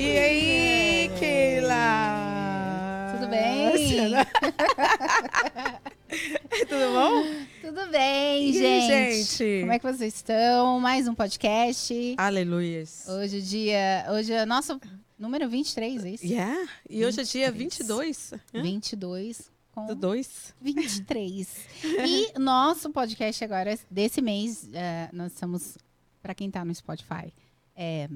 E 0.00 0.16
aí, 0.16 1.10
Keila? 1.18 1.74
Tudo 3.16 3.26
bem? 3.28 4.12
Tudo 6.68 6.92
bom? 6.92 7.24
Tudo 7.60 7.90
bem, 7.90 8.48
E, 8.48 8.52
gente? 8.52 8.86
gente? 8.86 9.60
Como 9.62 9.72
é 9.72 9.78
que 9.80 9.84
vocês 9.84 10.14
estão? 10.14 10.78
Mais 10.78 11.08
um 11.08 11.16
podcast. 11.16 12.14
Aleluias. 12.16 13.08
Hoje 13.08 13.38
o 13.38 13.42
dia, 13.42 14.06
hoje 14.10 14.32
é 14.32 14.46
nosso 14.46 14.80
número 15.18 15.48
23, 15.48 16.04
é 16.04 16.10
isso? 16.10 16.24
Yeah. 16.24 16.68
E 16.88 17.04
hoje 17.04 17.20
é 17.20 17.24
dia 17.24 17.50
23. 17.50 18.34
22 18.52 18.54
hã? 18.54 18.62
22 18.62 19.50
com 19.72 19.84
do 19.86 19.96
2. 19.96 20.54
23. 20.60 21.56
e 22.06 22.38
nosso 22.38 22.88
podcast 22.90 23.42
agora 23.42 23.76
desse 23.90 24.22
mês, 24.22 24.68
eh, 24.72 25.08
nós 25.12 25.32
estamos 25.32 25.76
para 26.22 26.36
quem 26.36 26.48
tá 26.52 26.64
no 26.64 26.72
Spotify. 26.72 27.32
É, 27.74 28.08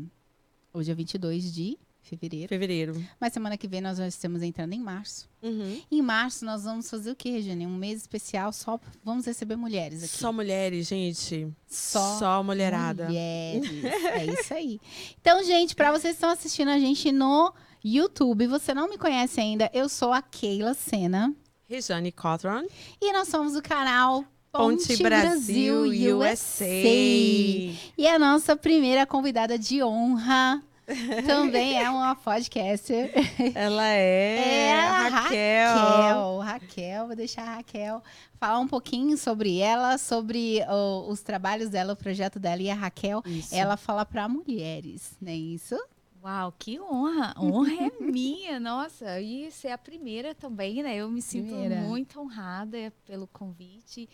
hoje 0.73 0.91
é 0.91 0.95
22 0.95 1.53
de 1.53 1.79
fevereiro, 2.01 2.49
Fevereiro. 2.49 3.09
mas 3.21 3.33
semana 3.33 3.57
que 3.57 3.69
vem 3.69 3.80
nós 3.80 3.97
já 3.99 4.07
estamos 4.09 4.43
entrando 4.43 4.73
em 4.73 4.80
março. 4.80 5.29
Uhum. 5.43 5.80
Em 5.91 6.03
março 6.03 6.45
nós 6.45 6.65
vamos 6.65 6.91
fazer 6.91 7.11
o 7.13 7.17
quê, 7.17 7.30
Regiane? 7.30 7.67
Um 7.67 7.77
mês 7.77 8.01
especial 8.01 8.53
só 8.53 8.79
vamos 9.05 9.25
receber 9.25 9.57
mulheres 9.57 10.03
aqui. 10.03 10.16
Só 10.19 10.33
mulheres, 10.33 10.89
gente. 10.89 11.49
Só 11.66 12.19
Só 12.19 12.43
mulherada. 12.43 13.07
Mulheres. 13.07 13.71
É 14.15 14.27
isso 14.27 14.53
aí. 14.53 14.80
Então, 15.21 15.43
gente, 15.45 15.75
para 15.77 15.91
vocês 15.93 16.13
que 16.15 16.16
estão 16.16 16.30
assistindo 16.30 16.69
a 16.69 16.79
gente 16.79 17.11
no 17.13 17.52
YouTube, 17.85 18.47
você 18.47 18.75
não 18.75 18.89
me 18.89 18.99
conhece 18.99 19.41
ainda, 19.41 19.71
eu 19.73 19.89
sou 19.89 20.13
a 20.13 20.21
Keila 20.23 20.75
Sena 20.75 21.35
Rejane 21.69 22.13
Cotron. 22.13 22.65
e 23.01 23.13
nós 23.13 23.29
somos 23.29 23.57
o 23.57 23.63
canal 23.63 24.25
Ponte, 24.52 25.02
Brasil, 25.02 25.85
USA. 26.19 26.66
E 26.66 28.07
a 28.07 28.19
nossa 28.19 28.55
primeira 28.55 29.07
convidada 29.07 29.59
de 29.59 29.83
honra 29.83 30.63
também 31.26 31.79
é 31.82 31.88
uma 31.90 32.15
podcaster. 32.15 33.12
Ela 33.54 33.88
é, 33.88 34.66
É 34.68 34.80
a 34.80 35.09
Raquel. 35.09 35.76
Raquel. 35.76 36.38
Raquel, 36.38 37.07
vou 37.07 37.16
deixar 37.16 37.43
a 37.43 37.54
Raquel 37.57 38.02
falar 38.38 38.59
um 38.59 38.66
pouquinho 38.66 39.16
sobre 39.16 39.59
ela, 39.59 39.99
sobre 39.99 40.60
os 41.09 41.21
trabalhos 41.23 41.68
dela, 41.71 41.93
o 41.93 41.96
projeto 41.96 42.38
dela. 42.40 42.60
E 42.60 42.71
a 42.71 42.74
Raquel, 42.74 43.23
Isso. 43.24 43.54
ela 43.54 43.76
fala 43.76 44.04
para 44.04 44.29
mulheres, 44.29 45.16
não 45.21 45.30
é 45.30 45.37
isso? 45.37 45.76
Uau, 46.24 46.52
que 46.57 46.79
honra! 46.80 47.34
Honra 47.38 47.73
é 47.73 47.90
minha, 48.01 48.60
nossa. 48.60 49.21
E 49.21 49.51
ser 49.51 49.68
a 49.68 49.79
primeira 49.79 50.34
também, 50.34 50.82
né? 50.82 50.95
Eu 50.96 51.10
me 51.10 51.21
sinto 51.21 51.49
Primeira. 51.49 51.80
muito 51.82 52.21
honrada 52.21 52.93
pelo 53.04 53.27
convite. 53.27 54.09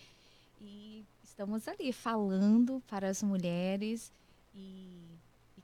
E 0.61 1.05
estamos 1.23 1.69
ali 1.69 1.93
falando 1.93 2.83
para 2.87 3.09
as 3.09 3.23
mulheres. 3.23 4.11
E 4.55 5.08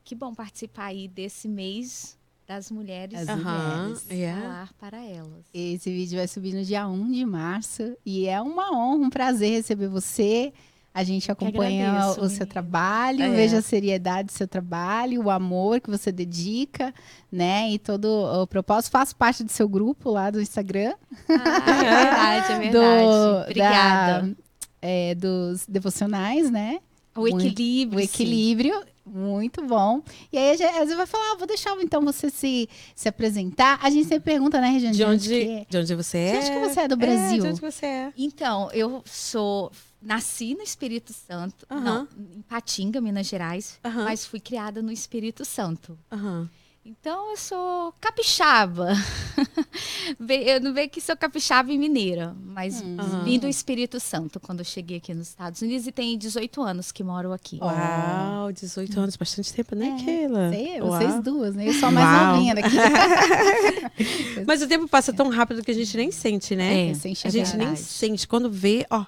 que 0.05 0.13
bom 0.15 0.33
participar 0.33 0.85
aí 0.85 1.07
desse 1.07 1.47
mês 1.47 2.17
das 2.47 2.69
mulheres. 2.69 3.27
As 3.27 3.37
mulheres. 3.39 4.05
yeah. 4.09 4.39
Falar 4.41 4.73
para 4.79 5.03
elas. 5.03 5.43
Esse 5.51 5.89
vídeo 5.89 6.17
vai 6.17 6.27
subir 6.27 6.53
no 6.53 6.63
dia 6.63 6.87
1 6.87 7.11
de 7.11 7.25
março 7.25 7.97
e 8.05 8.27
é 8.27 8.39
uma 8.39 8.71
honra, 8.71 9.05
um 9.07 9.09
prazer 9.09 9.49
receber 9.51 9.87
você. 9.87 10.53
A 10.93 11.03
gente 11.03 11.29
acompanha 11.29 11.89
agradeço, 11.91 12.21
o 12.21 12.29
seu 12.29 12.45
trabalho, 12.47 13.21
É. 13.23 13.29
veja 13.29 13.57
a 13.57 13.61
seriedade 13.61 14.27
do 14.27 14.31
seu 14.31 14.47
trabalho, 14.47 15.23
o 15.23 15.29
amor 15.29 15.81
que 15.81 15.89
você 15.89 16.09
dedica, 16.11 16.93
né? 17.29 17.69
E 17.71 17.77
todo 17.79 18.05
o 18.05 18.47
propósito. 18.47 18.91
Faço 18.91 19.13
parte 19.15 19.43
do 19.43 19.51
seu 19.51 19.67
grupo 19.67 20.09
lá 20.11 20.29
do 20.29 20.39
Instagram. 20.39 20.93
Ah, 21.27 21.71
é 21.71 21.83
verdade, 21.83 22.51
é 22.53 22.59
verdade. 22.59 22.71
do, 22.71 23.41
Obrigada. 23.41 24.27
da, 24.29 24.35
é, 24.81 25.15
dos 25.15 25.65
devocionais, 25.67 26.49
né? 26.49 26.79
o 27.17 27.27
equilíbrio. 27.27 27.97
O 27.97 28.01
sim. 28.01 28.05
equilíbrio, 28.13 28.83
muito 29.05 29.61
bom. 29.65 30.01
E 30.31 30.37
aí, 30.37 30.51
a 30.51 30.55
gente, 30.55 30.63
às 30.69 30.79
vezes 30.79 30.95
vai 30.97 31.05
falar, 31.05 31.33
ah, 31.33 31.35
vou 31.37 31.47
deixar 31.47 31.75
então 31.81 32.01
você 32.03 32.29
se, 32.29 32.67
se 32.95 33.07
apresentar. 33.07 33.79
A 33.81 33.89
gente 33.89 34.07
sempre 34.07 34.31
pergunta, 34.31 34.59
né, 34.59 34.69
Regiane? 34.69 34.95
De 34.95 35.03
onde, 35.03 35.29
que 35.29 35.49
é? 35.49 35.65
de 35.69 35.77
onde 35.77 35.95
você 35.95 36.17
De 36.17 36.35
é? 36.35 36.37
onde 36.39 36.51
que 36.51 36.59
você 36.73 36.79
é 36.81 36.87
do 36.87 36.93
É, 36.93 36.97
Brasil? 36.97 37.41
de 37.43 37.47
onde 37.49 37.61
você 37.61 37.85
é? 37.85 38.13
Então, 38.17 38.69
eu 38.71 39.01
sou. 39.05 39.71
Nasci 40.01 40.53
no 40.53 40.61
Espírito 40.61 41.11
Santo, 41.13 41.65
não, 41.67 42.07
em 42.35 42.41
Patinga, 42.43 43.01
Minas 43.01 43.25
Gerais, 43.25 43.79
mas 43.83 44.23
fui 44.23 44.39
criada 44.39 44.79
no 44.79 44.91
Espírito 44.91 45.43
Santo. 45.43 45.97
Aham. 46.11 46.47
Então, 46.87 47.31
eu 47.31 47.37
sou 47.37 47.91
capixaba. 47.99 48.93
Eu 50.29 50.61
não 50.61 50.71
vejo 50.71 50.89
que 50.89 51.01
sou 51.01 51.17
capixaba 51.17 51.71
e 51.71 51.77
mineira, 51.79 52.35
mas 52.43 52.79
Hum. 52.81 52.97
Vim 53.23 53.39
do 53.39 53.47
Espírito 53.47 53.99
Santo 53.99 54.39
quando 54.39 54.59
eu 54.59 54.65
cheguei 54.65 54.97
aqui 54.97 55.11
nos 55.13 55.29
Estados 55.29 55.61
Unidos 55.63 55.87
e 55.87 55.91
tem 55.91 56.15
18 56.15 56.61
anos 56.61 56.91
que 56.91 57.03
moro 57.03 57.33
aqui. 57.33 57.57
Uau, 57.59 58.51
18 58.51 58.99
anos, 58.99 59.15
bastante 59.15 59.51
tempo, 59.51 59.75
né, 59.75 59.97
É, 59.99 60.03
Keila? 60.05 60.49
Sei, 60.51 60.79
Uau. 60.81 60.91
vocês 60.91 61.23
duas, 61.23 61.55
né? 61.55 61.67
Eu 61.67 61.73
sou 61.73 61.89
a 61.89 61.91
mais 61.91 62.07
Uau. 62.07 62.33
novinha 62.35 62.53
daqui. 62.55 62.75
Mas 64.45 64.61
o 64.61 64.67
tempo 64.67 64.87
passa 64.87 65.11
tão 65.11 65.29
rápido 65.29 65.63
que 65.63 65.71
a 65.71 65.75
gente 65.75 65.97
nem 65.97 66.11
sente, 66.11 66.55
né? 66.55 66.91
É, 66.91 66.93
Sem 66.93 67.15
A 67.23 67.29
gente 67.29 67.57
nem 67.57 67.75
sente. 67.75 68.27
Quando 68.27 68.49
vê, 68.51 68.85
ó. 68.91 69.05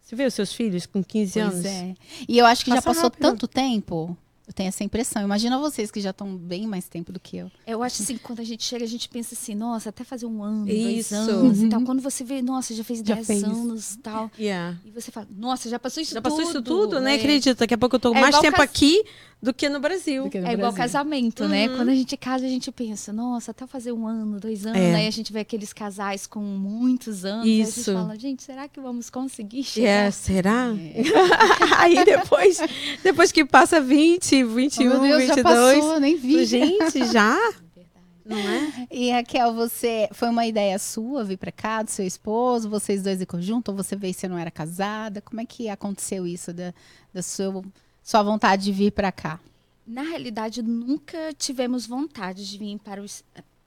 Você 0.00 0.16
vê 0.16 0.24
os 0.24 0.32
seus 0.32 0.50
filhos 0.54 0.86
com 0.86 1.04
15 1.04 1.38
anos? 1.40 1.54
Pois 1.60 1.66
é. 1.66 1.94
E 2.26 2.38
eu 2.38 2.46
acho 2.46 2.64
que 2.64 2.70
já 2.70 2.76
Passa 2.76 2.88
passou 2.88 3.02
rápido. 3.04 3.20
tanto 3.20 3.46
tempo. 3.46 4.16
Eu 4.48 4.54
tenho 4.54 4.68
essa 4.68 4.82
impressão. 4.82 5.22
Imagina 5.22 5.58
vocês 5.58 5.90
que 5.90 6.00
já 6.00 6.08
estão 6.08 6.34
bem 6.34 6.66
mais 6.66 6.88
tempo 6.88 7.12
do 7.12 7.20
que 7.20 7.36
eu. 7.36 7.50
Eu 7.66 7.82
acho 7.82 8.02
assim, 8.02 8.16
quando 8.16 8.40
a 8.40 8.44
gente 8.44 8.64
chega, 8.64 8.82
a 8.82 8.88
gente 8.88 9.06
pensa 9.06 9.34
assim, 9.34 9.54
nossa, 9.54 9.90
até 9.90 10.02
fazer 10.04 10.24
um 10.24 10.42
ano, 10.42 10.66
Isso. 10.66 10.82
dois 10.82 11.12
anos 11.12 11.58
e 11.60 11.64
Uhum. 11.64 11.68
tal. 11.68 11.82
Quando 11.82 12.00
você 12.00 12.24
vê, 12.24 12.40
nossa, 12.40 12.74
já 12.74 12.82
fez 12.82 13.00
Já 13.04 13.14
10 13.16 13.26
fez. 13.26 13.44
anos 13.44 13.92
e 13.94 13.98
tal. 13.98 14.30
Yeah. 14.38 14.78
E 14.86 14.90
você 14.90 15.10
fala, 15.10 15.28
nossa, 15.36 15.68
já 15.68 15.78
passou 15.78 16.02
isso 16.02 16.14
Já 16.14 16.22
tudo. 16.22 16.30
passou 16.34 16.48
isso 16.50 16.62
tudo, 16.62 16.98
né? 16.98 17.12
É. 17.12 17.18
Acredita, 17.18 17.54
daqui 17.60 17.74
a 17.74 17.78
pouco 17.78 17.96
eu 17.96 18.00
tô 18.00 18.14
É 18.14 18.20
mais 18.22 18.38
tempo 18.40 18.56
cas- 18.56 18.64
aqui 18.64 19.04
do 19.40 19.52
que 19.54 19.68
no 19.68 19.78
Brasil. 19.78 20.28
Que 20.30 20.40
no 20.40 20.46
É 20.48 20.54
igual 20.54 20.72
Brasil. 20.72 20.78
casamento, 20.94 21.46
né? 21.46 21.68
Uhum. 21.68 21.76
Quando 21.76 21.88
a 21.90 21.94
gente 21.94 22.16
casa, 22.16 22.46
a 22.46 22.48
gente 22.48 22.72
pensa, 22.72 23.12
nossa, 23.12 23.50
até 23.50 23.66
fazer 23.66 23.92
um 23.92 24.06
ano, 24.06 24.40
dois 24.40 24.64
anos, 24.66 24.78
É. 24.80 24.94
aí 24.94 25.06
a 25.06 25.10
gente 25.10 25.30
vê 25.32 25.40
aqueles 25.40 25.72
casais 25.74 26.26
com 26.26 26.40
muitos 26.40 27.24
anos. 27.24 27.44
Aí 27.44 27.60
a 27.60 27.64
gente 27.66 27.78
Isso. 27.80 27.92
fala, 27.92 28.18
gente, 28.18 28.42
será 28.42 28.66
que 28.66 28.80
vamos 28.80 29.10
conseguir 29.10 29.62
chegar? 29.62 29.88
É, 29.88 30.10
será? 30.10 30.74
É. 30.74 31.02
Aí 31.78 32.04
depois, 32.04 32.58
depois 33.02 33.30
que 33.30 33.44
passa 33.44 33.80
20, 33.80 34.37
21, 34.44 34.86
Oh, 34.86 35.00
meu 35.00 35.18
Deus, 35.18 35.22
22. 35.24 35.36
já 35.36 35.42
passou, 35.42 35.94
eu 35.94 36.00
nem 36.00 36.16
vi. 36.16 36.44
Gente, 36.44 37.04
já? 37.12 37.36
Não 38.24 38.36
é? 38.36 38.86
E 38.90 39.10
Raquel, 39.10 39.54
você 39.54 40.06
foi 40.12 40.28
uma 40.28 40.44
ideia 40.46 40.78
sua 40.78 41.24
vir 41.24 41.38
pra 41.38 41.50
cá, 41.50 41.82
do 41.82 41.90
seu 41.90 42.06
esposo, 42.06 42.68
vocês 42.68 43.02
dois 43.02 43.22
em 43.22 43.24
conjunto, 43.24 43.70
ou 43.70 43.74
você 43.76 43.96
veio 43.96 44.10
e 44.10 44.14
você 44.14 44.28
não 44.28 44.36
era 44.36 44.50
casada? 44.50 45.22
Como 45.22 45.40
é 45.40 45.46
que 45.46 45.66
aconteceu 45.70 46.26
isso 46.26 46.52
da, 46.52 46.74
da 47.10 47.22
seu, 47.22 47.64
sua 48.02 48.22
vontade 48.22 48.64
de 48.64 48.72
vir 48.72 48.92
pra 48.92 49.10
cá? 49.10 49.40
Na 49.86 50.02
realidade, 50.02 50.60
nunca 50.60 51.32
tivemos 51.38 51.86
vontade 51.86 52.46
de 52.46 52.58
vir 52.58 52.78
para 52.80 53.00
os, 53.00 53.24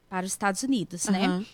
para 0.07 0.27
os 0.27 0.31
Estados 0.31 0.61
Unidos, 0.61 1.05
né? 1.05 1.25
Aham. 1.25 1.45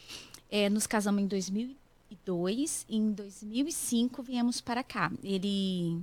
É, 0.51 0.69
nos 0.69 0.85
casamos 0.85 1.21
em 1.23 1.27
2002 1.27 2.85
e 2.89 2.97
em 2.97 3.11
2005 3.13 4.21
viemos 4.21 4.59
para 4.59 4.83
cá. 4.83 5.09
Ele, 5.23 5.97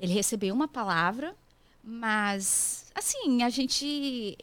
ele 0.00 0.12
recebeu 0.12 0.52
uma 0.52 0.66
palavra, 0.66 1.36
mas 1.82 2.90
assim, 2.94 3.42
a 3.42 3.50
gente 3.50 4.36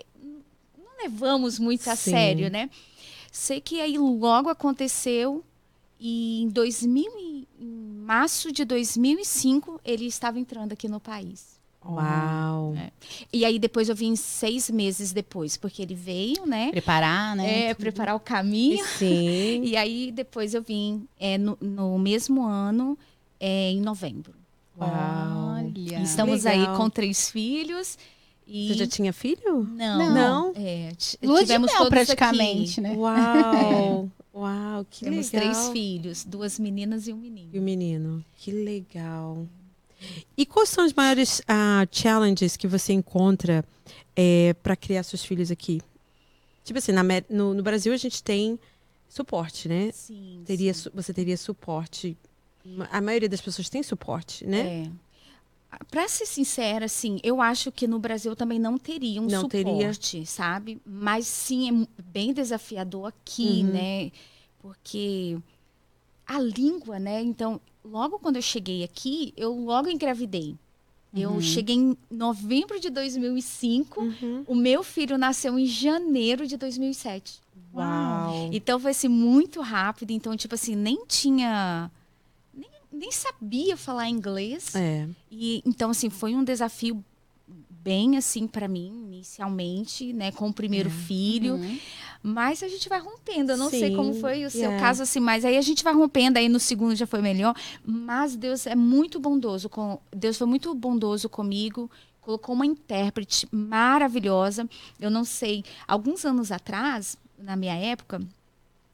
não 0.78 1.04
levamos 1.04 1.60
muito 1.60 1.90
a 1.90 1.96
Sim. 1.96 2.12
sério, 2.12 2.50
né? 2.50 2.70
Sei 3.32 3.62
que 3.62 3.80
aí 3.82 3.98
logo 3.98 4.50
aconteceu 4.50 5.44
e 6.00 6.42
em 6.44 6.50
2000 6.50 7.12
e- 7.20 7.48
em 7.60 7.68
março 8.06 8.52
de 8.52 8.64
2005 8.66 9.80
ele 9.84 10.06
estava 10.06 10.40
entrando 10.40 10.74
aqui 10.74 10.88
no 10.88 11.00
país. 11.00 11.58
Uau. 11.86 12.76
É. 12.76 12.92
E 13.32 13.46
aí 13.46 13.58
depois 13.58 13.88
eu 13.88 13.96
vim 13.96 14.16
seis 14.16 14.70
meses 14.70 15.14
depois, 15.14 15.56
porque 15.56 15.82
ele 15.82 15.96
veio, 15.96 16.46
né? 16.46 16.70
Preparar, 16.72 17.36
né? 17.36 17.70
É, 17.70 17.74
preparar 17.74 18.16
o 18.16 18.20
caminho. 18.20 18.84
Sim. 18.86 19.62
E 19.64 19.76
aí 19.78 20.12
depois 20.12 20.54
eu 20.54 20.62
vim 20.62 21.08
é, 21.20 21.38
no, 21.38 21.58
no 21.62 21.98
mesmo 21.98 22.44
ano, 22.46 22.98
é, 23.40 23.72
em 23.72 23.80
novembro. 23.82 24.34
Uau. 24.80 25.56
Olha. 25.58 26.02
Estamos 26.02 26.44
legal. 26.44 26.72
aí 26.72 26.78
com 26.78 26.90
três 26.90 27.30
filhos. 27.30 27.98
E... 28.46 28.68
Você 28.70 28.74
já 28.76 28.88
tinha 28.88 29.12
filho? 29.12 29.64
Não. 29.64 30.14
Não? 30.14 30.54
É, 30.56 30.92
t- 30.98 31.18
Lua 31.26 31.40
de 31.40 31.46
tivemos 31.48 31.68
mel, 31.72 31.78
todos 31.80 31.90
praticamente, 31.90 32.72
aqui. 32.80 32.82
né? 32.82 32.96
Uau. 32.96 34.10
Uau, 34.34 34.86
que 34.90 35.04
Temos 35.04 35.32
legal. 35.32 35.52
três 35.52 35.70
filhos, 35.70 36.24
duas 36.24 36.60
meninas 36.60 37.08
e 37.08 37.14
um 37.14 37.18
E 37.18 37.30
menino. 37.30 37.60
o 37.60 37.62
menino? 37.62 38.26
Que 38.38 38.52
legal. 38.52 39.48
E 40.38 40.46
quais 40.46 40.70
são 40.70 40.86
os 40.86 40.94
maiores 40.94 41.42
ah, 41.48 41.86
challenges 41.92 42.56
que 42.56 42.68
você 42.68 42.94
encontra 42.94 43.66
para 44.62 44.76
criar 44.76 45.02
seus 45.04 45.26
filhos 45.26 45.50
aqui? 45.52 45.82
Tipo 46.64 46.78
assim, 46.80 46.92
na 46.92 47.02
no, 47.30 47.54
no 47.56 47.64
Brasil 47.64 47.92
a 47.94 47.98
gente 47.98 48.22
tem 48.24 48.60
suporte, 49.10 49.68
né? 49.68 49.90
Sim, 49.92 50.44
Teria, 50.46 50.74
sim. 50.74 50.82
su- 50.84 50.92
você 50.94 51.12
teria 51.14 51.36
suporte. 51.36 52.16
A 52.92 53.02
maioria 53.02 53.30
das 53.30 53.42
pessoas 53.42 53.70
tem 53.70 53.82
suporte, 53.84 54.46
né? 54.46 54.90
É. 54.90 55.78
Pra 55.92 56.08
ser 56.08 56.26
sincera, 56.26 56.86
assim, 56.86 57.20
eu 57.24 57.42
acho 57.42 57.72
que 57.72 57.88
no 57.88 58.00
Brasil 58.00 58.36
também 58.36 58.58
não 58.58 58.78
teria 58.78 59.22
um 59.22 59.26
Não 59.28 59.42
suporte, 59.42 60.12
teria. 60.12 60.26
sabe? 60.26 60.82
Mas 60.86 61.28
sim, 61.28 61.88
é 61.98 62.02
bem 62.02 62.34
desafiador 62.34 63.08
aqui, 63.10 63.64
Uhum. 63.64 63.72
né? 63.72 64.12
Porque 64.60 65.38
a 66.26 66.40
língua, 66.40 67.00
né? 67.00 67.22
Então, 67.22 67.60
logo 67.84 68.18
quando 68.20 68.38
eu 68.38 68.42
cheguei 68.42 68.84
aqui, 68.84 69.34
eu 69.38 69.54
logo 69.54 69.90
engravidei. 69.90 70.56
Eu 71.16 71.32
Uhum. 71.32 71.42
cheguei 71.42 71.76
em 71.76 71.98
novembro 72.10 72.80
de 72.80 72.90
2005. 72.90 74.02
Uhum. 74.02 74.44
O 74.48 74.56
meu 74.56 74.84
filho 74.84 75.18
nasceu 75.18 75.58
em 75.58 75.66
janeiro 75.66 76.46
de 76.48 76.58
2007. 76.58 77.40
Uau. 77.74 78.50
Então 78.52 78.80
foi 78.80 78.92
assim, 78.92 79.08
muito 79.08 79.62
rápido. 79.62 80.12
Então, 80.12 80.36
tipo 80.36 80.56
assim, 80.56 80.76
nem 80.76 81.06
tinha. 81.08 81.90
Nem, 82.98 83.12
sabia 83.12 83.78
falar 83.78 84.10
inglês. 84.10 84.76
É. 84.76 85.08
E 85.32 85.62
então, 85.66 85.90
assim, 85.90 86.10
foi 86.10 86.36
um 86.36 86.44
desafio 86.44 87.04
bem 87.88 88.18
assim 88.18 88.48
para 88.48 88.68
mim, 88.68 89.06
inicialmente, 89.06 90.12
né? 90.12 90.30
Com 90.34 90.50
o 90.50 90.54
primeiro 90.54 90.90
filho. 90.90 91.56
Uhum. 91.56 91.80
Mas 92.22 92.62
a 92.62 92.68
gente 92.68 92.90
vai 92.90 93.00
rompendo. 93.00 93.54
Eu 93.54 93.58
não 93.58 93.70
sei 93.70 93.90
Sim, 93.90 93.96
como 93.96 94.14
foi 94.16 94.46
o 94.46 94.50
seu 94.50 94.62
yeah. 94.64 94.80
caso, 94.80 95.04
assim, 95.04 95.22
mas 95.22 95.46
aí 95.46 95.56
a 95.56 95.62
gente 95.62 95.86
vai 95.86 95.94
rompendo, 95.94 96.38
aí 96.38 96.50
no 96.50 96.60
segundo 96.60 96.96
já 96.96 97.08
foi 97.08 97.22
melhor. 97.22 97.56
Mas 97.86 98.36
Deus 98.36 98.68
é 98.68 98.76
muito 98.76 99.22
bondoso. 99.22 99.70
Com, 99.70 100.00
Deus 100.14 100.38
foi 100.38 100.48
muito 100.48 100.76
bondoso 100.76 101.30
comigo. 101.30 101.90
Colocou 102.20 102.54
uma 102.54 102.66
intérprete 102.66 103.48
maravilhosa. 103.50 104.70
Eu 105.00 105.10
não 105.10 105.24
sei, 105.24 105.64
alguns 105.88 106.26
anos 106.26 106.52
atrás, 106.52 107.18
na 107.38 107.56
minha 107.56 107.76
época, 107.76 108.20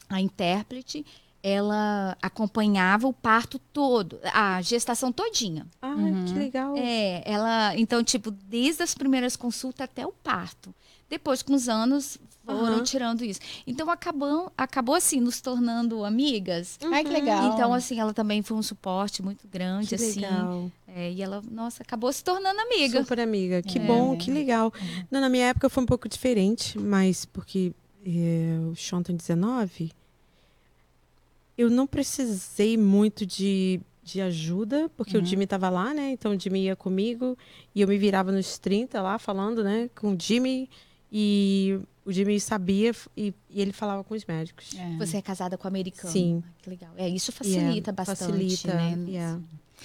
a 0.07 0.21
intérprete, 0.21 1.03
ela 1.43 2.17
acompanhava 2.21 3.05
o 3.05 3.11
parto 3.13 3.59
todo, 3.59 4.17
a 4.33 4.61
gestação 4.61 5.11
todinha. 5.11 5.67
Ah, 5.81 5.93
Uhum. 5.95 6.25
que 6.25 6.39
legal. 6.39 6.73
É, 6.77 7.21
ela, 7.29 7.77
então, 7.77 8.01
tipo, 8.01 8.31
desde 8.31 8.81
as 8.81 8.95
primeiras 8.95 9.35
consultas 9.35 9.83
até 9.83 10.07
o 10.07 10.11
parto. 10.13 10.73
Depois, 11.09 11.43
com 11.43 11.53
os 11.53 11.67
anos, 11.67 12.17
foram 12.45 12.75
Aham. 12.77 12.83
tirando 12.83 13.23
isso. 13.23 13.39
Então, 13.67 13.89
acabou, 13.89 14.51
acabou 14.57 14.95
assim, 14.95 15.19
nos 15.19 15.41
tornando 15.41 16.03
amigas. 16.05 16.79
Ai, 16.91 17.03
que 17.03 17.11
legal. 17.11 17.51
Então, 17.53 17.73
assim, 17.73 17.99
ela 17.99 18.13
também 18.13 18.41
foi 18.41 18.57
um 18.57 18.63
suporte 18.63 19.21
muito 19.21 19.47
grande, 19.47 19.89
Que 19.89 19.95
assim. 19.95 20.21
legal. 20.21 20.71
É, 20.87 21.11
e 21.11 21.21
ela, 21.21 21.41
nossa, 21.51 21.83
acabou 21.83 22.11
se 22.11 22.23
tornando 22.23 22.59
amiga. 22.61 23.01
Super 23.01 23.19
amiga. 23.19 23.61
Que 23.61 23.77
É. 23.79 23.85
bom, 23.85 24.15
que 24.15 24.31
legal. 24.31 24.73
Não, 25.11 25.19
na 25.21 25.29
minha 25.29 25.47
época 25.47 25.69
foi 25.69 25.83
um 25.83 25.85
pouco 25.85 26.07
diferente, 26.09 26.79
mas 26.79 27.25
porque 27.25 27.73
é, 28.05 28.57
o 28.71 28.75
Sean 28.75 29.03
tem 29.03 29.15
19, 29.15 29.91
eu 31.57 31.69
não 31.69 31.85
precisei 31.87 32.77
muito 32.77 33.25
de, 33.25 33.79
de 34.03 34.21
ajuda, 34.21 34.89
porque 34.97 35.17
Uhum. 35.17 35.23
o 35.23 35.25
Jimmy 35.25 35.43
estava 35.45 35.69
lá, 35.69 35.93
né? 35.93 36.11
Então 36.11 36.35
o 36.35 36.39
Jimmy 36.39 36.63
ia 36.65 36.75
comigo 36.75 37.37
e 37.73 37.81
eu 37.81 37.87
me 37.87 37.97
virava 37.97 38.31
nos 38.31 38.57
30 38.57 39.01
lá 39.01 39.17
falando, 39.19 39.63
né, 39.63 39.89
com 39.95 40.13
o 40.13 40.17
Jimmy. 40.19 40.69
E 41.15 41.79
o 42.03 42.11
Jimmy 42.11 42.39
sabia 42.39 42.91
e, 43.15 43.33
e 43.49 43.61
ele 43.61 43.71
falava 43.71 44.03
com 44.03 44.15
os 44.15 44.25
médicos. 44.25 44.71
É. 44.75 44.97
Você 44.97 45.17
é 45.17 45.21
casada 45.21 45.57
com 45.57 45.67
americano. 45.67 46.11
Sim. 46.11 46.43
Que 46.61 46.69
legal. 46.71 46.89
É, 46.97 47.07
isso 47.07 47.31
facilita 47.31 47.91
Yeah, 47.91 47.91
bastante, 47.91 48.31
facilita, 48.31 48.73
né? 48.73 48.97
yeah. 49.07 49.39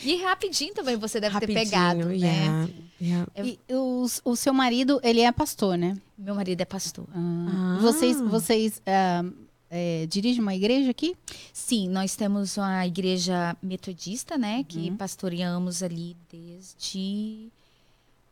E 0.04 0.16
rapidinho 0.22 0.72
também 0.74 0.96
você 0.96 1.20
deve 1.20 1.34
Rapidinho, 1.34 1.58
ter 1.58 1.64
pegado, 1.66 2.04
né? 2.06 2.14
yeah, 2.16 2.68
yeah. 3.00 3.26
E 3.44 3.58
o, 3.74 4.06
o 4.24 4.36
seu 4.36 4.54
marido, 4.54 5.00
ele 5.02 5.20
é 5.20 5.30
pastor, 5.32 5.76
né? 5.76 5.96
Meu 6.16 6.34
marido 6.34 6.60
é 6.60 6.64
pastor. 6.64 7.04
Ah. 7.12 7.46
Ah. 7.50 7.78
Vocês, 7.82 8.20
vocês 8.20 8.80
ah, 8.86 9.24
é, 9.70 10.06
dirigem 10.06 10.40
uma 10.40 10.54
igreja 10.54 10.90
aqui? 10.90 11.14
Sim, 11.52 11.88
nós 11.88 12.14
temos 12.16 12.56
uma 12.56 12.86
igreja 12.86 13.56
metodista, 13.62 14.38
né? 14.38 14.64
Que 14.64 14.88
Uhum. 14.90 14.96
pastoreamos 14.96 15.82
ali 15.82 16.16
desde. 16.30 17.48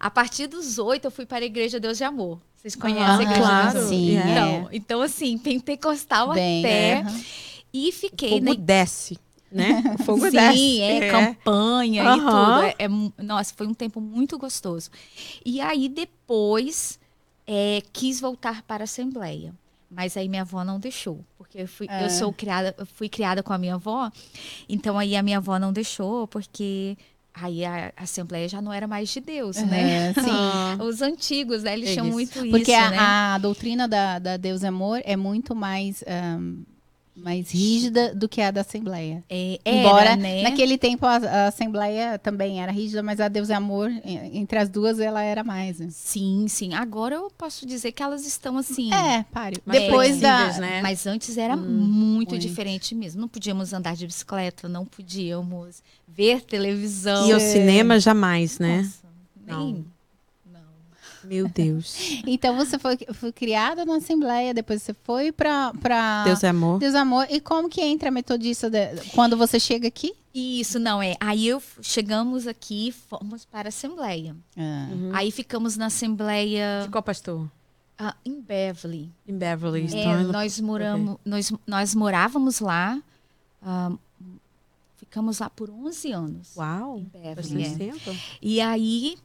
A 0.00 0.10
partir 0.10 0.46
dos 0.48 0.78
oito, 0.78 1.04
eu 1.06 1.10
fui 1.10 1.24
para 1.24 1.44
a 1.44 1.46
Igreja 1.46 1.78
Deus 1.80 1.98
de 1.98 2.04
Amor. 2.04 2.40
Vocês 2.56 2.74
conhecem 2.74 3.04
a 3.04 3.16
Ah, 3.16 3.22
Igreja 3.22 3.40
claro. 3.40 3.72
Deus 3.78 3.88
de 3.90 3.94
Amor? 3.94 4.00
Sim, 4.00 4.10
Yeah. 4.10 4.30
é. 4.30 4.56
Então, 4.56 4.68
então, 4.72 5.02
assim, 5.02 5.38
pentecostal 5.38 6.32
Bem, 6.34 6.64
até. 6.64 6.90
é, 6.90 6.98
aham. 7.00 7.20
E 7.72 7.92
fiquei 7.92 8.30
fogo 8.30 8.44
na 8.44 8.54
desce, 8.54 9.16
né? 9.50 9.82
O 9.94 9.98
fogo 10.04 10.24
Sim, 10.26 10.30
desce. 10.30 10.80
é, 10.82 11.10
campanha 11.10 12.04
e 12.04 12.06
Aham. 12.06 12.18
tudo. 12.54 12.62
É, 12.62 12.74
é 12.78 13.22
nossa, 13.22 13.54
foi 13.56 13.66
um 13.66 13.74
tempo 13.74 14.00
muito 14.00 14.38
gostoso. 14.38 14.90
E 15.44 15.60
aí 15.60 15.88
depois 15.88 16.98
é, 17.46 17.82
quis 17.92 18.20
voltar 18.20 18.62
para 18.62 18.82
a 18.82 18.86
Assembleia. 18.86 19.54
Mas 19.90 20.18
aí 20.18 20.28
minha 20.28 20.42
avó 20.42 20.62
não 20.64 20.78
deixou, 20.78 21.24
porque 21.38 21.62
eu 21.62 21.66
fui, 21.66 21.86
É. 21.90 22.04
eu 22.04 22.10
sou 22.10 22.30
criada, 22.30 22.74
eu 22.76 22.84
fui 22.84 23.08
criada 23.08 23.42
com 23.42 23.54
a 23.54 23.58
minha 23.58 23.76
avó, 23.76 24.10
então 24.68 24.98
aí 24.98 25.16
a 25.16 25.22
minha 25.22 25.38
avó 25.38 25.58
não 25.58 25.72
deixou, 25.72 26.28
porque 26.28 26.94
aí 27.32 27.64
a 27.64 27.90
Assembleia 27.96 28.46
já 28.50 28.60
não 28.60 28.70
era 28.70 28.86
mais 28.86 29.08
de 29.08 29.18
Deus, 29.20 29.56
né? 29.56 30.10
É, 30.10 30.12
sim. 30.20 30.28
Ah. 30.30 30.76
Os 30.84 31.00
antigos, 31.00 31.62
né? 31.62 31.72
Eles 31.72 31.90
tinham 31.94 32.04
Eles. 32.04 32.14
muito 32.14 32.38
isso, 32.44 32.50
Porque 32.50 32.72
a, 32.74 32.90
né? 32.90 32.96
a 32.98 33.38
doutrina 33.38 33.88
da, 33.88 34.18
da 34.18 34.36
Deus 34.36 34.62
é 34.62 34.68
Amor 34.68 35.00
é 35.02 35.16
muito 35.16 35.54
mais, 35.56 36.04
ahn, 36.06 36.64
mais 37.18 37.50
rígida 37.50 38.14
do 38.14 38.28
que 38.28 38.40
a 38.40 38.50
da 38.50 38.60
Assembleia. 38.62 39.22
É, 39.28 39.58
era, 39.64 39.76
Embora 39.78 40.16
né? 40.16 40.42
naquele 40.42 40.78
tempo 40.78 41.04
a, 41.06 41.16
a 41.16 41.46
Assembleia 41.48 42.18
também 42.18 42.62
era 42.62 42.70
rígida, 42.72 43.02
mas 43.02 43.20
a 43.20 43.28
Deus 43.28 43.50
é 43.50 43.54
Amor, 43.54 43.90
en- 43.90 44.38
entre 44.38 44.58
as 44.58 44.68
duas, 44.68 44.98
ela 45.00 45.22
era 45.22 45.42
mais. 45.44 45.78
né? 45.80 45.88
Sim, 45.90 46.46
sim. 46.48 46.74
Agora 46.74 47.16
eu 47.16 47.30
posso 47.36 47.66
dizer 47.66 47.92
que 47.92 48.02
elas 48.02 48.26
estão 48.26 48.56
assim. 48.56 48.92
É, 48.92 49.24
pare. 49.32 49.58
Mais 49.66 49.80
Depois 49.80 50.20
da. 50.20 50.58
né? 50.58 50.80
Mas 50.82 51.06
antes 51.06 51.36
era 51.36 51.56
Hum, 51.56 51.60
muito, 51.60 52.30
muito. 52.30 52.38
diferente 52.38 52.94
mesmo. 52.94 53.20
Não 53.20 53.28
podíamos 53.28 53.72
andar 53.72 53.94
de 53.96 54.06
bicicleta, 54.06 54.68
não 54.68 54.84
podíamos 54.84 55.82
ver 56.06 56.42
televisão. 56.42 57.28
E 57.28 57.32
ao 57.32 57.40
cinema 57.40 57.98
jamais, 57.98 58.58
né? 58.58 58.78
Nossa, 58.78 59.08
nem. 59.46 59.74
Não. 59.74 59.97
Meu 61.24 61.48
Deus. 61.48 61.96
Então 62.26 62.56
você 62.56 62.78
foi, 62.78 62.98
foi 63.14 63.32
criada 63.32 63.84
na 63.84 63.96
Assembleia, 63.96 64.52
depois 64.54 64.82
você 64.82 64.94
foi 65.04 65.32
pra. 65.32 65.72
pra... 65.80 66.24
Deus 66.24 66.42
é 66.44 66.48
amor. 66.48 66.78
Deus 66.78 66.94
Amor. 66.94 67.26
E 67.30 67.40
como 67.40 67.68
que 67.68 67.80
entra 67.80 68.08
a 68.08 68.12
metodista 68.12 68.68
de- 68.70 68.94
quando 69.14 69.36
você 69.36 69.58
chega 69.58 69.88
aqui? 69.88 70.12
Isso, 70.34 70.78
não 70.78 71.02
é. 71.02 71.14
Aí 71.18 71.48
eu 71.48 71.62
chegamos 71.82 72.46
aqui, 72.46 72.92
fomos 73.08 73.44
para 73.44 73.68
a 73.68 73.70
Assembleia. 73.70 74.36
Uhum. 74.56 75.10
Aí 75.12 75.30
ficamos 75.30 75.76
na 75.76 75.86
Assembleia 75.86 76.82
De 76.84 76.90
qual 76.90 77.02
pastor? 77.02 77.48
ah, 77.98 78.14
em 78.24 78.40
Beverly. 78.40 79.10
Em 79.26 79.36
Beverly. 79.36 79.80
É, 79.82 80.00
Então, 80.00 80.22
nós, 80.32 80.60
moramos, 80.60 81.16
nós, 81.24 81.52
nós 81.66 81.94
morávamos 81.94 82.60
lá. 82.60 83.00
ah, 83.62 83.90
ficamos 84.96 85.38
lá 85.40 85.50
por 85.50 85.70
11 85.70 86.12
anos. 86.12 86.56
Uau. 86.56 86.98
Em 86.98 87.04
Beverly, 87.04 87.64
é. 87.64 88.16
E 88.42 88.60
aí 88.60 89.16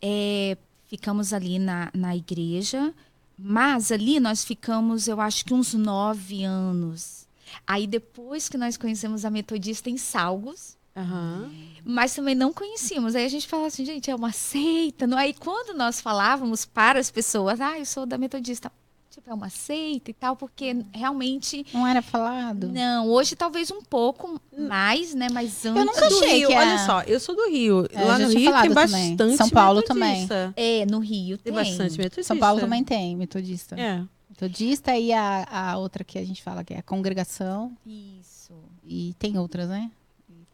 é, 0.00 0.56
ficamos 0.86 1.32
ali 1.32 1.58
na, 1.58 1.90
na 1.94 2.16
igreja, 2.16 2.94
mas 3.38 3.92
ali 3.92 4.18
nós 4.18 4.44
ficamos, 4.44 5.08
eu 5.08 5.20
acho 5.20 5.44
que 5.44 5.52
uns 5.52 5.74
nove 5.74 6.44
anos. 6.44 7.26
Aí 7.66 7.86
depois 7.86 8.48
que 8.48 8.56
nós 8.56 8.76
conhecemos 8.76 9.24
a 9.24 9.30
metodista 9.30 9.90
em 9.90 9.96
Salgos, 9.96 10.76
Aham. 10.96 11.50
mas 11.84 12.14
também 12.14 12.34
não 12.34 12.52
conhecíamos. 12.52 13.14
Aí 13.14 13.24
a 13.24 13.28
gente 13.28 13.46
falava 13.46 13.68
assim, 13.68 13.84
gente, 13.84 14.10
é 14.10 14.14
uma 14.14 14.32
seita. 14.32 15.06
Não? 15.06 15.18
Aí 15.18 15.34
quando 15.34 15.76
nós 15.76 16.00
falávamos 16.00 16.64
para 16.64 16.98
as 16.98 17.10
pessoas, 17.10 17.60
ah, 17.60 17.78
eu 17.78 17.84
sou 17.84 18.06
da 18.06 18.16
metodista, 18.16 18.72
tipo, 19.16 19.30
é 19.30 19.34
uma 19.34 19.50
seita 19.50 20.10
e 20.10 20.14
tal, 20.14 20.36
porque 20.36 20.76
realmente. 20.92 21.66
Não 21.72 21.86
era 21.86 22.02
falado? 22.02 22.68
Não, 22.68 23.08
hoje 23.08 23.34
talvez 23.34 23.70
um 23.70 23.82
pouco 23.82 24.40
mais, 24.56 25.14
né? 25.14 25.28
Mas 25.32 25.64
antes. 25.64 25.84
nunca 25.84 26.08
do 26.08 26.16
achei 26.18 26.38
Rio, 26.38 26.48
que 26.48 26.54
olha 26.54 26.78
só, 26.86 27.02
eu 27.02 27.18
sou 27.18 27.34
do 27.34 27.48
Rio. 27.48 27.86
É, 27.92 28.04
Lá 28.04 28.18
no 28.18 28.28
Rio 28.28 28.34
tem 28.34 28.44
falado 28.44 28.62
também. 28.74 29.16
bastante 29.16 29.36
São 29.36 29.50
Paulo 29.50 29.80
metodista. 29.80 30.54
É, 30.56 30.86
no 30.86 30.98
Rio 30.98 31.38
Tem 31.38 31.52
tem. 31.52 31.64
bastante 31.64 31.98
metodista. 31.98 32.22
São 32.22 32.38
Paulo 32.38 32.60
também 32.60 32.84
tem 32.84 33.16
metodista. 33.16 33.78
É. 33.78 34.02
Metodista 34.28 34.96
e 34.96 35.12
a, 35.12 35.46
a 35.50 35.78
outra 35.78 36.04
que 36.04 36.18
a 36.18 36.24
gente 36.24 36.42
fala 36.42 36.62
que 36.62 36.74
é 36.74 36.78
a 36.78 36.82
congregação. 36.82 37.72
Isso. 37.86 38.52
E 38.84 39.14
tem 39.18 39.38
outras, 39.38 39.68
né? 39.68 39.90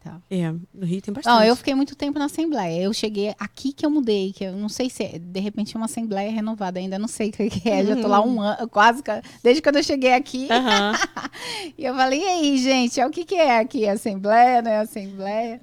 Tal. 0.03 0.21
É, 0.29 0.51
no 0.51 0.85
Rio 0.85 1.01
tem 1.01 1.13
bastante. 1.13 1.33
Não, 1.33 1.43
eu 1.43 1.55
fiquei 1.55 1.73
muito 1.73 1.95
tempo 1.95 2.19
na 2.19 2.25
Assembleia. 2.25 2.81
Eu 2.81 2.93
cheguei 2.93 3.33
aqui 3.39 3.71
que 3.71 3.85
eu 3.85 3.89
mudei, 3.89 4.33
que 4.33 4.43
eu 4.43 4.53
não 4.53 4.69
sei 4.69 4.89
se 4.89 5.03
é, 5.03 5.19
de 5.19 5.39
repente 5.39 5.75
é 5.75 5.79
uma 5.79 5.85
Assembleia 5.85 6.31
renovada, 6.31 6.79
ainda 6.79 6.99
não 6.99 7.07
sei 7.07 7.29
o 7.29 7.31
que 7.31 7.69
é. 7.69 7.85
Já 7.85 7.95
tô 7.95 8.07
lá 8.07 8.23
um 8.23 8.41
ano, 8.41 8.67
quase, 8.67 9.01
desde 9.41 9.61
quando 9.61 9.77
eu 9.77 9.83
cheguei 9.83 10.13
aqui. 10.13 10.47
Aham. 10.51 10.93
E 11.77 11.85
eu 11.85 11.95
falei, 11.95 12.21
e 12.21 12.25
aí, 12.25 12.57
gente, 12.57 12.99
é 12.99 13.07
o 13.07 13.09
que 13.09 13.25
que 13.25 13.35
é 13.35 13.59
aqui? 13.59 13.87
Assembleia, 13.87 14.61
né? 14.61 14.79
Assembleia. 14.79 15.59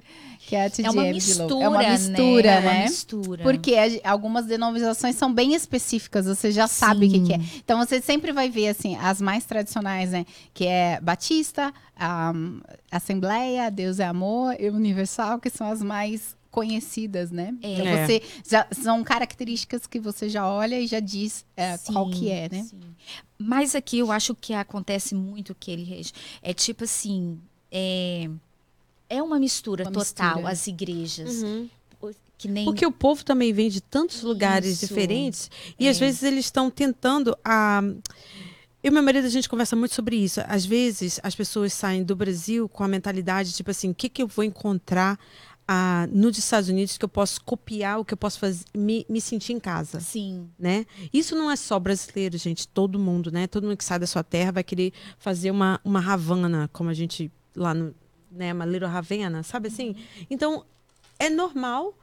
Que 0.51 0.55
é 0.57 0.63
a 0.63 0.65
É 0.65 0.89
uma 0.89 1.03
mistura. 1.03 1.63
É 1.63 1.69
uma 1.69 1.79
mistura, 1.91 2.43
né? 2.43 2.57
É 2.57 2.61
né? 2.61 2.71
uma 2.73 2.81
mistura. 2.83 3.41
Porque 3.41 3.73
a- 3.73 4.11
algumas 4.11 4.45
denominações 4.45 5.15
são 5.15 5.33
bem 5.33 5.53
específicas, 5.53 6.25
você 6.25 6.51
já 6.51 6.67
sabe 6.67 7.05
o 7.05 7.09
que, 7.09 7.21
que 7.21 7.33
é. 7.33 7.39
Então 7.55 7.77
você 7.79 8.01
sempre 8.01 8.33
vai 8.33 8.49
ver 8.49 8.67
assim 8.67 8.97
as 8.97 9.21
mais 9.21 9.45
tradicionais, 9.45 10.11
né? 10.11 10.25
Que 10.53 10.65
é 10.65 10.99
Batista, 10.99 11.73
a 11.95 12.33
Assembleia, 12.91 13.71
Deus 13.71 13.97
é 14.01 14.05
Amor 14.05 14.53
e 14.59 14.69
Universal, 14.69 15.39
que 15.39 15.49
são 15.49 15.71
as 15.71 15.81
mais 15.81 16.35
conhecidas, 16.49 17.31
né? 17.31 17.55
É. 17.63 17.71
Então 17.73 17.87
É. 17.87 18.05
você 18.05 18.21
já 18.45 18.67
são 18.73 19.01
características 19.05 19.87
que 19.87 20.01
você 20.01 20.27
já 20.27 20.45
olha 20.45 20.77
e 20.81 20.85
já 20.85 20.99
diz 20.99 21.45
é, 21.55 21.77
qual 21.77 22.07
Sim, 22.07 22.19
que 22.19 22.29
é, 22.29 22.49
né? 22.51 22.63
sim. 22.69 22.77
Mas 23.39 23.73
aqui 23.73 23.99
eu 23.99 24.11
acho 24.11 24.35
que 24.35 24.53
acontece 24.53 25.15
muito 25.15 25.55
que 25.57 25.71
ele 25.71 26.01
é 26.43 26.53
tipo 26.53 26.83
assim, 26.83 27.39
é, 27.71 28.29
é 29.17 29.21
uma 29.21 29.39
mistura 29.39 29.83
Uma 29.83 29.91
total 29.91 30.35
mistura. 30.35 30.51
as 30.51 30.67
igrejas, 30.67 31.43
Uhum. 31.43 31.69
que 32.37 32.47
nem 32.47 32.65
Porque 32.65 32.85
o 32.85 32.91
povo 32.91 33.23
também 33.23 33.53
vem 33.53 33.69
de 33.69 33.81
tantos 33.81 34.23
lugares 34.23 34.71
Isso. 34.81 34.87
diferentes 34.87 35.51
e 35.79 35.85
É. 35.85 35.89
às 35.91 35.99
vezes 35.99 36.23
eles 36.23 36.45
estão 36.45 36.71
tentando 36.71 37.37
a 37.45 37.81
eu 38.83 38.89
e 38.89 38.91
meu 38.91 39.03
marido 39.03 39.25
a 39.25 39.29
gente 39.29 39.47
conversa 39.47 39.75
muito 39.75 39.93
sobre 39.93 40.15
isso. 40.15 40.41
Às 40.47 40.65
vezes 40.65 41.19
as 41.21 41.35
pessoas 41.35 41.71
saem 41.71 42.03
do 42.03 42.15
Brasil 42.15 42.67
com 42.67 42.83
a 42.83 42.87
mentalidade 42.87 43.53
tipo 43.53 43.69
assim, 43.69 43.91
o 43.91 43.93
que 43.95 44.09
que 44.09 44.23
eu 44.23 44.27
vou 44.27 44.43
encontrar 44.43 45.19
ah, 45.67 46.07
nos 46.11 46.35
Estados 46.37 46.67
Unidos 46.67 46.97
que 46.97 47.05
eu 47.05 47.09
posso 47.09 47.39
copiar, 47.43 47.99
o 47.99 48.03
que 48.03 48.13
eu 48.15 48.17
posso 48.17 48.39
fazer, 48.39 48.65
me, 48.75 49.05
me 49.07 49.21
sentir 49.21 49.53
em 49.53 49.59
casa, 49.59 49.99
sim, 50.01 50.49
né? 50.59 50.85
Isso 51.13 51.35
não 51.35 51.49
é 51.51 51.55
só 51.55 51.79
brasileiro, 51.79 52.37
gente, 52.39 52.67
todo 52.67 52.97
mundo, 52.99 53.31
né? 53.31 53.45
Todo 53.47 53.65
mundo 53.65 53.77
que 53.77 53.85
sai 53.85 53.99
da 53.99 54.07
sua 54.07 54.23
terra 54.23 54.51
vai 54.51 54.63
querer 54.63 54.91
fazer 55.19 55.51
uma 55.51 55.79
uma 55.85 55.99
Havana, 56.13 56.67
como 56.73 56.89
a 56.89 56.93
gente 56.93 57.31
lá 57.55 57.73
no, 57.75 57.93
né, 58.31 58.53
uma 58.53 58.65
Little 58.65 58.87
Havana, 58.89 59.43
sabe 59.43 59.67
assim? 59.67 59.95
Então, 60.29 60.65
é 61.19 61.29
normal 61.29 61.93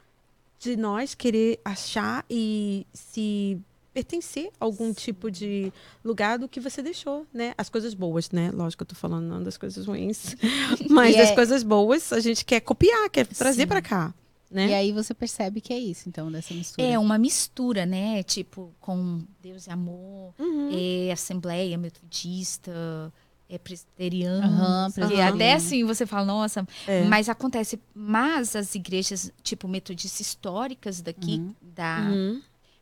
de 0.59 0.75
nós 0.75 1.15
querer 1.15 1.59
achar 1.63 2.25
e 2.29 2.85
se 2.93 3.57
pertencer 3.93 4.51
a 4.59 4.65
algum 4.65 4.93
tipo 4.93 5.31
de 5.31 5.73
lugar 6.05 6.37
do 6.37 6.47
que 6.47 6.59
você 6.59 6.81
deixou, 6.81 7.25
né? 7.33 7.53
As 7.57 7.69
coisas 7.69 7.93
boas, 7.93 8.29
né? 8.31 8.51
Lógico 8.51 8.85
que 8.85 8.91
eu 8.91 8.95
tô 8.95 8.99
falando 8.99 9.25
não 9.25 9.41
das 9.43 9.57
coisas 9.57 9.85
ruins. 9.85 10.35
Mas 10.89 11.15
E 11.15 11.19
as 11.19 11.29
é- 11.31 11.35
coisas 11.35 11.63
boas 11.63 12.13
a 12.13 12.19
gente 12.19 12.45
quer 12.45 12.59
copiar, 12.61 13.09
quer 13.09 13.25
trazer 13.25 13.63
Sim. 13.63 13.67
para 13.67 13.81
cá, 13.81 14.13
E 14.51 14.53
né? 14.55 14.73
aí 14.75 14.91
você 14.91 15.13
percebe 15.13 15.59
que 15.59 15.73
é 15.73 15.79
isso, 15.79 16.07
então, 16.07 16.31
dessa 16.31 16.53
mistura. 16.53 16.87
é 16.87 16.99
uma 16.99 17.17
mistura, 17.17 17.85
né? 17.85 18.21
Tipo 18.23 18.71
com 18.79 19.21
Deus 19.41 19.65
e 19.65 19.71
amor, 19.71 20.33
Uhum. 20.37 20.69
é 20.71 21.11
Assembleia 21.11 21.77
Metodista, 21.77 23.11
é 23.49 23.57
Presbiteriano, 23.57 24.87
que 24.89 24.93
presbiteriano. 24.93 25.35
até 25.35 25.53
assim 25.53 25.83
você 25.83 26.05
fala, 26.05 26.25
nossa, 26.25 26.67
É. 26.87 27.03
mas 27.05 27.27
acontece, 27.27 27.79
mas 27.95 28.55
as 28.55 28.75
igrejas 28.75 29.31
tipo 29.41 29.67
metodistas 29.67 30.19
históricas 30.21 31.01
daqui 31.01 31.37
Uhum. 31.39 31.53
da 31.75 32.07
Uhum. 32.11 32.41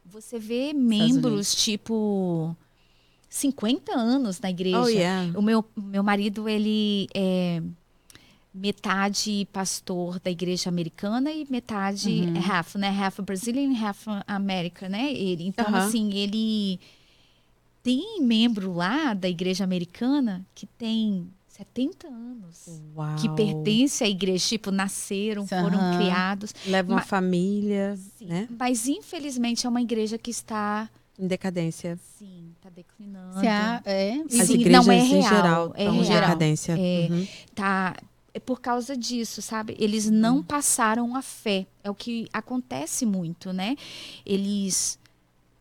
Você 0.10 0.40
vê 0.40 0.72
membros, 0.74 1.54
tipo, 1.54 2.56
50 3.30 3.92
anos 3.94 4.40
na 4.40 4.50
igreja. 4.50 4.82
Oh, 4.82 4.88
yeah. 4.88 5.38
O 5.38 5.42
meu, 5.42 5.66
meu 5.76 6.02
marido, 6.02 6.48
ele 6.48 7.08
é 7.14 7.62
metade 8.54 9.48
pastor 9.52 10.20
da 10.20 10.32
igreja 10.32 10.70
americana 10.70 11.32
e 11.32 11.46
metade 11.50 12.10
Uhum. 12.10 12.38
é 12.38 12.40
half, 12.40 12.76
né? 12.76 12.90
Half 12.90 13.20
Brazilian 13.22 13.72
e 13.72 13.76
half 13.86 14.06
América, 14.26 14.90
né? 14.90 15.12
Ele. 15.14 15.46
Então, 15.46 15.76
assim, 15.76 16.12
ele 16.14 16.80
tem 17.88 18.22
membro 18.22 18.74
lá 18.74 19.14
da 19.14 19.30
igreja 19.30 19.64
americana 19.64 20.46
que 20.54 20.66
tem 20.66 21.30
70 21.48 22.06
anos. 22.08 22.82
Uau. 22.96 23.16
Que 23.16 23.30
pertence 23.30 24.04
à 24.04 24.08
igreja, 24.10 24.46
tipo, 24.46 24.72
nasceram, 24.72 25.48
foram 25.48 25.80
Aham. 25.80 25.98
criados. 25.98 26.54
Leva 26.66 26.90
uma 26.92 26.96
Ma- 26.98 27.02
família, 27.02 27.98
né? 28.22 28.48
Mas, 28.60 28.88
infelizmente, 28.88 29.66
é 29.66 29.70
uma 29.70 29.82
igreja 29.82 30.18
que 30.18 30.30
está 30.30 30.90
Em 31.18 31.26
decadência. 31.28 31.98
Sim, 32.20 32.52
tá 32.62 32.70
declinando. 32.70 33.40
Se 33.40 33.48
há- 33.48 33.82
é, 33.86 34.16
Sim, 34.28 34.42
As 34.42 34.50
não, 34.50 34.56
igrejas 34.56 34.88
é 34.90 34.96
em 34.98 35.08
real, 35.08 35.24
geral 35.36 35.74
é 35.76 35.84
estão 35.86 35.96
em 36.04 36.08
decadência. 36.10 36.74
É. 36.78 37.08
Uhum. 37.10 37.28
Tá 37.56 37.96
é 38.34 38.40
por 38.40 38.62
causa 38.62 38.96
disso, 38.96 39.42
sabe? 39.42 39.76
Eles 39.80 40.08
não 40.12 40.44
passaram 40.44 41.16
a 41.16 41.24
fé. 41.24 41.66
É 41.84 41.90
o 41.90 41.96
que 41.96 42.28
acontece 42.32 43.04
muito, 43.04 43.52
né? 43.52 43.76
Eles 44.24 45.00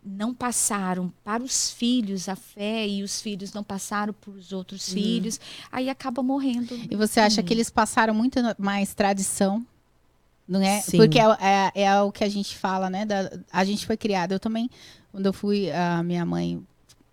não 0.06 0.32
passaram 0.32 1.12
para 1.24 1.42
os 1.42 1.70
filhos 1.70 2.28
a 2.28 2.36
fé 2.36 2.86
e 2.86 3.02
os 3.02 3.20
filhos 3.20 3.52
não 3.52 3.64
passaram 3.64 4.12
para 4.12 4.30
os 4.30 4.52
outros 4.52 4.92
filhos. 4.92 5.40
Aí 5.72 5.90
acaba 5.90 6.22
morrendo. 6.22 6.78
E 6.88 6.94
você 6.94 7.18
acha 7.18 7.42
que 7.42 7.52
eles 7.52 7.68
passaram 7.68 8.14
muito 8.14 8.38
mais 8.56 8.94
tradição? 8.94 9.66
Não 10.46 10.60
é? 10.62 10.80
Sim. 10.80 10.98
Porque 10.98 11.18
é, 11.18 11.24
é, 11.74 11.82
é 11.82 12.00
o 12.00 12.12
que 12.12 12.22
a 12.22 12.28
gente 12.28 12.56
fala, 12.56 12.88
né? 12.88 13.04
da- 13.04 13.30
a 13.52 13.64
gente 13.64 13.84
foi 13.84 13.96
criada. 13.96 14.32
Eu 14.34 14.38
também, 14.38 14.70
quando 15.10 15.26
eu 15.26 15.32
fui, 15.32 15.70
a 15.72 16.02
minha 16.04 16.24
mãe 16.24 16.64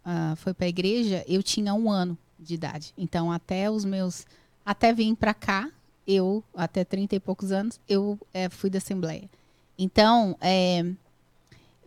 ah, 0.05 0.35
foi 0.37 0.53
para 0.53 0.67
a 0.67 0.69
igreja, 0.69 1.23
eu 1.27 1.41
tinha 1.41 1.73
um 1.73 1.89
ano 1.89 2.15
de 2.39 2.53
idade. 2.53 2.93
Então, 2.97 3.31
até 3.31 3.71
os 3.71 3.83
meus. 3.83 4.25
Até 4.65 4.93
vir 4.93 5.15
para 5.15 5.33
cá, 5.33 5.69
eu, 6.07 6.43
até 6.55 6.85
30 6.85 7.15
e 7.15 7.19
poucos 7.19 7.51
anos, 7.51 7.79
eu 7.89 8.17
eh, 8.33 8.47
fui 8.49 8.69
da 8.69 8.77
Assembleia. 8.77 9.29
Então, 9.77 10.37
é, 10.39 10.85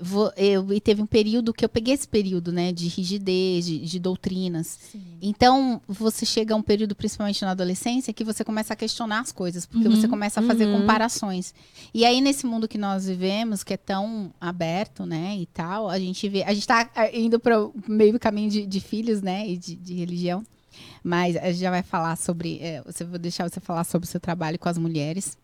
vo- 0.01 0.33
eu, 0.37 0.73
e 0.73 0.81
teve 0.81 1.01
um 1.03 1.07
período 1.07 1.53
que 1.53 1.65
eu 1.65 1.69
peguei 1.69 1.95
esse 1.95 2.07
período, 2.07 2.53
né? 2.53 2.73
De 2.73 2.89
rigidez, 2.89 3.67
de, 3.67 3.79
de 3.81 3.99
doutrinas. 3.99 4.79
Sim. 4.93 5.03
Então, 5.21 5.81
você 5.89 6.25
chega 6.27 6.55
a 6.55 6.57
um 6.57 6.63
período, 6.63 6.95
principalmente 6.95 7.43
na 7.45 7.53
adolescência, 7.53 8.13
que 8.13 8.25
você 8.25 8.45
começa 8.45 8.73
a 8.73 8.77
questionar 8.77 9.21
as 9.21 9.33
coisas, 9.33 9.67
porque 9.67 9.89
Uhum, 9.89 9.97
você 9.97 10.07
começa 10.09 10.41
a 10.41 10.43
fazer 10.43 10.67
uhum. 10.67 10.81
comparações. 10.81 11.55
E 11.95 12.05
aí, 12.05 12.21
nesse 12.21 12.47
mundo 12.47 12.69
que 12.69 12.79
nós 12.79 13.07
vivemos, 13.07 13.65
que 13.65 13.75
é 13.75 13.77
tão 13.77 14.33
aberto, 14.41 15.05
né, 15.07 15.37
e 15.39 15.47
tal, 15.47 15.89
a 15.89 15.99
gente 15.99 16.29
vê. 16.29 16.43
A 16.43 16.53
gente 16.55 16.67
tá 16.67 16.91
ah, 16.95 17.11
indo 17.17 17.39
para 17.41 17.61
o 17.63 17.73
meio 17.89 18.19
caminho 18.19 18.51
de, 18.51 18.67
de 18.67 18.81
filhos, 18.81 19.23
né, 19.23 19.49
e 19.49 19.57
de, 19.57 19.75
de 19.77 19.95
religião. 19.95 20.45
Mas 21.03 21.37
a 21.37 21.47
gente 21.51 21.61
já 21.61 21.71
vai 21.71 21.83
falar 21.83 22.17
sobre. 22.17 22.59
É, 22.61 22.83
você 22.85 23.05
vou 23.05 23.19
deixar 23.19 23.49
você 23.49 23.61
falar 23.61 23.85
sobre 23.85 24.07
o 24.07 24.11
seu 24.11 24.21
trabalho 24.21 24.59
com 24.59 24.69
as 24.69 24.77
mulheres. 24.77 25.39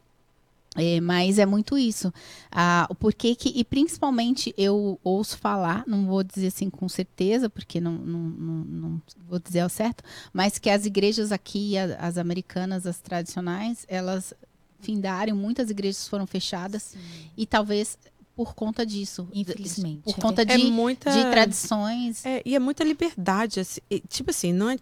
É, 0.77 1.01
mas 1.01 1.39
é 1.39 1.45
muito 1.45 1.77
isso. 1.77 2.13
Ah, 2.51 2.87
o 2.89 2.95
porquê 2.95 3.35
que, 3.35 3.51
e 3.51 3.63
principalmente 3.63 4.55
eu 4.57 4.99
ouço 5.05 5.37
falar, 5.37 5.85
não 5.87 6.07
vou 6.07 6.23
dizer 6.25 6.47
assim 6.47 6.71
com 6.71 6.89
certeza, 6.89 7.51
porque 7.51 7.79
não, 7.81 7.93
não, 7.93 8.19
não, 8.21 8.55
não 8.65 9.03
vou 9.29 9.39
dizer 9.39 9.61
ao 9.61 9.69
certo, 9.69 10.03
mas 10.33 10.59
que 10.59 10.71
as 10.71 10.87
igrejas 10.87 11.31
aqui, 11.31 11.77
a- 11.77 11.97
as 12.01 12.17
americanas, 12.17 12.87
as 12.87 12.99
tradicionais, 13.01 13.85
elas 13.87 14.33
findaram, 14.81 15.37
muitas 15.37 15.69
igrejas 15.71 16.09
foram 16.09 16.27
fechadas, 16.27 16.95
e 17.37 17.45
talvez 17.47 17.99
por 18.35 18.55
conta 18.55 18.85
disso. 18.87 19.29
Infelizmente, 19.35 20.01
Por 20.05 20.17
conta 20.17 20.41
É 20.41 20.57
de, 20.57 20.65
muita... 20.71 21.11
de 21.11 21.31
tradições. 21.31 22.25
É, 22.25 22.41
e 22.47 22.55
é 22.57 22.59
muita 22.59 22.83
liberdade. 22.83 23.61
assim, 23.61 23.81
tipo 24.09 24.31
assim, 24.31 24.55
não 24.55 24.71
é. 24.71 24.79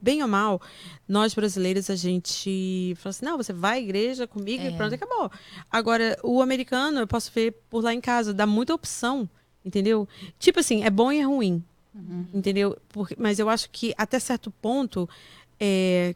Bem 0.00 0.22
ou 0.22 0.28
mal, 0.28 0.60
nós 1.06 1.34
brasileiros, 1.34 1.90
a 1.90 1.94
gente 1.94 2.94
fala 2.96 3.10
assim: 3.10 3.24
não, 3.24 3.36
você 3.36 3.52
vai 3.52 3.78
à 3.78 3.80
igreja 3.82 4.26
comigo 4.26 4.62
e 4.62 4.68
É. 4.68 4.70
pronto, 4.72 4.94
acabou. 4.94 5.30
Agora, 5.70 6.18
o 6.22 6.40
americano, 6.40 6.98
eu 7.00 7.06
posso 7.06 7.30
ver 7.34 7.52
por 7.68 7.84
lá 7.84 7.92
em 7.92 8.00
casa, 8.00 8.32
dá 8.32 8.46
muita 8.46 8.74
opção, 8.74 9.28
entendeu? 9.64 10.08
Tipo 10.38 10.60
assim, 10.60 10.84
é 10.84 10.90
bom 10.90 11.12
e 11.12 11.18
é 11.18 11.22
ruim, 11.22 11.62
Uhum. 11.94 12.26
entendeu? 12.32 12.76
Porque, 12.88 13.14
mas 13.18 13.38
eu 13.38 13.48
acho 13.48 13.68
que 13.70 13.94
até 13.98 14.18
certo 14.18 14.50
ponto, 14.50 15.08
é, 15.60 16.14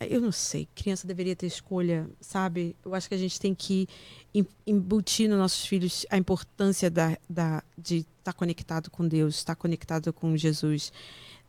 eu 0.00 0.20
não 0.20 0.32
sei, 0.32 0.68
criança 0.74 1.06
deveria 1.06 1.34
ter 1.36 1.46
escolha, 1.46 2.08
sabe? 2.20 2.76
Eu 2.84 2.94
acho 2.94 3.08
que 3.08 3.14
a 3.14 3.18
gente 3.18 3.38
tem 3.40 3.54
que 3.54 3.88
em- 4.34 4.46
embutir 4.66 5.28
nos 5.28 5.38
nossos 5.38 5.66
filhos 5.66 6.06
a 6.10 6.16
importância 6.16 6.90
da, 6.90 7.16
da, 7.28 7.62
de 7.76 8.06
estar 8.18 8.32
conectado 8.32 8.90
com 8.90 9.06
Deus, 9.06 9.36
estar 9.36 9.54
conectado 9.56 10.12
com 10.12 10.36
Jesus, 10.36 10.92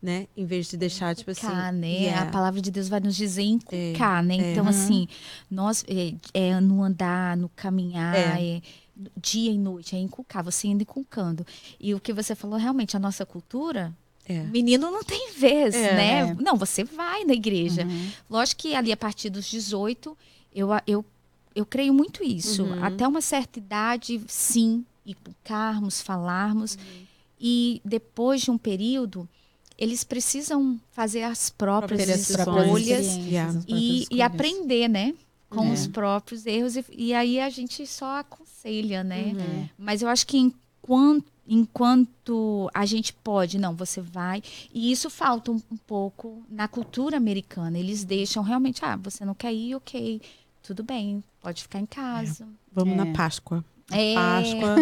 né? 0.05 0.27
Em 0.37 0.45
vez 0.45 0.67
de 0.67 0.77
deixar, 0.77 1.15
tipo 1.15 1.31
assim. 1.31 1.47
Né? 1.73 1.87
yeah. 1.87 2.27
A 2.27 2.31
palavra 2.31 2.61
de 2.61 2.69
Deus 2.69 2.87
vai 2.87 2.99
nos 2.99 3.15
dizer 3.15 3.41
inculcar, 3.41 4.23
né? 4.23 4.37
é. 4.37 4.51
Então, 4.51 4.63
Uhum. 4.63 4.69
assim, 4.69 5.07
nós 5.49 5.83
é, 5.87 6.13
é 6.33 6.59
no 6.61 6.83
andar, 6.83 7.35
no 7.35 7.49
caminhar, 7.49 8.15
É. 8.15 8.57
é 8.57 8.61
dia 9.19 9.51
e 9.51 9.57
noite, 9.57 9.95
é 9.95 9.99
inculcar, 9.99 10.43
você 10.43 10.67
indo 10.67 10.83
inculcando. 10.83 11.45
E 11.79 11.93
o 11.95 11.99
que 11.99 12.13
você 12.13 12.35
falou, 12.35 12.57
realmente, 12.59 12.95
a 12.95 12.99
nossa 12.99 13.25
cultura, 13.25 13.91
É. 14.27 14.43
menino 14.43 14.91
não 14.91 15.03
tem 15.03 15.31
vez, 15.33 15.73
É. 15.75 15.95
né? 15.95 16.37
Não, 16.39 16.55
você 16.55 16.83
vai 16.83 17.23
na 17.25 17.33
igreja. 17.33 17.83
Uhum. 17.83 18.09
Lógico 18.29 18.61
que 18.61 18.75
ali 18.75 18.91
a 18.91 18.97
partir 18.97 19.29
dos 19.31 19.45
18, 19.49 20.15
eu, 20.53 20.69
eu, 20.87 21.03
eu 21.55 21.65
creio 21.65 21.93
muito 21.93 22.23
isso. 22.23 22.63
Uhum. 22.63 22.83
Até 22.83 23.07
uma 23.07 23.21
certa 23.21 23.57
idade, 23.59 24.21
sim, 24.27 24.85
inculcarmos, 25.05 25.99
falarmos. 26.01 26.77
E 27.39 27.81
depois 27.83 28.41
de 28.41 28.49
um 28.51 28.57
período, 28.57 29.27
eles 29.77 30.03
precisam 30.03 30.79
fazer 30.91 31.23
as 31.23 31.49
próprias 31.49 32.01
Próprias 32.01 32.29
escolhas 32.29 33.07
as 33.07 33.15
próprias 33.17 33.65
e, 33.67 34.05
e 34.09 34.21
aprender, 34.21 34.87
né? 34.87 35.13
Com 35.49 35.65
É. 35.67 35.73
os 35.73 35.87
próprios 35.87 36.45
erros. 36.45 36.75
E, 36.75 36.85
e 36.91 37.13
aí 37.13 37.39
a 37.39 37.49
gente 37.49 37.85
só 37.85 38.19
aconselha, 38.19 39.03
né? 39.03 39.33
Uhum. 39.35 39.69
Mas 39.77 40.01
eu 40.01 40.07
acho 40.09 40.25
que 40.27 40.37
enquanto, 40.37 41.25
enquanto 41.47 42.69
a 42.73 42.85
gente 42.85 43.13
pode, 43.13 43.57
não, 43.57 43.75
você 43.75 44.01
vai. 44.01 44.41
E 44.73 44.91
isso 44.91 45.09
falta 45.09 45.51
um, 45.51 45.61
um 45.71 45.77
pouco 45.77 46.43
na 46.49 46.67
cultura 46.67 47.17
americana. 47.17 47.77
Eles 47.77 48.03
deixam 48.03 48.43
realmente, 48.43 48.83
ah, 48.83 48.95
você 48.95 49.23
não 49.25 49.33
quer 49.35 49.53
ir, 49.53 49.75
ok. 49.75 50.21
Tudo 50.63 50.83
bem, 50.83 51.23
pode 51.41 51.61
ficar 51.61 51.79
em 51.79 51.85
casa. 51.85 52.47
Vamos 52.71 52.93
É. 52.93 52.97
na 52.97 53.13
Páscoa. 53.13 53.63
É. 53.91 54.15
Páscoa. 54.15 54.75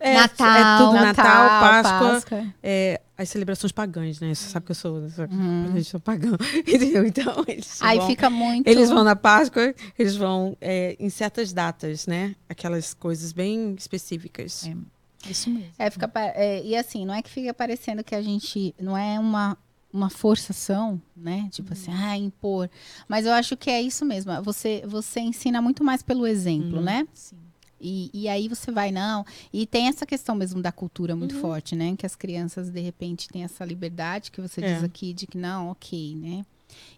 É, 0.00 0.14
Natal. 0.14 0.48
É 0.48 0.78
tudo 0.78 0.92
Natal, 1.04 1.48
Páscoa. 1.60 2.08
Páscoa. 2.10 2.54
é, 2.62 3.00
as 3.18 3.28
celebrações 3.28 3.70
pagãs, 3.72 4.18
né? 4.20 4.34
Você 4.34 4.48
sabe 4.48 4.64
que 4.66 4.72
eu 4.72 4.76
sou, 4.76 4.98
eu 5.02 5.10
sou, 5.10 5.26
Uhum. 5.26 5.76
eu 5.76 5.84
sou 5.84 6.00
pagã. 6.00 6.36
Entendeu? 6.66 7.04
Então, 7.06 7.44
eles 7.46 7.80
Aí 7.82 7.98
vão, 7.98 8.06
fica 8.06 8.30
muito. 8.30 8.66
eles 8.66 8.88
vão 8.90 9.04
na 9.04 9.14
Páscoa, 9.14 9.74
eles 9.98 10.16
vão 10.16 10.56
é, 10.60 10.96
em 10.98 11.10
certas 11.10 11.52
datas, 11.52 12.06
né? 12.06 12.34
Aquelas 12.48 12.94
coisas 12.94 13.32
bem 13.32 13.74
específicas. 13.78 14.66
É. 14.66 15.30
Isso 15.30 15.50
mesmo. 15.50 15.70
É, 15.78 15.90
fica, 15.90 16.10
é, 16.14 16.62
e 16.64 16.76
assim, 16.76 17.04
não 17.04 17.12
é 17.14 17.20
que 17.20 17.30
fica 17.30 17.52
parecendo 17.52 18.02
que 18.04 18.14
a 18.14 18.22
gente. 18.22 18.74
Não 18.80 18.96
é 18.96 19.18
uma, 19.18 19.58
uma 19.92 20.08
forçação, 20.08 21.00
né? 21.16 21.48
Tipo 21.50 21.72
assim, 21.72 21.90
ah, 21.92 22.16
impor. 22.16 22.70
Mas 23.08 23.26
eu 23.26 23.32
acho 23.32 23.56
que 23.56 23.68
é 23.68 23.82
isso 23.82 24.04
mesmo. 24.04 24.32
Você, 24.42 24.82
você 24.86 25.20
ensina 25.20 25.60
muito 25.60 25.82
mais 25.84 26.00
pelo 26.02 26.26
exemplo, 26.26 26.78
Uhum. 26.78 26.84
né? 26.84 27.06
Sim. 27.12 27.36
E, 27.80 28.10
e 28.12 28.28
aí 28.28 28.48
você 28.48 28.70
vai, 28.72 28.90
não. 28.90 29.24
E 29.52 29.66
tem 29.66 29.88
essa 29.88 30.06
questão 30.06 30.34
mesmo 30.34 30.62
da 30.62 30.72
cultura 30.72 31.14
muito 31.14 31.34
Uhum. 31.34 31.40
forte, 31.40 31.74
né? 31.76 31.94
Que 31.96 32.06
as 32.06 32.14
crianças, 32.16 32.70
de 32.70 32.80
repente, 32.80 33.28
têm 33.28 33.44
essa 33.44 33.64
liberdade 33.64 34.30
que 34.30 34.40
você 34.40 34.62
É. 34.64 34.74
diz 34.74 34.82
aqui 34.84 35.12
de 35.12 35.26
que 35.26 35.36
não, 35.38 35.70
ok, 35.70 36.14
né? 36.16 36.44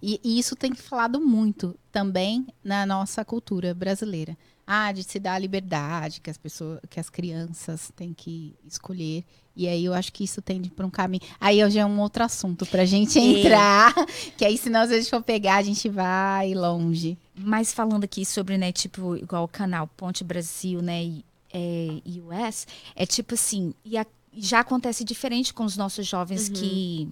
E, 0.02 0.20
e 0.24 0.38
isso 0.38 0.56
tem 0.56 0.72
falado 0.74 1.20
muito 1.20 1.76
também 1.92 2.46
na 2.64 2.86
nossa 2.86 3.24
cultura 3.24 3.74
brasileira. 3.74 4.36
Ah, 4.66 4.92
de 4.92 5.02
se 5.02 5.18
dar 5.18 5.34
a 5.34 5.38
liberdade, 5.38 6.20
que 6.20 6.28
as 6.30 6.36
pessoas, 6.36 6.78
que 6.90 7.00
as 7.00 7.08
crianças 7.08 7.90
têm 7.96 8.12
que 8.12 8.54
escolher. 8.66 9.24
E 9.56 9.66
aí 9.66 9.84
eu 9.84 9.94
acho 9.94 10.12
que 10.12 10.22
isso 10.24 10.40
tende 10.42 10.70
para 10.70 10.86
um 10.86 10.90
caminho. 10.90 11.22
Aí 11.40 11.58
já 11.70 11.80
é 11.80 11.86
um 11.86 12.00
outro 12.00 12.22
assunto 12.22 12.64
pra 12.66 12.84
gente 12.84 13.18
É. 13.18 13.22
entrar. 13.22 13.94
Que 14.36 14.44
aí, 14.44 14.56
se 14.58 14.68
nós 14.70 14.90
a 14.90 14.96
gente 14.98 15.10
for 15.10 15.22
pegar, 15.22 15.56
a 15.56 15.62
gente 15.62 15.88
vai 15.88 16.54
longe. 16.54 17.16
Mas 17.40 17.72
falando 17.72 18.04
aqui 18.04 18.24
sobre, 18.24 18.56
né, 18.58 18.72
tipo, 18.72 19.16
igual 19.16 19.44
o 19.44 19.48
canal 19.48 19.86
Ponte 19.96 20.24
Brasil, 20.24 20.80
né, 20.82 21.04
e, 21.04 21.24
é, 21.52 22.00
US, 22.20 22.66
é 22.94 23.06
tipo 23.06 23.34
assim, 23.34 23.72
e 23.84 23.96
a- 23.96 24.06
já 24.36 24.60
acontece 24.60 25.04
diferente 25.04 25.52
com 25.54 25.64
os 25.64 25.76
nossos 25.76 26.06
jovens 26.06 26.48
que 26.48 27.08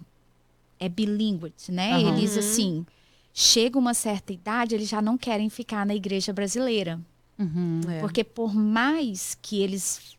é 0.79 0.89
bilíngue, 0.89 1.53
né? 1.71 1.93
Aham. 1.95 2.17
Eles, 2.19 2.33
Uhum. 2.35 2.39
assim, 2.39 2.87
chega 3.33 3.79
uma 3.79 3.95
certa 3.95 4.33
idade, 4.33 4.75
eles 4.75 4.89
já 4.89 5.01
não 5.01 5.17
querem 5.17 5.49
ficar 5.49 5.87
na 5.87 5.95
igreja 5.95 6.33
brasileira. 6.33 7.01
Uhum. 7.39 7.81
É. 7.89 8.01
Porque 8.01 8.23
por 8.25 8.55
mais 8.55 9.37
que 9.41 9.61
eles... 9.63 10.17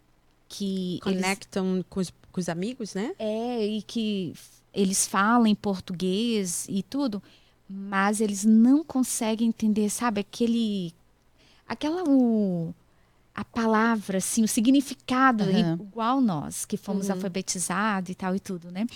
Que 0.49 0.93
eles, 0.93 1.01
Conectam 1.01 1.83
com 1.89 1.99
os, 1.99 2.09
com 2.31 2.39
os 2.39 2.47
amigos, 2.49 2.93
né? 2.95 3.11
é, 3.19 3.65
e 3.65 3.81
que 3.81 4.33
eles 4.73 5.05
falam 5.05 5.53
português 5.55 6.65
e 6.69 6.81
tudo, 6.83 7.21
mas 7.69 8.21
eles 8.21 8.43
não 8.45 8.83
conseguem 8.83 9.47
entender, 9.49 9.89
sabe, 9.89 10.21
aquele 10.21 10.93
aquela 11.67 12.03
o 12.07 12.73
a 13.35 13.45
palavra 13.45 14.17
assim, 14.17 14.43
o 14.43 14.47
significado 14.47 15.43
Aham. 15.43 15.77
igual 15.79 16.19
nós, 16.19 16.65
que 16.65 16.75
fomos 16.75 17.07
Uhum. 17.07 17.13
alfabetizados 17.13 18.09
e 18.09 18.15
tal 18.15 18.35
e 18.35 18.39
tudo, 18.39 18.71
né? 18.71 18.87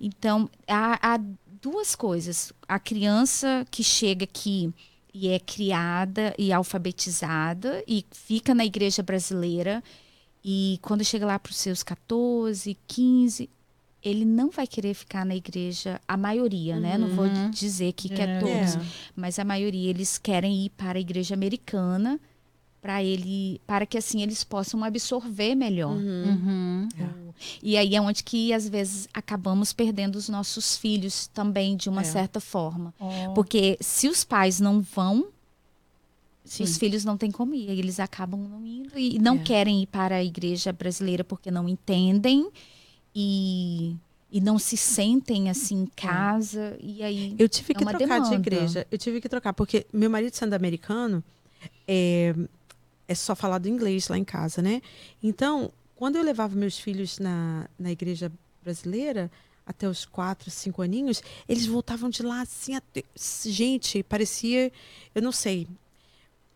Então, 0.00 0.48
há, 0.68 1.14
há 1.14 1.20
duas 1.60 1.96
coisas. 1.96 2.52
A 2.68 2.78
criança 2.78 3.66
que 3.72 3.82
chega 3.82 4.22
aqui 4.22 4.72
e 5.12 5.28
é 5.28 5.40
criada 5.40 6.32
e 6.38 6.52
alfabetizada 6.52 7.82
e 7.88 8.04
fica 8.12 8.54
na 8.54 8.64
igreja 8.64 9.02
brasileira 9.02 9.82
e 10.44 10.78
quando 10.80 11.04
chega 11.04 11.26
lá 11.26 11.36
para 11.36 11.50
os 11.50 11.56
seus 11.56 11.82
14, 11.82 12.76
15, 12.86 13.50
ele 14.02 14.24
não 14.24 14.50
vai 14.50 14.66
querer 14.66 14.94
ficar 14.94 15.24
na 15.26 15.34
igreja, 15.34 16.00
a 16.06 16.16
maioria, 16.16 16.78
né? 16.78 16.96
Não 16.96 17.08
vou 17.08 17.24
Uhum. 17.26 17.50
dizer 17.50 17.92
que 17.92 18.08
quer 18.08 18.28
É. 18.28 18.38
todos, 18.38 18.76
É. 18.76 18.80
mas 19.16 19.38
a 19.38 19.44
maioria 19.44 19.90
eles 19.90 20.18
querem 20.18 20.64
ir 20.66 20.70
para 20.70 20.98
a 20.98 21.00
igreja 21.00 21.34
americana 21.34 22.20
para 22.80 23.02
ele, 23.02 23.60
para 23.66 23.84
que 23.84 23.98
assim 23.98 24.22
eles 24.22 24.44
possam 24.44 24.84
absorver 24.84 25.56
melhor. 25.56 25.96
Uhum. 25.96 26.88
E 27.62 27.76
aí 27.76 27.94
é 27.96 28.00
onde 28.00 28.22
que 28.22 28.52
às 28.52 28.68
vezes 28.68 29.08
acabamos 29.12 29.72
perdendo 29.72 30.14
os 30.16 30.28
nossos 30.28 30.76
filhos 30.76 31.26
também 31.28 31.76
de 31.76 31.88
uma 31.88 32.02
É. 32.02 32.04
certa 32.04 32.40
forma. 32.40 32.94
Oh. 33.00 33.34
Porque 33.34 33.76
se 33.80 34.08
os 34.08 34.22
pais 34.22 34.60
não 34.60 34.80
vão, 34.80 35.26
Sim. 36.44 36.62
os 36.62 36.78
filhos 36.78 37.04
não 37.04 37.16
têm 37.16 37.30
como 37.32 37.52
ir. 37.54 37.68
Eles 37.68 37.98
acabam 38.00 38.40
não 38.48 38.64
indo 38.64 38.96
e 38.98 39.18
não 39.18 39.34
É. 39.34 39.38
querem 39.38 39.82
ir 39.82 39.86
para 39.86 40.16
a 40.16 40.24
igreja 40.24 40.72
brasileira 40.72 41.22
porque 41.24 41.50
não 41.50 41.68
entendem 41.68 42.48
e, 43.20 43.96
e 44.30 44.40
não 44.40 44.58
se 44.58 44.76
sentem 44.76 45.50
assim 45.50 45.82
em 45.82 45.86
casa. 45.86 46.76
E 46.80 47.02
aí. 47.02 47.34
Eu 47.38 47.48
tive 47.48 47.72
É 47.72 47.74
que 47.74 47.82
uma 47.84 47.90
trocar 47.92 48.20
de 48.20 48.28
demanda. 48.30 48.34
igreja. 48.36 48.86
Eu 48.90 48.96
tive 48.98 49.20
que 49.20 49.28
trocar, 49.28 49.52
porque 49.52 49.86
meu 49.92 50.08
marido 50.08 50.34
sendo 50.34 50.54
americano, 50.54 51.22
é, 51.86 52.34
é 53.08 53.14
só 53.14 53.34
falado 53.34 53.66
inglês 53.68 54.06
lá 54.08 54.16
em 54.16 54.24
casa, 54.24 54.62
né? 54.62 54.80
Então, 55.22 55.72
quando 55.96 56.16
eu 56.16 56.22
levava 56.22 56.54
meus 56.54 56.78
filhos 56.78 57.18
na, 57.18 57.68
na 57.78 57.90
igreja 57.90 58.30
brasileira, 58.62 59.30
até 59.66 59.88
os 59.88 60.04
quatro, 60.04 60.50
cinco 60.50 60.80
aninhos, 60.80 61.20
eles 61.48 61.66
voltavam 61.66 62.08
de 62.08 62.22
lá 62.22 62.42
assim, 62.42 62.74
até- 62.76 63.02
gente, 63.44 64.02
parecia, 64.04 64.70
eu 65.14 65.20
não 65.20 65.32
sei, 65.32 65.66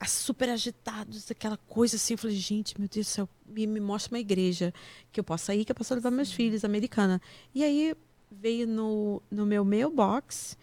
super 0.04 0.48
agitados, 0.48 1.30
aquela 1.30 1.56
coisa 1.56 1.96
assim. 1.96 2.14
Eu 2.14 2.18
falei, 2.18 2.36
gente, 2.36 2.78
meu 2.78 2.88
Deus 2.88 3.06
do 3.06 3.10
céu, 3.10 3.28
me, 3.46 3.66
me 3.66 3.80
mostra 3.80 4.12
uma 4.14 4.18
igreja 4.20 4.72
que 5.12 5.20
eu 5.20 5.24
possa 5.24 5.54
ir, 5.54 5.64
que 5.64 5.72
eu 5.72 5.76
possa 5.76 5.94
levar 5.94 6.10
meus 6.10 6.32
filhos, 6.32 6.64
americana. 6.64 7.20
E 7.54 7.62
aí 7.62 7.94
veio 8.30 8.66
no, 8.66 9.22
no 9.30 9.44
meu 9.46 9.64
mailbox, 9.64 10.56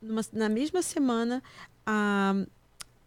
numa- 0.00 0.24
na 0.32 0.48
mesma 0.48 0.80
semana, 0.82 1.42
a, 1.84 2.34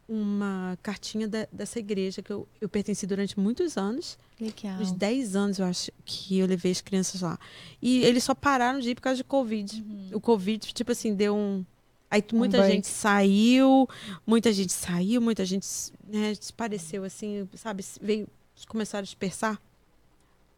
uma 0.07 0.77
cartinha 0.81 1.27
da- 1.27 1.47
dessa 1.51 1.77
igreja 1.79 2.21
que 2.21 2.31
eu, 2.31 2.47
eu 2.59 2.67
pertenci 2.67 3.05
durante 3.05 3.39
muitos 3.39 3.77
anos. 3.77 4.17
Legal. 4.39 4.79
Uns 4.79 4.91
10 4.91 5.35
anos, 5.35 5.59
eu 5.59 5.65
acho, 5.65 5.91
que 6.05 6.39
eu 6.39 6.47
levei 6.47 6.71
as 6.71 6.81
crianças 6.81 7.21
lá. 7.21 7.37
E 7.81 7.99
eles 8.03 8.23
só 8.23 8.33
pararam 8.33 8.79
de 8.79 8.89
ir 8.91 8.95
por 8.95 9.01
causa 9.01 9.17
de 9.17 9.23
Covid. 9.23 9.83
O 10.13 10.19
Covid, 10.19 10.73
tipo 10.73 10.91
assim, 10.91 11.13
deu 11.13 11.35
um. 11.35 11.63
Aí 12.11 12.23
muita 12.33 12.57
break. 12.57 12.73
gente 12.73 12.87
saiu, 12.87 13.87
muita 14.25 14.51
gente 14.51 14.73
saiu, 14.73 15.21
muita 15.21 15.45
gente 15.45 15.67
né, 16.07 16.33
pareceu 16.57 17.03
assim, 17.03 17.47
sabe? 17.55 17.85
Veio, 18.01 18.27
começaram 18.67 19.01
a 19.01 19.05
dispersar. 19.05 19.61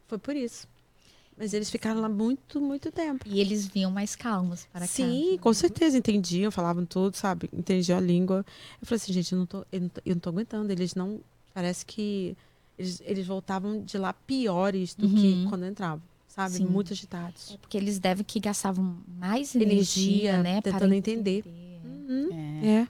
Foi 0.07 0.17
por 0.17 0.35
isso. 0.35 0.67
Mas 1.37 1.53
eles 1.53 1.69
ficaram 1.69 2.01
lá 2.01 2.09
muito, 2.09 2.61
muito 2.61 2.91
tempo. 2.91 3.25
E 3.27 3.39
eles 3.39 3.65
vinham 3.65 3.89
mais 3.89 4.15
calmos 4.15 4.65
para 4.71 4.85
Sim, 4.85 5.29
casa. 5.31 5.37
com 5.39 5.53
certeza, 5.53 5.97
entendiam, 5.97 6.51
falavam 6.51 6.85
tudo, 6.85 7.15
sabe? 7.17 7.49
Entendiam 7.51 7.97
a 7.97 8.01
língua. 8.01 8.45
Eu 8.81 8.85
falei 8.85 8.97
assim, 8.97 9.11
gente, 9.13 9.31
eu 9.33 9.39
não 9.39 9.45
tô, 9.45 9.65
eu 9.71 9.81
não 9.81 9.89
tô, 9.89 10.01
eu 10.05 10.15
não 10.15 10.19
tô 10.19 10.29
aguentando. 10.29 10.71
Eles 10.71 10.93
não. 10.93 11.19
Parece 11.53 11.85
que 11.85 12.35
eles, 12.77 13.01
eles 13.05 13.25
voltavam 13.25 13.81
de 13.83 13.97
lá 13.97 14.13
piores 14.13 14.93
do 14.93 15.07
que 15.09 15.27
Uhum. 15.33 15.45
quando 15.49 15.65
entravam, 15.65 16.01
sabe? 16.33 16.55
Sim. 16.55 16.65
Muito 16.65 16.93
agitados. 16.93 17.51
É 17.53 17.57
porque 17.57 17.77
eles 17.77 17.99
devem 17.99 18.23
que 18.23 18.39
gastavam 18.39 18.97
mais 19.19 19.53
energia, 19.55 20.31
Energia, 20.33 20.43
né? 20.43 20.61
tentando 20.61 20.93
entender. 20.93 21.43
Uhum. 21.85 22.29
É. 22.63 22.87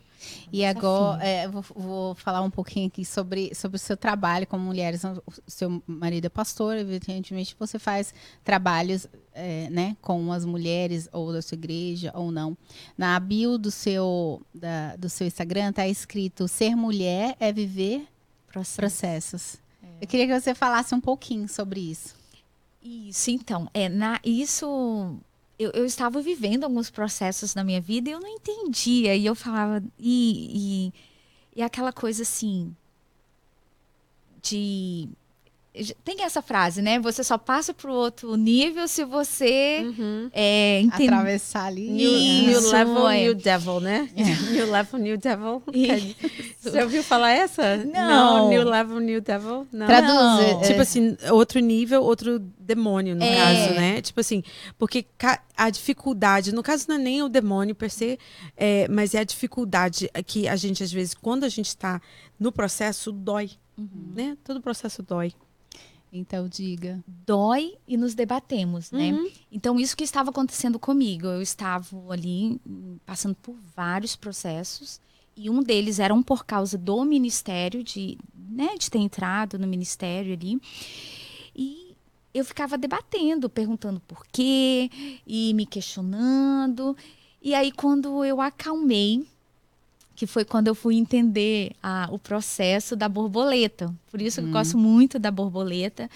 E 0.54 0.64
agora, 0.64 1.24
é, 1.26 1.46
eu 1.46 1.52
vou, 1.52 1.64
vou 1.76 2.16
falar 2.16 2.42
um 2.42 2.50
pouquinho 2.52 2.88
aqui 2.88 3.04
sobre, 3.04 3.56
sobre 3.56 3.78
o 3.78 3.80
seu 3.80 3.98
trabalho 3.98 4.46
como 4.46 4.64
mulheres. 4.64 5.02
O 5.04 5.24
seu 5.48 5.82
marido 5.88 6.26
é 6.26 6.30
pastor, 6.30 6.76
evidentemente 6.78 7.56
você 7.58 7.80
faz 7.80 8.14
trabalhos 8.44 9.08
é, 9.34 9.68
né, 9.72 9.98
com 10.02 10.32
as 10.32 10.46
mulheres, 10.46 11.10
ou 11.12 11.34
da 11.34 11.42
sua 11.42 11.56
igreja, 11.56 12.12
ou 12.14 12.32
não. 12.32 12.56
Na 12.96 13.20
bio 13.20 13.58
do 13.58 13.72
seu, 13.72 14.42
da- 14.54 14.96
do 14.96 15.10
seu 15.10 15.26
Instagram 15.26 15.70
está 15.72 15.88
escrito: 15.88 16.48
ser 16.48 16.76
mulher 16.76 17.36
é 17.40 17.52
viver 17.52 18.06
Processo. 18.52 18.76
processos. 18.78 19.58
Eu 20.00 20.08
queria 20.08 20.28
que 20.28 20.40
você 20.40 20.54
falasse 20.54 20.94
um 20.94 21.02
pouquinho 21.02 21.48
sobre 21.48 21.80
isso. 21.80 22.14
Isso, 22.84 23.30
então, 23.30 23.70
é, 23.74 23.88
na, 23.88 24.20
isso 24.24 25.20
eu, 25.62 25.72
eu 25.76 25.86
estava 25.86 26.22
vivendo 26.22 26.64
alguns 26.64 26.90
processos 26.90 27.54
na 27.54 27.64
minha 27.64 27.80
vida 27.80 28.10
e 28.10 28.14
eu 28.14 28.20
não 28.20 28.28
entendia. 28.28 29.16
E 29.16 29.26
eu 29.26 29.36
falava, 29.36 29.84
e, 30.00 30.90
e, 30.90 31.60
e 31.60 31.62
aquela 31.62 31.94
coisa 31.94 32.24
assim, 32.24 32.76
de. 34.42 35.08
Tem 36.04 36.24
essa 36.24 36.42
frase, 36.42 36.82
né? 36.82 37.00
Você 37.00 37.24
só 37.24 37.38
passa 37.38 37.74
para 37.74 37.90
o 37.90 37.94
outro 37.94 38.36
nível 38.36 38.86
se 38.90 39.06
você 39.06 39.80
Uhum. 39.98 40.30
é. 40.34 40.84
Atravessar 40.92 41.66
ali. 41.68 41.90
New, 41.90 42.12
new 42.12 42.72
level, 42.72 43.08
é. 43.08 43.22
new 43.24 43.34
devil, 43.36 43.80
né? 43.80 44.10
New 44.52 44.70
level, 44.70 45.00
new 45.00 45.18
devil. 45.18 45.64
E- 45.74 46.16
Você 46.60 46.82
ouviu 46.84 47.02
falar 47.02 47.32
essa? 47.32 47.78
Não. 47.86 48.50
New 48.50 48.64
level, 48.68 49.00
new 49.00 49.22
devil? 49.22 49.66
Não. 49.72 49.88
Traduz. 49.88 50.14
Não. 50.14 50.42
é, 50.42 50.62
Tipo 50.68 50.82
assim, 50.82 51.16
outro 51.32 51.60
nível, 51.62 52.04
outro 52.04 52.38
demônio, 52.60 53.16
no 53.16 53.24
É. 53.24 53.36
caso, 53.36 53.74
né? 53.74 54.02
Tipo 54.02 54.20
assim, 54.20 54.44
porque 54.78 55.06
a 55.56 55.70
dificuldade, 55.70 56.54
no 56.54 56.62
caso 56.62 56.86
não 56.90 56.96
é 56.96 57.00
nem 57.00 57.24
o 57.24 57.30
demônio 57.30 57.74
per 57.74 57.90
se, 57.90 58.20
é, 58.58 58.88
mas 58.90 59.16
é 59.16 59.20
a 59.20 59.24
dificuldade 59.24 60.10
que 60.28 60.50
a 60.50 60.56
gente, 60.58 60.84
às 60.84 60.92
vezes, 60.92 61.14
quando 61.14 61.46
a 61.46 61.50
gente 61.50 61.68
está 61.68 62.02
no 62.38 62.52
processo, 62.52 63.10
dói, 63.12 63.52
né? 64.14 64.36
Todo 64.44 64.60
processo 64.62 65.02
dói. 65.02 65.32
Então, 66.12 66.48
diga. 66.48 67.02
Dói 67.08 67.76
e 67.88 67.96
nos 67.96 68.14
debatemos, 68.14 68.92
né? 68.92 69.14
Uhum. 69.14 69.30
Então, 69.52 69.80
isso 69.80 69.96
que 69.96 70.04
estava 70.04 70.30
acontecendo 70.30 70.78
comigo. 70.78 71.28
Eu 71.28 71.42
estava 71.42 71.96
ali 72.12 72.60
passando 73.06 73.36
por 73.36 73.56
vários 73.76 74.16
processos. 74.16 75.00
E 75.36 75.50
um 75.50 75.64
deles 75.64 76.00
era 76.00 76.14
um 76.14 76.22
por 76.22 76.46
causa 76.46 76.78
do 76.78 77.06
ministério, 77.06 77.82
de, 77.82 78.18
né, 78.36 78.76
de 78.78 78.92
ter 78.92 79.00
entrado 79.00 79.58
no 79.58 79.66
ministério 79.66 80.34
ali. 80.34 80.60
E 81.56 81.96
eu 82.34 82.44
ficava 82.44 82.78
debatendo, 82.78 83.50
perguntando 83.50 84.02
por 84.02 84.26
quê, 84.28 84.90
e 85.26 85.54
me 85.54 85.66
questionando. 85.66 86.96
E 87.42 87.56
aí, 87.56 87.72
quando 87.72 88.24
eu 88.26 88.42
acalmei, 88.42 89.26
que 90.16 90.28
foi 90.28 90.46
quando 90.46 90.68
eu 90.68 90.76
fui 90.76 90.96
entender 90.96 91.72
a- 91.82 92.08
o 92.12 92.20
processo 92.20 92.96
da 92.96 93.10
borboleta. 93.10 93.94
Por 94.12 94.22
isso 94.22 94.42
que 94.42 94.48
eu 94.48 94.52
gosto 94.52 94.78
muito 94.78 95.18
da 95.18 95.32
borboleta. 95.32 96.10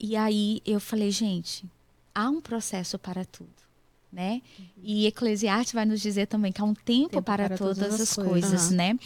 E 0.00 0.16
aí 0.16 0.60
eu 0.66 0.80
falei, 0.80 1.10
gente, 1.10 1.64
há 2.14 2.28
um 2.28 2.40
processo 2.40 2.98
para 2.98 3.24
tudo, 3.24 3.50
né? 4.12 4.42
E 4.82 5.06
Eclesiastes 5.06 5.72
vai 5.72 5.84
nos 5.84 6.00
dizer 6.00 6.26
também 6.26 6.50
que 6.52 6.60
há 6.60 6.64
um 6.64 6.74
tempo, 6.74 7.10
Tempo 7.10 7.22
para, 7.22 7.46
para 7.48 7.58
todas, 7.58 7.78
todas 7.78 7.94
as 7.94 8.00
as 8.00 8.14
coisas. 8.14 8.50
coisas, 8.50 8.70
né? 8.70 8.98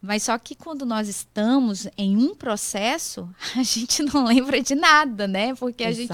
Mas 0.00 0.24
só 0.24 0.36
que 0.36 0.54
quando 0.56 0.84
nós 0.84 1.06
estamos 1.08 1.86
em 1.96 2.16
um 2.16 2.34
processo, 2.34 3.28
a 3.56 3.62
gente 3.62 4.02
não 4.02 4.24
lembra 4.24 4.60
de 4.60 4.74
nada, 4.74 5.28
né? 5.28 5.54
Porque 5.54 5.84
a 5.84 5.92
gente 5.92 6.08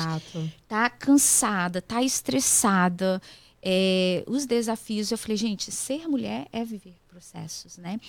tá 0.68 0.90
cansada, 0.90 1.80
tá 1.80 2.02
estressada. 2.02 3.20
É, 3.62 4.22
os 4.26 4.46
desafios, 4.46 5.10
eu 5.10 5.18
falei, 5.18 5.36
gente, 5.36 5.72
ser 5.72 6.06
mulher 6.06 6.46
é 6.52 6.64
viver 6.64 6.94
processos, 7.22 7.76
né? 7.78 8.00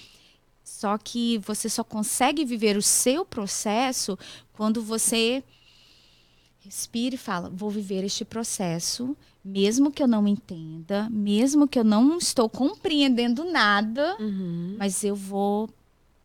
Só 0.64 0.98
que 1.00 1.40
você 1.40 1.68
só 1.68 1.84
consegue 1.84 2.46
viver 2.46 2.78
o 2.78 2.82
seu 2.82 3.26
processo 3.26 4.18
quando 4.54 4.84
você 4.84 5.44
respira 6.60 7.16
e 7.16 7.18
fala, 7.18 7.50
vou 7.50 7.72
viver 7.72 8.04
este 8.04 8.24
processo, 8.24 9.18
mesmo 9.44 9.92
que 9.92 10.04
eu 10.04 10.08
não 10.08 10.28
entenda, 10.28 11.10
mesmo 11.10 11.68
que 11.68 11.80
eu 11.80 11.84
não 11.84 12.18
estou 12.20 12.48
compreendendo 12.48 13.44
nada, 13.46 14.16
Uhum. 14.20 14.76
mas 14.78 15.04
eu 15.04 15.16
vou 15.16 15.68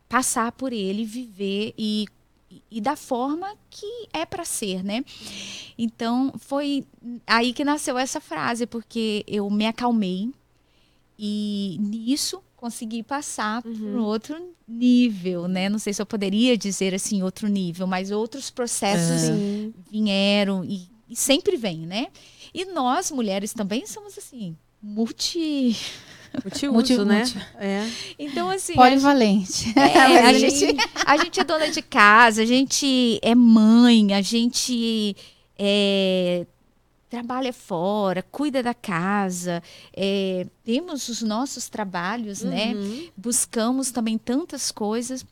passar 0.07 0.51
por 0.51 0.71
ele, 0.71 1.03
viver 1.05 1.73
e, 1.75 2.05
e 2.69 2.79
da 2.79 2.95
forma 2.95 3.55
que 3.71 4.07
é 4.13 4.23
para 4.27 4.45
ser, 4.45 4.83
né? 4.83 5.03
Então 5.75 6.31
foi 6.37 6.85
aí 7.25 7.51
que 7.51 7.63
nasceu 7.65 7.97
essa 7.97 8.21
frase, 8.21 8.67
porque 8.67 9.23
eu 9.25 9.49
me 9.49 9.65
acalmei 9.65 10.31
e 11.17 11.77
nisso 11.79 12.43
consegui 12.65 13.03
passar 13.03 13.61
para 13.61 13.71
um 13.71 14.01
outro 14.03 14.35
nível, 14.67 15.47
né? 15.47 15.69
Não 15.69 15.77
sei 15.77 15.93
se 15.93 16.01
eu 16.01 16.05
poderia 16.05 16.57
dizer 16.57 16.95
assim 16.95 17.21
outro 17.21 17.47
nível, 17.47 17.85
mas 17.85 18.09
outros 18.09 18.49
processos 18.49 19.21
Sim. 19.21 19.73
vieram 19.91 20.63
e, 20.65 20.89
e 21.07 21.15
sempre 21.15 21.55
vem, 21.57 21.79
né? 21.85 22.07
E 22.53 22.65
nós 22.65 23.11
mulheres 23.11 23.53
também 23.53 23.85
somos 23.85 24.17
assim 24.17 24.55
multi 24.81 25.75
Multiuso, 26.43 26.73
Multi- 26.73 26.97
né? 27.05 27.19
multi- 27.19 27.37
É. 27.59 27.89
então, 28.19 28.49
assim, 28.49 28.73
a 28.73 28.75
Polivalente. 28.77 29.73
É, 29.77 29.99
a, 30.19 30.23
Mas 30.23 30.39
gente, 30.39 30.77
a 31.05 31.17
gente 31.17 31.39
é 31.39 31.43
dona 31.43 31.69
de 31.69 31.81
casa, 31.83 32.41
a 32.41 32.45
gente 32.45 33.19
é 33.21 33.33
mãe, 33.35 34.11
a 34.13 34.21
gente 34.21 35.15
é, 35.57 36.45
trabalha 37.15 37.53
fora, 37.53 38.21
cuida 38.23 38.61
da 38.61 38.73
casa, 38.73 39.61
é, 39.95 40.45
temos 40.63 41.07
os 41.09 41.21
nossos 41.21 41.69
trabalhos, 41.69 42.41
né? 42.41 42.73
Uhum. 42.73 43.09
Buscamos 43.15 43.91
também 43.91 44.17
tantas 44.17 44.71
coisas 44.71 45.25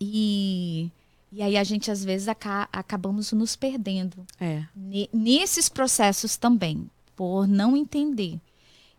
e, 0.00 0.90
e 1.32 1.42
aí 1.42 1.56
a 1.56 1.64
gente 1.64 1.90
às 1.90 2.04
vezes 2.04 2.28
aca- 2.28 2.68
acabamos 2.72 3.32
nos 3.32 3.56
perdendo 3.56 4.26
É. 4.40 4.64
ne- 4.74 5.08
nesses 5.12 5.68
processos 5.68 6.36
também, 6.36 6.88
por 7.16 7.46
não 7.48 7.76
entender. 7.76 8.38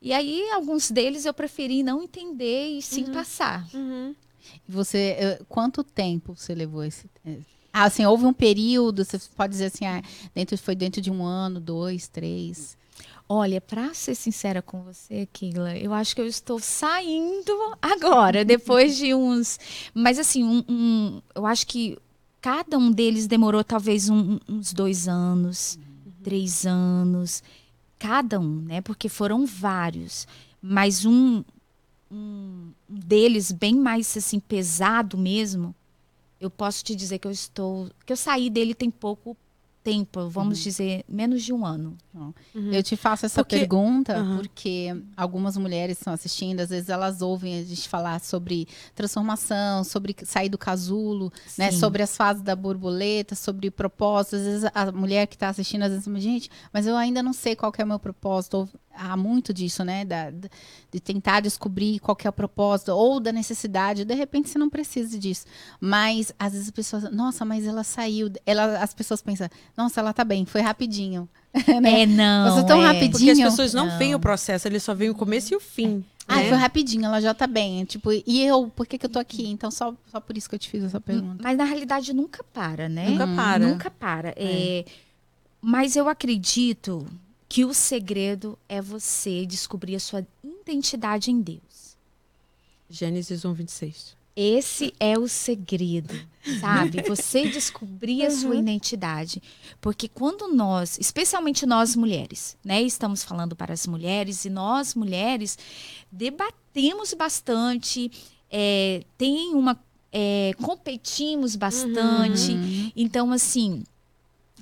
E 0.02 0.12
aí, 0.14 0.50
alguns 0.52 0.90
deles 0.90 1.26
eu 1.26 1.34
preferi 1.34 1.84
não 1.84 2.02
entender 2.02 2.70
e 2.78 2.82
sim 2.82 3.06
passar. 3.14 3.68
Uhum. 3.72 4.16
Você, 4.68 5.16
eh, 5.20 5.42
quanto 5.48 5.84
tempo 5.84 6.36
você 6.36 6.56
levou 6.56 6.84
esse? 6.84 7.06
Ah, 7.74 7.84
assim, 7.86 8.06
houve 8.06 8.26
um 8.26 8.34
período, 8.34 9.04
você 9.06 9.18
pode 9.36 9.52
dizer 9.52 9.66
assim, 9.66 9.86
ah, 9.86 10.02
dentro, 10.36 10.58
foi 10.58 10.76
dentro 10.76 11.02
de 11.02 11.10
um 11.10 11.24
ano, 11.24 11.60
dois, 11.60 12.08
três. 12.08 12.78
Olha, 13.30 13.62
pra 13.62 13.94
ser 13.94 14.14
sincera 14.16 14.62
com 14.62 14.82
você, 14.84 15.26
Keila, 15.32 15.78
eu 15.78 15.94
acho 15.94 16.14
que 16.14 16.22
eu 16.22 16.28
estou 16.28 16.60
saindo 16.60 17.54
agora, 17.82 18.44
depois 18.46 18.98
de 18.98 19.14
uns. 19.14 19.58
Mas 19.94 20.20
assim, 20.20 20.44
um, 20.44 20.64
um- 20.68 21.22
eu 21.34 21.46
acho 21.46 21.66
que 21.66 21.98
cada 22.42 22.78
um 22.78 22.92
deles 22.92 23.28
demorou 23.28 23.64
talvez 23.64 24.10
um- 24.10 24.38
uns 24.50 24.74
dois 24.74 25.08
anos, 25.08 25.80
três 26.22 26.66
anos, 26.66 27.42
cada 27.98 28.38
um, 28.38 28.62
né? 28.64 28.82
Porque 28.82 29.08
foram 29.08 29.46
vários. 29.46 30.28
Mas 30.62 31.06
um, 31.06 31.42
um 32.12 32.72
deles 32.90 33.52
bem 33.54 33.76
mais 33.76 34.16
assim 34.18 34.40
pesado 34.42 35.18
mesmo, 35.18 35.74
eu 36.42 36.50
posso 36.50 36.84
te 36.84 36.94
dizer 36.96 37.20
que 37.20 37.28
eu 37.28 37.32
estou, 37.32 37.90
que 38.06 38.12
eu 38.12 38.18
saí 38.18 38.50
dele 38.50 38.74
tem 38.74 38.90
pouco 38.92 39.38
tempo, 39.84 40.30
vamos 40.30 40.60
dizer 40.60 41.04
menos 41.10 41.42
de 41.42 41.52
um 41.52 41.66
ano. 41.66 41.98
Uhum. 42.14 42.72
Eu 42.72 42.84
te 42.84 42.96
faço 42.96 43.26
essa 43.26 43.44
Porque- 43.44 43.58
pergunta 43.58 44.16
Aham. 44.16 44.38
porque 44.38 44.96
algumas 45.18 45.58
mulheres 45.58 45.98
estão 45.98 46.14
assistindo, 46.14 46.60
às 46.60 46.70
vezes 46.70 46.88
elas 46.90 47.22
ouvem 47.24 47.58
a 47.60 47.64
gente 47.64 47.90
falar 47.90 48.20
sobre 48.20 48.68
transformação, 48.94 49.84
sobre 49.84 50.16
sair 50.24 50.50
do 50.50 50.58
casulo, 50.58 51.34
né? 51.58 51.72
Sim. 51.72 51.80
Sobre 51.80 52.04
as 52.04 52.16
fases 52.16 52.44
da 52.44 52.56
borboleta, 52.56 53.34
sobre 53.34 53.72
propósitos. 53.72 54.40
Às 54.40 54.46
vezes 54.46 54.72
a 54.74 54.92
mulher 54.92 55.26
que 55.26 55.36
está 55.36 55.50
assistindo, 55.50 55.82
às 55.82 55.90
vezes, 55.90 56.06
fala, 56.06 56.20
gente, 56.20 56.50
mas 56.72 56.86
eu 56.86 56.96
ainda 56.96 57.24
não 57.24 57.34
sei 57.34 57.56
qual 57.56 57.72
que 57.72 57.82
é 57.82 57.86
o 57.86 57.88
meu 57.88 58.00
propósito. 58.00 58.70
Há 58.96 59.16
muito 59.16 59.54
disso, 59.54 59.84
né? 59.84 60.06
Da, 60.06 60.32
de 60.32 61.00
tentar 61.00 61.40
descobrir 61.40 62.00
qual 62.00 62.16
que 62.16 62.28
é 62.28 62.30
o 62.30 62.34
propósito, 62.34 62.92
ou 62.92 63.20
da 63.20 63.32
necessidade. 63.32 64.06
De 64.06 64.14
repente 64.14 64.50
você 64.50 64.60
não 64.60 64.70
precisa 64.70 65.18
disso. 65.18 65.46
Mas 65.80 66.34
às 66.38 66.54
vezes 66.54 66.68
as 66.68 66.72
pessoas, 66.72 67.12
nossa, 67.12 67.46
mas 67.46 67.66
ela 67.66 67.84
saiu. 67.84 68.32
Ela, 68.46 68.80
as 68.80 68.94
pessoas 68.94 69.22
pensam, 69.22 69.50
nossa, 69.76 70.00
ela 70.00 70.14
tá 70.14 70.24
bem, 70.24 70.46
foi 70.46 70.62
rapidinho. 70.62 71.28
né? 71.82 72.02
É, 72.02 72.06
não. 72.06 72.56
Você 72.56 72.66
tão 72.66 72.82
é. 72.82 72.86
rapidinho. 72.86 73.12
Porque 73.12 73.32
as 73.32 73.40
pessoas 73.40 73.74
não, 73.74 73.88
Não. 73.88 73.98
veem 73.98 74.16
o 74.16 74.20
processo, 74.20 74.68
eles 74.68 74.84
só 74.84 74.94
veem 74.94 75.10
o 75.10 75.16
começo 75.16 75.54
e 75.54 75.58
o 75.58 75.60
fim. 75.60 76.04
Ai, 76.28 76.44
né? 76.44 76.50
foi 76.50 76.58
rapidinho, 76.58 77.06
ela 77.06 77.20
já 77.20 77.34
tá 77.34 77.46
bem. 77.46 77.84
Tipo, 77.84 78.12
e 78.12 78.42
eu, 78.46 78.72
por 78.74 78.88
que, 78.88 78.98
que 78.98 79.06
eu 79.06 79.10
tô 79.10 79.20
aqui? 79.20 79.48
Então, 79.50 79.70
só, 79.70 79.94
só 80.10 80.20
por 80.20 80.38
isso 80.38 80.48
que 80.48 80.56
eu 80.56 80.60
te 80.60 80.70
fiz 80.70 80.84
essa 80.84 81.02
pergunta. 81.02 81.44
Mas 81.44 81.58
na 81.58 81.66
realidade 81.66 82.14
nunca 82.14 82.44
para, 82.54 82.88
né? 82.88 83.10
Nunca 83.10 83.28
para. 83.28 83.68
Nunca 83.68 83.92
para. 83.92 84.34
É, 84.38 84.86
Mas 85.62 85.96
eu 85.96 86.08
acredito 86.08 87.06
que 87.52 87.66
o 87.66 87.74
segredo 87.74 88.58
é 88.70 88.82
você 88.82 89.46
descobrir 89.46 89.98
a 89.98 90.00
sua 90.00 90.26
identidade 90.42 91.30
em 91.30 91.42
Deus. 91.42 91.98
Gênesis 92.90 93.44
1, 93.44 93.54
26. 93.54 94.16
Esse 94.34 94.94
é 94.98 95.20
o 95.20 95.28
segredo, 95.28 96.18
sabe? 96.62 97.02
Você 97.06 97.50
descobrir 97.50 98.26
a 98.26 98.32
sua 98.32 98.56
identidade. 98.56 99.44
Porque 99.82 100.08
quando 100.08 100.48
nós, 100.48 100.98
especialmente 100.98 101.66
nós 101.66 101.94
mulheres, 101.94 102.56
né? 102.64 102.82
Estamos 102.82 103.22
falando 103.22 103.54
para 103.54 103.74
as 103.74 103.86
mulheres, 103.86 104.46
e 104.46 104.50
nós 104.50 104.96
mulheres 104.96 105.58
debatemos 106.10 107.14
bastante, 107.14 108.10
é, 108.50 109.04
tem 109.18 109.54
uma. 109.54 109.78
é, 110.10 110.54
competimos 110.62 111.58
bastante. 111.58 112.54
Uhum. 112.54 112.92
Então, 112.96 113.34
assim, 113.34 113.84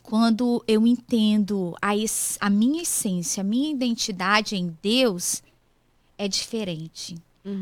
quando 0.10 0.64
eu 0.68 0.88
entendo 0.88 1.76
a, 1.82 1.96
es- 1.96 2.38
a 2.42 2.50
minha 2.50 2.82
essência, 2.82 3.42
a 3.42 3.44
minha 3.44 3.72
identidade 3.72 4.56
em 4.56 4.76
Deus, 4.82 5.44
é 6.18 6.28
diferente. 6.28 7.16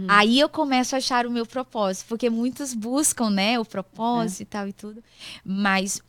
Aí 0.07 0.39
eu 0.39 0.49
começo 0.49 0.95
a 0.95 0.97
achar 0.97 1.25
o 1.25 1.31
meu 1.31 1.45
propósito, 1.45 2.07
porque 2.07 2.29
muitos 2.29 2.73
buscam, 2.73 3.29
né, 3.29 3.59
o 3.59 3.65
propósito 3.65 4.41
e 4.41 4.45
tal 4.45 4.67
e 4.67 4.73
tudo, 4.73 5.03
mas 5.45 6.01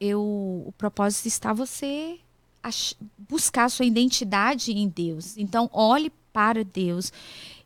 eu, 0.00 0.20
o 0.20 0.72
propósito 0.76 1.26
está 1.26 1.52
você 1.52 2.18
ach- 2.62 2.94
buscar 3.16 3.64
a 3.64 3.68
sua 3.68 3.84
identidade 3.86 4.72
em 4.72 4.88
Deus. 4.88 5.36
Então, 5.36 5.70
olhe 5.72 6.10
para 6.32 6.62
Deus. 6.64 7.12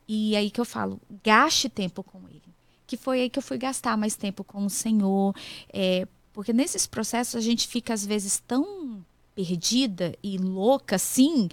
E 0.07 0.37
aí 0.37 0.51
que 0.51 0.61
eu 0.61 0.65
falo, 0.65 1.01
gaste 1.25 1.69
tempo 1.69 2.03
com 2.03 2.19
Ele. 2.29 2.43
Que 2.87 2.97
foi 2.97 3.23
aí 3.23 3.31
que 3.31 3.39
eu 3.39 3.43
fui 3.43 3.59
gastar 3.59 3.97
mais 3.97 4.15
tempo 4.15 4.45
com 4.45 4.65
o 4.65 4.71
Senhor. 4.71 5.35
é, 5.73 6.07
porque 6.40 6.55
nesses 6.55 6.87
processos 6.87 7.35
a 7.35 7.40
gente 7.40 7.68
fica, 7.68 7.92
às 7.92 8.07
vezes, 8.07 8.42
tão 8.46 9.05
perdida 9.35 10.16
e 10.22 10.38
louca 10.38 10.96
assim, 10.96 11.50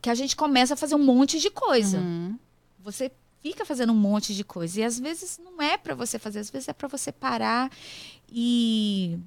que 0.00 0.08
a 0.08 0.14
gente 0.14 0.34
começa 0.34 0.72
a 0.72 0.76
fazer 0.78 0.94
um 0.94 1.04
monte 1.04 1.38
de 1.38 1.50
coisa. 1.50 1.98
Uhum. 1.98 2.38
Você 2.82 3.12
fica 3.42 3.66
fazendo 3.66 3.92
um 3.92 3.96
monte 3.96 4.34
de 4.34 4.42
coisa. 4.42 4.80
E 4.80 4.82
às 4.82 4.98
vezes 4.98 5.38
não 5.44 5.60
é 5.60 5.76
para 5.76 5.94
você 5.94 6.18
fazer, 6.18 6.38
às 6.38 6.48
vezes 6.48 6.68
é 6.68 6.72
para 6.72 6.88
você 6.88 7.12
parar 7.12 7.70
e, 8.32 9.18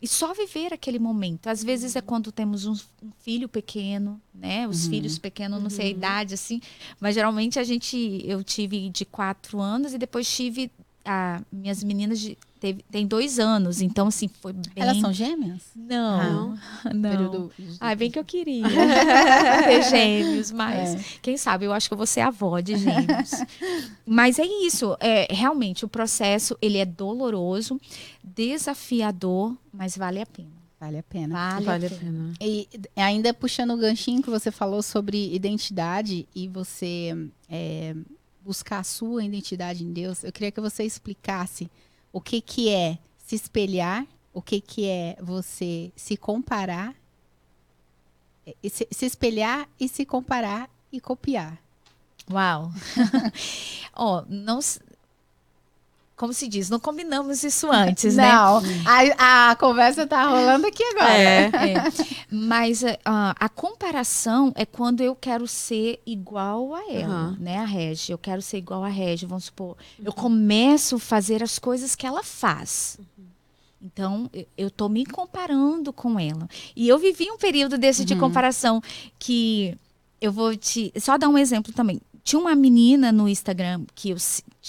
e 0.00 0.06
só 0.06 0.32
viver 0.32 0.72
aquele 0.72 1.00
momento. 1.00 1.48
Às 1.48 1.64
vezes 1.64 1.96
é 1.96 2.00
quando 2.00 2.30
temos 2.30 2.64
um, 2.64 2.74
um 3.02 3.10
filho 3.24 3.48
pequeno, 3.48 4.20
né? 4.32 4.68
Os 4.68 4.84
Uhum. 4.84 4.90
filhos 4.90 5.18
pequenos, 5.18 5.60
não 5.60 5.68
sei 5.68 5.86
a 5.86 5.90
Uhum. 5.90 5.96
idade, 5.96 6.34
assim. 6.34 6.60
Mas 7.00 7.16
geralmente 7.16 7.58
a 7.58 7.64
gente, 7.64 8.22
eu 8.24 8.44
tive 8.44 8.88
de 8.88 9.04
quatro 9.04 9.58
anos 9.60 9.92
e 9.94 9.98
depois 9.98 10.32
tive 10.32 10.70
a, 11.04 11.40
minhas 11.52 11.82
meninas 11.82 12.18
de, 12.20 12.36
teve, 12.60 12.84
tem 12.90 13.06
dois 13.06 13.38
anos. 13.38 13.80
Então, 13.80 14.08
assim, 14.08 14.28
foi 14.28 14.52
bem... 14.52 14.62
Elas 14.76 14.98
são 14.98 15.12
gêmeas? 15.12 15.62
Não, 15.74 16.54
não. 16.92 17.10
Período- 17.10 17.52
Ai, 17.80 17.96
bem 17.96 18.10
que 18.10 18.18
eu 18.18 18.24
queria 18.24 18.64
ter 19.64 19.82
gêmeos, 19.90 20.50
mas 20.50 20.94
É. 20.94 21.04
quem 21.22 21.36
sabe 21.36 21.64
eu 21.64 21.72
acho 21.72 21.88
que 21.88 21.94
eu 21.94 21.98
vou 21.98 22.06
ser 22.06 22.20
avó 22.20 22.60
de 22.60 22.76
gêmeos. 22.76 23.30
mas 24.06 24.38
é 24.38 24.44
isso, 24.44 24.96
é, 25.00 25.26
realmente 25.32 25.84
o 25.84 25.88
processo 25.88 26.56
ele 26.60 26.78
é 26.78 26.84
doloroso, 26.84 27.80
desafiador, 28.22 29.56
mas 29.72 29.96
vale 29.96 30.20
a 30.20 30.26
pena. 30.26 30.60
Vale 30.78 30.96
a 30.98 31.02
pena. 31.02 31.34
Vale, 31.34 31.64
Vale 31.66 31.86
a 31.86 31.88
a 31.88 31.90
pena. 31.90 32.10
pena. 32.12 32.32
E 32.40 32.66
ainda 32.96 33.34
puxando 33.34 33.72
o 33.72 33.76
ganchinho 33.76 34.22
que 34.22 34.30
você 34.30 34.50
falou 34.50 34.82
sobre 34.82 35.34
identidade 35.34 36.26
e 36.34 36.48
você 36.48 37.28
é, 37.50 37.94
buscar 38.44 38.78
a 38.78 38.84
sua 38.84 39.24
identidade 39.24 39.84
em 39.84 39.92
Deus, 39.92 40.24
eu 40.24 40.32
queria 40.32 40.50
que 40.50 40.60
você 40.60 40.84
explicasse 40.84 41.70
o 42.12 42.20
que, 42.20 42.40
que 42.40 42.68
é 42.68 42.98
se 43.18 43.36
espelhar, 43.36 44.06
o 44.32 44.42
que, 44.42 44.60
que 44.60 44.86
é 44.86 45.16
você 45.20 45.92
se 45.94 46.16
comparar, 46.16 46.94
e 48.62 48.70
se, 48.70 48.88
se 48.90 49.06
espelhar 49.06 49.68
e 49.78 49.88
se 49.88 50.04
comparar 50.04 50.68
e 50.90 51.00
copiar. 51.00 51.60
Uau. 52.30 52.72
Ó, 53.94 54.24
não 54.28 54.60
como 56.20 56.34
se 56.34 56.46
diz, 56.46 56.68
não 56.68 56.78
combinamos 56.78 57.42
isso 57.42 57.72
antes, 57.72 58.14
né? 58.14 58.30
Não, 58.30 58.60
a, 59.16 59.50
a 59.52 59.56
conversa 59.56 60.06
tá 60.06 60.28
rolando 60.28 60.66
aqui 60.66 60.84
agora. 60.84 61.12
É. 61.14 61.44
É. 61.46 61.82
Mas 62.30 62.82
é, 62.84 62.98
ah, 63.06 63.34
a 63.40 63.48
comparação 63.48 64.52
é 64.54 64.66
quando 64.66 65.00
eu 65.00 65.16
quero 65.16 65.46
ser 65.48 65.98
igual 66.04 66.74
a 66.74 66.92
ela, 66.92 67.14
Aham. 67.14 67.36
né? 67.40 67.56
A 67.56 67.64
Regi. 67.64 68.12
Eu 68.12 68.18
quero 68.18 68.42
ser 68.42 68.58
igual 68.58 68.84
a 68.84 68.88
Regi, 68.88 69.24
vamos 69.24 69.44
supor. 69.46 69.78
Eu 70.04 70.12
começo 70.12 70.96
a 70.96 71.00
fazer 71.00 71.42
as 71.42 71.58
coisas 71.58 71.96
que 71.96 72.06
ela 72.06 72.22
faz. 72.22 72.98
Então, 73.82 74.30
eu- 74.58 74.70
tô 74.70 74.90
me 74.90 75.06
comparando 75.06 75.90
com 75.90 76.18
ela. 76.20 76.46
E 76.76 76.86
eu 76.86 76.98
vivi 76.98 77.30
um 77.30 77.38
período 77.38 77.78
desse 77.78 78.04
de 78.04 78.12
Uhum. 78.12 78.20
comparação 78.20 78.82
que 79.18 79.74
eu 80.20 80.30
vou 80.30 80.54
te. 80.54 80.92
Só 81.00 81.16
dar 81.16 81.30
um 81.30 81.38
exemplo 81.38 81.72
também. 81.72 81.98
Tinha 82.22 82.38
uma 82.40 82.54
menina 82.54 83.10
no 83.10 83.28
Instagram 83.28 83.82
que 83.94 84.10
eu, 84.10 84.16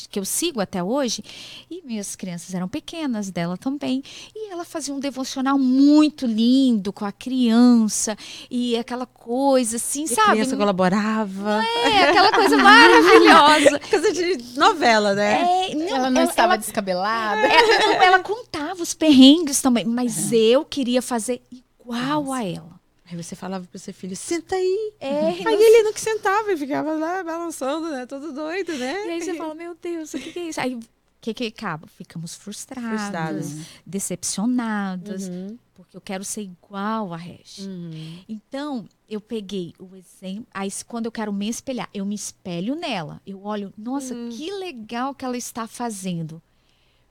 que 0.09 0.19
eu 0.19 0.25
sigo 0.25 0.59
até 0.61 0.81
hoje, 0.83 1.23
e 1.69 1.81
minhas 1.85 2.15
crianças 2.15 2.53
eram 2.55 2.67
pequenas, 2.67 3.29
dela 3.29 3.57
também. 3.57 4.01
E 4.35 4.51
ela 4.51 4.63
fazia 4.65 4.93
um 4.93 4.99
devocional 4.99 5.59
muito 5.59 6.25
lindo 6.25 6.91
com 6.93 7.05
a 7.05 7.11
criança, 7.11 8.17
e 8.49 8.75
aquela 8.77 9.05
coisa 9.05 9.75
assim, 9.77 10.01
E 10.01 10.05
a 10.05 10.15
sabe? 10.15 10.31
criança 10.31 10.55
colaborava. 10.57 11.61
É, 11.85 12.09
aquela 12.09 12.31
coisa 12.31 12.57
maravilhosa. 12.57 13.79
Coisa 13.91 14.11
de 14.13 14.57
novela, 14.57 15.13
né? 15.13 15.69
É, 15.71 15.75
não, 15.75 15.87
Ela 15.87 16.09
não 16.09 16.21
ela- 16.21 16.29
estava 16.29 16.53
ela- 16.53 16.57
descabelada. 16.57 17.41
é, 17.41 17.79
não, 17.79 17.93
ela 18.01 18.19
contava 18.19 18.81
os 18.81 18.93
perrengues 18.93 19.61
também, 19.61 19.85
mas 19.85 20.31
eu 20.31 20.63
queria 20.65 21.01
fazer 21.01 21.41
igual 21.51 22.31
a 22.31 22.43
ela. 22.43 22.80
Aí 23.11 23.21
você 23.21 23.35
falava 23.35 23.65
pro 23.67 23.77
seu 23.77 23.93
filho, 23.93 24.15
senta 24.15 24.55
aí. 24.55 24.93
É, 24.99 25.27
Aí 25.29 25.43
ele 25.61 25.83
não 25.83 25.91
que 25.93 25.99
sentava 25.99 26.51
e 26.53 26.57
ficava 26.57 26.93
lá 26.93 27.21
balançando, 27.23 27.89
né? 27.91 28.05
Todo 28.05 28.31
doido, 28.31 28.71
né? 28.77 29.05
E 29.07 29.09
aí 29.11 29.21
você 29.21 29.33
fala, 29.35 29.53
meu 29.53 29.75
Deus, 29.75 30.13
o 30.13 30.17
que, 30.19 30.31
que 30.31 30.39
é 30.39 30.43
isso? 30.49 30.61
Aí 30.61 30.75
o 30.75 30.79
que 31.19 31.33
que 31.33 31.45
acaba? 31.47 31.87
Ficamos 31.87 32.33
frustrados, 32.35 32.89
Frustrados. 33.01 33.55
decepcionados, 33.85 35.27
Uhum. 35.27 35.57
porque 35.75 35.95
eu 35.97 36.01
quero 36.01 36.23
ser 36.23 36.41
igual 36.43 37.13
a 37.13 37.17
Regi. 37.17 37.67
Uhum. 37.67 38.19
Então, 38.29 38.87
eu 39.09 39.19
peguei 39.19 39.73
o 39.77 39.95
exemplo. 39.95 40.47
Aí, 40.53 40.69
quando 40.87 41.05
eu 41.07 41.11
quero 41.11 41.33
me 41.33 41.49
espelhar, 41.49 41.89
eu 41.93 42.05
me 42.05 42.15
espelho 42.15 42.75
nela. 42.75 43.21
Eu 43.27 43.43
olho, 43.43 43.73
nossa, 43.77 44.13
Uhum. 44.15 44.29
que 44.29 44.51
legal 44.53 45.13
que 45.13 45.25
ela 45.25 45.37
está 45.37 45.67
fazendo. 45.67 46.41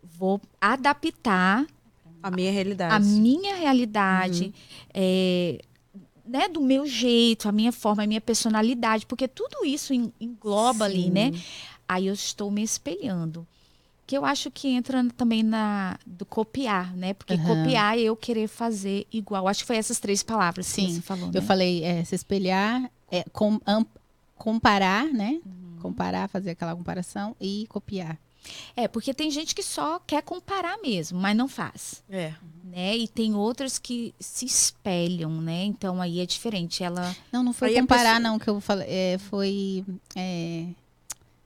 Vou 0.03 0.41
adaptar 0.61 1.67
A 2.23 2.31
minha 2.31 2.51
realidade. 2.51 2.95
a 2.95 2.99
minha 2.99 3.55
realidade, 3.55 4.53
é, 4.95 5.61
né, 6.31 6.49
do 6.49 6.61
meu 6.61 6.87
jeito, 6.87 7.49
a 7.49 7.53
minha 7.53 7.73
forma, 7.73 8.05
a 8.05 8.07
minha 8.07 8.21
personalidade, 8.21 9.05
porque 9.07 9.27
tudo 9.27 9.64
isso 9.64 9.93
en- 9.93 10.12
engloba 10.21 10.85
ali, 10.85 11.05
Sim. 11.05 11.11
né? 11.11 11.33
Aí 11.88 12.07
eu 12.07 12.14
estou 12.14 12.51
me 12.51 12.62
espelhando. 12.62 13.47
Que 14.07 14.16
eu 14.16 14.25
acho 14.25 14.51
que 14.51 14.69
entra 14.69 15.05
também 15.16 15.43
na 15.43 15.97
do 16.07 16.25
copiar, 16.25 16.97
né? 16.97 17.14
Porque 17.14 17.35
Aham. 17.35 17.45
copiar 17.62 17.97
é 17.97 18.03
eu 18.03 18.16
querer 18.16 18.49
fazer 18.49 19.07
igual. 19.12 19.47
Acho 19.47 19.61
que 19.61 19.66
foi 19.66 19.77
essas 19.77 20.01
três 20.01 20.23
palavras 20.23 20.66
Sim, 20.66 20.87
que 20.87 20.93
você 20.95 21.01
falou, 21.03 21.27
Eu 21.33 21.40
né? 21.40 21.47
falei 21.47 21.85
é, 21.85 22.03
se 22.05 22.14
espelhar, 22.16 22.90
é, 23.11 23.25
com- 23.33 23.61
am- 23.66 23.87
comparar, 24.37 25.07
né? 25.07 25.40
Uhum. 25.45 25.79
Comparar, 25.81 26.29
fazer 26.29 26.51
aquela 26.51 26.75
comparação 26.75 27.37
e 27.40 27.66
copiar. 27.69 28.19
É, 28.76 28.88
porque 28.88 29.12
tem 29.12 29.31
gente 29.31 29.55
que 29.55 29.62
só 29.62 29.98
quer 30.00 30.22
comparar 30.22 30.79
mesmo, 30.79 31.18
mas 31.20 31.37
não 31.37 31.46
faz, 31.48 32.03
É. 32.09 32.33
né? 32.64 32.96
E 32.96 33.07
tem 33.07 33.35
outras 33.35 33.79
que 33.79 34.14
se 34.18 34.46
espelham, 34.46 35.31
né? 35.42 35.64
Então 35.64 36.00
aí 36.00 36.20
é 36.20 36.26
diferente. 36.26 36.83
Ela 36.83 37.14
Não, 37.31 37.42
não 37.42 37.53
foi 37.53 37.68
Aí 37.68 37.81
comparar, 37.81 38.16
pessoa- 38.16 38.20
não, 38.20 38.38
que 38.38 38.48
eu 38.48 38.61
falei. 38.61 38.87
é, 38.88 39.18
foi. 39.18 39.85
é, 40.16 40.66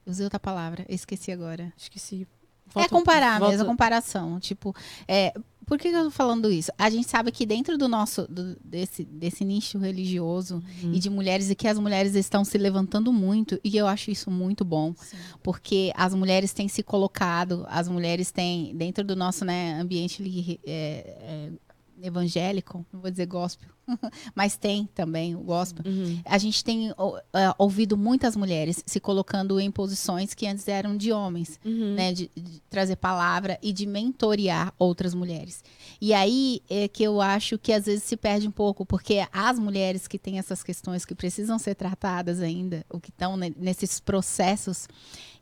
usei 0.07 0.25
outra 0.25 0.39
palavra, 0.39 0.85
esqueci 0.89 1.33
agora. 1.33 1.73
Esqueci. 1.77 2.27
é 2.27 2.73
Volta- 2.81 2.89
comparar 2.89 3.39
volta- 3.39 3.53
mesmo, 3.53 3.65
a 3.65 3.69
comparação. 3.71 4.41
Tipo, 4.41 4.75
é, 5.07 5.33
por 5.67 5.79
que 5.79 5.89
eu 5.89 6.05
tô 6.05 6.11
falando 6.11 6.51
isso? 6.51 6.71
A 6.79 6.89
gente 6.91 7.09
sabe 7.09 7.31
que 7.33 7.45
dentro 7.47 7.77
do 7.79 7.89
nosso, 7.89 8.27
do- 8.29 8.57
desse, 8.65 9.05
desse 9.05 9.45
nicho 9.45 9.79
religioso 9.79 10.63
Uhum. 10.83 10.93
e 10.95 10.99
de 10.99 11.09
mulheres, 11.11 11.51
e 11.51 11.55
que 11.55 11.67
as 11.69 11.79
mulheres 11.79 12.15
estão 12.15 12.45
se 12.45 12.57
levantando 12.59 13.13
muito, 13.13 13.59
e 13.65 13.77
eu 13.77 13.87
acho 13.87 14.11
isso 14.11 14.31
muito 14.31 14.65
bom. 14.65 14.95
porque 15.43 15.93
as 15.95 16.15
mulheres 16.15 16.53
têm 16.53 16.69
se 16.69 16.83
colocado, 16.83 17.65
as 17.69 17.89
mulheres 17.89 18.31
têm, 18.31 18.75
dentro 18.75 19.05
do 19.05 19.15
nosso 19.17 19.45
né, 19.45 19.79
ambiente 19.81 20.23
é, 20.67 20.71
é, 20.71 21.53
evangélico, 22.07 22.85
não 22.93 23.01
vou 23.01 23.11
dizer 23.11 23.27
gospel, 23.27 23.69
mas 24.35 24.57
tem 24.57 24.87
também 24.95 25.35
o 25.35 25.41
gospel. 25.41 25.85
Uhum. 25.91 26.21
A 26.25 26.39
gente 26.39 26.63
tem 26.65 26.91
é, 26.91 26.95
ouvido 27.59 27.97
muitas 27.97 28.37
mulheres 28.37 28.83
se 28.87 29.01
colocando 29.01 29.59
em 29.61 29.71
posições 29.71 30.35
que 30.35 30.47
antes 30.47 30.67
eram 30.69 30.97
de 30.97 31.13
homens, 31.13 31.59
Uhum. 31.65 31.95
né, 31.95 32.13
de, 32.13 32.31
de 32.35 32.61
trazer 32.71 32.97
palavra 32.97 33.59
e 33.63 33.73
de 33.73 33.87
mentorear 33.87 34.73
outras 34.79 35.15
mulheres. 35.15 35.63
E 36.01 36.13
aí 36.15 36.61
é 36.69 36.89
que 36.89 37.03
eu 37.03 37.21
acho 37.21 37.59
que 37.59 37.73
às 37.73 37.87
vezes 37.87 38.05
se 38.05 38.17
perde 38.17 38.47
um 38.47 38.51
pouco, 38.51 38.85
porque 38.87 39.27
as 39.33 39.59
mulheres 39.59 40.07
que 40.07 40.19
têm 40.19 40.39
essas 40.39 40.63
questões 40.63 41.05
que 41.05 41.15
precisam 41.15 41.59
ser 41.59 41.75
tratadas 41.75 42.41
ainda, 42.41 42.85
ou 42.91 43.01
que 43.01 43.11
estão 43.11 43.37
ne- 43.37 43.55
nesses 43.57 44.01
processos, 44.01 44.87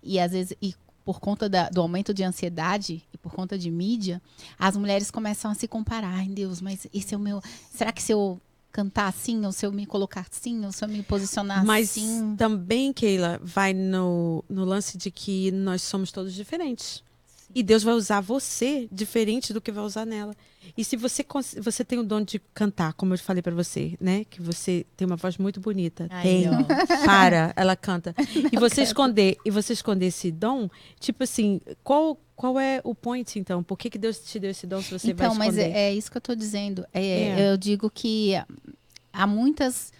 e 0.02 0.18
às 0.18 0.32
vezes 0.32 0.54
e 0.60 0.74
por 1.04 1.20
conta 1.20 1.48
da- 1.48 1.68
do 1.68 1.80
aumento 1.80 2.12
de 2.14 2.22
ansiedade 2.22 3.02
e 3.12 3.18
por 3.18 3.32
conta 3.32 3.58
de 3.58 3.70
mídia, 3.70 4.20
as 4.58 4.76
mulheres 4.76 5.10
começam 5.10 5.50
a 5.50 5.54
se 5.54 5.66
comparar. 5.68 6.14
Ai, 6.14 6.26
Deus, 6.28 6.60
mas 6.60 6.86
esse 6.92 7.14
é 7.14 7.16
o 7.16 7.20
meu. 7.20 7.40
Será 7.72 7.92
que 7.92 8.02
se 8.02 8.12
eu 8.12 8.40
cantar 8.70 9.06
assim, 9.08 9.44
ou 9.44 9.52
se 9.52 9.66
eu 9.66 9.72
me 9.72 9.84
colocar 9.84 10.26
assim, 10.30 10.64
ou 10.64 10.72
se 10.72 10.82
eu 10.82 10.88
me 10.88 11.02
posicionar 11.02 11.62
Mas 11.64 11.90
assim? 11.90 12.34
também, 12.38 12.90
Keila, 12.92 13.38
vai 13.42 13.74
no, 13.74 14.42
no 14.48 14.64
lance 14.64 14.96
de 14.96 15.10
que 15.10 15.50
nós 15.50 15.82
somos 15.82 16.10
todos 16.10 16.32
diferentes. 16.32 17.02
E 17.54 17.62
Deus 17.62 17.82
vai 17.82 17.94
usar 17.94 18.20
você 18.20 18.88
diferente 18.90 19.52
do 19.52 19.60
que 19.60 19.72
vai 19.72 19.84
usar 19.84 20.04
nela. 20.06 20.34
E 20.76 20.84
se 20.84 20.96
você 20.96 21.24
você 21.60 21.84
tem 21.84 21.98
o 21.98 22.02
dom 22.02 22.22
de 22.22 22.40
cantar, 22.54 22.92
como 22.94 23.14
eu 23.14 23.18
falei 23.18 23.42
pra 23.42 23.54
você, 23.54 23.96
né? 24.00 24.24
Que 24.30 24.40
você 24.40 24.86
tem 24.96 25.06
uma 25.06 25.16
voz 25.16 25.36
muito 25.36 25.60
bonita. 25.60 26.06
Aí, 26.10 26.22
tem. 26.22 26.48
ó. 26.48 26.52
Para, 27.04 27.52
ela 27.56 27.76
canta. 27.76 28.14
E 28.52 28.56
você 28.58 28.82
esconder, 28.82 29.36
e 29.44 29.50
você 29.50 29.72
esconder 29.72 30.06
esse 30.06 30.30
dom, 30.30 30.68
tipo 30.98 31.24
assim, 31.24 31.60
qual 31.82 32.18
qual 32.34 32.58
é 32.58 32.80
o 32.82 32.94
point 32.94 33.38
então? 33.38 33.62
Por 33.62 33.78
que, 33.78 33.88
que 33.88 33.98
Deus 33.98 34.18
te 34.18 34.38
deu 34.38 34.50
esse 34.50 34.66
dom 34.66 34.82
se 34.82 34.98
você 34.98 35.10
então, 35.12 35.28
vai 35.30 35.38
mas 35.46 35.56
esconder? 35.56 35.76
é, 35.76 35.90
é 35.90 35.94
isso 35.94 36.10
que 36.10 36.16
eu 36.16 36.20
tô 36.20 36.34
dizendo. 36.34 36.84
É, 36.92 37.02
É. 37.02 37.52
Eu 37.52 37.56
digo 37.56 37.90
que 37.90 38.32
há 39.12 39.26
muitas. 39.26 39.92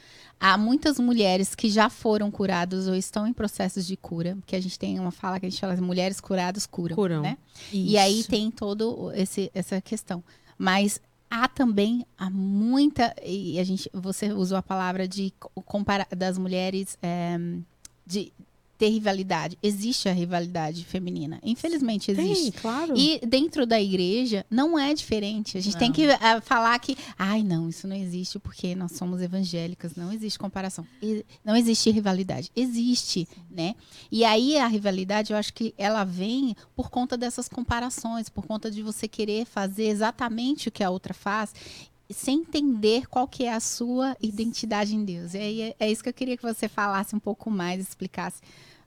Há 0.45 0.59
muitas 0.59 0.99
mulheres 0.99 1.55
que 1.55 1.71
já 1.71 1.89
foram 1.89 2.29
curadas 2.31 2.89
ou 2.89 2.97
estão 2.97 3.27
em 3.29 3.33
processos 3.33 3.87
de 3.87 3.97
cura, 3.97 4.35
porque 4.41 4.57
a 4.57 4.61
gente 4.61 4.77
tem 4.77 4.99
uma 4.99 5.13
fala 5.13 5.39
que 5.39 5.47
a 5.47 5.49
gente 5.49 5.61
fala 5.61 5.77
mulheres 5.77 6.21
curadas 6.21 6.67
curam, 6.67 6.97
Curam. 6.97 7.23
né? 7.23 7.39
E 7.73 7.97
aí 7.97 8.21
Isso. 8.21 8.29
tem 8.29 8.51
todo 8.51 9.13
esse 9.15 9.51
essa 9.55 9.81
questão. 9.81 10.23
Mas 10.59 11.01
há 11.31 11.47
também 11.47 12.05
há 12.19 12.29
muita 12.29 13.15
e 13.25 13.59
a 13.61 13.65
gente 13.65 13.89
você 13.95 14.33
usou 14.33 14.59
a 14.59 14.63
palavra 14.63 15.07
de 15.07 15.33
co- 15.39 15.51
compara 15.63 16.07
das 16.17 16.37
mulheres 16.37 16.99
é, 17.01 17.39
de 18.05 18.33
ter 18.83 18.89
rivalidade. 18.89 19.57
Existe 19.63 20.09
a 20.09 20.13
rivalidade 20.13 20.85
feminina. 20.85 21.39
Infelizmente 21.45 22.11
existe. 22.11 22.51
Tem, 22.51 22.61
claro. 22.61 22.95
E 22.99 23.25
dentro 23.25 23.65
da 23.65 23.81
igreja 23.81 24.45
não 24.51 24.77
é 24.77 24.93
diferente. 24.93 25.57
A 25.57 25.61
gente 25.61 25.77
tem 25.77 25.87
Não. 25.87 25.95
que 25.95 26.11
ah, 26.11 26.41
falar 26.41 26.77
que, 26.81 26.97
ai, 27.17 27.45
não, 27.45 27.69
isso 27.69 27.87
não 27.87 27.95
existe 27.95 28.41
porque 28.41 28.75
nós 28.75 28.91
somos 28.91 29.23
evangélicas, 29.23 29.95
não 29.95 30.13
existe 30.13 30.37
comparação. 30.37 30.85
E- 31.01 31.25
não 31.45 31.55
existe 31.55 31.93
rivalidade. 31.93 32.51
Existe, 32.57 33.29
né? 33.49 33.77
E 34.11 34.25
aí 34.25 34.59
a 34.59 34.67
rivalidade, 34.67 35.33
eu 35.33 35.39
acho 35.39 35.55
que 35.55 35.73
ela 35.79 36.03
vem 36.03 36.57
por 36.75 36.91
conta 36.91 37.17
dessas 37.17 37.49
comparações, 37.49 38.29
por 38.29 38.45
conta 38.49 38.69
de 38.69 38.83
você 38.83 39.07
querer 39.07 39.45
fazer 39.45 39.85
exatamente 39.85 40.67
o 40.67 40.73
que 40.73 40.83
a 40.83 40.91
outra 40.91 41.15
faz. 41.15 41.55
Sem 42.11 42.41
entender 42.41 43.07
qual 43.07 43.29
que 43.29 43.45
é 43.45 43.55
a 43.55 43.61
sua 43.61 44.17
identidade 44.21 44.95
em 44.95 45.05
Deus. 45.05 45.35
E 45.35 45.39
aí 45.39 45.61
é, 45.63 45.77
é 45.79 45.91
isso 45.91 46.03
que 46.03 46.09
eu 46.09 46.13
queria 46.13 46.37
que 46.37 46.43
você 46.43 46.69
falasse 46.69 47.15
um 47.15 47.21
pouco 47.21 47.49
mais, 47.49 47.81
explicasse 47.81 48.43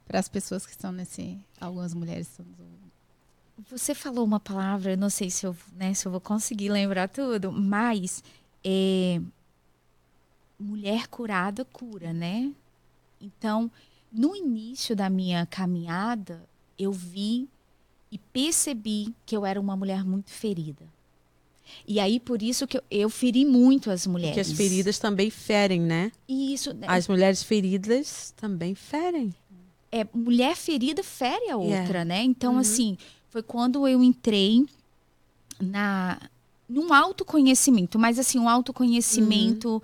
para 0.08 0.20
as 0.20 0.28
pessoas 0.28 0.65
que 0.65 0.72
estão 0.72 0.91
nesse. 0.91 1.38
Algumas 1.60 1.94
mulheres 1.94 2.28
estão. 2.28 2.46
Você 3.70 3.96
falou 3.96 4.26
uma 4.26 4.39
palavra, 4.39 4.91
eu 4.91 4.98
não 4.98 5.10
sei 5.10 5.30
se 5.30 5.46
eu, 5.46 5.56
né, 5.76 5.94
se 5.94 6.06
eu 6.06 6.12
vou 6.12 6.20
conseguir 6.20 6.70
lembrar 6.70 7.08
tudo, 7.08 7.52
mas 7.54 8.22
é, 8.63 9.22
mulher 10.60 11.08
curada 11.08 11.63
cura, 11.63 12.12
né? 12.12 12.52
Então, 13.20 13.72
no 14.12 14.36
início 14.36 14.96
da 14.96 15.10
minha 15.10 15.46
caminhada, 15.46 16.44
eu 16.78 16.91
vi 16.91 17.48
e 18.12 18.18
percebi 18.18 19.13
que 19.26 19.36
eu 19.36 19.46
era 19.46 19.60
uma 19.60 19.76
mulher 19.76 20.04
muito 20.04 20.30
ferida. 20.30 20.86
E 21.88 22.00
aí, 22.00 22.20
por 22.20 22.41
isso 22.41 22.68
que 22.68 22.78
eu, 22.78 22.84
eu 22.91 23.10
feri 23.10 23.44
muito 23.44 23.89
as 23.89 24.06
mulheres. 24.06 24.36
Porque 24.36 24.52
as 24.52 24.58
feridas 24.58 25.00
também 25.00 25.30
ferem, 25.30 25.82
né? 25.82 26.12
E 26.28 26.54
isso, 26.54 26.74
né, 26.74 26.86
As 26.88 27.08
mulheres 27.08 27.41
feridas 27.41 28.34
também 28.38 28.76
ferem. 28.76 29.34
É, 29.98 30.08
mulher 30.14 30.56
ferida 30.56 31.02
fere 31.04 31.50
a 31.52 31.56
Yeah. 31.58 31.82
outra, 31.82 32.04
né? 32.06 32.22
Então, 32.24 32.54
Uhum. 32.54 32.60
assim, 32.60 32.98
foi 33.30 33.42
quando 33.42 33.88
eu 33.88 34.04
entrei 34.04 34.66
na 35.60 36.20
num 36.68 36.92
autoconhecimento, 36.92 38.00
mas 38.00 38.18
assim, 38.18 38.40
um 38.40 38.50
autoconhecimento 38.50 39.82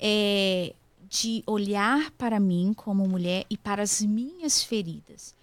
é, 0.00 0.74
de 1.10 1.42
olhar 1.46 2.10
para 2.12 2.40
mim 2.40 2.72
como 2.74 3.06
mulher 3.06 3.44
e 3.50 3.56
para 3.56 3.82
as 3.82 4.00
minhas 4.00 4.62
feridas. 4.64 5.34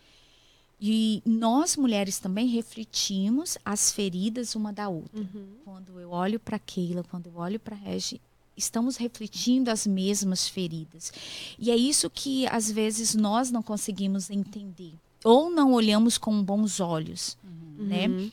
E 0.81 1.21
nós 1.25 1.75
mulheres 1.77 2.17
também 2.17 2.47
refletimos 2.47 3.55
as 3.63 3.91
feridas 3.91 4.55
uma 4.55 4.73
da 4.73 4.89
outra. 4.89 5.23
Quando 5.63 5.99
eu 5.99 6.09
olho 6.09 6.39
para 6.39 6.57
Keila, 6.57 7.03
quando 7.03 7.27
eu 7.27 7.35
olho 7.35 7.59
para 7.59 7.75
Regi, 7.75 8.19
estamos 8.59 8.97
refletindo 8.97 9.71
as 9.71 9.87
mesmas 9.87 10.47
feridas. 10.47 11.11
E 11.57 11.71
é 11.71 11.75
isso 11.75 12.09
que 12.09 12.45
às 12.47 12.69
vezes 12.69 13.15
nós 13.15 13.49
não 13.49 13.63
conseguimos 13.63 14.29
entender 14.29 14.93
ou 15.23 15.49
não 15.49 15.73
olhamos 15.73 16.17
com 16.17 16.43
bons 16.43 16.79
olhos, 16.79 17.37
né? 17.77 18.07
Uhum. 18.07 18.31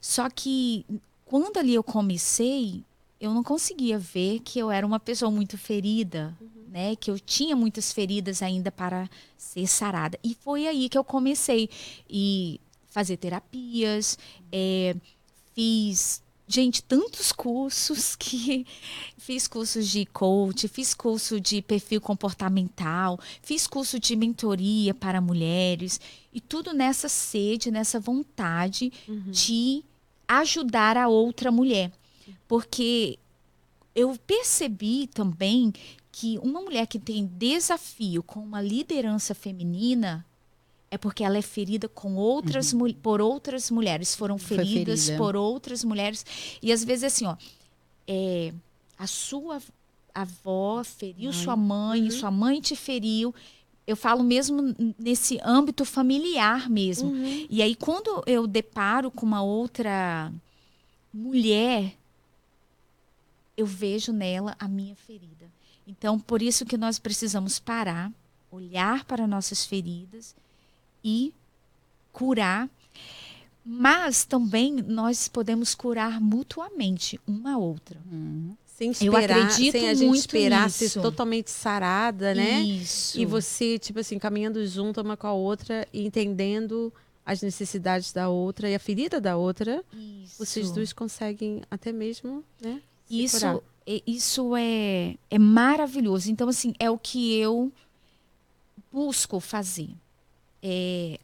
Só 0.00 0.28
que 0.30 0.84
quando 1.24 1.58
ali 1.58 1.74
eu 1.74 1.82
comecei, 1.82 2.82
eu 3.20 3.32
não 3.32 3.42
conseguia 3.42 3.98
ver 3.98 4.40
que 4.40 4.58
eu 4.58 4.70
era 4.70 4.86
uma 4.86 5.00
pessoa 5.00 5.30
muito 5.30 5.56
ferida, 5.58 6.36
né? 6.68 6.96
Que 6.96 7.10
eu 7.10 7.18
tinha 7.18 7.54
muitas 7.54 7.92
feridas 7.92 8.42
ainda 8.42 8.72
para 8.72 9.08
ser 9.36 9.66
sarada. 9.66 10.18
E 10.24 10.34
foi 10.34 10.66
aí 10.66 10.88
que 10.88 10.96
eu 10.96 11.04
comecei 11.04 11.68
e 12.08 12.60
fazer 12.88 13.16
terapias, 13.16 14.18
é, 14.50 14.94
fiz 15.54 16.22
gente 16.52 16.82
tantos 16.82 17.32
cursos 17.32 18.14
que 18.16 18.66
fiz 19.16 19.46
cursos 19.48 19.88
de 19.88 20.04
coach, 20.06 20.68
fiz 20.68 20.94
curso 20.94 21.40
de 21.40 21.62
perfil 21.62 22.00
comportamental, 22.00 23.18
fiz 23.42 23.66
curso 23.66 23.98
de 23.98 24.14
mentoria 24.14 24.92
para 24.92 25.20
mulheres 25.20 26.00
e 26.32 26.40
tudo 26.40 26.72
nessa 26.72 27.08
sede, 27.08 27.70
nessa 27.70 27.98
vontade 27.98 28.92
de 29.26 29.82
ajudar 30.28 30.96
a 30.96 31.08
outra 31.08 31.50
mulher. 31.50 31.92
Porque 32.46 33.18
eu 33.94 34.16
percebi 34.26 35.06
também 35.06 35.72
que 36.10 36.38
uma 36.38 36.60
mulher 36.60 36.86
que 36.86 36.98
tem 36.98 37.26
desafio 37.26 38.22
com 38.22 38.40
uma 38.40 38.60
liderança 38.60 39.34
feminina 39.34 40.24
é 40.92 40.98
porque 40.98 41.24
ela 41.24 41.38
é 41.38 41.42
ferida 41.42 41.88
com 41.88 42.16
outras 42.16 42.70
mul- 42.74 42.92
por 43.02 43.18
outras 43.18 43.70
mulheres, 43.70 44.14
foram 44.14 44.36
feridas 44.36 45.06
ferida. 45.06 45.16
por 45.24 45.34
outras 45.34 45.82
mulheres 45.82 46.24
e 46.60 46.70
às 46.70 46.84
vezes 46.84 47.04
assim, 47.04 47.24
ó, 47.24 47.34
é, 48.06 48.52
a 48.98 49.06
sua 49.06 49.58
avó 50.14 50.84
feriu 50.84 51.32
sua 51.32 51.56
mãe, 51.56 52.10
sua 52.10 52.30
mãe 52.30 52.60
te 52.60 52.76
feriu. 52.76 53.34
Eu 53.86 53.96
falo 53.96 54.22
mesmo 54.22 54.74
nesse 54.98 55.40
âmbito 55.42 55.82
familiar 55.86 56.68
mesmo. 56.68 57.08
Uhum. 57.08 57.46
E 57.48 57.62
aí, 57.62 57.74
quando 57.74 58.22
eu 58.26 58.46
deparo 58.46 59.10
com 59.10 59.24
uma 59.24 59.42
outra 59.42 60.30
mulher, 61.12 61.96
eu 63.56 63.64
vejo 63.64 64.12
nela 64.12 64.54
a 64.58 64.68
minha 64.68 64.94
ferida. 64.94 65.50
Então, 65.86 66.18
por 66.20 66.42
isso 66.42 66.64
que 66.66 66.76
nós 66.76 66.98
precisamos 66.98 67.58
parar, 67.58 68.12
olhar 68.50 69.04
para 69.04 69.26
nossas 69.26 69.64
feridas 69.64 70.36
e 71.04 71.32
curar. 72.12 72.68
Mas 73.64 74.24
também 74.24 74.72
nós 74.74 75.28
podemos 75.28 75.74
curar 75.74 76.20
mutuamente 76.20 77.18
uma 77.26 77.52
a 77.52 77.58
outra. 77.58 78.00
Uhum. 78.10 78.56
Sem 78.66 78.88
Eu 78.88 79.12
esperar, 79.12 79.38
acredito 79.42 79.72
sem 79.72 79.88
a 79.88 79.94
gente 79.94 80.08
muito 80.08 80.20
esperar 80.20 80.70
ser 80.70 81.00
totalmente 81.00 81.50
sarada, 81.50 82.34
né? 82.34 82.60
Isso. 82.62 83.20
E 83.20 83.24
você, 83.24 83.78
tipo 83.78 84.00
assim, 84.00 84.18
caminhando 84.18 84.66
junto 84.66 85.00
uma 85.00 85.16
com 85.16 85.26
a 85.28 85.32
outra 85.32 85.86
e 85.92 86.04
entendendo 86.04 86.92
as 87.24 87.40
necessidades 87.42 88.12
da 88.12 88.28
outra 88.28 88.68
e 88.68 88.74
a 88.74 88.80
ferida 88.80 89.20
da 89.20 89.36
outra, 89.36 89.84
Isso. 89.92 90.38
vocês 90.38 90.72
dois 90.72 90.92
conseguem 90.92 91.62
até 91.70 91.92
mesmo, 91.92 92.42
né? 92.60 92.82
se 93.06 93.38
curar. 93.38 93.54
Isso, 93.54 93.62
é- 93.86 94.02
isso 94.04 94.56
é, 94.56 95.16
é 95.30 95.38
maravilhoso. 95.38 96.28
Então, 96.32 96.48
assim, 96.48 96.74
é 96.80 96.90
o 96.90 96.98
que 96.98 97.36
eu 97.38 97.70
busco 98.90 99.38
fazer. 99.38 99.90
É, 100.62 101.18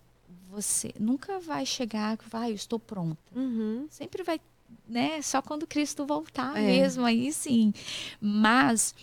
você 0.51 0.93
nunca 0.99 1.39
vai 1.39 1.65
chegar, 1.65 2.19
vai, 2.29 2.51
eu 2.51 2.55
estou 2.55 2.79
pronta. 2.79 3.19
Uhum. 3.37 3.87
Sempre 3.91 4.23
vai, 4.23 4.41
né? 4.89 5.21
Só 5.23 5.41
quando 5.43 5.67
Cristo 5.67 6.05
voltar 6.07 6.57
É. 6.57 6.63
mesmo, 6.67 7.05
aí 7.05 7.33
sim. 7.33 7.73
Mas 8.21 8.95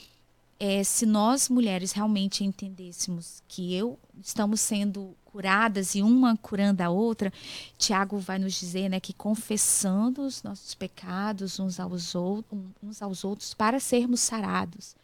é, 0.60 0.84
se 0.84 1.06
nós 1.06 1.50
mulheres 1.50 1.92
realmente 1.92 2.44
entendêssemos 2.44 3.42
que 3.48 3.74
eu 3.74 3.98
estamos 4.22 4.60
sendo 4.62 5.16
curadas 5.26 5.96
e 5.96 6.02
uma 6.02 6.38
curando 6.38 6.82
a 6.82 6.90
outra, 6.90 7.32
Tiago 7.78 8.18
vai 8.18 8.40
nos 8.40 8.54
dizer, 8.58 8.88
né, 8.90 9.00
que 9.02 9.12
confessando 9.14 10.22
os 10.22 10.42
nossos 10.44 10.74
pecados 10.74 11.60
uns 11.60 11.78
aos, 11.80 12.16
ou- 12.16 12.44
um- 12.52 12.70
uns 12.82 13.02
aos 13.02 13.24
outros 13.26 13.54
para 13.54 13.80
sermos 13.80 14.22
sarados. 14.22 14.96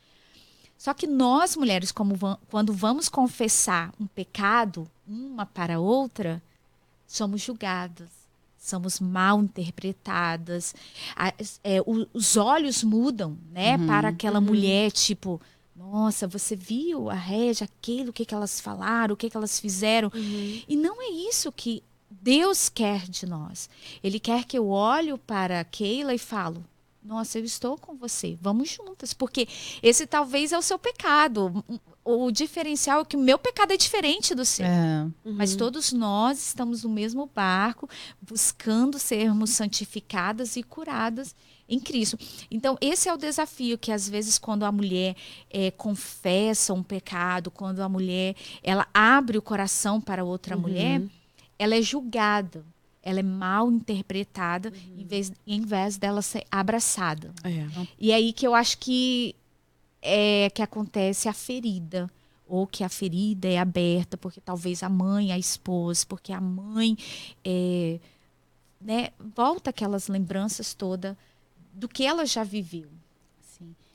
Só 0.82 0.96
que 0.96 1.06
nós 1.06 1.56
mulheres, 1.56 1.94
va- 2.16 2.40
quando 2.50 2.74
vamos 2.74 3.08
confessar 3.08 3.94
um 4.00 4.08
pecado 4.08 4.90
uma 5.08 5.46
para 5.46 5.76
a 5.76 5.80
outra, 5.80 6.42
somos 7.06 7.40
julgadas, 7.40 8.10
somos 8.58 9.00
mal 9.00 9.40
interpretadas, 9.44 10.74
as- 11.16 11.60
é, 11.64 11.80
o- 11.82 12.08
os 12.12 12.36
olhos 12.36 12.84
mudam, 12.84 13.38
né, 13.52 13.78
Uhum, 13.78 13.86
para 13.86 14.08
aquela 14.08 14.42
mulher, 14.42 14.92
tipo, 14.92 15.40
nossa, 15.76 16.28
você 16.28 16.56
viu 16.56 17.12
a 17.12 17.14
Régia, 17.14 17.66
aquilo, 17.66 18.10
o 18.10 18.14
que, 18.14 18.26
que 18.26 18.34
elas 18.34 18.60
falaram, 18.60 19.14
o 19.14 19.18
que, 19.18 19.30
que 19.30 19.38
elas 19.38 19.60
fizeram. 19.60 20.12
Uhum. 20.12 20.64
E 20.68 20.76
não 20.76 21.00
é 21.00 21.10
isso 21.30 21.52
que 21.52 21.84
Deus 22.10 22.70
quer 22.70 23.08
de 23.08 23.28
nós. 23.28 23.70
Ele 24.04 24.20
quer 24.20 24.46
que 24.46 24.58
eu 24.58 24.70
olhe 24.70 25.16
para 25.20 25.64
Keila 25.64 26.12
e 26.16 26.18
falo, 26.18 26.66
nossa, 27.04 27.40
eu 27.40 27.46
estou 27.46 27.78
com 27.78 27.96
você, 27.96 28.38
vamos 28.40 28.70
juntas, 28.70 29.14
porque 29.14 29.48
esse 29.82 30.06
talvez 30.06 30.52
é 30.52 30.58
o 30.58 30.62
seu 30.62 30.78
pecado. 30.78 31.64
O 32.04 32.32
diferencial 32.32 33.02
é 33.02 33.06
que 33.06 33.16
o 33.16 33.20
meu 33.20 33.38
pecado 33.38 33.74
é 33.74 33.78
diferente 33.78 34.34
do 34.34 34.46
seu. 34.46 34.66
É. 34.66 35.08
Mas 35.24 35.56
todos 35.56 35.92
nós 35.92 36.48
estamos 36.48 36.84
no 36.84 36.90
mesmo 36.90 37.30
barco, 37.34 37.90
buscando 38.22 38.98
sermos 39.00 39.52
santificadas 39.52 40.56
e 40.56 40.64
curadas 40.64 41.36
em 41.68 41.80
Cristo. 41.80 42.18
Então, 42.50 42.78
esse 42.82 43.08
é 43.08 43.14
o 43.14 43.18
desafio 43.18 43.78
que 43.78 43.92
às 43.92 44.08
vezes 44.08 44.38
quando 44.38 44.64
a 44.64 44.72
mulher 44.72 45.16
eh, 45.50 45.72
confessa 45.72 46.74
um 46.74 46.84
pecado, 46.84 47.50
quando 47.50 47.80
a 47.82 47.90
mulher 47.90 48.36
ela 48.62 48.88
abre 48.94 49.38
o 49.38 49.42
coração 49.42 50.02
para 50.02 50.24
outra 50.24 50.58
mulher, 50.58 51.02
ela 51.58 51.76
é 51.76 51.82
julgada, 51.82 52.66
ela 53.04 53.20
é 53.20 53.24
mal 53.24 53.72
interpretada, 53.72 54.72
em, 54.98 55.06
vez, 55.06 55.32
em 55.46 55.62
vez 55.62 55.98
dela 55.98 56.22
ser 56.22 56.46
abraçada. 56.52 57.34
É. 57.44 57.88
E 58.00 58.12
é 58.12 58.16
aí 58.16 58.32
que 58.32 58.46
eu 58.46 58.54
acho 58.54 58.78
que 58.78 59.36
é 60.02 60.50
que 60.50 60.62
acontece 60.62 61.28
a 61.28 61.34
ferida. 61.34 62.10
Ou 62.48 62.68
que 62.68 62.84
a 62.84 62.90
ferida 62.90 63.48
é 63.48 63.58
aberta, 63.58 64.18
porque 64.18 64.42
talvez 64.42 64.84
a 64.84 64.90
mãe, 64.90 65.32
a 65.32 65.40
esposa, 65.40 66.06
porque 66.06 66.34
a 66.34 66.42
mãe 66.42 66.98
é, 67.46 67.98
né, 68.82 69.12
volta 69.34 69.70
aquelas 69.70 70.10
lembranças 70.10 70.74
todas 70.74 71.16
do 71.74 71.88
que 71.88 72.06
ela 72.06 72.26
já 72.26 72.44
viveu. 72.44 72.90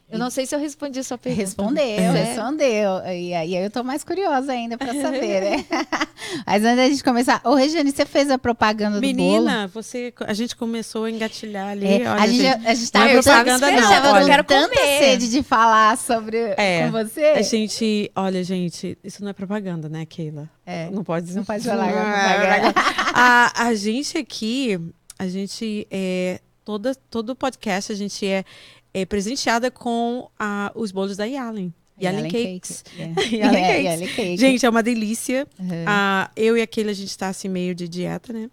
Eu 0.08 0.20
não 0.20 0.30
sei 0.30 0.46
se 0.46 0.54
eu 0.54 0.58
respondi 0.60 1.00
a 1.00 1.02
sua 1.02 1.18
pergunta. 1.18 1.42
Respondeu, 1.42 1.82
É. 1.84 2.10
respondeu. 2.10 2.98
E 3.12 3.34
aí 3.34 3.56
eu 3.56 3.68
tô 3.70 3.82
mais 3.82 4.04
curiosa 4.04 4.52
ainda 4.52 4.78
pra 4.78 4.94
saber, 4.94 5.40
né? 5.40 5.66
Mas 6.46 6.64
antes 6.64 6.76
da 6.76 6.88
gente 6.88 7.02
começar, 7.04 7.40
ô 7.44 7.54
Regiane, 7.54 7.90
você 7.90 8.06
fez 8.06 8.30
a 8.30 8.38
propaganda 8.38 9.00
do 9.00 9.00
bolo? 9.00 9.14
Menina, 9.16 9.66
você, 9.66 10.14
a 10.20 10.32
gente 10.32 10.54
começou 10.54 11.04
a 11.04 11.10
engatilhar 11.10 11.70
ali. 11.70 11.86
É, 11.86 12.08
olha, 12.08 12.14
a 12.22 12.26
gente, 12.28 12.36
gente. 12.40 12.66
a 12.66 12.74
gente 12.74 12.84
Não 12.84 13.00
tava 13.00 13.08
é 13.10 13.14
tanta- 13.16 13.30
propaganda, 13.42 13.70
não, 13.80 14.12
olha. 14.12 14.20
com 14.22 14.26
Quero 14.26 14.44
tanta 14.44 14.74
comer. 14.76 14.98
sede 14.98 15.28
de 15.28 15.42
falar 15.42 15.96
sobre 15.98 16.36
É, 16.56 16.84
com 16.86 16.92
você. 16.92 17.24
A 17.24 17.42
gente, 17.42 18.10
olha, 18.14 18.44
gente, 18.44 18.96
isso 19.02 19.22
não 19.24 19.30
é 19.30 19.32
propaganda, 19.32 19.88
né, 19.88 20.06
Keila? 20.06 20.48
É. 20.64 20.88
Não 20.90 21.02
pode 21.02 21.34
Não 21.34 21.44
pode 21.44 21.64
falar, 21.64 21.86
Não 21.90 21.92
não 21.94 22.00
é 22.02 22.72
a, 23.12 23.52
a 23.66 23.74
gente 23.74 24.16
aqui, 24.18 24.78
a 25.18 25.26
gente 25.26 25.86
é 25.90 26.40
toda 26.64 26.94
todo 27.08 27.36
podcast 27.36 27.92
a 27.92 27.94
gente 27.94 28.26
é, 28.26 28.44
é 29.02 29.04
presenteada 29.04 29.70
com 29.70 30.28
a, 30.38 30.70
os 30.74 30.90
bolos 30.92 31.16
da 31.16 31.24
Yalen. 31.24 31.72
Yalen 31.98 32.28
Cakes. 32.30 32.84
Yeah. 32.94 33.22
Yalen 33.22 33.56
É, 33.64 33.68
Cakes. 33.68 33.84
Yalen 33.84 34.08
Cake. 34.14 34.36
Gente, 34.36 34.66
é 34.66 34.68
uma 34.68 34.82
delícia. 34.82 35.46
Uhum. 35.58 35.84
Ah, 35.86 36.30
eu 36.36 36.54
e 36.56 36.60
a 36.60 36.66
Keila, 36.66 36.90
a 36.90 36.94
gente 36.94 37.16
tá 37.16 37.28
assim 37.28 37.48
meio 37.48 37.74
de 37.74 37.88
dieta, 37.88 38.34
né? 38.34 38.50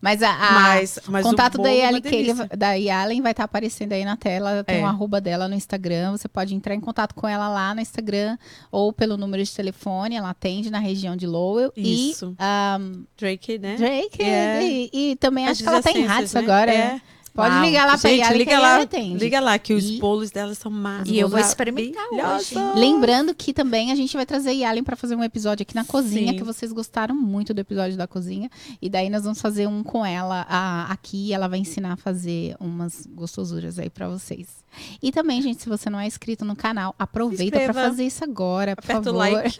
Mas 0.00 0.22
a, 0.22 0.30
a- 0.30 0.52
mas, 0.52 0.98
mas 1.08 1.24
o 1.24 1.28
contato 1.30 1.56
da 1.56 1.70
é 1.70 1.76
Yalen, 1.78 2.02
delícia. 2.02 2.48
da 2.54 2.72
Yalen 2.74 3.22
vai 3.22 3.30
estar 3.32 3.44
aparecendo 3.44 3.92
aí 3.92 4.04
na 4.04 4.14
tela. 4.16 4.62
Tem 4.62 4.80
É. 4.80 4.82
o 4.82 4.86
arroba 4.86 5.22
dela 5.22 5.48
no 5.48 5.54
Instagram. 5.54 6.12
Você 6.12 6.28
pode 6.28 6.54
entrar 6.54 6.74
em 6.74 6.80
contato 6.80 7.14
com 7.14 7.26
ela 7.26 7.48
lá 7.48 7.74
no 7.74 7.80
Instagram 7.80 8.36
ou 8.70 8.92
pelo 8.92 9.16
número 9.16 9.42
de 9.42 9.54
telefone. 9.54 10.14
Ela 10.14 10.28
atende 10.30 10.70
na 10.70 10.78
região 10.78 11.16
de 11.16 11.26
Lowell. 11.26 11.72
Isso. 11.74 12.36
E 12.38 12.78
um, 12.82 13.04
Drake, 13.16 13.58
né? 13.58 13.76
Drake. 13.76 14.22
É. 14.22 14.62
E, 14.62 14.90
e 15.12 15.16
também 15.16 15.46
As 15.46 15.52
acho 15.52 15.62
que 15.62 15.68
ela 15.68 15.82
tá 15.82 15.92
em 15.92 16.04
rádios 16.04 16.34
né? 16.34 16.40
agora. 16.40 16.72
É. 16.74 16.76
né? 16.92 17.02
Pode 17.36 17.54
Uau. 17.54 17.64
ligar 17.64 17.86
lá 17.86 17.98
pra 17.98 18.10
Gente, 18.10 18.26
que 18.28 18.34
liga 18.38 18.56
a 18.56 18.60
lá, 18.60 18.80
atende. 18.82 19.18
liga 19.22 19.40
lá, 19.40 19.58
que 19.58 19.74
os 19.74 19.84
E- 19.84 19.98
bolos 19.98 20.30
delas 20.30 20.56
são 20.58 20.70
maravilhosos. 20.72 21.14
E 21.16 21.18
eu 21.20 21.28
vou 21.28 21.38
experimentar 21.38 22.04
hoje. 22.10 22.54
Lembrando 22.74 23.34
que 23.34 23.52
também 23.52 23.92
a 23.92 23.94
gente 23.94 24.16
vai 24.16 24.24
trazer 24.24 24.52
Yalen 24.52 24.82
para 24.82 24.96
fazer 24.96 25.14
um 25.14 25.22
episódio 25.22 25.62
aqui 25.62 25.74
na 25.74 25.84
cozinha, 25.84 26.32
Sim. 26.32 26.38
que 26.38 26.42
vocês 26.44 26.72
gostaram 26.72 27.14
muito 27.14 27.52
do 27.52 27.60
episódio 27.60 27.96
da 27.96 28.06
cozinha. 28.06 28.50
E 28.80 28.88
daí 28.88 29.10
nós 29.10 29.22
vamos 29.24 29.40
fazer 29.40 29.66
um 29.68 29.82
com 29.82 30.04
ela 30.04 30.46
a- 30.48 30.90
aqui. 30.90 31.32
Ela 31.32 31.46
vai 31.46 31.58
ensinar 31.58 31.92
a 31.92 31.96
fazer 31.96 32.56
umas 32.58 33.06
gostosuras 33.06 33.78
aí 33.78 33.90
para 33.90 34.08
vocês. 34.08 34.64
E 35.02 35.10
também, 35.10 35.40
gente, 35.40 35.62
se 35.62 35.68
você 35.68 35.88
não 35.88 35.98
é 35.98 36.06
inscrito 36.06 36.44
no 36.44 36.54
canal, 36.54 36.94
aproveita 36.98 37.58
para 37.60 37.72
fazer 37.72 38.04
isso 38.04 38.22
agora, 38.22 38.76
por 38.76 38.84
Aperta 38.84 39.10
o 39.10 39.14
favor. 39.14 39.18
like. 39.18 39.58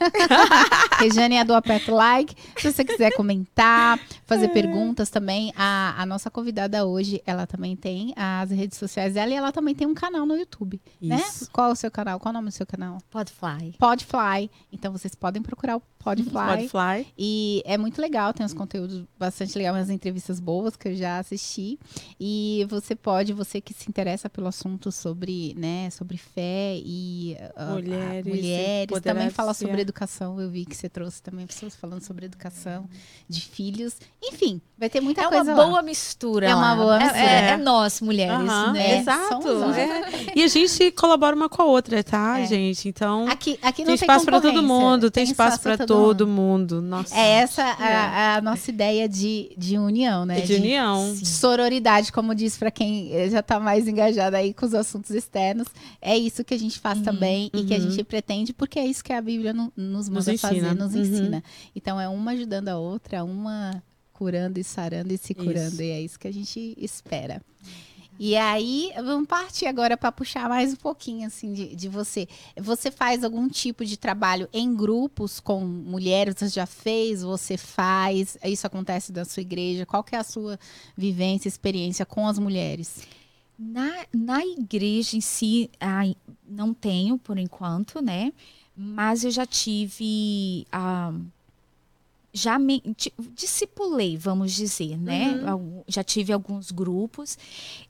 Regiane 0.99 1.37
é 1.37 1.45
do 1.45 1.55
Aperta 1.55 1.91
o 1.91 1.95
Like. 1.95 2.35
Se 2.59 2.71
você 2.73 2.85
quiser 2.85 3.13
comentar, 3.15 3.99
fazer 4.27 4.49
perguntas 4.49 5.09
também, 5.09 5.53
a, 5.57 5.95
a 6.01 6.05
nossa 6.07 6.31
convidada 6.31 6.85
hoje, 6.87 7.23
ela 7.27 7.47
também 7.47 7.66
tem 7.75 8.13
as 8.15 8.51
redes 8.51 8.77
sociais 8.79 9.15
dela 9.15 9.31
e 9.31 9.35
ela 9.35 9.51
também 9.51 9.75
tem 9.75 9.87
um 9.87 9.95
canal 9.95 10.27
no 10.27 10.37
YouTube, 10.37 10.81
né? 11.01 11.17
Isso. 11.17 11.51
Qual 11.51 11.71
é 11.71 11.73
o 11.73 11.77
seu 11.77 11.91
canal? 11.91 12.21
Qual 12.21 12.31
é 12.31 12.33
o 12.33 12.35
nome 12.35 12.49
do 12.51 12.53
seu 12.53 12.67
canal? 12.67 12.99
Podfly. 13.11 13.75
Podfly. 13.79 14.51
Então 14.71 14.93
vocês 14.93 15.15
podem 15.15 15.43
procurar 15.43 15.77
o 15.79 15.83
Podfly. 16.07 16.31
Pode 16.47 16.69
fly. 16.69 17.07
E 17.19 17.63
é 17.67 17.77
muito 17.77 18.01
legal, 18.01 18.33
tem 18.33 18.47
uns 18.47 18.55
conteúdos 18.55 19.03
bastante 19.19 19.57
legais, 19.59 19.75
umas 19.77 19.91
entrevistas 19.91 20.39
boas 20.39 20.77
que 20.77 20.89
eu 20.89 20.95
já 20.95 21.19
assisti. 21.19 21.79
E 22.21 22.65
você 22.69 22.95
pode, 22.95 23.33
você 23.33 23.61
que 23.61 23.75
se 23.75 23.89
interessa 23.89 24.29
pelo 24.31 24.47
assunto 24.47 24.93
sobre, 24.93 25.55
né, 25.57 25.91
sobre 25.91 26.17
fé 26.17 26.77
e 26.77 27.37
ah, 27.57 27.73
Mulheres, 27.73 28.27
mulheres 28.27 29.01
também 29.01 29.31
fala 29.31 29.53
sobre 29.55 29.81
educação. 29.81 30.41
Eu 30.41 30.49
vi 30.51 30.65
que 30.65 30.77
você 30.77 30.89
trouxe 30.89 31.23
também 31.23 31.47
pessoas 31.47 31.75
falando 31.75 32.03
sobre 32.03 32.27
educação 32.27 32.89
de 33.29 33.41
filhos. 33.41 33.97
Enfim, 34.23 34.61
vai 34.79 34.89
ter 34.89 35.01
muita 35.01 35.23
É 35.23 35.25
uma 35.29 35.31
coisa 35.37 35.55
lá. 35.55 35.65
boa 35.67 35.83
mistura. 35.83 36.49
É 36.49 36.55
uma 36.55 36.75
boa 36.77 36.97
É- 36.97 37.05
mistura. 37.05 37.21
É, 37.23 37.51
é 37.51 37.57
nós, 37.57 38.01
mulheres, 38.01 38.47
né? 38.73 38.99
Exato. 39.01 39.49
É. 39.75 40.33
E 40.39 40.43
a 40.43 40.49
gente 40.49 40.91
colabora 40.93 41.35
uma 41.35 41.49
com 41.49 41.63
a 41.63 41.65
outra, 41.65 42.03
tá, 42.05 42.41
É. 42.41 42.47
gente? 42.47 42.89
Então, 42.89 43.27
Aqui, 43.29 43.59
aqui 43.63 43.77
tem 43.79 43.87
não 43.87 43.95
espaço 43.95 44.25
pra 44.25 44.41
todo 44.41 44.63
mundo, 44.63 45.11
tem, 45.11 45.25
espaço 45.25 45.61
pra 45.61 45.77
pra 45.77 45.87
todo 46.05 46.27
mundo. 46.27 46.81
Nossa. 46.83 47.15
É 47.17 47.29
essa 47.39 47.63
a, 47.63 48.37
a 48.37 48.41
nossa 48.41 48.71
ideia 48.71 49.09
de, 49.09 49.53
de 49.57 49.79
união, 49.79 50.25
né? 50.25 50.39
É 50.39 50.43
de 50.43 50.55
união. 50.55 51.15
Sororidade, 51.23 52.13
como 52.13 52.35
diz 52.35 52.57
pra 52.57 52.71
quem 52.71 53.11
já 53.31 53.43
tá 53.43 53.59
mais 53.61 53.87
engajado 53.89 54.37
aí 54.37 54.53
com 54.55 54.67
os 54.67 54.75
assuntos 54.75 55.11
externos. 55.11 55.67
É 56.01 56.17
isso 56.17 56.43
que 56.45 56.55
a 56.55 56.59
gente 56.59 56.79
faz 56.79 57.01
também 57.01 57.51
e 57.55 57.65
que 57.65 57.75
a 57.75 57.79
uhum. 57.79 57.91
gente 57.91 58.05
pretende, 58.05 58.53
porque 58.53 58.79
é 58.79 58.87
isso 58.87 59.03
que 59.05 59.13
a 59.13 59.21
Bíblia 59.21 59.53
no- 59.53 59.73
nos 59.77 60.09
Nos 60.09 60.27
manda 60.27 60.39
fazer, 60.39 60.57
ensina. 60.57 60.75
nos 60.75 60.95
Uhum. 60.95 61.01
ensina. 61.03 61.45
Então 61.75 62.01
é 62.01 62.09
uma 62.09 62.33
ajudando 62.33 62.69
a 62.69 62.77
outra, 62.79 63.23
uma 63.25 63.83
curando 64.13 64.59
e 64.59 64.65
sarando 64.65 65.13
e 65.13 65.19
se 65.19 65.35
curando. 65.35 65.75
Isso. 65.75 65.83
E 65.83 65.91
é 65.91 66.01
isso 66.01 66.19
que 66.19 66.27
a 66.29 66.33
gente 66.33 66.75
espera. 66.79 67.43
E 68.19 68.35
aí, 68.35 68.93
vamos 68.97 69.29
partir 69.29 69.67
agora 69.67 69.97
para 69.97 70.11
puxar 70.11 70.49
mais 70.49 70.73
um 70.73 70.77
pouquinho 70.77 71.27
assim 71.27 71.53
de, 71.53 71.77
de 71.77 71.89
você. 71.89 72.27
Você 72.57 72.91
faz 72.91 73.23
algum 73.23 73.47
tipo 73.47 73.85
de 73.85 73.99
trabalho 73.99 74.49
em 74.53 74.75
grupos 74.75 75.39
com 75.39 75.61
mulheres? 75.61 76.35
Você 76.39 76.49
já 76.49 76.65
fez? 76.65 77.23
Você 77.23 77.59
faz? 77.59 78.39
Isso 78.43 78.67
acontece 78.67 79.13
na 79.13 79.25
sua 79.27 79.43
igreja? 79.43 79.85
Qual 79.85 80.03
que 80.03 80.17
é 80.17 80.19
a 80.19 80.25
sua 80.25 80.59
vivência, 80.97 81.47
experiência 81.47 82.07
com 82.07 82.27
as 82.27 82.39
mulheres? 82.39 83.07
Na, 83.59 84.07
na 84.15 84.45
igreja 84.45 85.17
em 85.17 85.21
si, 85.21 85.71
ai, 85.79 86.15
não 86.49 86.73
tenho 86.73 87.19
por 87.19 87.37
enquanto, 87.37 88.01
né? 88.01 88.33
Mas 88.75 89.25
eu 89.25 89.31
já 89.31 89.45
tive. 89.45 90.67
ah, 90.73 91.13
já 92.37 92.59
me 92.59 92.83
di- 92.97 93.13
discipulei, 93.35 94.17
vamos 94.19 94.53
dizer, 94.53 94.99
né? 94.99 95.43
Algum- 95.47 95.83
Já 95.89 96.05
tive 96.05 96.33
alguns 96.33 96.71
grupos. 96.71 97.39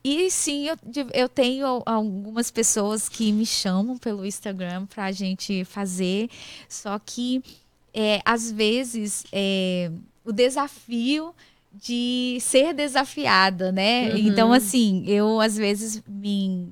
E 0.05 0.31
sim, 0.31 0.69
eu, 0.69 0.77
eu 1.13 1.29
tenho 1.29 1.67
al- 1.67 1.83
algumas 1.85 2.51
pessoas 2.51 3.09
que 3.09 3.33
me 3.33 3.45
chamam 3.45 3.99
pelo 3.99 4.25
Instagram 4.25 4.87
para 4.87 5.07
a 5.07 5.13
gente 5.13 5.65
fazer. 5.65 6.31
Só 6.69 6.99
que, 6.99 7.43
é, 7.93 8.21
às 8.25 8.53
vezes, 8.53 9.25
é, 9.33 9.91
o 10.25 10.31
desafio 10.33 11.35
de 11.73 12.39
ser 12.41 12.73
desafiada, 12.73 13.73
né? 13.73 14.11
Uhum. 14.13 14.17
Então, 14.19 14.53
assim, 14.53 15.05
eu 15.07 15.41
às 15.41 15.57
vezes 15.57 16.03
me. 16.09 16.69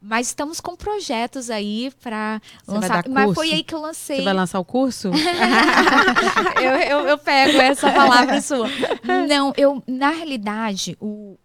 Mas 0.00 0.28
estamos 0.28 0.60
com 0.60 0.76
projetos 0.76 1.50
aí 1.50 1.90
para 2.00 2.40
lançar. 2.66 3.04
Mas 3.08 3.34
foi 3.34 3.52
aí 3.52 3.64
que 3.64 3.74
eu 3.74 3.80
lancei. 3.80 4.18
Você 4.18 4.22
vai 4.22 4.34
lançar 4.34 4.60
o 4.60 4.64
curso? 4.64 5.10
eu, 6.62 6.70
eu, 7.00 7.08
eu 7.08 7.18
pego 7.18 7.58
essa 7.58 7.90
palavra 7.92 8.40
sua. 8.40 8.68
Não, 9.28 9.52
eu, 9.56 9.82
na 9.86 10.10
realidade, 10.10 10.96
o, 11.00 11.36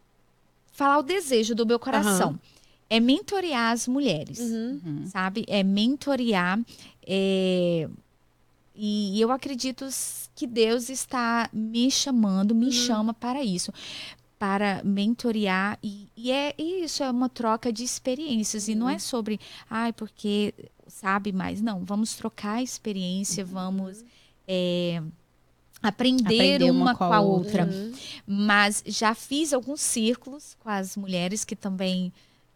falar 0.71 0.99
o 0.99 1.03
desejo 1.03 1.55
do 1.55 1.65
meu 1.65 1.79
coração 1.79 2.39
é 2.89 2.99
mentorear 2.99 3.71
as 3.71 3.87
mulheres, 3.87 4.39
Uhum. 4.39 5.03
sabe? 5.07 5.45
É 5.47 5.63
mentorear. 5.63 6.59
é, 7.07 7.89
e 8.75 9.21
eu 9.21 9.31
acredito 9.31 9.87
que 10.35 10.47
Deus 10.47 10.89
está 10.89 11.47
me 11.53 11.91
chamando, 11.91 12.55
me 12.55 12.71
chama 12.71 13.13
para 13.13 13.43
isso. 13.43 13.71
Para 14.43 14.81
mentorear, 14.83 15.79
e, 15.81 16.09
e 16.17 16.29
é 16.29 16.53
isso, 16.57 17.01
é 17.01 17.09
uma 17.09 17.29
troca 17.29 17.71
de 17.71 17.81
experiências. 17.81 18.67
E 18.67 18.75
não 18.75 18.89
é 18.89 18.99
sobre, 18.99 19.39
ai, 19.69 19.93
porque 19.93 20.53
sabe 20.85 21.31
mais. 21.31 21.61
Não, 21.61 21.85
vamos 21.85 22.13
trocar 22.15 22.61
experiência, 22.61 23.45
vamos 23.45 24.03
é, 24.45 25.01
aprender, 25.81 26.55
Aprender 26.55 26.71
uma, 26.71 26.93
com 26.93 27.05
a 27.05 27.21
outra. 27.21 27.65
Uhum. 27.65 27.93
Mas 28.27 28.83
já 28.85 29.15
fiz 29.15 29.53
alguns 29.53 29.79
círculos 29.79 30.57
com 30.59 30.69
as 30.69 30.97
mulheres 30.97 31.45
que 31.45 31.55
também. 31.55 32.11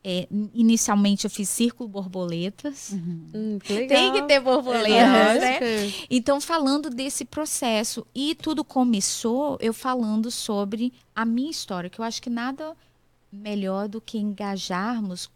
É, 0.10 0.26
inicialmente 0.54 1.26
eu 1.26 1.30
fiz 1.30 1.50
círculo 1.50 1.90
borboletas. 1.90 2.94
Hum, 2.94 3.60
que. 3.62 3.88
Tem 3.88 4.14
que 4.14 4.22
ter 4.22 4.40
borboletas, 4.40 4.90
É, 4.90 5.60
né? 5.60 5.94
Então, 6.10 6.40
falando 6.40 6.90
desse 6.90 7.26
processo. 7.26 8.08
E 8.16 8.34
tudo 8.34 8.64
começou 8.64 9.58
eu 9.60 9.74
falando 9.74 10.32
sobre 10.32 10.94
a 11.14 11.26
minha 11.26 11.52
história, 11.52 11.90
que 11.90 12.00
eu 12.00 12.06
acho 12.06 12.22
que 12.22 12.30
nada 12.30 12.74
melhor 13.30 13.90
do 13.90 14.00
que 14.00 14.18
engajarmos 14.18 15.30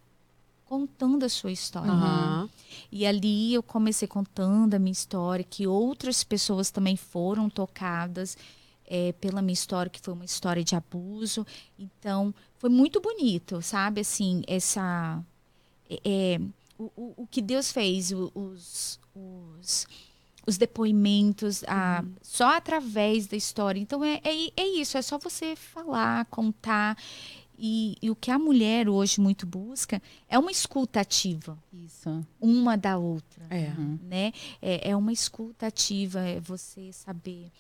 contando 0.64 1.26
a 1.26 1.30
sua 1.30 1.52
história. 1.52 1.92
Aham. 1.92 2.50
E 2.90 3.06
ali 3.06 3.54
eu 3.54 3.62
comecei 3.62 4.08
contando 4.08 4.74
a 4.74 4.80
minha 4.80 4.94
história, 4.94 5.44
que 5.44 5.68
outras 5.68 6.24
pessoas 6.24 6.72
também 6.72 6.96
foram 6.96 7.50
tocadas 7.50 8.38
é, 8.88 9.12
pela 9.20 9.42
minha 9.42 9.54
história, 9.54 9.90
que 9.90 10.00
foi 10.00 10.14
uma 10.14 10.24
história 10.24 10.64
de 10.64 10.78
abuso. 10.78 11.46
Então, 11.78 12.34
foi 12.62 12.70
muito 12.70 13.01
bonito, 13.01 13.59
sabe? 13.64 14.01
Assim, 14.01 14.43
essa. 14.45 15.20
é, 15.89 15.99
é, 16.05 16.41
o, 16.78 16.91
o, 16.95 17.14
o 17.24 17.28
que 17.28 17.41
Deus 17.41 17.72
fez, 17.72 18.12
os, 18.12 18.99
os, 19.16 19.88
os 20.45 20.57
depoimentos, 20.59 21.64
a, 21.68 22.05
só 22.22 22.55
através 22.55 23.26
da 23.26 23.36
história. 23.36 23.80
Então, 23.80 24.03
é, 24.03 24.22
é, 24.24 24.51
é 24.55 24.68
isso, 24.80 24.95
é 24.95 25.01
só 25.01 25.18
você 25.18 25.55
falar, 25.55 26.26
contar. 26.26 26.95
E, 27.57 27.95
e 27.99 28.12
o 28.12 28.16
que 28.16 28.30
a 28.30 28.38
mulher 28.38 28.88
hoje 28.88 29.20
muito 29.20 29.47
busca 29.47 29.99
é 30.30 30.38
uma 30.38 30.51
escuta 30.51 30.99
ativa 30.99 31.55
Isso. 31.72 32.26
uma 32.39 32.76
da 32.76 32.97
outra, 32.97 33.45
É. 33.51 33.70
Uhum. 33.78 33.99
né? 34.03 34.34
É, 34.62 34.89
é 34.91 34.95
uma 34.95 35.12
escuta 35.12 35.68
ativa, 35.68 36.20
é 36.22 36.39
você 36.39 36.91
saber 36.93 37.51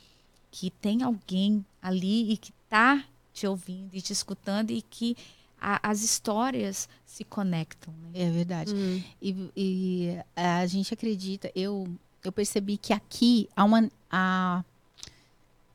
que 0.51 0.69
tem 0.69 1.03
alguém 1.03 1.63
ali 1.81 2.33
e 2.33 2.37
que 2.37 2.51
está 2.65 3.03
te 3.41 3.47
ouvindo 3.47 3.95
e 3.95 4.01
te 4.01 4.13
escutando 4.13 4.69
e 4.71 4.81
que 4.83 5.15
a- 5.59 5.79
as 5.89 6.03
histórias 6.03 6.87
se 7.05 7.23
conectam. 7.23 7.91
Né? 8.03 8.21
É 8.21 8.29
verdade. 8.29 8.73
Hum. 8.73 9.01
E, 9.21 9.51
e 9.55 10.17
a 10.35 10.65
gente 10.67 10.93
acredita, 10.93 11.51
eu, 11.55 11.87
eu 12.23 12.31
percebi 12.31 12.77
que 12.77 12.93
aqui 12.93 13.49
há 13.55 13.63
uma. 13.63 13.89
A, 14.11 14.63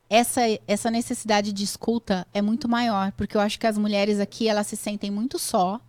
essa, 0.09 0.41
essa 0.65 0.89
necessidade 0.89 1.51
de 1.51 1.63
escuta 1.65 2.25
é 2.33 2.41
muito 2.41 2.69
maior, 2.69 3.11
porque 3.11 3.35
eu 3.35 3.41
acho 3.41 3.59
que 3.59 3.67
as 3.67 3.77
mulheres 3.77 4.19
aqui 4.21 4.47
elas 4.47 4.67
se 4.67 4.77
sentem 4.77 5.11
muito 5.11 5.37
só, 5.37 5.81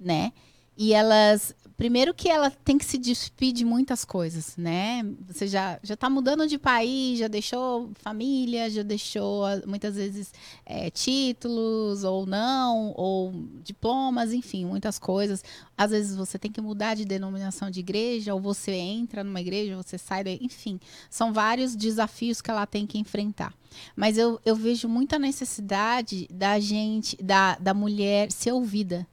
né? 0.00 0.32
E 0.76 0.92
elas. 0.92 1.54
Primeiro 1.76 2.14
que 2.14 2.28
ela 2.28 2.50
tem 2.50 2.78
que 2.78 2.84
se 2.84 2.96
despir 2.96 3.52
de 3.52 3.64
muitas 3.64 4.04
coisas, 4.04 4.56
né? 4.56 5.04
Você 5.26 5.48
já, 5.48 5.80
já 5.82 5.96
tá 5.96 6.08
mudando 6.08 6.46
de 6.46 6.56
país, 6.56 7.18
já 7.18 7.26
deixou 7.26 7.90
família, 7.94 8.70
já 8.70 8.84
deixou 8.84 9.44
ah, 9.44 9.60
muitas 9.66 9.96
vezes 9.96 10.32
é, 10.64 10.88
títulos 10.88 12.04
ou 12.04 12.26
não, 12.26 12.92
ou 12.96 13.34
diplomas, 13.64 14.32
enfim, 14.32 14.64
muitas 14.64 15.00
coisas. 15.00 15.42
Às 15.76 15.90
vezes 15.90 16.16
você 16.16 16.38
tem 16.38 16.52
que 16.52 16.60
mudar 16.60 16.94
de 16.94 17.04
denominação 17.04 17.68
de 17.68 17.80
igreja, 17.80 18.32
ou 18.32 18.40
você 18.40 18.72
entra 18.72 19.24
numa 19.24 19.40
igreja, 19.40 19.76
você 19.76 19.98
sai 19.98 20.22
daí, 20.22 20.38
enfim. 20.40 20.78
São 21.10 21.32
vários 21.32 21.74
desafios 21.74 22.40
que 22.40 22.52
ela 22.52 22.66
tem 22.66 22.86
que 22.86 22.98
enfrentar. 22.98 23.52
Mas 23.96 24.16
eu, 24.16 24.40
eu 24.44 24.54
vejo 24.54 24.88
muita 24.88 25.18
necessidade 25.18 26.28
da 26.30 26.60
gente, 26.60 27.16
da, 27.20 27.56
da 27.56 27.74
mulher 27.74 28.30
ser 28.30 28.52
ouvida. 28.52 29.04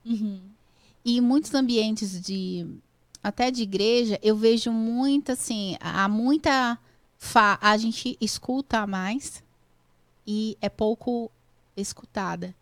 E 1.04 1.18
em 1.18 1.22
muitos 1.22 1.54
ambientes 1.54 2.22
de 2.22 2.68
até 3.24 3.52
de 3.52 3.64
igreja, 3.64 4.20
eu 4.22 4.36
vejo 4.36 4.72
muita 4.72 5.34
assim, 5.34 5.78
há 5.80 6.08
muita 6.08 6.78
fa 7.18 7.60
a 7.62 7.78
gente 7.78 8.18
escuta 8.20 8.88
mais 8.88 9.43
e 10.26 10.58
é 10.60 10.70
pouco 10.70 11.32
escutada. 11.78 12.54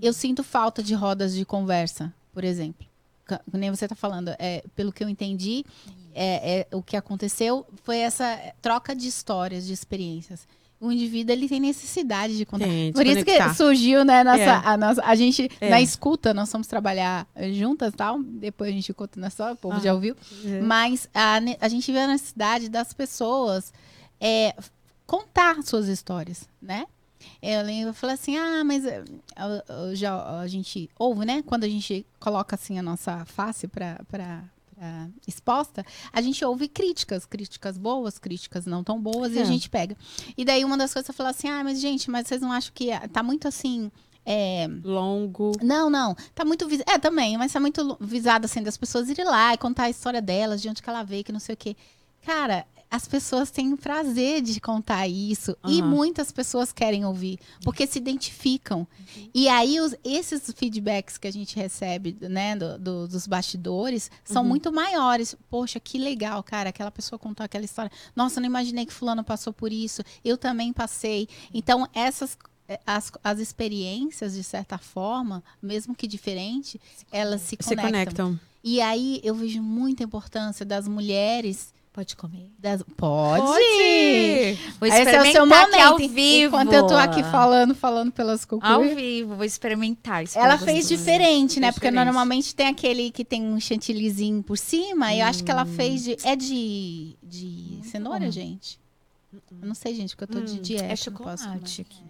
Eu 0.00 0.12
sinto 0.12 0.42
falta 0.42 0.82
de 0.82 0.94
rodas 0.94 1.34
de 1.34 1.44
conversa, 1.44 2.12
por 2.32 2.44
exemplo. 2.44 2.86
Nem 3.52 3.70
você 3.70 3.84
está 3.84 3.94
falando, 3.94 4.34
é, 4.38 4.64
pelo 4.74 4.92
que 4.92 5.04
eu 5.04 5.08
entendi, 5.08 5.64
é, 6.14 6.66
é, 6.70 6.76
o 6.76 6.82
que 6.82 6.96
aconteceu 6.96 7.66
foi 7.84 7.98
essa 7.98 8.38
troca 8.62 8.96
de 8.96 9.06
histórias, 9.06 9.66
de 9.66 9.72
experiências. 9.72 10.48
O 10.80 10.92
indivíduo 10.92 11.32
ele 11.32 11.48
tem 11.48 11.58
necessidade 11.58 12.36
de 12.36 12.46
contar. 12.46 12.66
Tem, 12.66 12.86
de 12.86 12.92
Por 12.92 13.04
isso 13.04 13.24
que 13.24 13.32
conectar. 13.32 13.54
surgiu, 13.54 14.04
né, 14.04 14.22
nossa, 14.22 14.40
É. 14.40 14.48
a, 14.48 14.76
nossa, 14.76 15.02
a 15.04 15.14
gente, 15.16 15.50
É. 15.60 15.70
na 15.70 15.80
escuta, 15.80 16.32
nós 16.32 16.50
fomos 16.52 16.68
trabalhar 16.68 17.26
eh, 17.34 17.52
juntas 17.52 17.92
tal, 17.96 18.22
depois 18.22 18.70
a 18.70 18.72
gente 18.72 18.92
conta 18.94 19.18
na 19.18 19.26
história, 19.26 19.54
o 19.54 19.56
povo 19.56 19.76
Ah. 19.76 19.80
já 19.80 19.92
ouviu. 19.92 20.14
É. 20.44 20.60
Mas 20.60 21.08
a, 21.12 21.40
a 21.60 21.68
gente 21.68 21.90
vê 21.90 21.98
a 21.98 22.06
necessidade 22.06 22.68
das 22.68 22.92
pessoas 22.92 23.72
é, 24.20 24.54
contar 25.06 25.62
suas 25.64 25.88
histórias, 25.88 26.48
né? 26.62 26.86
Eu 27.42 27.62
lembro, 27.62 27.90
eu 27.90 27.94
falei 27.94 28.14
assim, 28.14 28.36
ah, 28.36 28.62
mas 28.64 28.84
eh, 28.84 29.02
eu- 29.36 29.74
eu 29.88 29.96
já, 29.96 30.40
a 30.40 30.46
gente 30.46 30.88
ouve, 30.98 31.24
né? 31.24 31.42
Quando 31.44 31.64
a 31.64 31.68
gente 31.68 32.06
coloca 32.20 32.54
assim 32.54 32.78
a 32.78 32.82
nossa 32.82 33.24
face 33.24 33.66
para 33.66 34.44
exposta, 35.26 35.84
a 36.12 36.20
gente 36.20 36.44
ouve 36.44 36.68
críticas, 36.68 37.26
críticas 37.26 37.76
boas, 37.78 38.18
críticas 38.18 38.66
não 38.66 38.82
tão 38.84 39.00
boas, 39.00 39.32
e 39.34 39.38
É. 39.38 39.42
a 39.42 39.44
gente 39.44 39.68
pega. 39.68 39.96
E 40.36 40.44
daí 40.44 40.64
uma 40.64 40.76
das 40.76 40.92
coisas 40.92 41.08
eu 41.08 41.14
falei 41.14 41.30
assim, 41.30 41.48
ah, 41.48 41.62
mas 41.64 41.80
gente, 41.80 42.10
mas 42.10 42.26
vocês 42.28 42.40
não 42.40 42.52
acham 42.52 42.72
que 42.74 42.90
ah, 42.92 43.08
tá 43.08 43.22
muito 43.22 43.46
assim. 43.48 43.90
é, 44.30 44.68
Longo. 44.84 45.52
não, 45.62 45.88
não. 45.88 46.14
Tá 46.34 46.44
muito 46.44 46.68
vis... 46.68 46.82
É, 46.86 46.98
também, 46.98 47.38
mas 47.38 47.52
tá 47.52 47.58
muito 47.60 47.96
visado 48.00 48.44
assim 48.44 48.62
das 48.62 48.76
pessoas 48.76 49.08
irem 49.08 49.24
lá 49.24 49.54
e 49.54 49.58
contar 49.58 49.84
a 49.84 49.90
história 49.90 50.20
delas, 50.20 50.60
de 50.60 50.68
onde 50.68 50.82
que 50.82 50.88
ela 50.90 51.02
veio, 51.02 51.24
que 51.24 51.32
não 51.32 51.40
sei 51.40 51.54
o 51.54 51.56
quê. 51.58 51.74
Cara, 52.22 52.66
as 52.90 53.06
pessoas 53.06 53.50
têm 53.50 53.76
prazer 53.76 54.40
de 54.40 54.58
contar 54.60 55.06
isso 55.06 55.56
e 55.66 55.80
Aham. 55.80 55.90
muitas 55.90 56.32
pessoas 56.32 56.72
querem 56.72 57.04
ouvir, 57.04 57.38
porque 57.62 57.86
se 57.86 57.98
identificam. 57.98 58.86
E 59.34 59.46
aí 59.48 59.78
os- 59.80 59.94
esses 60.02 60.50
feedbacks 60.56 61.18
que 61.18 61.28
a 61.28 61.30
gente 61.30 61.54
recebe, 61.56 62.16
né, 62.20 62.56
do- 62.56 62.78
do- 62.78 63.08
dos 63.08 63.26
bastidores, 63.26 64.10
são 64.24 64.42
Uhum. 64.42 64.48
muito 64.48 64.72
maiores. 64.72 65.36
Poxa, 65.50 65.78
que 65.78 65.98
legal, 65.98 66.42
cara, 66.42 66.70
aquela 66.70 66.90
pessoa 66.90 67.18
contou 67.18 67.44
aquela 67.44 67.64
história. 67.64 67.92
Nossa, 68.16 68.40
não 68.40 68.46
imaginei 68.46 68.86
que 68.86 68.92
fulano 68.92 69.22
passou 69.22 69.52
por 69.52 69.72
isso. 69.72 70.02
Eu 70.24 70.38
também 70.38 70.72
passei. 70.72 71.28
Então, 71.52 71.86
essas 71.92 72.36
eh, 72.70 72.78
as, 72.86 73.10
as 73.24 73.38
experiências, 73.38 74.34
de 74.34 74.42
certa 74.44 74.76
forma, 74.76 75.42
mesmo 75.62 75.94
que 75.94 76.06
diferente, 76.06 76.78
elas 77.10 77.40
se 77.40 77.56
Se 77.60 77.74
conectam. 77.74 77.82
conectam. 77.90 78.40
E 78.62 78.80
aí 78.82 79.20
eu 79.24 79.34
vejo 79.34 79.62
muita 79.62 80.02
importância 80.04 80.66
das 80.66 80.86
mulheres. 80.86 81.72
Pode 81.98 82.14
comer. 82.14 82.52
Das... 82.56 82.80
Pode! 82.96 83.42
Vou 84.78 84.88
Esse 84.88 85.00
é 85.00 85.20
o 85.20 85.32
seu 85.32 85.42
aqui 85.52 85.80
ao 85.80 85.92
momento. 85.94 86.14
vivo. 86.14 86.46
Enquanto 86.54 86.72
eu 86.72 86.86
tô 86.86 86.94
aqui 86.94 87.24
falando, 87.24 87.74
falando 87.74 88.12
pelas 88.12 88.42
Ao 88.42 88.46
cucuias. 88.60 88.94
vivo, 88.94 89.34
vou 89.34 89.44
experimentar. 89.44 90.22
isso 90.22 90.38
Ela 90.38 90.56
fez 90.58 90.82
gostoso. 90.82 90.96
diferente, 90.96 91.58
né? 91.58 91.72
Porque 91.72 91.90
normalmente 91.90 92.54
tem 92.54 92.68
aquele 92.68 93.10
que 93.10 93.24
tem 93.24 93.42
um 93.42 93.58
chantillyzinho 93.58 94.44
por 94.44 94.56
cima. 94.56 95.12
E 95.12 95.18
eu 95.18 95.26
acho 95.26 95.42
que 95.42 95.50
ela 95.50 95.64
fez 95.66 96.04
de. 96.04 96.16
É 96.22 96.36
de. 96.36 97.16
de 97.20 97.80
cenoura, 97.82 98.26
bom. 98.26 98.30
gente? 98.30 98.78
Eu 99.32 99.66
não 99.66 99.74
sei, 99.74 99.92
gente, 99.92 100.14
porque 100.14 100.32
eu 100.32 100.40
tô 100.40 100.46
de 100.46 100.58
Hum, 100.60 100.62
dieta. 100.62 100.84
É 100.84 100.94
chocolate 100.94 101.42
comer. 101.42 101.56
aqui. 101.80 102.02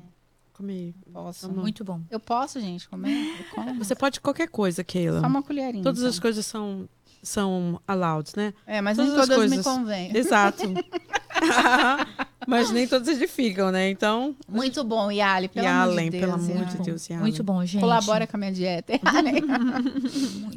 Comi. 0.52 0.94
Posso. 1.12 1.48
Bom. 1.48 1.60
Muito 1.62 1.84
bom. 1.84 2.00
Eu 2.10 2.20
posso, 2.20 2.60
gente, 2.60 2.86
comer? 2.88 3.38
Eu 3.38 3.44
como. 3.54 3.74
Você 3.82 3.94
pode 3.94 4.20
qualquer 4.20 4.48
coisa, 4.48 4.84
Keila. 4.84 5.20
Só 5.20 5.26
uma 5.28 5.42
colherinha. 5.42 5.82
Todas 5.84 6.00
então. 6.00 6.10
as 6.10 6.18
coisas 6.18 6.44
são, 6.44 6.88
são 7.22 7.80
allowed, 7.86 8.30
né? 8.36 8.52
É, 8.66 8.80
mas 8.80 8.96
todas 8.96 9.12
nem 9.12 9.20
as 9.20 9.26
todas 9.28 9.42
me 9.50 9.56
coisas. 9.56 9.64
convêm. 9.64 10.10
Exato. 10.16 10.62
Mas 12.46 12.70
nem 12.70 12.88
todas 12.88 13.06
edificam, 13.08 13.70
né? 13.70 13.90
Então, 13.90 14.34
Muito 14.48 14.82
bom, 14.82 15.10
Yali, 15.12 15.48
pelo 15.48 15.66
e 15.66 15.68
amor 15.68 15.94
de 16.02 16.10
pelo 16.10 16.32
Deus. 16.32 16.34
amor 16.50 16.56
Yali. 16.62 16.66
de 16.70 16.78
Deus, 16.82 17.08
Yali. 17.10 17.22
Muito 17.22 17.44
bom, 17.44 17.64
gente. 17.66 17.80
Colabora 17.82 18.26
com 18.26 18.36
a 18.36 18.40
minha 18.40 18.52
dieta. 18.52 18.92
Yali. 18.94 19.42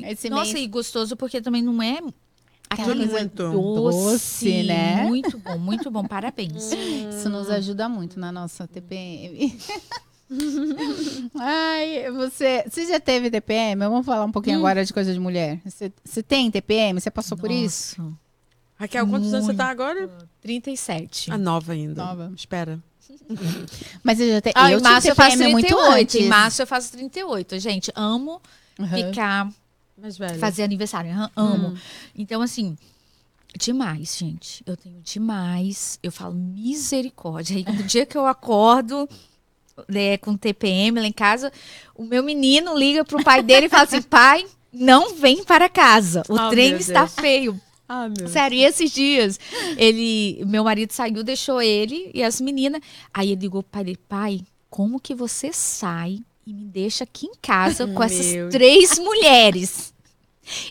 Esse 0.09 0.29
Nossa, 0.29 0.53
mês- 0.53 0.63
e 0.65 0.67
gostoso 0.67 1.15
porque 1.17 1.41
também 1.41 1.61
não 1.61 1.83
é 1.83 1.99
Aquela 2.69 2.91
aquele 2.93 3.07
coisa 3.09 3.25
doce, 3.35 3.97
doce, 3.99 4.63
né? 4.63 5.03
Muito 5.03 5.37
bom, 5.37 5.57
muito 5.57 5.91
bom. 5.91 6.05
Parabéns. 6.05 6.71
Isso 6.71 7.29
nos 7.29 7.49
ajuda 7.49 7.89
muito 7.89 8.17
na 8.17 8.31
nossa 8.31 8.65
TPM. 8.65 9.53
Ai, 11.39 12.09
você, 12.11 12.63
você 12.69 12.85
já 12.87 12.99
teve 12.99 13.29
TPM? 13.29 13.79
Vamos 13.85 14.05
falar 14.05 14.25
um 14.25 14.31
pouquinho 14.31 14.57
Hum. 14.57 14.65
agora 14.65 14.83
de 14.85 14.93
coisa 14.93 15.13
de 15.13 15.19
mulher. 15.19 15.59
Você, 15.65 15.91
você 16.03 16.23
tem 16.23 16.49
TPM? 16.49 16.99
Você 16.99 17.11
passou 17.11 17.37
por 17.37 17.51
isso? 17.51 18.01
Nossa, 18.01 18.15
Raquel, 18.77 19.07
quantos 19.07 19.33
anos 19.33 19.45
você 19.45 19.53
tá 19.53 19.69
agora? 19.69 20.09
37. 20.41 21.31
Ah, 21.31 21.37
nova 21.37 21.73
ainda. 21.73 22.03
Nova. 22.03 22.31
Espera. 22.35 22.79
Mas 24.03 24.17
você 24.17 24.31
já 24.33 24.41
tem. 24.41 24.53
Ah, 24.55 24.71
eu 24.71 24.79
em 24.79 24.81
março 24.81 25.07
eu 25.09 25.15
faço 25.15 25.31
TPM 25.37 25.51
muito 25.51 25.67
38. 25.67 25.99
antes. 26.01 26.15
Em 26.15 26.27
março 26.27 26.61
eu 26.61 26.67
faço 26.67 26.91
38. 26.93 27.59
Gente, 27.59 27.91
amo 27.95 28.41
Uhum. 28.79 28.87
ficar, 28.87 29.51
Mais 29.97 30.17
velha. 30.17 30.39
fazer 30.39 30.63
aniversário. 30.63 31.11
Amo. 31.35 31.67
Hum. 31.69 31.77
Então, 32.15 32.41
assim, 32.41 32.75
demais, 33.55 34.17
gente. 34.17 34.63
Eu 34.65 34.75
tenho 34.75 34.99
demais. 35.03 35.99
Eu 36.01 36.11
falo 36.11 36.33
misericórdia. 36.33 37.57
Aí, 37.57 37.65
no 37.75 37.83
dia 37.83 38.05
que 38.05 38.17
eu 38.17 38.25
acordo 38.25 39.07
né, 39.87 40.17
com 40.17 40.35
TPM 40.37 40.99
lá 40.99 41.05
em 41.07 41.11
casa, 41.11 41.51
o 41.95 42.03
meu 42.03 42.23
menino 42.23 42.77
liga 42.77 43.03
pro 43.05 43.23
pai 43.23 43.41
dele 43.43 43.65
e 43.65 43.69
fala 43.69 43.83
assim: 43.83 44.01
pai, 44.09 44.45
não 44.71 45.15
vem 45.15 45.43
para 45.43 45.67
casa. 45.69 46.23
O 46.29 46.33
Oh, 46.35 46.49
trem 46.49 46.75
está 46.75 47.01
Deus. 47.05 47.15
feio. 47.15 47.61
Ah. 47.87 48.07
Sério, 48.27 48.57
e 48.57 48.63
esses 48.63 48.89
dias, 48.91 49.37
ele, 49.77 50.41
meu 50.45 50.63
marido 50.63 50.91
saiu, 50.93 51.23
deixou 51.23 51.61
ele 51.61 52.09
e 52.13 52.23
as 52.23 52.39
meninas. 52.39 52.81
Aí 53.13 53.31
ele 53.33 53.41
ligou 53.41 53.61
pro 53.61 53.71
pai 53.71 53.83
dele, 53.83 53.99
pai, 54.07 54.41
como 54.69 54.97
que 54.99 55.13
você 55.13 55.51
sai 55.51 56.19
e 56.47 56.53
me 56.53 56.63
deixa 56.63 57.03
aqui 57.03 57.25
em 57.27 57.33
casa 57.41 57.85
com 57.87 58.01
essas 58.01 58.27
três 58.49 58.97
mulheres? 58.97 59.93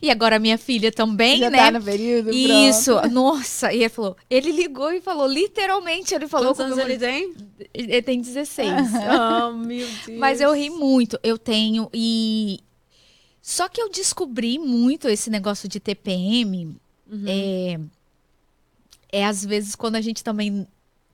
E 0.02 0.10
agora 0.10 0.38
minha 0.38 0.58
filha 0.58 0.90
também, 0.90 1.38
já 1.38 1.48
né? 1.48 1.58
tá 1.58 1.70
no 1.70 1.82
período? 1.82 2.30
Isso, 2.30 2.92
pronto. 2.92 3.10
nossa, 3.10 3.72
e 3.72 3.78
ele 3.78 3.88
falou, 3.88 4.16
ele 4.28 4.50
ligou 4.50 4.92
e 4.92 5.00
falou, 5.00 5.26
literalmente, 5.26 6.14
ele 6.14 6.26
falou 6.26 6.54
Quantos 6.54 6.74
com 6.74 6.80
anos 6.80 6.90
ele 6.90 6.98
tem? 6.98 7.34
ele 7.72 8.02
tem 8.02 8.20
16. 8.20 8.70
Ah, 9.08 9.50
meu 9.54 9.86
Deus. 10.06 10.18
Mas 10.18 10.40
eu 10.40 10.52
ri 10.52 10.70
muito. 10.70 11.18
Eu 11.22 11.38
tenho 11.38 11.88
e 11.94 12.60
só 13.40 13.68
que 13.68 13.80
eu 13.80 13.88
descobri 13.88 14.58
muito 14.58 15.08
esse 15.08 15.30
negócio 15.30 15.68
de 15.68 15.80
TPM. 15.80 16.76
Uhum. 17.10 17.24
É, 17.26 17.80
é 19.10 19.24
às 19.24 19.44
vezes 19.44 19.74
quando 19.74 19.96
a 19.96 20.00
gente 20.00 20.22
também 20.22 20.66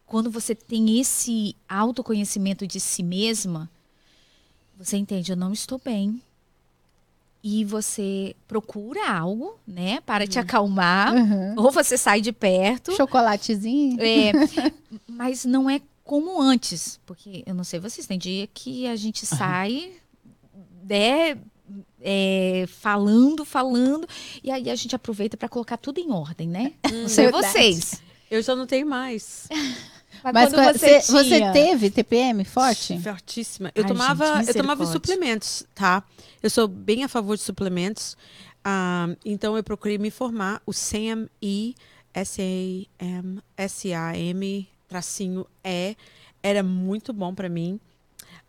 quando 0.06 0.30
você 0.30 0.54
tem 0.54 1.00
esse 1.00 1.56
autoconhecimento 1.68 2.66
de 2.66 2.78
si 2.78 3.02
mesma, 3.02 3.68
você 4.78 4.96
entende, 4.96 5.32
eu 5.32 5.36
não 5.36 5.52
estou 5.52 5.80
bem. 5.84 6.22
E 7.48 7.64
você 7.64 8.34
procura 8.48 9.08
algo, 9.08 9.56
né, 9.64 10.00
para 10.04 10.26
te 10.26 10.36
acalmar, 10.36 11.14
Uhum. 11.14 11.54
ou 11.56 11.70
você 11.70 11.96
sai 11.96 12.20
de 12.20 12.32
perto. 12.32 12.90
Chocolatezinho? 12.96 13.98
É, 14.00 14.32
mas 15.06 15.44
não 15.44 15.70
é 15.70 15.80
como 16.02 16.42
antes, 16.42 16.98
porque 17.06 17.44
eu 17.46 17.54
não 17.54 17.62
sei 17.62 17.78
vocês, 17.78 18.04
tem 18.04 18.18
dia 18.18 18.48
que 18.52 18.88
a 18.88 18.96
gente 18.96 19.24
sai, 19.24 19.92
né, 20.88 21.38
é, 22.00 22.64
falando, 22.80 23.44
falando, 23.44 24.08
e 24.42 24.50
aí 24.50 24.68
a 24.68 24.74
gente 24.74 24.96
aproveita 24.96 25.36
para 25.36 25.48
colocar 25.48 25.76
tudo 25.76 26.00
em 26.00 26.10
ordem, 26.10 26.48
né? 26.48 26.72
Não 26.92 27.08
sei 27.08 27.30
vocês. 27.30 28.02
Eu 28.28 28.42
já 28.42 28.56
não 28.56 28.66
tenho 28.66 28.88
mais. 28.88 29.46
Mas 30.32 30.50
quando 30.50 30.64
quando 30.64 30.78
você, 30.78 31.00
você 31.00 31.24
tinha- 31.24 31.52
teve 31.52 31.90
TPM 31.90 32.44
forte? 32.44 32.98
Fortíssima. 33.00 33.70
Eu 33.74 33.82
Ai, 33.84 33.88
tomava, 33.88 34.36
gente, 34.38 34.48
eu 34.48 34.54
tomava 34.54 34.86
suplementos, 34.86 35.64
tá? 35.74 36.02
Eu 36.42 36.50
sou 36.50 36.66
bem 36.68 37.04
a 37.04 37.08
favor 37.08 37.36
de 37.36 37.42
suplementos. 37.42 38.16
Ah, 38.64 39.08
então 39.24 39.56
eu 39.56 39.62
procurei 39.62 39.98
me 39.98 40.10
formar. 40.10 40.60
O 40.66 40.72
SAM 40.72 41.28
E 41.40 41.74
S-A-M 42.12 43.42
S-A-M 43.56 44.68
tracinho 44.88 45.46
E 45.64 45.96
era 46.42 46.62
muito 46.62 47.12
bom 47.12 47.34
para 47.34 47.48
mim. 47.48 47.78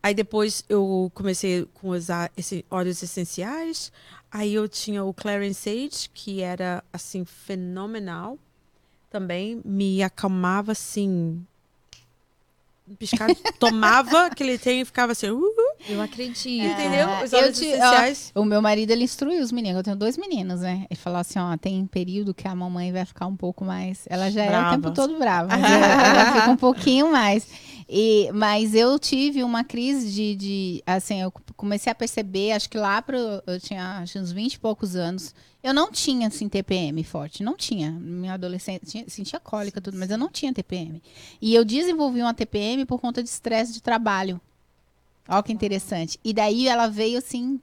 Aí 0.01 0.13
depois 0.13 0.63
eu 0.69 1.11
comecei 1.13 1.67
com 1.73 1.89
usar 1.89 2.31
esses 2.37 2.63
óleos 2.69 3.01
essenciais. 3.01 3.91
Aí 4.31 4.53
eu 4.53 4.67
tinha 4.67 5.03
o 5.03 5.13
Clarence 5.13 5.61
Sage, 5.61 6.09
que 6.13 6.41
era 6.41 6.83
assim 6.93 7.25
fenomenal. 7.25 8.37
Também 9.09 9.61
me 9.65 10.03
acalmava 10.03 10.71
assim. 10.73 11.45
Piscar, 12.97 13.27
tomava 13.59 14.27
aquele 14.27 14.57
trem 14.57 14.81
e 14.81 14.85
ficava 14.85 15.11
assim, 15.11 15.29
uh, 15.29 15.43
Eu 15.89 16.01
acredito. 16.01 16.47
entendeu? 16.65 17.07
Os 17.23 17.33
óleos 17.33 17.59
te- 17.59 17.73
ó. 18.33 18.41
O 18.41 18.45
meu 18.45 18.61
marido, 18.61 18.91
ele 18.91 19.03
instruiu 19.03 19.41
os 19.41 19.51
meninos. 19.51 19.77
Eu 19.77 19.83
tenho 19.83 19.95
dois 19.95 20.17
meninos, 20.17 20.61
né? 20.61 20.85
Ele 20.89 20.99
falou 20.99 21.19
assim, 21.19 21.37
ó, 21.39 21.57
tem 21.57 21.85
período 21.85 22.33
que 22.33 22.47
a 22.47 22.55
mamãe 22.55 22.91
vai 22.91 23.05
ficar 23.05 23.27
um 23.27 23.35
pouco 23.35 23.65
mais... 23.65 24.05
Ela 24.09 24.31
já 24.31 24.43
é 24.43 24.47
o 24.47 24.49
Brava. 24.49 24.75
tempo 24.75 24.91
todo 24.91 25.17
brava. 25.19 25.49
Ela 25.57 26.33
fica 26.33 26.49
um 26.49 26.55
pouquinho 26.57 27.11
mais. 27.11 27.47
E, 27.89 28.29
mas 28.33 28.75
eu 28.75 28.99
tive 28.99 29.43
uma 29.43 29.63
crise 29.63 30.11
de, 30.11 30.35
de... 30.35 30.83
Assim, 30.85 31.21
eu 31.21 31.31
comecei 31.55 31.91
a 31.91 31.95
perceber, 31.95 32.51
acho 32.51 32.69
que 32.69 32.77
lá 32.77 33.01
pro... 33.01 33.17
Eu 33.47 33.59
tinha 33.59 33.99
acho, 33.99 34.19
uns 34.19 34.31
20 34.31 34.53
e 34.53 34.59
poucos 34.59 34.95
anos. 34.95 35.33
Eu 35.63 35.73
não 35.73 35.91
tinha, 35.91 36.27
assim, 36.27 36.49
TPM 36.49 37.01
forte. 37.03 37.43
Não 37.43 37.55
tinha. 37.55 37.91
Minha 37.91 38.33
adolescência... 38.33 39.05
Sentia 39.07 39.39
cólica, 39.39 39.79
tudo. 39.79 39.97
Mas 39.97 40.11
eu 40.11 40.17
não 40.17 40.29
tinha 40.29 40.53
TPM. 40.53 41.01
E 41.41 41.55
eu 41.55 41.63
desenvolvi 41.63 42.21
uma 42.21 42.33
TPM 42.33 42.85
por 42.85 42.99
conta 42.99 43.23
de 43.23 43.29
estresse 43.29 43.73
de 43.73 43.81
trabalho. 43.81 44.39
Olha 45.27 45.43
que 45.43 45.53
interessante. 45.53 46.19
E 46.23 46.33
daí 46.33 46.67
ela 46.67 46.87
veio 46.87 47.17
assim, 47.17 47.59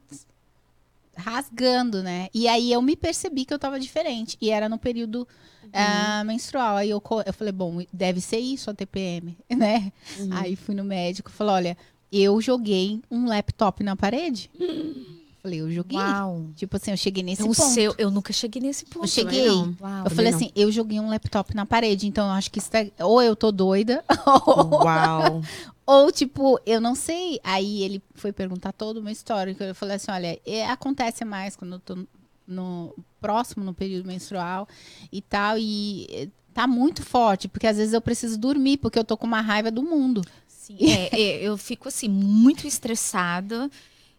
rasgando, 1.15 2.03
né? 2.03 2.27
E 2.33 2.47
aí 2.47 2.71
eu 2.71 2.81
me 2.81 2.95
percebi 2.95 3.45
que 3.45 3.53
eu 3.53 3.59
tava 3.59 3.79
diferente. 3.79 4.37
E 4.41 4.49
era 4.51 4.69
no 4.69 4.77
período 4.77 5.27
ah, 5.73 6.23
menstrual. 6.25 6.77
Aí 6.77 6.89
eu, 6.89 7.01
eu 7.25 7.33
falei, 7.33 7.53
bom, 7.53 7.83
deve 7.91 8.21
ser 8.21 8.39
isso 8.39 8.69
a 8.69 8.73
TPM, 8.73 9.37
né? 9.49 9.91
Uhum. 10.19 10.29
Aí 10.31 10.55
fui 10.55 10.75
no 10.75 10.83
médico 10.83 11.29
e 11.29 11.33
falei, 11.33 11.53
olha, 11.53 11.77
eu 12.11 12.39
joguei 12.39 13.01
um 13.09 13.27
laptop 13.27 13.83
na 13.83 13.95
parede. 13.95 14.49
Falei, 15.45 15.61
eu 15.61 15.69
joguei. 15.71 15.99
Uau. 15.99 16.47
Tipo 16.55 16.75
assim, 16.77 16.89
eu 16.89 16.97
cheguei 16.97 17.21
nesse 17.21 17.43
Então, 17.43 17.51
o 17.51 17.55
ponto. 17.55 17.69
seu, 17.69 17.93
eu 17.99 18.09
nunca 18.09 18.33
cheguei 18.33 18.59
nesse 18.59 18.83
ponto. 18.85 19.03
Eu 19.03 19.07
cheguei. 19.07 19.45
não. 19.47 19.75
Uau. 19.79 20.05
Eu 20.05 20.09
falei 20.09 20.31
não. 20.31 20.37
assim, 20.39 20.51
eu 20.55 20.71
joguei 20.71 20.99
um 20.99 21.07
laptop 21.07 21.53
na 21.55 21.67
parede, 21.67 22.07
então 22.07 22.25
eu 22.25 22.31
acho 22.31 22.49
que 22.49 22.57
isso 22.57 22.71
tá- 22.71 22.83
ou 23.05 23.21
eu 23.21 23.35
tô 23.35 23.51
doida, 23.51 24.03
ou, 24.25 24.83
Uau. 24.83 25.43
ou, 25.85 26.11
tipo, 26.11 26.59
eu 26.65 26.81
não 26.81 26.95
sei. 26.95 27.39
Aí 27.43 27.83
ele 27.83 28.01
foi 28.15 28.31
perguntar 28.31 28.71
todo 28.71 28.97
o 28.97 29.03
meu 29.03 29.11
histórico. 29.13 29.61
Eu 29.63 29.75
falei 29.75 29.97
assim: 29.97 30.09
olha, 30.09 30.39
é, 30.43 30.65
acontece 30.67 31.23
mais 31.23 31.55
quando 31.55 31.73
eu 31.73 31.79
tô 31.79 31.95
no 32.47 32.91
próximo 33.21 33.63
no 33.63 33.73
período 33.73 34.07
menstrual 34.07 34.67
e 35.11 35.21
tal. 35.21 35.59
E 35.59 36.07
é, 36.09 36.27
tá 36.55 36.65
muito 36.65 37.03
forte, 37.03 37.47
porque 37.47 37.67
às 37.67 37.77
vezes 37.77 37.93
eu 37.93 38.01
preciso 38.01 38.35
dormir, 38.39 38.77
porque 38.77 38.97
eu 38.97 39.03
tô 39.03 39.15
com 39.15 39.27
uma 39.27 39.41
raiva 39.41 39.69
do 39.69 39.83
mundo. 39.83 40.23
Sim, 40.47 40.77
é, 40.81 41.15
é, 41.21 41.43
eu 41.43 41.55
fico 41.55 41.87
assim, 41.87 42.09
muito 42.09 42.65
estressada. 42.65 43.69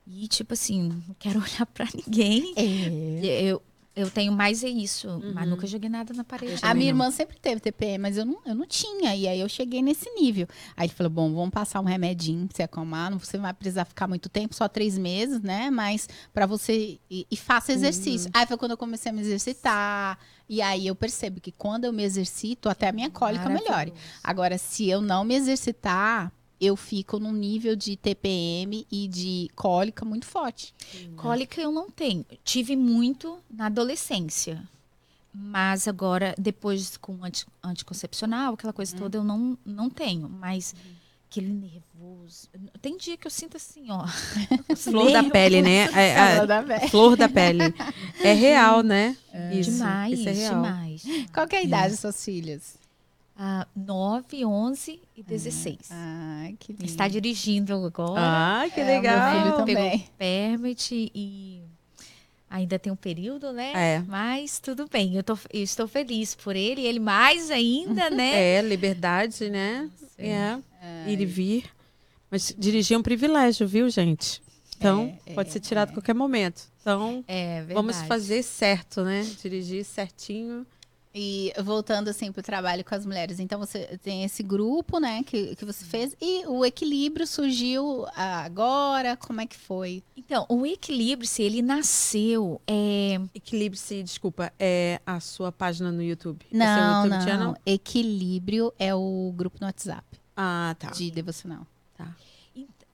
E, 0.07 0.29
tipo 0.29 0.55
assim, 0.55 0.89
não 1.07 1.17
quero 1.19 1.41
olhar 1.43 1.67
pra 1.67 1.87
ninguém. 1.95 2.53
É. 2.57 3.43
Eu, 3.43 3.61
eu 3.95 4.11
tenho 4.11 4.31
mais 4.31 4.63
é 4.63 4.69
isso, 4.69 5.09
mas 5.35 5.45
Uhum. 5.45 5.51
nunca 5.51 5.67
joguei 5.67 5.89
nada 5.89 6.13
na 6.15 6.23
parede. 6.23 6.61
A 6.63 6.75
minha 6.75 6.93
não. 6.93 7.01
irmã 7.05 7.11
sempre 7.11 7.39
teve 7.41 7.61
TPM, 7.63 7.99
mas 7.99 8.17
eu 8.19 8.25
não, 8.27 8.39
eu 8.47 8.55
não 8.55 8.67
tinha. 8.67 9.17
E 9.17 9.27
aí 9.27 9.41
eu 9.41 9.49
cheguei 9.49 9.81
nesse 9.83 10.09
nível. 10.11 10.47
Aí 10.77 10.87
ele 10.87 10.93
falou: 10.95 11.11
bom, 11.11 11.33
vamos 11.35 11.51
passar 11.51 11.81
um 11.81 11.85
remedinho 11.85 12.47
pra 12.47 12.57
você 12.57 12.63
acalmar. 12.63 13.11
Não, 13.11 13.19
você 13.19 13.39
vai 13.39 13.53
precisar 13.55 13.85
ficar 13.87 14.07
muito 14.07 14.29
tempo, 14.29 14.55
só 14.55 14.69
três 14.69 14.97
meses, 14.99 15.41
né? 15.41 15.71
Mas 15.71 16.09
pra 16.33 16.45
você. 16.47 16.99
E, 17.11 17.27
e 17.31 17.37
faça 17.37 17.73
exercício. 17.73 18.31
Aí 18.35 18.47
foi 18.47 18.57
quando 18.59 18.73
eu 18.73 18.77
comecei 18.77 19.11
a 19.11 19.15
me 19.15 19.23
exercitar. 19.23 20.19
E 20.49 20.63
aí 20.63 20.87
eu 20.87 20.95
percebo 20.95 21.41
que 21.41 21.51
quando 21.51 21.87
eu 21.87 21.93
me 21.93 22.05
exercito, 22.05 22.69
até 22.69 22.89
a 22.89 22.93
minha 22.93 23.11
cólica 23.11 23.49
melhore. 23.49 23.93
Agora, 24.23 24.57
se 24.59 24.89
eu 24.89 25.01
não 25.01 25.25
me 25.25 25.35
exercitar, 25.35 26.31
eu 26.61 26.77
fico 26.77 27.19
num 27.19 27.33
nível 27.33 27.77
de 27.77 27.97
TPM 27.97 28.87
e 28.91 29.09
de 29.09 29.51
cólica 29.55 30.05
muito 30.05 30.27
forte. 30.27 30.75
Cólica 31.17 31.61
eu 31.61 31.71
não 31.71 31.91
tenho. 31.91 32.25
Tive 32.45 32.77
muito 32.77 33.39
na 33.51 33.67
adolescência. 33.67 34.63
Mas 35.33 35.87
agora, 35.87 36.35
depois 36.39 36.97
com 36.97 37.23
anti, 37.23 37.47
anticoncepcional, 37.63 38.55
aquela 38.55 38.73
coisa 38.73 38.97
toda, 38.97 39.19
eu 39.19 39.25
não, 39.25 39.59
não 39.67 39.91
tenho. 39.91 40.31
Mas 40.31 40.75
aquele 41.31 41.53
nervoso. 41.53 42.49
Tem 42.81 42.97
dia 42.97 43.19
que 43.19 43.27
eu 43.27 43.31
sinto 43.31 43.59
assim, 43.59 43.87
ó. 43.91 44.07
Flor 44.77 45.13
da 45.13 45.23
pele, 45.25 45.61
né? 45.61 45.89
É, 45.95 46.09
é, 46.09 46.89
flor 46.89 47.17
da 47.17 47.29
pele. 47.29 47.63
É 48.23 48.33
real, 48.33 48.83
né? 48.83 49.17
Isso, 49.53 49.73
demais, 49.73 50.19
isso 50.19 50.29
é 50.29 50.33
real. 50.33 50.55
demais. 50.55 51.03
Qual 51.33 51.47
que 51.47 51.57
é 51.57 51.59
a 51.59 51.63
idade 51.63 51.91
das 51.91 52.01
suas 52.01 52.25
filhas? 52.25 52.79
Ah, 53.39 53.67
9, 53.77 54.45
11 54.47 55.01
e 55.15 55.23
16. 55.23 55.79
Ai, 55.91 56.57
que 56.59 56.73
lindo. 56.73 56.85
Está 56.87 57.07
dirigindo 57.07 57.75
agora. 57.75 58.21
Ah, 58.21 58.65
que 58.73 58.81
É, 58.81 58.85
meu 58.85 58.95
legal. 58.97 59.33
filho 59.43 59.57
também. 59.57 59.75
Pegou 59.77 59.97
o 59.99 60.11
permit 60.19 61.13
e 61.15 61.61
ainda 62.49 62.79
tem 62.79 62.91
um 62.91 62.97
período, 62.97 63.53
né? 63.53 63.73
É. 63.75 64.03
Mas 64.07 64.59
tudo 64.59 64.89
bem, 64.91 65.15
eu, 65.17 65.23
tô, 65.23 65.39
eu 65.53 65.63
estou 65.63 65.87
feliz 65.87 66.35
por 66.35 66.57
ele, 66.57 66.87
ele 66.87 66.99
mais 66.99 67.51
ainda, 67.51 68.09
né? 68.11 68.57
É, 68.57 68.63
liberdade, 68.63 69.51
né? 69.51 69.91
É, 70.19 70.59
ir 71.07 71.21
e 71.21 71.27
vir. 71.27 71.65
Mas 72.31 72.55
dirigir 72.59 72.95
é 72.97 72.99
um 72.99 73.03
privilégio, 73.03 73.69
viu, 73.69 73.89
gente? 73.91 74.43
Então, 74.79 75.17
É, 75.27 75.35
pode 75.35 75.49
é, 75.49 75.53
ser 75.53 75.61
tirado 75.61 75.91
a 75.91 75.93
qualquer 75.93 76.15
momento. 76.15 76.63
Então, 76.81 77.23
É, 77.29 77.63
vamos 77.65 78.01
fazer 78.03 78.43
certo, 78.43 79.03
né? 79.03 79.23
Dirigir 79.43 79.85
certinho. 79.85 80.67
E 81.19 81.51
voltando 81.63 82.09
assim 82.09 82.31
pro 82.31 82.43
trabalho 82.43 82.85
com 82.85 82.95
as 82.95 83.07
mulheres, 83.07 83.41
então 83.41 83.59
você 83.59 83.99
tem 84.03 84.23
esse 84.23 84.43
grupo, 84.43 84.99
né, 85.01 85.23
que, 85.25 85.57
que 85.57 85.65
você 85.65 85.83
fez 85.85 86.15
e 86.21 86.45
o 86.47 86.63
equilíbrio 86.63 87.27
surgiu 87.27 88.07
agora, 88.15 89.17
como 89.17 89.41
é 89.41 89.47
que 89.47 89.57
foi? 89.57 90.03
Então, 90.15 90.45
o 90.49 90.67
equilíbrio, 90.67 91.27
se 91.27 91.43
ele 91.43 91.63
nasceu, 91.63 92.61
é, 92.67 93.19
Equilibre-se, 93.35 94.03
desculpa, 94.03 94.53
é 94.59 95.01
a 95.07 95.19
sua 95.21 95.51
página 95.51 95.91
no 95.91 96.03
YouTube. 96.03 96.45
É 96.53 96.57
seu 96.57 96.59
Não, 96.59 97.05
YouTube 97.05 97.19
não, 97.19 97.27
channel? 97.27 97.57
equilíbrio 97.65 98.73
é 98.79 98.95
o 98.95 99.33
grupo 99.35 99.57
no 99.61 99.67
WhatsApp 99.67 100.05
Ah, 100.37 100.77
tá. 100.79 100.91
de 100.91 101.11
devocional. 101.11 101.67
Eu 101.99 102.07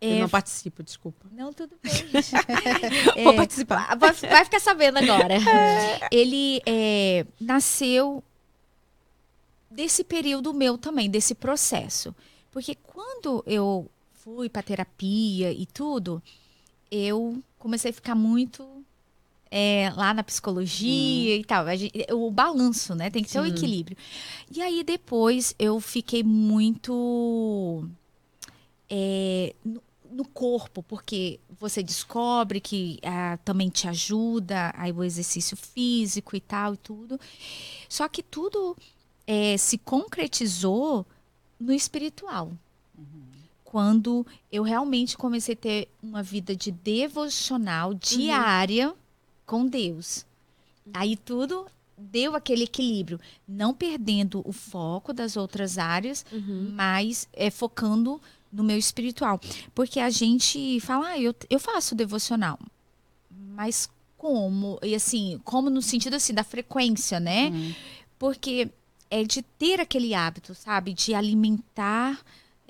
é- 0.08 0.20
não 0.20 0.28
participo, 0.28 0.82
desculpa. 0.82 1.26
Não, 1.32 1.52
tudo 1.52 1.76
bem. 1.82 1.92
Vou 3.24 3.32
É, 3.32 3.36
participar. 3.36 3.96
vai, 3.96 4.12
vai 4.12 4.44
ficar 4.44 4.60
sabendo 4.60 4.98
agora. 4.98 5.34
Ele 6.10 6.60
é, 6.66 7.24
nasceu 7.40 8.22
desse 9.70 10.04
período 10.04 10.52
meu 10.52 10.76
também, 10.76 11.08
desse 11.08 11.34
processo. 11.34 12.14
Porque 12.50 12.74
quando 12.74 13.42
eu 13.46 13.88
fui 14.12 14.48
para 14.48 14.62
terapia 14.62 15.50
e 15.52 15.64
tudo, 15.66 16.22
eu 16.90 17.42
comecei 17.58 17.90
a 17.90 17.94
ficar 17.94 18.14
muito 18.14 18.68
é, 19.50 19.90
lá 19.96 20.12
na 20.14 20.22
psicologia 20.22 21.36
e 21.36 21.44
tal. 21.44 21.66
Gente- 21.76 22.06
o 22.12 22.30
balanço, 22.30 22.94
né? 22.94 23.08
Tem 23.10 23.22
que 23.22 23.30
ter 23.30 23.40
o 23.40 23.44
Sim. 23.44 23.50
equilíbrio. 23.50 23.96
E 24.50 24.60
aí 24.60 24.82
depois 24.84 25.54
eu 25.58 25.80
fiquei 25.80 26.22
muito 26.22 27.88
é, 28.90 29.54
no, 30.12 30.24
corpo, 30.24 30.82
porque 30.82 31.40
você 31.58 31.82
descobre 31.82 32.60
que 32.60 32.98
ah, 33.02 33.38
também 33.44 33.68
te 33.68 33.88
ajuda, 33.88 34.72
aí 34.76 34.92
o 34.92 35.02
exercício 35.04 35.56
físico 35.56 36.36
e 36.36 36.40
tal 36.40 36.74
e 36.74 36.76
tudo. 36.76 37.18
Só 37.88 38.08
que 38.08 38.22
tudo 38.22 38.76
é, 39.26 39.56
se 39.56 39.78
concretizou 39.78 41.06
no 41.58 41.72
espiritual. 41.72 42.52
Quando 43.64 44.26
eu 44.50 44.62
realmente 44.62 45.16
comecei 45.16 45.54
a 45.54 45.56
ter 45.56 45.88
uma 46.02 46.22
vida 46.22 46.54
de 46.54 46.70
devocional 46.70 47.94
diária 47.94 48.94
com 49.46 49.66
Deus. 49.66 50.26
Aí 50.92 51.16
tudo 51.16 51.66
deu 51.96 52.34
aquele 52.34 52.64
equilíbrio, 52.64 53.18
não 53.48 53.72
perdendo 53.72 54.42
o 54.44 54.52
foco 54.52 55.12
das 55.12 55.36
outras 55.36 55.78
áreas, 55.78 56.26
Uhum. 56.32 56.72
mas 56.74 57.28
é, 57.32 57.48
focando 57.50 58.20
no 58.52 58.62
meu 58.62 58.76
espiritual. 58.76 59.40
Porque 59.74 59.98
a 59.98 60.10
gente 60.10 60.78
fala, 60.80 61.08
ah, 61.08 61.18
eu, 61.18 61.34
eu 61.48 61.58
faço 61.58 61.94
devocional. 61.94 62.58
Mas 63.30 63.88
como? 64.18 64.78
E 64.82 64.94
assim, 64.94 65.40
como 65.44 65.70
no 65.70 65.82
sentido 65.82 66.14
assim 66.14 66.34
da 66.34 66.44
frequência, 66.44 67.18
né? 67.18 67.50
Hum. 67.50 67.72
Porque 68.18 68.70
é 69.10 69.24
de 69.24 69.42
ter 69.42 69.80
aquele 69.80 70.14
hábito, 70.14 70.54
sabe? 70.54 70.92
De 70.92 71.14
alimentar 71.14 72.20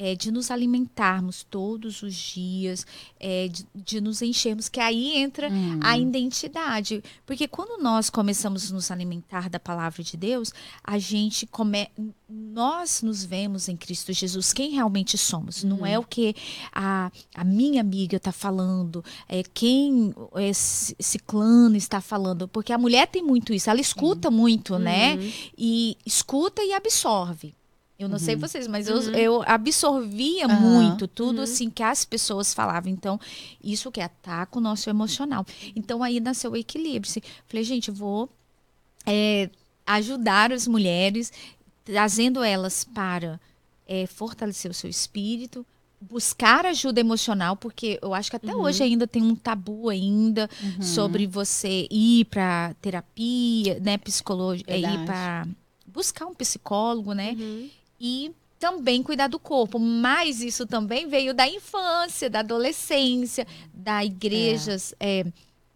é, 0.03 0.17
de 0.17 0.33
nos 0.33 0.51
alimentarmos 0.51 1.47
todos 1.49 2.03
os 2.03 2.13
dias, 2.13 2.85
é, 3.21 3.47
de, 3.47 3.65
de, 3.73 4.01
nos 4.01 4.21
enchermos, 4.21 4.69
que 4.69 4.81
aí 4.81 5.17
entra 5.17 5.49
hum. 5.49 5.79
a 5.81 5.97
identidade. 5.97 7.05
Porque 7.25 7.47
quando 7.47 7.81
nós 7.81 8.11
começamos 8.11 8.69
a 8.69 8.75
nos 8.75 8.91
alimentar 8.91 9.49
da 9.49 9.61
palavra 9.61 10.03
de 10.03 10.17
Deus, 10.17 10.53
a 10.83 10.99
gente 10.99 11.47
come, 11.47 11.89
nós 12.29 13.01
nos 13.01 13.25
vemos 13.25 13.69
em 13.69 13.77
Cristo 13.77 14.13
Jesus, 14.13 14.53
quem 14.53 14.73
realmente 14.73 15.17
somos. 15.17 15.63
Hum. 15.63 15.69
Não 15.69 15.87
é 15.87 15.97
o 15.97 16.03
que 16.03 16.35
a, 16.73 17.13
a 17.33 17.45
minha 17.45 17.81
amiga 17.81 18.17
está 18.17 18.33
falando, 18.33 19.05
é 19.29 19.45
quem 19.55 20.13
esse, 20.35 20.97
esse 20.99 21.21
clã 21.21 21.73
está 21.77 22.01
falando. 22.01 22.49
Porque 22.49 22.73
a 22.73 22.79
mulher 22.79 23.07
tem 23.07 23.23
muito 23.23 23.55
isso, 23.55 23.71
ela 23.71 23.81
escuta 23.81 24.31
hum. 24.31 24.33
muito, 24.33 24.81
né? 24.81 25.15
Uhum. 25.15 25.33
E 25.57 25.97
escuta 26.05 26.61
e 26.65 26.73
absorve. 26.73 27.55
Eu 28.03 28.09
não 28.09 28.17
uhum. 28.17 28.19
sei 28.19 28.35
vocês, 28.35 28.67
mas 28.67 28.89
uhum. 28.89 28.97
eu, 28.97 29.15
eu 29.15 29.43
absorvia 29.47 30.49
uhum. 30.49 30.61
muito 30.61 31.07
tudo 31.07 31.41
assim 31.41 31.71
que 31.71 31.83
as 31.83 32.05
pessoas 32.05 32.53
falavam. 32.53 32.91
Então, 32.91 33.19
isso 33.63 33.93
que 33.93 34.01
ataca 34.01 34.59
o 34.59 34.61
nosso 34.61 34.91
emocional. 34.91 35.47
Então, 35.77 36.03
aí 36.03 36.19
nasceu 36.19 36.51
o 36.53 36.57
equilíbrio. 36.57 37.09
Assim, 37.09 37.23
falei, 37.47 37.63
gente, 37.63 37.91
vou 37.91 38.29
é, 39.07 39.49
ajudar 39.87 40.53
as 40.53 40.67
mulheres, 40.67 41.33
trazendo 41.85 42.43
elas 42.43 42.83
para 42.83 43.41
é, 43.87 44.07
fortalecer 44.07 44.69
o 44.69 44.75
seu 44.75 44.91
espírito, 44.91 45.65
buscar 46.01 46.67
ajuda 46.67 46.99
emocional, 46.99 47.55
porque 47.55 48.01
eu 48.03 48.13
acho 48.13 48.31
que 48.31 48.37
até 48.37 48.53
uhum. 48.53 48.63
hoje 48.63 48.83
ainda 48.83 49.07
tem 49.07 49.23
um 49.23 49.37
tabu 49.37 49.89
ainda 49.89 50.51
uhum. 50.61 50.83
sobre 50.83 51.25
você 51.29 51.87
ir 51.89 52.25
para 52.25 52.75
terapia, 52.83 53.79
né, 53.79 53.97
psicologia, 53.99 54.65
é, 54.67 54.81
ir 54.81 55.05
para 55.05 55.47
buscar 55.87 56.27
um 56.27 56.35
psicólogo, 56.35 57.13
né? 57.13 57.37
Uhum 57.39 57.71
e 58.03 58.35
também 58.59 59.01
cuidar 59.03 59.29
do 59.29 59.39
corpo. 59.39 59.79
Mas 59.79 60.43
isso 60.43 60.67
também 60.67 61.07
veio 61.07 61.33
da 61.33 61.49
infância, 61.49 62.29
da 62.29 62.41
adolescência, 62.41 63.47
da 63.73 64.05
igrejas. 64.05 64.93
É. 64.99 65.21
É, 65.21 65.27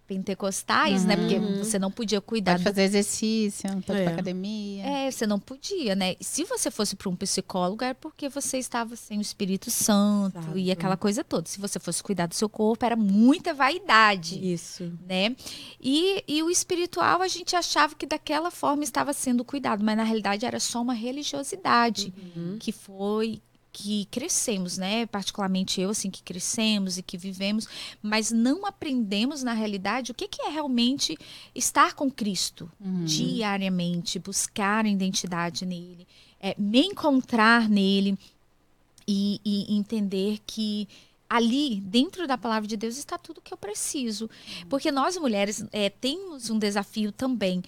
pentecostais, 0.07 1.03
uhum. 1.03 1.09
né? 1.09 1.17
Porque 1.17 1.37
uhum. 1.37 1.59
você 1.59 1.79
não 1.79 1.91
podia 1.91 2.21
cuidar. 2.21 2.53
Pode 2.53 2.65
fazer 2.65 2.83
exercício, 2.83 3.69
pode 3.83 4.01
é. 4.01 4.05
pra 4.05 4.13
academia. 4.13 4.85
É, 4.85 5.11
você 5.11 5.27
não 5.27 5.39
podia, 5.39 5.95
né? 5.95 6.15
Se 6.21 6.45
você 6.45 6.71
fosse 6.71 6.95
para 6.95 7.09
um 7.09 7.17
psicólogo, 7.17 7.83
era 7.83 7.95
porque 7.95 8.29
você 8.29 8.59
estava 8.59 8.95
sem 8.97 9.19
o 9.19 9.21
Espírito 9.21 9.71
Santo 9.71 10.39
Exato. 10.39 10.59
e 10.59 10.71
aquela 10.71 10.97
coisa 10.97 11.25
toda. 11.25 11.49
Se 11.49 11.61
você 11.61 11.79
fosse 11.79 12.03
cuidar 12.03 12.27
do 12.27 12.35
seu 12.35 12.49
corpo, 12.49 12.85
era 12.85 12.97
muita 12.97 13.53
vaidade. 13.53 14.53
Isso. 14.53 14.93
Né? 15.07 15.35
E, 15.81 16.23
e 16.27 16.43
o 16.43 16.51
espiritual, 16.51 17.21
a 17.23 17.29
gente 17.29 17.57
achava 17.57 17.95
que 17.95 18.07
daquela 18.07 18.51
forma 18.51 18.85
estava 18.85 19.13
sendo 19.13 19.45
cuidado, 19.45 19.85
mas 19.85 19.97
na 19.97 20.05
realidade 20.05 20.47
era 20.47 20.61
só 20.61 20.81
uma 20.81 20.95
religiosidade 20.95 22.13
uhum. 22.37 22.57
que 22.59 22.73
foi 22.73 23.41
que 23.79 24.07
crescemos, 24.07 24.79
né? 24.79 25.05
Particularmente 25.05 25.83
eu, 25.83 25.91
assim, 25.91 26.11
que 26.11 26.23
crescemos 26.23 26.97
e 26.97 27.03
que 27.03 27.19
vivemos, 27.19 27.69
mas 28.03 28.31
não 28.33 28.65
aprendemos 28.65 29.43
na 29.43 29.53
realidade 29.53 30.11
o 30.11 30.15
que, 30.15 30.27
que 30.27 30.41
é 30.41 30.49
realmente 30.49 31.15
estar 31.55 31.93
com 31.93 32.11
Cristo 32.11 32.73
uhum. 32.81 33.05
diariamente, 33.05 34.19
buscar 34.19 34.87
a 34.87 34.89
identidade 34.89 35.67
nele, 35.67 36.09
é, 36.41 36.55
me 36.59 36.87
encontrar 36.87 37.69
nele 37.69 38.19
e, 39.07 39.43
e 39.45 39.77
entender 39.77 40.41
que 40.47 40.89
ali, 41.29 41.79
dentro 41.83 42.27
da 42.27 42.39
palavra 42.39 42.67
de 42.67 42.79
Deus, 42.79 42.97
está 42.97 43.19
tudo 43.19 43.43
que 43.43 43.53
eu 43.53 43.59
preciso. 43.59 44.25
Uhum. 44.25 44.69
Porque 44.71 44.91
nós, 44.91 45.19
mulheres, 45.19 45.63
é, 45.71 45.91
temos 45.91 46.49
um 46.49 46.59
desafio 46.59 47.13
também 47.13 47.63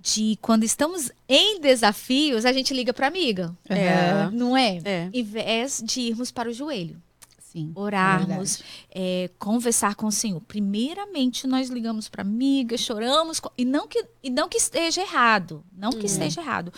de 0.00 0.38
quando 0.40 0.64
estamos 0.64 1.12
em 1.28 1.60
desafios, 1.60 2.44
a 2.44 2.52
gente 2.52 2.72
liga 2.72 2.92
para 2.92 3.06
amiga. 3.06 3.54
É. 3.68 4.30
Não 4.32 4.56
é? 4.56 4.80
é? 4.84 5.10
Em 5.12 5.22
vez 5.22 5.82
de 5.84 6.00
irmos 6.00 6.30
para 6.30 6.48
o 6.48 6.52
joelho. 6.52 7.00
Sim, 7.38 7.72
orarmos, 7.74 8.62
é 8.92 9.24
é, 9.24 9.30
conversar 9.36 9.96
com 9.96 10.06
o 10.06 10.12
Senhor. 10.12 10.40
Primeiramente, 10.42 11.48
nós 11.48 11.68
ligamos 11.68 12.08
para 12.08 12.22
amiga, 12.22 12.78
choramos, 12.78 13.40
e 13.58 13.64
não 13.64 13.88
que, 13.88 14.06
e 14.22 14.30
não 14.30 14.48
que 14.48 14.56
esteja 14.56 15.00
errado, 15.00 15.64
não 15.76 15.90
que 15.90 16.02
é. 16.02 16.04
esteja 16.04 16.40
errado, 16.40 16.72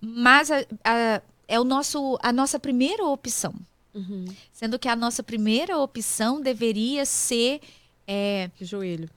mas 0.00 0.48
a, 0.48 0.58
a, 0.84 1.22
é 1.48 1.58
o 1.58 1.64
nosso, 1.64 2.16
a 2.22 2.32
nossa 2.32 2.60
primeira 2.60 3.04
opção. 3.04 3.52
Uhum. 3.92 4.24
Sendo 4.52 4.78
que 4.78 4.88
a 4.88 4.94
nossa 4.94 5.24
primeira 5.24 5.76
opção 5.76 6.40
deveria 6.40 7.04
ser. 7.04 7.60
É, 8.06 8.48
joelho. 8.60 9.10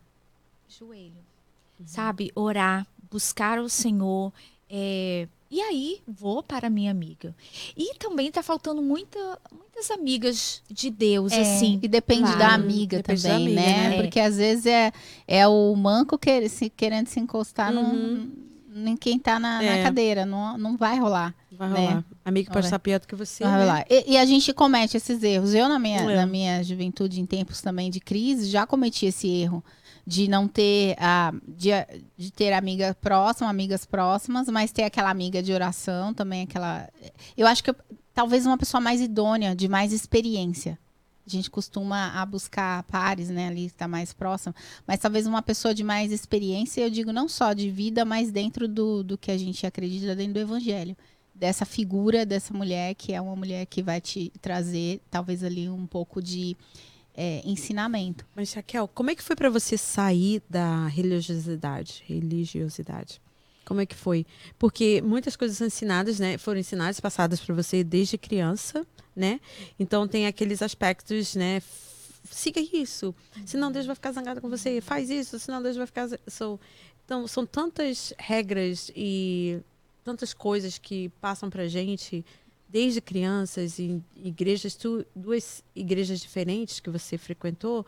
Joelho. 0.68 1.24
Uhum. 1.80 1.88
Sabe? 1.88 2.32
Orar, 2.36 2.86
buscar 3.10 3.60
o 3.60 3.70
Senhor. 3.70 4.32
É, 4.70 5.28
e 5.50 5.62
aí 5.62 6.02
vou 6.08 6.44
para 6.44 6.70
minha 6.70 6.92
amiga. 6.92 7.36
E 7.78 7.96
também 7.96 8.28
está 8.28 8.42
faltando 8.42 8.82
muita, 8.82 9.18
muitas 9.52 9.90
amigas 9.92 10.62
de 10.70 10.90
Deus, 10.90 11.32
é, 11.32 11.42
assim. 11.42 11.80
E 11.82 11.88
depende 11.88 12.24
claro. 12.24 12.40
da 12.40 12.54
amiga 12.54 12.98
depende 12.98 13.22
também, 13.22 13.56
da 13.56 13.62
amiga, 13.62 13.62
né? 13.62 13.90
né? 13.90 14.02
Porque 14.02 14.20
às 14.20 14.38
vezes 14.38 14.66
é, 14.66 14.92
é 15.28 15.48
o 15.48 15.74
manco 15.76 16.18
que, 16.18 16.50
se, 16.50 16.70
querendo 16.70 17.08
se 17.08 17.20
encostar 17.20 17.74
uhum. 17.74 18.32
num, 18.74 18.90
em 18.90 18.98
quem 18.98 19.18
está 19.18 19.40
na, 19.40 19.64
é. 19.64 19.78
na, 19.78 19.84
cadeira. 19.84 20.26
Não, 20.26 20.58
não 20.58 20.76
vai 20.76 21.00
rolar. 21.00 21.34
Vai 21.52 21.70
né? 21.70 21.88
rolar. 21.88 22.06
Amigo 22.26 22.52
pode 22.52 22.66
estar 22.66 22.80
pior 22.80 23.00
do 23.00 23.08
que 23.08 23.16
você. 23.16 23.44
Vai 23.44 23.54
né? 23.54 23.60
rolar. 23.60 23.86
E, 23.90 24.14
e, 24.14 24.18
a 24.18 24.26
gente 24.26 24.52
comete 24.52 24.98
esses 24.98 25.24
erros. 25.24 25.54
Eu, 25.54 25.70
na 25.70 25.80
minha, 25.80 26.04
na 26.04 26.26
minha 26.26 26.64
juventude, 26.64 27.22
em 27.22 27.26
tempos 27.26 27.62
também 27.62 27.90
de 27.90 28.00
crise, 28.00 28.50
já 28.50 28.66
cometi 28.66 29.06
esse 29.06 29.28
erro 29.28 29.64
de 30.06 30.28
não 30.28 30.48
ter 30.48 30.96
a 31.00 31.34
de, 31.48 31.70
de 32.16 32.32
ter 32.32 32.54
amiga 32.54 32.96
próxima, 33.02 33.50
amigas 33.50 33.86
próximas, 33.86 34.48
mas 34.48 34.72
ter 34.72 34.84
aquela 34.84 35.10
amiga 35.10 35.42
de 35.42 35.52
oração 35.52 36.14
também, 36.14 36.44
aquela. 36.44 36.88
Eu 37.36 37.48
acho 37.48 37.64
que 37.64 37.72
eu, 37.72 37.76
talvez 38.14 38.46
uma 38.46 38.58
pessoa 38.58 38.80
mais 38.80 39.02
idônea, 39.02 39.56
de 39.56 39.68
mais 39.68 39.92
experiência. 39.92 40.78
A 41.26 41.30
gente 41.30 41.50
costuma 41.50 42.22
a 42.22 42.24
buscar 42.24 42.84
pares, 42.84 43.30
né, 43.30 43.48
ali 43.48 43.66
está 43.66 43.88
mais 43.88 44.14
próximo, 44.14 44.54
mas 44.86 45.00
talvez 45.00 45.26
uma 45.26 45.42
pessoa 45.42 45.74
de 45.74 45.84
mais 45.84 46.12
experiência, 46.12 46.82
eu 46.82 46.90
digo 46.90 47.12
não 47.12 47.28
só 47.28 47.52
de 47.52 47.72
vida, 47.72 48.06
mas 48.06 48.32
dentro 48.32 48.68
do, 48.68 49.04
do 49.04 49.18
que 49.18 49.32
a 49.32 49.38
gente 49.38 49.66
acredita 49.66 50.16
dentro 50.16 50.34
do 50.34 50.40
evangelho 50.40 50.96
dessa 51.34 51.66
figura 51.66 52.26
dessa 52.26 52.54
mulher 52.54 52.96
que 52.96 53.12
é 53.12 53.20
uma 53.20 53.36
mulher 53.36 53.66
que 53.66 53.84
vai 53.84 54.00
te 54.00 54.32
trazer 54.42 55.02
talvez 55.12 55.44
ali 55.44 55.68
um 55.68 55.86
pouco 55.86 56.22
de 56.22 56.56
é, 57.16 57.42
ensinamento. 57.46 58.26
Mas 58.36 58.54
Raquel, 58.54 58.88
como 58.88 59.10
é 59.10 59.16
que 59.16 59.24
foi 59.24 59.36
para 59.36 59.50
você 59.50 59.78
sair 59.78 60.42
da 60.50 60.88
religiosidade? 60.88 62.04
Religiosidade. 62.06 63.22
Como 63.66 63.82
é 63.82 63.86
que 63.86 63.96
foi? 63.96 64.26
Porque 64.60 65.02
muitas 65.02 65.36
coisas 65.36 65.60
ensinadas, 65.60 66.20
né, 66.20 66.38
foram 66.38 66.60
ensinadas, 66.60 67.00
passadas 67.00 67.40
para 67.40 67.56
você 67.56 67.84
desde 67.84 68.18
criança, 68.18 68.86
né? 69.16 69.40
Então 69.80 70.08
tem 70.08 70.28
aqueles 70.28 70.62
aspectos, 70.62 71.36
né? 71.36 71.62
Siga 72.30 72.60
isso, 72.60 73.14
senão 73.46 73.72
Deus 73.72 73.86
vai 73.86 73.96
ficar 73.96 74.12
zangado 74.12 74.42
com 74.42 74.50
você. 74.50 74.82
Faz 74.82 75.10
isso, 75.10 75.40
senão 75.40 75.62
Deus 75.62 75.78
vai 75.78 75.86
ficar. 75.86 76.08
So, 76.28 76.60
então 77.04 77.28
são 77.28 77.46
tantas 77.46 78.14
regras 78.18 78.92
e 78.96 79.60
tantas 80.04 80.34
coisas 80.34 80.78
que 80.78 81.10
passam 81.22 81.50
para 81.50 81.68
gente 81.68 82.24
desde 82.68 83.00
crianças 83.02 83.80
em 83.80 84.04
igrejas, 84.16 84.76
tu, 84.76 85.06
duas 85.16 85.64
igrejas 85.76 86.20
diferentes 86.20 86.80
que 86.80 86.90
você 86.90 87.18
frequentou. 87.18 87.86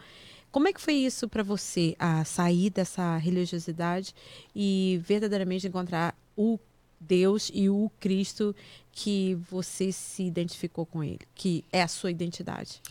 Como 0.52 0.68
é 0.68 0.74
que 0.74 0.82
foi 0.82 0.94
isso 0.94 1.28
para 1.28 1.44
você, 1.44 1.96
a 2.00 2.24
sair 2.24 2.70
dessa 2.70 3.18
religiosidade 3.18 4.14
e 4.56 5.00
verdadeiramente 5.04 5.68
encontrar 5.68 6.18
o 6.36 6.60
Deus 7.00 7.52
e 7.54 7.70
o 7.70 7.92
Cristo 8.00 8.56
que 8.92 9.36
você 9.50 9.92
se 9.92 10.24
identificou 10.24 10.86
com 10.86 11.04
ele, 11.04 11.20
que 11.36 11.64
é 11.72 11.82
a 11.82 11.88
sua 11.88 12.10
identidade? 12.10 12.82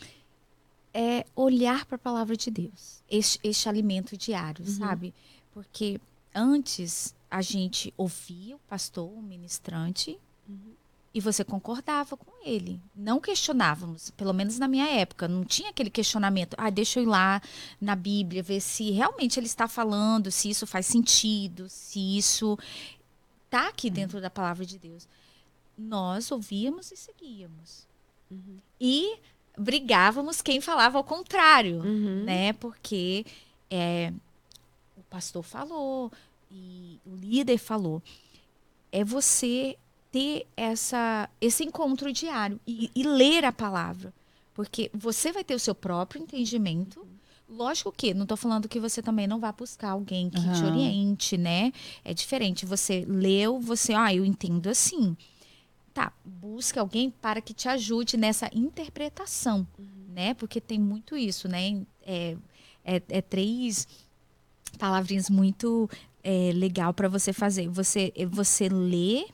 É 0.93 1.25
olhar 1.35 1.85
para 1.85 1.95
a 1.95 1.99
palavra 1.99 2.35
de 2.37 2.49
Deus, 2.49 3.03
este, 3.09 3.39
este 3.43 3.67
alimento 3.67 4.15
diário, 4.15 4.63
uhum. 4.65 4.71
sabe? 4.71 5.13
Porque 5.53 5.99
antes 6.33 7.13
a 7.29 7.41
gente 7.41 7.93
ouvia 7.97 8.55
o 8.55 8.59
pastor, 8.59 9.11
o 9.11 9.21
ministrante, 9.21 10.17
uhum 10.47 10.76
e 11.17 11.19
você 11.19 11.43
concordava 11.43 12.15
com 12.15 12.31
ele. 12.45 12.79
Não 12.95 13.19
questionávamos, 13.19 14.11
pelo 14.11 14.31
menos 14.33 14.59
na 14.59 14.67
minha 14.67 14.87
época, 14.87 15.27
não 15.27 15.43
tinha 15.43 15.71
aquele 15.71 15.89
questionamento, 15.89 16.55
ah, 16.59 16.69
deixa 16.69 16.99
eu 16.99 17.03
ir 17.05 17.07
lá 17.07 17.41
na 17.81 17.95
Bíblia 17.95 18.43
ver 18.43 18.61
se 18.61 18.91
realmente 18.91 19.39
ele 19.39 19.47
está 19.47 19.67
falando, 19.67 20.29
se 20.29 20.47
isso 20.47 20.67
faz 20.67 20.85
sentido, 20.85 21.67
se 21.69 22.19
isso 22.19 22.55
está 23.45 23.67
aqui 23.67 23.89
dentro 23.89 24.21
da 24.21 24.29
palavra 24.29 24.63
de 24.63 24.77
Deus. 24.77 25.07
Nós 25.75 26.31
ouvíamos 26.31 26.91
e 26.91 26.95
seguíamos. 26.95 27.87
Uhum. 28.29 28.59
E 28.79 29.17
brigávamos 29.57 30.39
quem 30.39 30.61
falava 30.61 30.99
ao 30.99 31.03
contrário, 31.03 31.81
uhum. 31.81 32.25
né? 32.25 32.53
Porque 32.53 33.25
é, 33.71 34.13
o 34.95 35.01
pastor 35.09 35.41
falou 35.41 36.11
e 36.51 36.99
o 37.03 37.15
líder 37.15 37.57
falou. 37.57 38.03
É 38.91 39.03
você 39.03 39.75
ter 40.17 40.47
essa, 40.57 41.29
esse 41.39 41.63
encontro 41.63 42.11
diário 42.11 42.59
e, 42.65 42.89
e 42.95 43.03
ler 43.03 43.45
a 43.45 43.51
palavra. 43.51 44.11
Porque 44.55 44.89
você 44.91 45.31
vai 45.31 45.43
ter 45.43 45.53
o 45.53 45.59
seu 45.59 45.75
próprio 45.75 46.19
entendimento. 46.19 47.05
Lógico 47.47 47.91
que, 47.91 48.15
não 48.15 48.23
estou 48.23 48.35
falando 48.35 48.67
que 48.67 48.79
você 48.79 48.99
também 48.99 49.27
não 49.27 49.39
vá 49.39 49.51
buscar 49.51 49.91
alguém 49.91 50.29
que 50.29 50.39
uhum. 50.39 50.53
te 50.53 50.63
oriente, 50.63 51.37
né? 51.37 51.71
É 52.03 52.15
diferente. 52.15 52.65
Você 52.65 53.05
leu, 53.07 53.59
você, 53.59 53.93
ah, 53.93 54.13
eu 54.13 54.25
entendo 54.25 54.67
assim. 54.67 55.15
tá, 55.93 56.11
busque 56.25 56.79
alguém 56.79 57.11
para 57.11 57.39
que 57.39 57.53
te 57.53 57.69
ajude 57.69 58.17
nessa 58.17 58.49
interpretação, 58.51 59.67
né? 60.09 60.33
Porque 60.33 60.59
tem 60.59 60.79
muito 60.79 61.15
isso, 61.15 61.47
né? 61.47 61.85
É, 62.01 62.35
é, 62.83 63.01
é 63.09 63.21
três 63.21 63.87
palavrinhas 64.79 65.29
muito 65.29 65.87
é, 66.23 66.51
legal 66.53 66.91
para 66.91 67.07
você 67.07 67.31
fazer. 67.31 67.67
Você, 67.69 68.11
você 68.31 68.67
lê, 68.67 69.25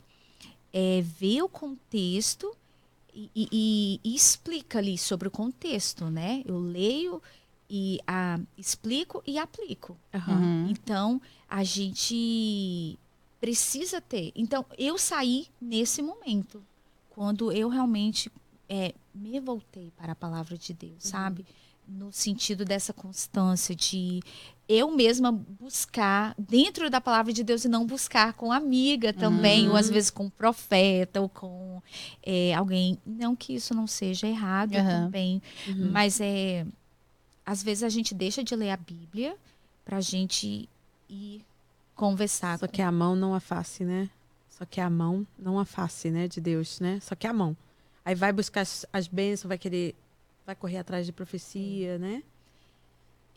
é, 0.74 1.02
vê 1.02 1.42
o 1.42 1.48
contexto 1.48 2.52
e, 3.14 3.30
e, 3.36 4.00
e, 4.04 4.16
explica 4.16 4.80
ali 4.80 4.98
sobre 4.98 5.28
o 5.28 5.32
contexto, 5.32 6.10
né? 6.10 6.42
Eu 6.46 6.60
leio 6.60 7.22
e 7.70 8.00
a, 8.08 8.40
explico 8.58 9.22
e 9.26 9.38
aplico. 9.38 9.96
Uhum. 10.14 10.68
Então, 10.70 11.22
a 11.48 11.64
gente 11.64 12.98
precisa 13.40 14.02
ter. 14.02 14.32
Então, 14.36 14.66
eu 14.78 14.98
saí 14.98 15.48
nesse 15.62 16.02
momento, 16.02 16.64
quando 17.12 17.52
eu 17.52 17.70
realmente 17.70 18.32
é, 18.68 18.96
me 19.14 19.40
voltei 19.40 19.92
para 19.96 20.14
a 20.14 20.16
palavra 20.16 20.58
de 20.58 20.74
Deus, 20.74 20.94
Uhum. 21.06 21.12
sabe? 21.12 21.46
No 21.88 22.12
sentido 22.12 22.64
dessa 22.66 22.94
constância 22.94 23.76
de 23.76 24.22
eu 24.68 24.90
mesma 24.92 25.32
buscar 25.32 26.34
dentro 26.38 26.90
da 26.90 27.02
palavra 27.02 27.34
de 27.34 27.44
Deus 27.44 27.66
e 27.66 27.68
não 27.68 27.86
buscar 27.86 28.34
com 28.34 28.52
amiga 28.52 29.12
também, 29.14 29.66
Uhum. 29.66 29.72
ou 29.72 29.78
às 29.78 29.90
vezes 29.90 30.10
com 30.10 30.30
profeta, 30.30 31.20
ou 31.22 31.28
com 31.30 31.82
é, 32.26 32.54
alguém. 32.54 32.98
Não 33.06 33.36
que 33.36 33.54
isso 33.56 33.74
não 33.74 33.86
seja 33.88 34.28
errado 34.28 34.76
Aham. 34.76 35.06
também, 35.06 35.42
Uhum. 35.68 35.92
mas 35.92 36.20
é. 36.22 36.66
Às 37.46 37.62
vezes 37.62 37.84
a 37.84 37.90
gente 37.90 38.14
deixa 38.16 38.42
de 38.44 38.56
ler 38.56 38.70
a 38.72 38.78
Bíblia 38.78 39.36
pra 39.84 40.00
gente 40.00 40.70
ir 41.10 41.44
conversar. 41.96 42.58
Só 42.58 42.68
que 42.68 42.82
a 42.82 42.92
mão 42.92 43.16
não 43.16 43.34
a 43.36 43.40
face, 43.42 43.84
né? 43.84 44.10
Só 44.50 44.66
que 44.66 44.80
a 44.80 44.90
mão 44.90 45.28
não 45.38 45.60
a 45.60 45.66
face, 45.66 46.10
né? 46.10 46.28
De 46.28 46.40
Deus, 46.40 46.80
né? 46.80 47.00
Só 47.02 47.16
que 47.16 47.28
a 47.28 47.34
mão. 47.34 47.56
Aí 48.06 48.16
vai 48.16 48.32
buscar 48.32 48.62
as, 48.62 48.86
as 48.94 49.08
bênçãos, 49.08 49.50
vai 49.50 49.58
querer. 49.58 49.94
Vai 50.46 50.56
correr 50.56 50.78
atrás 50.78 51.06
de 51.06 51.12
profecia, 51.12 51.98
né? 51.98 52.22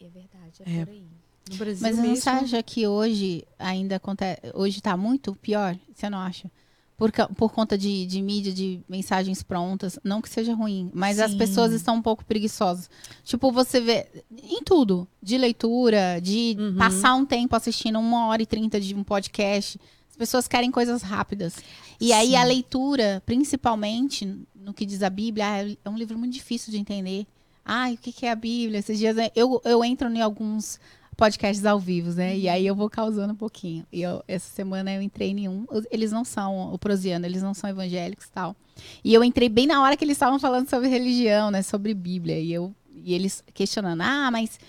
É 0.01 0.09
verdade, 0.09 0.63
é, 0.65 0.81
É. 0.81 0.85
por 0.85 0.93
aí. 0.93 1.05
No 1.49 1.57
Brasil 1.57 1.83
Mas 1.83 1.97
mesmo. 1.99 2.17
você 2.17 2.29
acha 2.29 2.63
que 2.63 2.87
hoje 2.89 3.45
ainda 3.59 3.97
acontece. 3.97 4.41
Hoje 4.55 4.81
tá 4.81 4.97
muito 4.97 5.35
pior? 5.37 5.79
Você 5.95 6.11
não 6.11 6.19
acha? 6.19 6.51
Por, 6.97 7.13
por 7.37 7.53
conta 7.53 7.77
de, 7.79 8.05
de 8.07 8.21
mídia, 8.23 8.53
de 8.53 8.81
mensagens 8.89 9.43
prontas. 9.43 9.99
Não 10.03 10.21
que 10.23 10.29
seja 10.29 10.55
ruim, 10.55 10.91
mas 10.95 11.21
as 11.21 11.33
Sim. 11.33 11.39
pessoas 11.39 11.73
estão 11.73 11.97
um 11.97 12.03
pouco 12.03 12.25
preguiçosas. 12.25 12.91
Tipo, 13.23 13.53
você 13.53 13.81
vê 13.81 14.07
em 14.43 14.63
tudo. 14.65 15.07
De 15.23 15.37
leitura, 15.39 16.19
de 16.21 16.57
Uhum. 16.59 16.77
passar 16.77 17.15
um 17.15 17.25
tempo 17.27 17.55
assistindo 17.55 17.99
uma 18.01 18.27
hora 18.27 18.43
e 18.43 18.47
trinta 18.47 18.81
de 18.81 18.95
um 18.95 19.05
podcast. 19.05 19.79
As 20.11 20.17
pessoas 20.17 20.49
querem 20.49 20.71
coisas 20.73 21.03
rápidas. 21.03 21.57
E 22.01 22.13
aí 22.13 22.31
Sim. 22.31 22.37
a 22.37 22.45
leitura, 22.45 23.23
principalmente 23.27 24.27
no 24.55 24.73
que 24.75 24.85
diz 24.87 25.03
a 25.03 25.11
Bíblia, 25.11 25.45
ah, 25.47 25.71
é 25.85 25.89
um 25.89 25.97
livro 25.97 26.19
muito 26.19 26.33
difícil 26.33 26.73
de 26.73 26.79
entender. 26.79 27.27
Ai, 27.69 27.95
o 27.95 27.99
que 27.99 28.13
que 28.13 28.27
é 28.27 28.31
a 28.31 28.37
Bíblia? 28.37 28.79
Esses 28.79 28.97
dias 28.99 29.17
né, 29.17 29.31
eu, 29.35 29.61
eu 29.65 29.85
entro 29.85 30.09
em 30.09 30.21
alguns 30.23 30.79
podcasts 31.17 31.65
ao 31.67 31.81
vivo, 31.81 32.13
né? 32.13 32.37
E 32.37 32.49
aí 32.49 32.65
eu 32.67 32.75
vou 32.77 32.89
causando 32.89 33.33
um 33.33 33.37
pouquinho. 33.37 33.85
E 33.93 34.03
eu- 34.03 34.23
essa 34.29 34.49
semana 34.55 34.93
eu 34.95 35.03
entrei 35.03 35.31
em 35.31 35.49
um. 35.49 35.67
Eles 35.91 36.13
não 36.13 36.25
são 36.25 36.73
o 36.73 36.79
prosiano, 36.79 37.27
eles 37.27 37.43
não 37.43 37.55
são 37.55 37.69
evangélicos 37.69 38.27
e 38.27 38.31
tal. 38.31 38.55
E 39.03 39.13
eu 39.13 39.25
entrei 39.25 39.49
bem 39.49 39.67
na 39.67 39.83
hora 39.83 39.97
que 39.97 40.05
eles 40.05 40.17
estavam 40.17 40.39
falando 40.39 40.69
sobre 40.69 40.89
religião, 40.89 41.51
né? 41.51 41.63
Sobre 41.63 41.93
Bíblia. 41.95 42.39
E, 42.39 42.53
eu, 42.53 42.73
e 42.95 43.15
eles 43.15 43.43
questionando, 43.55 44.03
ah, 44.03 44.31
mas 44.31 44.61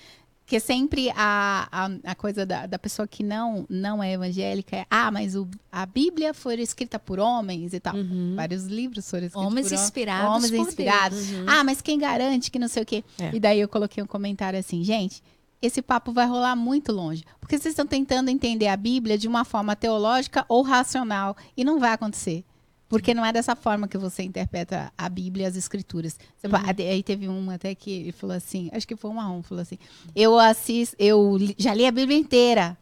que 0.48 0.62
sempre 0.62 1.12
a, 1.14 1.68
a, 1.70 2.12
a 2.12 2.16
coisa 2.16 2.46
da, 2.46 2.66
da 2.66 2.80
pessoa 2.80 3.06
que 3.06 3.22
não, 3.22 3.66
não 3.70 4.02
é 4.02 4.14
evangélica 4.14 4.78
é, 4.78 4.86
ah, 4.90 5.12
mas 5.12 5.36
o, 5.36 5.46
a 5.70 5.86
Bíblia 5.86 6.34
foi 6.34 6.56
escrita 6.62 6.98
por 6.98 7.20
homens 7.20 7.74
e 7.74 7.82
tal. 7.82 7.94
Uhum. 7.94 8.34
Vários 8.34 8.64
livros 8.66 9.10
foram 9.10 9.26
escritos 9.26 9.46
Homens 9.46 9.68
por 9.68 9.74
homens. 9.74 9.84
inspirados 9.84 10.36
Homens 10.36 10.52
por 10.52 10.60
inspirados. 10.60 11.32
Uhum. 11.32 11.46
Ah, 11.48 11.64
mas 11.66 11.82
quem 11.82 12.00
garante 12.00 12.50
que 12.50 12.58
não 12.58 12.70
sei 12.70 12.84
o 12.84 12.86
quê? 12.86 13.04
É. 13.20 13.36
E 13.36 13.40
daí 13.42 13.60
eu 13.60 13.68
coloquei 13.68 14.02
um 14.02 14.08
comentário 14.08 14.58
assim, 14.58 14.86
gente, 14.86 15.22
esse 15.62 15.82
papo 15.82 16.14
vai 16.14 16.26
rolar 16.26 16.56
muito 16.56 16.94
longe. 16.94 17.26
Porque 17.42 17.58
vocês 17.58 17.74
estão 17.74 17.86
tentando 17.86 18.30
entender 18.30 18.70
a 18.70 18.78
Bíblia 18.78 19.18
de 19.18 19.28
uma 19.28 19.44
forma 19.44 19.76
teológica 19.76 20.46
ou 20.48 20.62
racional. 20.62 21.36
E 21.58 21.64
não 21.66 21.78
vai 21.78 21.92
acontecer. 21.92 22.46
Porque 22.90 23.14
não 23.14 23.26
é 23.26 23.34
dessa 23.34 23.56
forma 23.56 23.88
que 23.88 23.98
você 23.98 24.24
interpreta 24.24 24.92
a 24.98 25.10
Bíblia 25.10 25.44
e 25.46 25.48
as 25.48 25.56
escrituras. 25.58 26.18
Você 26.38 26.48
pa- 26.48 26.64
Aí 26.78 27.04
teve 27.04 27.28
um 27.28 27.50
até 27.50 27.76
que 27.76 27.92
ele 27.92 28.12
falou 28.14 28.36
assim, 28.36 28.70
acho 28.72 28.88
que 28.88 28.96
foi 28.96 29.12
um 29.12 29.16
marrom, 29.16 29.44
falou 29.44 29.62
assim, 29.62 29.78
eu 30.16 30.40
assisto, 30.40 30.96
eu 30.98 31.38
já 31.58 31.74
li 31.74 31.86
a 31.86 31.92
Bíblia 31.92 32.18
inteira. 32.18 32.78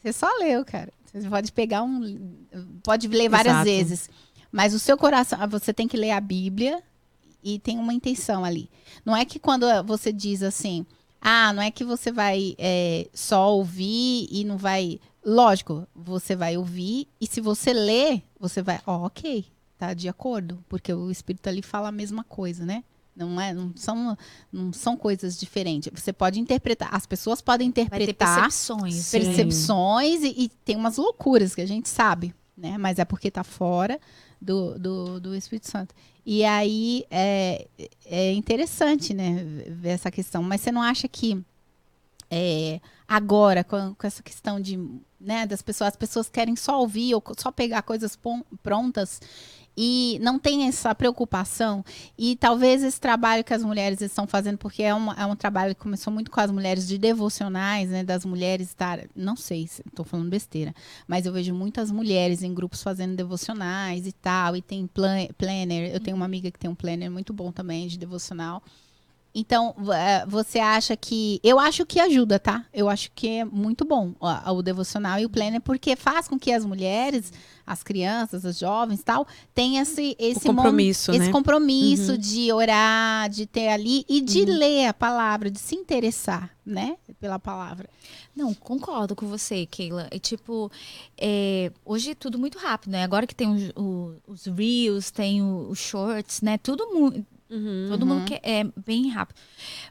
Você 0.00 0.12
só 0.12 0.28
leu, 0.40 0.64
cara. 0.64 0.92
Você 1.12 1.28
pode 1.28 1.52
pegar 1.52 1.82
um. 1.82 2.32
Pode 2.82 3.08
ler 3.08 3.28
várias 3.28 3.54
Exato. 3.54 3.64
vezes. 3.64 4.10
Mas 4.50 4.74
o 4.74 4.78
seu 4.78 4.96
coração, 4.96 5.38
você 5.48 5.72
tem 5.72 5.86
que 5.86 5.96
ler 5.96 6.10
a 6.10 6.20
Bíblia 6.20 6.82
e 7.42 7.58
tem 7.58 7.78
uma 7.78 7.94
intenção 7.94 8.44
ali. 8.44 8.68
Não 9.04 9.16
é 9.16 9.24
que 9.24 9.38
quando 9.38 9.66
você 9.84 10.12
diz 10.12 10.42
assim, 10.42 10.84
ah, 11.20 11.52
não 11.52 11.62
é 11.62 11.70
que 11.70 11.84
você 11.84 12.10
vai 12.12 12.54
é, 12.58 13.08
só 13.14 13.54
ouvir 13.54 14.26
e 14.30 14.44
não 14.44 14.56
vai. 14.56 14.98
Lógico, 15.24 15.86
você 15.94 16.34
vai 16.34 16.56
ouvir 16.56 17.06
e 17.20 17.26
se 17.26 17.40
você 17.40 17.72
ler, 17.72 18.22
você 18.38 18.62
vai, 18.62 18.80
ó, 18.86 19.06
ok, 19.06 19.46
tá 19.78 19.94
de 19.94 20.08
acordo, 20.08 20.62
porque 20.68 20.92
o 20.92 21.10
Espírito 21.10 21.48
ali 21.48 21.62
fala 21.62 21.88
a 21.88 21.92
mesma 21.92 22.24
coisa, 22.24 22.64
né? 22.64 22.84
Não 23.14 23.40
é, 23.40 23.52
não 23.52 23.72
são, 23.74 24.16
não 24.52 24.72
são 24.72 24.96
coisas 24.96 25.38
diferentes. 25.38 25.90
Você 25.92 26.12
pode 26.12 26.38
interpretar, 26.38 26.94
as 26.94 27.04
pessoas 27.04 27.40
podem 27.40 27.68
interpretar 27.68 28.42
percepções. 28.42 29.10
Percepções 29.10 30.22
e, 30.22 30.44
e 30.44 30.48
tem 30.64 30.76
umas 30.76 30.96
loucuras 30.96 31.54
que 31.54 31.60
a 31.60 31.66
gente 31.66 31.88
sabe, 31.88 32.32
né? 32.56 32.78
Mas 32.78 32.98
é 33.00 33.04
porque 33.04 33.30
tá 33.30 33.42
fora 33.42 33.98
do, 34.40 34.78
do, 34.78 35.20
do 35.20 35.34
Espírito 35.34 35.68
Santo. 35.68 35.94
E 36.24 36.44
aí 36.44 37.04
é, 37.10 37.66
é 38.04 38.32
interessante, 38.32 39.12
né? 39.12 39.42
Ver 39.68 39.90
essa 39.90 40.10
questão. 40.10 40.42
Mas 40.42 40.60
você 40.60 40.70
não 40.70 40.82
acha 40.82 41.08
que 41.08 41.42
é, 42.30 42.80
agora, 43.08 43.64
com, 43.64 43.94
com 43.94 44.06
essa 44.06 44.22
questão 44.22 44.60
de, 44.60 44.76
né, 45.20 45.46
das 45.46 45.62
pessoas, 45.62 45.88
as 45.88 45.96
pessoas 45.96 46.28
querem 46.28 46.54
só 46.54 46.78
ouvir 46.80 47.14
ou 47.14 47.22
só 47.38 47.50
pegar 47.50 47.82
coisas 47.82 48.18
prontas 48.62 49.20
e 49.80 50.18
não 50.20 50.40
tem 50.40 50.66
essa 50.66 50.92
preocupação. 50.92 51.84
E 52.18 52.34
talvez 52.34 52.82
esse 52.82 53.00
trabalho 53.00 53.44
que 53.44 53.54
as 53.54 53.62
mulheres 53.62 54.00
estão 54.00 54.26
fazendo, 54.26 54.58
porque 54.58 54.82
é, 54.82 54.92
uma- 54.92 55.14
é 55.14 55.24
um 55.24 55.36
trabalho 55.36 55.72
que 55.74 55.80
começou 55.80 56.12
muito 56.12 56.32
com 56.32 56.40
as 56.40 56.50
mulheres 56.50 56.86
de 56.88 56.98
devocionais, 56.98 57.88
né? 57.88 58.02
Das 58.02 58.24
mulheres 58.24 58.68
estar. 58.68 58.98
Não 59.14 59.36
sei 59.36 59.68
se 59.68 59.82
estou 59.86 60.04
falando 60.04 60.28
besteira, 60.28 60.74
mas 61.06 61.26
eu 61.26 61.32
vejo 61.32 61.54
muitas 61.54 61.92
mulheres 61.92 62.42
em 62.42 62.52
grupos 62.52 62.82
fazendo 62.82 63.14
devocionais 63.14 64.04
e 64.04 64.10
tal, 64.12 64.56
e 64.56 64.60
tem 64.62 64.84
plan, 64.88 65.28
planner. 65.38 65.94
Eu 65.94 66.00
tenho 66.00 66.16
uma 66.16 66.26
amiga 66.26 66.50
que 66.50 66.58
tem 66.58 66.68
um 66.68 66.74
planner 66.74 67.08
muito 67.08 67.32
bom 67.32 67.52
também 67.52 67.86
de 67.86 67.96
devocional. 67.96 68.60
Então, 69.34 69.74
eh, 69.94 70.24
você 70.26 70.58
acha 70.58 70.96
que. 70.96 71.38
Eu 71.44 71.58
acho 71.60 71.84
que 71.86 72.00
ajuda, 72.00 72.38
tá? 72.38 72.64
Eu 72.72 72.88
acho 72.88 73.10
que 73.14 73.28
é 73.28 73.44
muito 73.44 73.84
bom 73.84 74.12
ó, 74.18 74.52
o 74.52 74.62
devocional 74.62 75.18
e 75.20 75.26
o 75.26 75.30
planner, 75.30 75.60
porque 75.60 75.94
faz 75.94 76.26
com 76.26 76.38
que 76.38 76.50
as 76.50 76.64
mulheres, 76.64 77.32
as 77.66 77.82
crianças, 77.82 78.44
as 78.44 78.58
jovens 78.58 79.02
tal, 79.02 79.26
tenham 79.54 79.82
esse, 79.82 80.16
esse 80.18 80.48
o 80.48 80.52
mon- 80.52 80.62
compromisso, 80.62 81.10
esse 81.12 81.26
né? 81.26 81.30
compromisso 81.32 82.12
Uhum. 82.12 82.18
de 82.18 82.52
orar, 82.52 83.28
de 83.28 83.46
ter 83.46 83.68
ali 83.68 84.04
e 84.08 84.20
de 84.20 84.44
ler 84.46 84.86
a 84.86 84.94
palavra, 84.94 85.50
de 85.50 85.58
se 85.58 85.76
interessar, 85.76 86.50
né? 86.64 86.96
Pela 87.20 87.38
palavra. 87.38 87.88
Não, 88.34 88.54
concordo 88.54 89.14
com 89.14 89.26
você, 89.26 89.66
Keila. 89.66 90.08
É 90.10 90.18
tipo, 90.18 90.70
é, 91.16 91.70
hoje 91.84 92.10
é 92.12 92.14
tudo 92.14 92.38
muito 92.38 92.58
rápido, 92.58 92.92
né? 92.92 93.04
Agora 93.04 93.26
que 93.26 93.34
tem 93.34 93.48
os, 93.48 93.70
o- 93.76 94.14
os 94.26 94.46
reels, 94.46 95.10
tem 95.10 95.42
o- 95.42 95.68
os 95.68 95.78
shorts, 95.78 96.40
né? 96.40 96.56
Tudo 96.58 96.86
muito. 96.92 97.24
Uhum. 97.50 97.86
Todo 97.88 98.06
mundo 98.06 98.24
quer, 98.26 98.40
é 98.42 98.64
bem 98.84 99.08
rápido. 99.08 99.36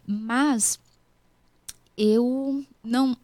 Mas 0.06 0.80
eu 1.98 2.64
não 2.84 3.18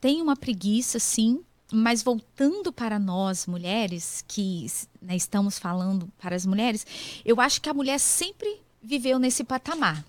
tenho 0.00 0.22
uma 0.22 0.36
preguiça, 0.36 0.98
sim. 0.98 1.40
Mas 1.72 2.02
voltando 2.02 2.72
para 2.72 2.98
nós 2.98 3.46
mulheres, 3.46 4.24
que 4.26 4.66
né, 5.00 5.14
estamos 5.14 5.58
falando 5.58 6.08
para 6.18 6.34
as 6.34 6.44
mulheres, 6.44 6.84
eu 7.24 7.40
acho 7.40 7.60
que 7.60 7.68
a 7.68 7.74
mulher 7.74 7.98
sempre 8.00 8.60
viveu 8.82 9.18
nesse 9.18 9.44
patamar 9.44 10.04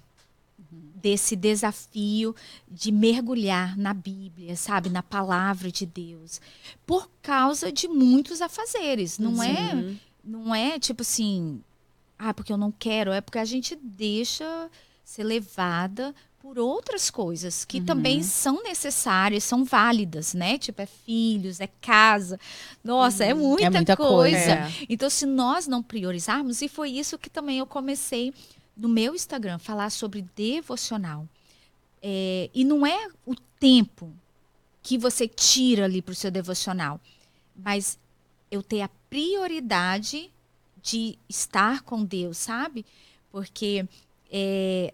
desse 1.01 1.35
desafio 1.35 2.35
de 2.69 2.91
mergulhar 2.91 3.75
na 3.75 3.91
Bíblia, 3.93 4.55
sabe, 4.55 4.87
na 4.87 5.01
palavra 5.01 5.71
de 5.71 5.83
Deus, 5.85 6.39
por 6.85 7.09
causa 7.23 7.71
de 7.71 7.87
muitos 7.87 8.39
afazeres. 8.39 9.17
Não 9.17 9.41
é 9.41 9.73
Uhum. 9.73 9.97
não 10.23 10.53
é 10.55 10.77
tipo 10.77 11.01
assim, 11.01 11.61
ah, 12.23 12.33
porque 12.33 12.53
eu 12.53 12.57
não 12.57 12.71
quero, 12.71 13.11
é 13.11 13.19
porque 13.21 13.39
a 13.39 13.45
gente 13.45 13.75
deixa 13.75 14.69
ser 15.03 15.23
levada 15.23 16.13
por 16.39 16.57
outras 16.57 17.09
coisas 17.11 17.63
que 17.65 17.79
Uhum. 17.79 17.85
também 17.85 18.23
são 18.23 18.63
necessárias, 18.63 19.43
são 19.43 19.63
válidas, 19.63 20.33
né? 20.33 20.57
Tipo, 20.57 20.81
é 20.81 20.85
filhos, 20.85 21.59
é 21.59 21.67
casa. 21.81 22.39
Nossa, 22.83 23.23
é 23.23 23.33
muita, 23.33 23.65
É 23.67 23.69
muita 23.69 23.95
coisa. 23.97 24.15
coisa. 24.37 24.51
É. 24.51 24.71
Então, 24.89 25.09
se 25.09 25.25
nós 25.25 25.67
não 25.67 25.83
priorizarmos, 25.83 26.61
e 26.61 26.67
foi 26.67 26.89
isso 26.91 27.17
que 27.17 27.29
também 27.29 27.59
eu 27.59 27.65
comecei 27.67 28.33
no 28.75 28.89
meu 28.89 29.13
Instagram, 29.13 29.59
falar 29.59 29.89
sobre 29.91 30.25
devocional. 30.35 31.27
É, 32.01 32.49
e 32.53 32.63
não 32.63 32.85
é 32.87 33.07
o 33.25 33.35
tempo 33.59 34.11
que 34.81 34.97
você 34.97 35.27
tira 35.27 35.85
ali 35.85 36.01
para 36.01 36.13
o 36.13 36.15
seu 36.15 36.31
devocional, 36.31 36.99
mas 37.55 37.99
eu 38.49 38.63
ter 38.63 38.81
a 38.81 38.89
prioridade 39.09 40.31
de 40.81 41.17
estar 41.29 41.81
com 41.83 42.03
Deus, 42.03 42.37
sabe? 42.37 42.85
Porque 43.31 43.85
é, 44.31 44.93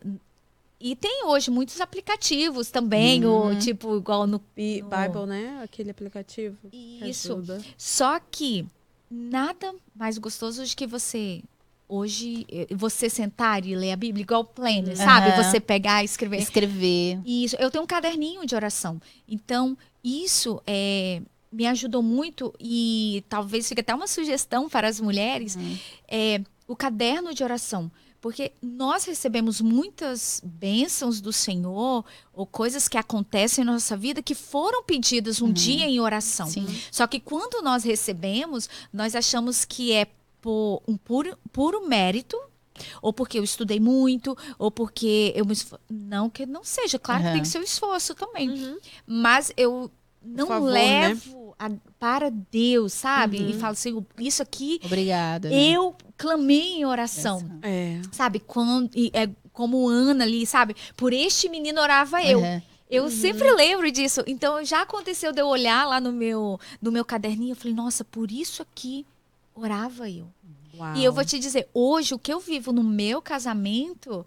e 0.79 0.95
tem 0.95 1.25
hoje 1.25 1.49
muitos 1.49 1.81
aplicativos 1.81 2.69
também, 2.69 3.25
Uhum. 3.25 3.55
o 3.55 3.59
tipo 3.59 3.97
igual 3.97 4.27
no 4.27 4.41
E 4.55 4.81
Bible, 4.83 5.25
né? 5.27 5.61
Aquele 5.63 5.89
aplicativo. 5.91 6.55
isso. 6.71 7.33
ajuda. 7.33 7.61
Só 7.77 8.19
que 8.19 8.65
nada 9.09 9.73
mais 9.95 10.17
gostoso 10.17 10.63
do 10.63 10.75
que 10.75 10.85
você 10.85 11.41
hoje 11.89 12.45
eh, 12.51 12.67
você 12.75 13.09
sentar 13.09 13.65
e 13.65 13.73
ler 13.73 13.93
a 13.93 13.95
Bíblia 13.95 14.21
igual 14.21 14.43
planner, 14.43 14.95
sabe? 14.97 15.29
Aham. 15.29 15.41
Você 15.43 15.59
pegar 15.59 16.01
e 16.01 16.05
escrever. 16.05 16.37
Escrever. 16.39 17.19
Isso, 17.25 17.55
eu 17.57 17.71
tenho 17.71 17.83
um 17.83 17.87
caderninho 17.87 18.45
de 18.45 18.53
oração. 18.53 19.01
Então, 19.27 19.75
isso 20.03 20.61
é, 20.67 21.21
me 21.51 21.65
ajudou 21.67 22.01
muito 22.03 22.53
e 22.59 23.23
talvez 23.29 23.67
fique 23.67 23.81
até 23.81 23.93
uma 23.95 24.07
sugestão 24.07 24.69
para 24.69 24.87
as 24.87 24.99
mulheres, 24.99 25.55
Uhum. 25.55 25.77
é 26.07 26.41
o 26.67 26.75
caderno 26.75 27.33
de 27.33 27.43
oração. 27.43 27.89
Porque 28.19 28.51
nós 28.61 29.05
recebemos 29.05 29.61
muitas 29.61 30.41
bênçãos 30.43 31.21
do 31.21 31.31
Senhor 31.31 32.03
ou 32.33 32.45
coisas 32.47 32.87
que 32.87 32.97
acontecem 32.97 33.63
na 33.63 33.73
nossa 33.73 33.95
vida 33.95 34.23
que 34.23 34.33
foram 34.33 34.83
pedidas 34.83 35.39
um 35.41 35.51
dia 35.51 35.85
em 35.85 35.99
oração. 35.99 36.47
Sim. 36.47 36.65
Só 36.91 37.05
que 37.05 37.19
quando 37.19 37.61
nós 37.61 37.83
recebemos, 37.83 38.67
nós 38.91 39.15
achamos 39.15 39.63
que 39.63 39.93
é 39.93 40.07
por 40.41 40.81
um 40.87 40.97
puro, 40.97 41.37
puro 41.53 41.87
mérito, 41.87 42.35
ou 43.01 43.13
porque 43.13 43.37
eu 43.39 43.43
estudei 43.43 43.79
muito, 43.79 44.35
ou 44.57 44.69
porque 44.71 45.31
eu 45.35 45.45
me 45.45 45.53
esfor... 45.53 45.79
Não 45.89 46.29
que 46.29 46.45
não 46.45 46.63
seja, 46.63 46.97
claro 46.99 47.21
que 47.21 47.27
Aham. 47.27 47.33
tem 47.35 47.41
que 47.43 47.47
ser 47.47 47.59
o 47.59 47.63
esforço 47.63 48.13
também. 48.15 48.49
Uhum. 48.49 48.77
Mas 49.05 49.51
eu 49.55 49.91
não 50.23 50.47
favor, 50.47 50.71
né? 50.71 51.07
levo 51.09 51.55
a- 51.59 51.71
para 51.99 52.29
Deus, 52.29 52.93
sabe? 52.93 53.39
Uhum. 53.39 53.49
E 53.49 53.53
falo 53.53 53.73
assim, 53.73 54.05
isso 54.19 54.41
aqui 54.41 54.79
Obrigada. 54.83 55.49
né? 55.49 55.55
eu 55.55 55.95
clamei 56.17 56.75
em 56.79 56.85
oração. 56.85 57.59
É. 57.61 58.01
Sabe, 58.11 58.39
quando 58.39 58.89
e 58.95 59.09
é 59.13 59.29
como 59.53 59.87
Ana 59.87 60.23
ali, 60.23 60.45
sabe? 60.45 60.75
Por 60.95 61.13
este 61.13 61.49
menino 61.49 61.81
orava 61.81 62.23
eu. 62.23 62.39
Aham. 62.39 62.61
Eu 62.89 63.03
Uhum. 63.03 63.09
sempre 63.09 63.51
lembro 63.51 63.91
disso. 63.91 64.23
Então 64.27 64.63
já 64.63 64.83
aconteceu 64.83 65.33
de 65.33 65.41
eu 65.41 65.47
olhar 65.47 65.85
lá 65.85 65.99
no 65.99 66.11
meu, 66.13 66.57
no 66.81 66.89
meu 66.91 67.03
caderninho, 67.03 67.51
eu 67.51 67.55
falei, 67.55 67.73
nossa, 67.73 68.05
por 68.05 68.31
isso 68.31 68.61
aqui 68.61 69.05
orava 69.53 70.09
eu. 70.09 70.27
Uau. 70.77 70.95
E 70.95 71.03
eu 71.03 71.11
vou 71.11 71.25
te 71.25 71.37
dizer, 71.39 71.67
hoje 71.73 72.13
o 72.13 72.19
que 72.19 72.31
eu 72.31 72.39
vivo 72.39 72.71
no 72.71 72.83
meu 72.83 73.21
casamento, 73.21 74.25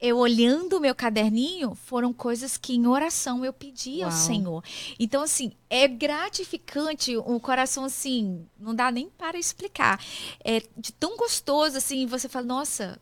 eu 0.00 0.18
olhando 0.18 0.76
o 0.76 0.80
meu 0.80 0.94
caderninho, 0.94 1.74
foram 1.74 2.12
coisas 2.12 2.56
que 2.56 2.74
em 2.74 2.86
oração 2.86 3.44
eu 3.44 3.52
pedi 3.52 4.02
ao 4.02 4.10
Uau. 4.10 4.18
Senhor. 4.18 4.64
Então, 4.98 5.22
assim, 5.22 5.52
é 5.70 5.88
gratificante, 5.88 7.16
o 7.16 7.40
coração, 7.40 7.84
assim, 7.84 8.46
não 8.58 8.74
dá 8.74 8.90
nem 8.90 9.08
para 9.08 9.38
explicar. 9.38 10.02
É 10.44 10.60
de 10.76 10.92
tão 10.92 11.16
gostoso, 11.16 11.78
assim, 11.78 12.06
você 12.06 12.28
fala, 12.28 12.46
nossa, 12.46 13.00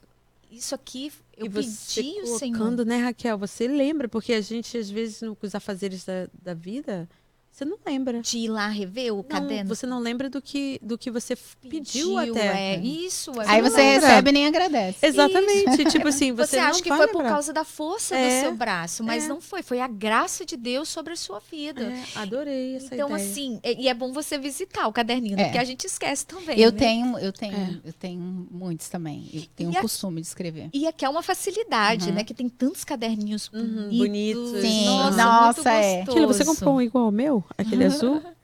isso 0.50 0.74
aqui 0.74 1.12
eu 1.36 1.46
e 1.46 1.48
você 1.48 2.02
pedi 2.02 2.20
ao 2.20 2.26
Senhor. 2.38 2.58
colocando, 2.58 2.84
né, 2.84 2.98
Raquel? 2.98 3.36
Você 3.38 3.66
lembra? 3.66 4.08
Porque 4.08 4.32
a 4.32 4.40
gente, 4.40 4.78
às 4.78 4.88
vezes, 4.88 5.20
no- 5.20 5.34
com 5.34 5.46
os 5.46 5.54
afazeres 5.54 6.04
da, 6.04 6.28
da 6.42 6.54
vida, 6.54 7.08
você 7.54 7.64
não 7.64 7.78
lembra. 7.86 8.20
De 8.20 8.38
ir 8.38 8.48
lá 8.48 8.66
rever 8.68 9.12
o 9.12 9.18
Não, 9.18 9.22
caderno. 9.22 9.68
você 9.74 9.86
não 9.86 10.00
lembra 10.00 10.28
do 10.28 10.42
que, 10.42 10.80
do 10.82 10.98
que 10.98 11.10
você 11.10 11.34
f- 11.34 11.56
pediu, 11.68 12.18
até. 12.18 12.74
É, 12.74 12.80
isso. 12.80 13.30
é 13.40 13.48
Aí 13.48 13.62
você 13.62 13.76
lembra. 13.76 14.08
recebe 14.08 14.30
e 14.30 14.32
nem 14.32 14.46
agradece. 14.46 15.06
Exatamente. 15.06 15.84
tipo 15.86 16.08
assim, 16.08 16.32
você, 16.32 16.56
Você, 16.56 16.58
acha 16.58 16.72
não 16.72 16.82
que 16.82 16.88
vai 16.88 16.98
foi 16.98 17.08
por 17.08 17.18
lembrar. 17.18 17.32
causa 17.34 17.52
da 17.52 17.64
força 17.64 18.16
É, 18.16 18.40
do 18.40 18.46
seu 18.48 18.56
braço, 18.56 19.04
mas 19.04 19.24
é. 19.24 19.28
não 19.28 19.40
foi. 19.40 19.62
Foi 19.62 19.80
a 19.80 19.86
graça 19.86 20.44
de 20.44 20.56
Deus 20.56 20.88
sobre 20.88 21.12
a 21.12 21.16
sua 21.16 21.40
vida. 21.50 21.82
É, 21.84 22.04
adorei 22.16 22.74
essa 22.76 22.92
Então, 22.94 23.08
ideia. 23.10 23.24
assim, 23.30 23.60
e 23.62 23.84
e 23.84 23.88
é 23.88 23.94
bom 23.94 24.12
você 24.12 24.36
visitar 24.38 24.88
o 24.88 24.92
caderninho, 24.92 25.36
né? 25.36 25.42
É. 25.42 25.44
porque 25.46 25.58
a 25.58 25.64
gente 25.64 25.84
esquece 25.86 26.26
também. 26.26 26.58
Eu 26.58 26.72
né? 26.72 26.78
tenho, 26.78 27.18
eu 27.18 27.32
tenho, 27.32 27.54
É. 27.54 27.80
eu 27.84 27.92
tenho 27.92 28.48
muitos 28.50 28.88
também. 28.88 29.28
Eu 29.32 29.42
tenho 29.54 29.72
E 29.72 29.78
um 29.78 29.80
costume 29.80 30.20
de 30.20 30.26
escrever. 30.26 30.70
E 30.72 30.86
aqui 30.86 31.04
é 31.04 31.08
uma 31.08 31.22
facilidade, 31.22 32.08
Uhum. 32.08 32.14
né? 32.16 32.24
Que 32.24 32.34
tem 32.34 32.48
tantos 32.48 32.82
caderninhos 32.82 33.48
Uhum, 33.52 33.88
bonitos. 33.90 33.98
bonitos. 33.98 34.60
Sim, 34.62 34.84
Nossa, 34.86 35.16
nossa, 35.24 35.62
muito 35.62 35.68
é. 35.68 35.96
gostoso. 35.98 36.10
Aquilo, 36.18 36.26
você 36.26 36.44
comprou 36.44 36.74
um 36.76 36.82
igual 36.82 37.04
ao 37.04 37.12
meu? 37.12 37.43
Aquele 37.58 37.84
azul? 37.84 38.22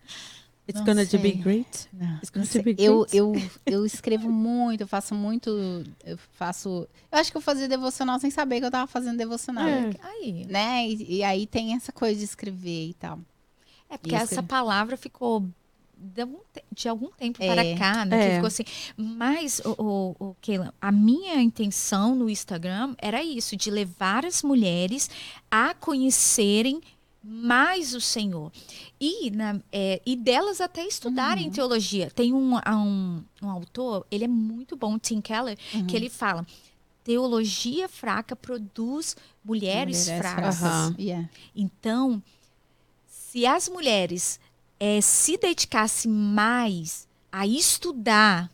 It's 0.69 0.79
Não 0.79 0.85
gonna 0.87 1.05
to 1.05 1.19
be 1.19 1.33
great. 1.33 1.89
Não, 1.93 2.17
It's 2.19 2.31
gonna 2.31 2.47
be 2.63 2.77
eu, 2.79 3.01
great. 3.01 3.17
eu, 3.17 3.33
eu 3.67 3.85
escrevo 3.85 4.31
muito, 4.31 4.83
eu 4.83 4.87
faço 4.87 5.17
muito. 5.17 5.51
Eu 6.05 6.17
faço. 6.35 6.87
Eu 7.11 7.19
acho 7.19 7.33
que 7.33 7.37
eu 7.37 7.41
fazia 7.41 7.67
devocional 7.67 8.21
sem 8.21 8.31
saber 8.31 8.61
que 8.61 8.67
eu 8.67 8.71
tava 8.71 8.87
fazendo 8.87 9.19
devocional. 9.19 9.67
É. 9.67 9.91
Aí. 10.01 10.47
Né? 10.49 10.89
E, 10.89 11.17
e 11.17 11.23
aí 11.25 11.45
tem 11.47 11.75
essa 11.75 11.91
coisa 11.91 12.17
de 12.17 12.25
escrever 12.25 12.91
e 12.91 12.95
tal. 12.95 13.19
É 13.89 13.99
porque 13.99 14.15
Isso. 14.15 14.23
essa 14.25 14.43
palavra 14.45 14.97
ficou 14.97 15.45
de 15.99 16.23
algum, 16.23 16.39
te- 16.55 16.65
de 16.73 16.89
algum 16.89 17.09
tempo 17.11 17.43
É. 17.43 17.53
para 17.53 17.77
cá, 17.77 18.05
né? 18.05 18.17
Que 18.19 18.25
É. 18.31 18.35
ficou 18.37 18.47
assim. 18.47 18.65
Mas, 18.97 19.61
o, 19.65 19.75
o, 20.21 20.29
o 20.31 20.37
Keila, 20.41 20.73
a 20.81 20.93
minha 20.93 21.43
intenção 21.43 22.15
no 22.15 22.31
Instagram 22.31 22.95
era 22.99 23.25
isso, 23.25 23.57
de 23.57 23.73
levar 23.73 24.25
as 24.25 24.43
mulheres 24.45 25.11
a 25.51 25.75
conhecerem 25.75 26.81
mais 27.23 27.95
o 27.95 28.01
Senhor. 28.01 28.51
E, 29.01 29.31
na- 29.31 29.61
é, 29.73 30.01
e 30.07 30.17
delas 30.17 30.61
até 30.61 30.87
estudarem 30.87 31.47
Uhum. 31.47 31.53
teologia. 31.53 32.11
Tem 32.11 32.33
um, 32.33 32.57
um, 32.57 33.23
um 33.43 33.51
autor, 33.51 34.07
ele 34.11 34.25
é 34.25 34.29
muito 34.29 34.77
bom, 34.77 34.99
Tim 34.99 35.21
Keller, 35.21 35.59
Uhum. 35.75 35.87
que 35.87 35.97
ele 35.97 36.09
fala. 36.09 36.47
Teologia 37.05 37.89
fraca 37.89 38.37
produz 38.37 39.17
mulheres, 39.45 40.09
fracas. 40.09 40.63
Aham. 40.63 40.95
Yeah. 40.99 41.29
Então, 41.57 42.23
se 43.09 43.47
as 43.47 43.69
mulheres 43.69 44.39
eh, 44.79 45.01
se 45.01 45.37
dedicassem 45.37 46.11
mais 46.11 47.09
a 47.33 47.47
estudar, 47.47 48.51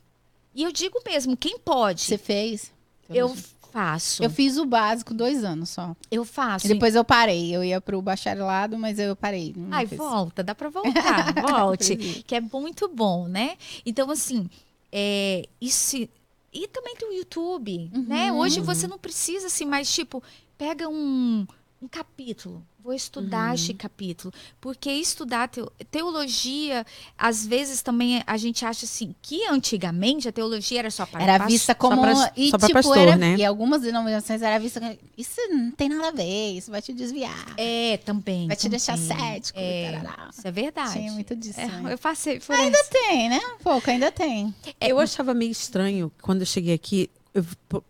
e 0.55 0.63
eu 0.63 0.73
digo 0.73 1.01
mesmo, 1.05 1.37
quem 1.37 1.59
pode, 1.59 2.01
Você 2.03 2.19
fez? 2.19 2.73
eu 3.11 3.37
faço. 3.77 4.23
Eu 4.23 4.27
Eu, 4.27 4.31
fiz 4.31 4.57
o 4.57 4.65
básico 4.65 5.13
dois 5.13 5.45
anos 5.45 5.69
só. 5.69 5.95
faço. 6.25 6.67
E 6.67 6.69
depois 6.69 6.95
eu 6.95 7.05
parei. 7.05 7.55
Eu 7.55 7.63
ia 7.63 7.81
pro 7.81 8.01
bacharelado, 8.01 8.79
mas 8.79 8.99
eu 8.99 9.15
parei. 9.15 9.53
Não 9.55 9.77
Ai, 9.77 9.87
fiz. 9.87 9.99
volta, 9.99 10.43
dá 10.43 10.55
pra 10.55 10.71
voltar, 10.71 11.35
volte. 11.47 11.97
Que 12.27 12.37
é 12.37 12.41
muito 12.41 12.89
bom, 12.89 13.29
né? 13.29 13.57
Então, 13.85 14.11
assim, 14.11 14.49
é, 14.91 15.45
isso. 15.61 15.97
E 16.53 16.67
também 16.69 16.97
tem 16.97 17.09
o 17.09 17.13
YouTube, 17.13 17.91
né? 17.93 18.33
Uhum. 18.33 18.39
Hoje 18.39 18.61
você 18.61 18.87
não 18.87 18.99
precisa, 18.99 19.49
assim, 19.49 19.67
mais, 19.67 19.93
tipo, 19.93 20.23
pega 20.57 20.89
um, 20.89 21.47
um 21.83 21.89
capítulo. 21.89 22.65
Vou 22.87 22.95
estudar 22.95 23.49
Uhum. 23.49 23.55
este 23.55 23.75
capítulo. 23.75 24.33
Porque 24.61 24.89
estudar 24.93 25.49
teo- 25.49 25.73
teologia, 25.91 26.87
às 27.19 27.45
vezes 27.45 27.83
também 27.83 28.23
a 28.25 28.37
gente 28.37 28.65
acha 28.65 28.85
assim 28.87 29.13
que 29.21 29.45
antigamente 29.49 30.29
a 30.29 30.33
teologia 30.33 30.79
era 30.79 30.91
só 30.93 31.05
para 31.05 31.21
Era 31.21 31.45
vista 31.47 31.75
como. 31.75 32.01
pra- 32.01 32.33
e, 32.37 32.49
só 32.51 32.59
tipo, 32.59 32.73
pastor, 32.75 32.97
era, 32.97 33.17
né? 33.17 33.35
E 33.37 33.45
algumas 33.45 33.83
denominações 33.83 34.41
era 34.41 34.57
vista. 34.61 34.79
como, 34.79 34.97
Isso 35.19 35.41
não 35.51 35.73
tem 35.73 35.89
nada 35.89 36.09
a 36.09 36.11
ver, 36.13 36.53
isso 36.53 36.71
vai 36.71 36.81
te 36.81 36.93
desviar. 36.93 37.55
É, 37.57 37.97
também. 38.05 38.47
vai 38.47 38.55
te 38.57 38.69
deixar 38.69 38.97
cético. 38.97 39.59
É, 39.59 40.01
isso 40.31 40.47
é 40.47 40.53
verdade. 40.53 40.93
Tinha 40.93 41.11
muito 41.11 41.35
disso. 41.35 41.59
É, 41.59 41.67
né? 41.67 41.93
eu 41.93 41.99
passei 41.99 42.39
por 42.39 42.55
ainda 42.55 42.79
Tem, 42.85 43.29
né? 43.29 43.41
Um 43.59 43.65
pouco, 43.65 43.91
ainda 43.91 44.13
tem. 44.13 44.55
É, 44.81 44.93
Eu 44.93 45.01
achava 45.01 45.35
meio 45.35 45.51
estranho 45.51 46.13
quando 46.23 46.43
eu 46.43 46.47
cheguei 46.47 46.73
aqui. 46.75 47.11
Eu, 47.35 47.45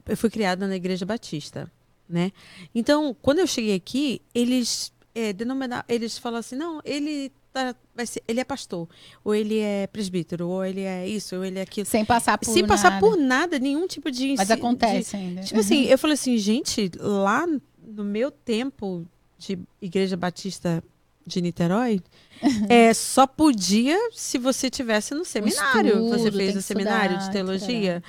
eu 0.07 0.17
fui 0.17 0.31
criada 0.31 0.67
na 0.67 0.75
Igreja 0.75 1.05
Batista, 1.05 1.71
né? 2.09 2.33
Então, 2.75 3.15
quando 3.21 3.39
eu 3.41 3.47
cheguei 3.47 3.75
aqui, 3.75 4.21
eles 4.35 4.93
é, 5.15 5.33
denomina, 5.33 5.85
eles 5.89 6.19
falam 6.19 6.39
assim, 6.41 6.57
não, 6.57 6.81
ele 6.85 7.33
tá, 7.53 7.75
vai 7.95 8.07
ser, 8.07 8.23
ele 8.29 8.39
é 8.41 8.45
pastor, 8.45 8.87
ou 9.25 9.35
ele 9.35 9.59
é 9.59 9.87
presbítero, 9.87 10.47
ou 10.49 10.65
ele 10.65 10.83
é 10.83 11.09
isso, 11.09 11.35
ou 11.37 11.45
ele 11.45 11.59
é 11.59 11.63
aquilo. 11.63 11.87
Sem 11.87 12.05
passar 12.05 12.37
por 12.39 12.53
Sem 12.53 12.67
passar 12.67 12.91
nada. 12.91 13.01
por 13.07 13.17
nada, 13.17 13.59
nenhum 13.59 13.87
tipo 13.87 14.11
de 14.11 14.35
Mas 14.37 14.51
acontece 14.51 15.17
ainda. 15.17 15.41
de- 15.41 15.47
tipo 15.49 15.61
assim, 15.61 15.85
eu 15.85 15.97
falei 15.99 16.15
assim, 16.15 16.37
gente, 16.37 16.91
lá 17.01 17.47
no 17.83 18.05
meu 18.05 18.31
tempo 18.31 19.07
de 19.39 19.59
Igreja 19.81 20.17
Batista 20.17 20.83
de 21.27 21.41
Niterói, 21.41 22.01
é, 22.69 22.93
só 22.95 23.27
podia 23.27 23.99
se 24.13 24.37
você 24.39 24.69
tivesse 24.71 25.15
no 25.15 25.25
seminário. 25.25 26.05
você 26.09 26.17
estudo, 26.27 26.37
fez 26.37 26.51
tem 26.53 26.59
o 26.59 26.63
seminário 26.63 27.17
estudar, 27.17 27.27
de 27.27 27.33
teologia. 27.33 28.03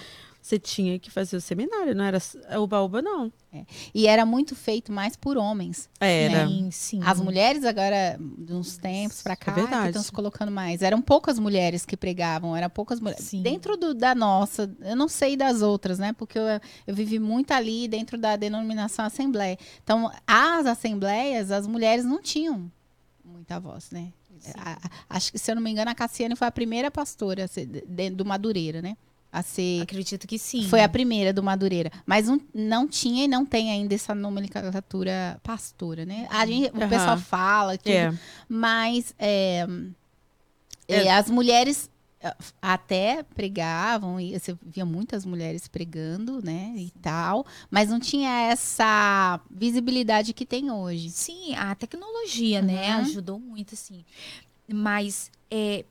Você 0.48 0.58
tinha 0.58 0.98
que 0.98 1.12
fazer 1.12 1.36
o 1.36 1.42
seminário, 1.42 1.94
não 1.94 2.06
era 2.06 2.20
oba-oba, 2.58 3.02
não. 3.02 3.30
E 3.94 4.08
era 4.08 4.26
muito 4.26 4.56
feito 4.56 4.94
mais 4.94 5.18
por 5.18 5.36
homens. 5.36 5.90
Era. 6.00 6.48
Sim, 6.48 6.72
sim. 6.72 7.00
As 7.04 7.20
mulheres 7.20 7.66
agora, 7.66 8.18
de 8.38 8.54
uns 8.54 8.78
tempos 8.78 9.22
cá, 9.22 9.36
É 9.48 9.52
verdade. 9.52 9.82
que 9.82 9.88
estão 9.90 10.04
se 10.04 10.12
colocando 10.12 10.50
mais. 10.50 10.82
Eram 10.82 11.02
poucas 11.02 11.38
mulheres 11.38 11.86
que 11.86 11.98
pregavam, 11.98 12.56
eram 12.56 12.70
poucas 12.70 13.02
mulheres. 13.02 13.26
Sim. 13.26 13.42
Dentro 13.42 13.76
do- 13.76 13.94
da 13.94 14.16
nossa, 14.16 14.74
eu 14.80 14.96
não 14.96 15.10
sei 15.10 15.36
das 15.36 15.62
outras, 15.62 16.00
né? 16.00 16.14
Porque 16.14 16.40
eu, 16.40 16.44
eu 16.88 16.96
vivi 16.96 17.20
muito 17.20 17.52
ali 17.52 17.86
dentro 17.90 18.18
da 18.18 18.38
denominação 18.38 19.04
Assembleia. 19.04 19.58
Então, 19.84 20.10
as 20.26 20.66
assembleias, 20.66 21.52
as 21.52 21.68
mulheres 21.68 22.06
não 22.06 22.22
tinham 22.22 22.72
muita 23.26 23.60
voz, 23.60 23.92
né? 23.92 24.14
A- 24.56 24.78
acho 25.10 25.32
que, 25.34 25.38
se 25.40 25.52
eu 25.52 25.56
não 25.56 25.62
me 25.62 25.70
engano, 25.72 25.92
a 25.92 25.96
Cassiane 25.96 26.38
foi 26.38 26.48
a 26.48 26.52
primeira 26.52 26.90
pastora 26.90 27.44
a 27.44 27.48
ser 27.50 27.66
de- 27.66 27.84
de- 27.86 28.10
do 28.12 28.24
Madureira, 28.24 28.82
né? 28.82 28.96
A 29.32 29.44
ser 29.44 29.82
Acredito 29.82 30.26
que 30.26 30.40
sim. 30.40 30.64
foi 30.70 30.82
a 30.82 30.90
primeira 30.90 31.34
do 31.34 31.44
Madureira. 31.44 31.92
Mas 32.06 32.28
não, 32.28 32.40
não 32.54 32.88
tinha 32.88 33.26
e 33.26 33.28
não 33.28 33.46
tem 33.46 33.70
ainda 33.72 33.94
essa 33.94 34.16
nomenclatura 34.16 35.40
pastora, 35.44 36.06
né? 36.06 36.28
A 36.30 36.46
gente, 36.46 36.72
o 36.74 36.78
Aham. 36.78 36.90
pessoal 36.90 37.18
fala, 37.18 37.76
e 37.76 37.78
tudo, 37.78 37.92
É. 37.92 38.14
mas 38.48 39.14
é, 39.20 39.68
É. 40.88 41.04
é, 41.04 41.12
as 41.14 41.30
mulheres 41.30 41.90
até 42.62 43.22
pregavam 43.24 44.20
e 44.20 44.38
você 44.38 44.58
via 44.66 44.84
muitas 44.86 45.24
mulheres 45.24 45.68
pregando, 45.68 46.42
né, 46.44 46.74
e 46.76 46.90
tal, 47.00 47.46
mas 47.70 47.90
não 47.90 48.00
tinha 48.00 48.30
essa 48.50 49.40
visibilidade 49.52 50.34
que 50.34 50.46
tem 50.46 50.72
hoje. 50.72 51.12
Sim, 51.12 51.54
a 51.56 51.76
tecnologia, 51.76 52.62
né, 52.62 52.96
Uhum. 52.96 53.02
ajudou 53.02 53.40
muito, 53.40 53.76
assim. 53.76 54.04
Mas 54.68 55.32
é, 55.52 55.86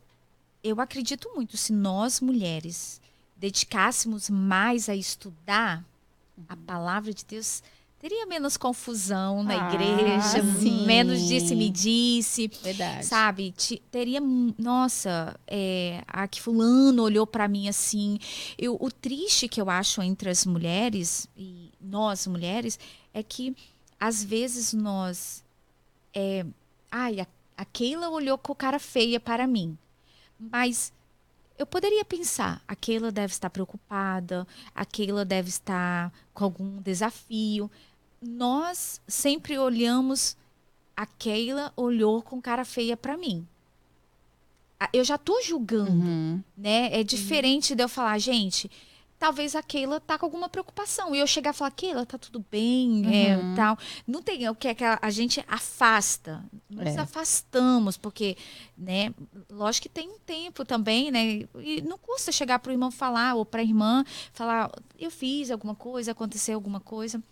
eu 0.65 0.81
acredito 0.81 1.31
muito, 1.35 1.57
se 1.57 1.73
nós 1.73 2.21
mulheres 2.21 3.01
dedicássemos 3.37 4.31
mais 4.31 4.89
a 4.89 4.95
estudar 4.97 5.85
a 6.49 6.55
Uhum. 6.55 6.61
palavra 6.67 7.13
de 7.15 7.25
Deus, 7.25 7.63
teria 7.99 8.27
menos 8.27 8.57
confusão 8.57 9.43
na 9.43 9.55
Ah, 9.55 9.75
igreja, 9.75 10.43
sim. 10.61 10.85
menos 10.87 11.27
disse-me-disse. 11.27 12.49
Verdade. 12.63 13.07
Sabe, 13.07 13.55
teria, 13.91 14.21
nossa, 14.59 15.39
é, 15.47 16.03
a 16.07 16.29
que 16.29 16.41
fulano 16.43 17.03
olhou 17.03 17.27
pra 17.27 17.49
mim 17.49 17.69
assim. 17.69 18.19
Eu, 18.59 18.77
o 18.81 18.91
triste 18.91 19.49
que 19.49 19.61
eu 19.61 19.71
acho 19.71 20.03
entre 20.03 20.29
as 20.29 20.45
mulheres 20.45 21.27
e 21.37 21.71
nós 21.81 22.27
mulheres 22.27 22.79
é 23.15 23.23
que 23.23 23.57
às 23.99 24.23
vezes 24.23 24.75
nós, 24.75 25.43
é, 26.15 26.45
ai, 26.91 27.21
a, 27.21 27.27
a 27.57 27.65
Keila 27.65 28.11
olhou 28.11 28.37
com 28.37 28.55
cara 28.55 28.79
feia 28.79 29.19
para 29.19 29.47
mim, 29.47 29.77
mas 30.39 30.93
eu 31.59 31.67
poderia 31.67 32.05
pensar, 32.05 32.63
a 32.67 32.75
Keila 32.77 33.11
deve 33.11 33.33
estar 33.33 33.51
preocupada, 33.51 34.47
a 34.75 34.85
Keila 34.85 35.25
deve 35.25 35.49
estar 35.49 36.13
com 36.35 36.45
algum 36.45 36.81
desafio. 36.83 37.71
Nós 38.21 39.01
sempre 39.07 39.59
olhamos 39.59 40.37
a 40.97 41.05
Keila 41.07 41.73
olhou 41.77 42.23
com 42.23 42.41
cara 42.41 42.65
feia 42.65 42.97
pra 42.97 43.17
mim. 43.17 43.47
Eu 44.93 45.05
já 45.05 45.17
tô 45.17 45.41
julgando, 45.43 45.91
Uhum. 45.91 46.43
né? 46.57 46.91
É 46.93 47.03
diferente 47.03 47.75
de 47.75 47.83
eu 47.83 47.89
falar, 47.89 48.19
gente, 48.19 48.71
talvez 49.19 49.55
a 49.55 49.63
Keila 49.63 49.99
tá 50.01 50.19
com 50.19 50.27
alguma 50.27 50.49
preocupação. 50.49 51.15
E 51.15 51.19
eu 51.19 51.27
chegar 51.27 51.51
e 51.55 51.57
falar, 51.57 51.71
Keila, 51.71 52.05
tá 52.07 52.19
tudo 52.19 52.45
bem, 52.51 53.03
é, 53.07 53.37
Uhum. 53.37 53.55
tal. 53.55 53.79
Não 54.07 54.23
tem 54.23 54.49
o 54.49 54.55
que 54.55 54.69
é 54.69 54.75
que 54.75 54.85
a, 54.85 54.99
a 55.01 55.11
gente 55.11 55.43
afasta. 55.49 56.45
Nos 56.69 56.87
É. 56.95 56.99
afastamos, 57.01 57.97
porque, 57.97 58.37
né? 58.77 59.13
Lógico 59.51 59.85
que 59.85 59.89
tem 59.89 60.09
um 60.09 60.19
tempo 60.19 60.65
também, 60.65 61.11
né? 61.11 61.47
E 61.61 61.83
não 61.83 61.99
custa 61.99 62.31
chegar 62.33 62.59
pro 62.59 62.73
irmão 62.73 62.91
falar, 62.91 63.35
ou 63.35 63.45
pra 63.45 63.63
irmã 63.63 64.05
falar, 64.33 64.71
eu 64.99 65.11
fiz 65.11 65.51
alguma 65.51 65.75
coisa, 65.75 66.13
aconteceu 66.13 66.55
alguma 66.55 66.81
coisa. 66.81 67.23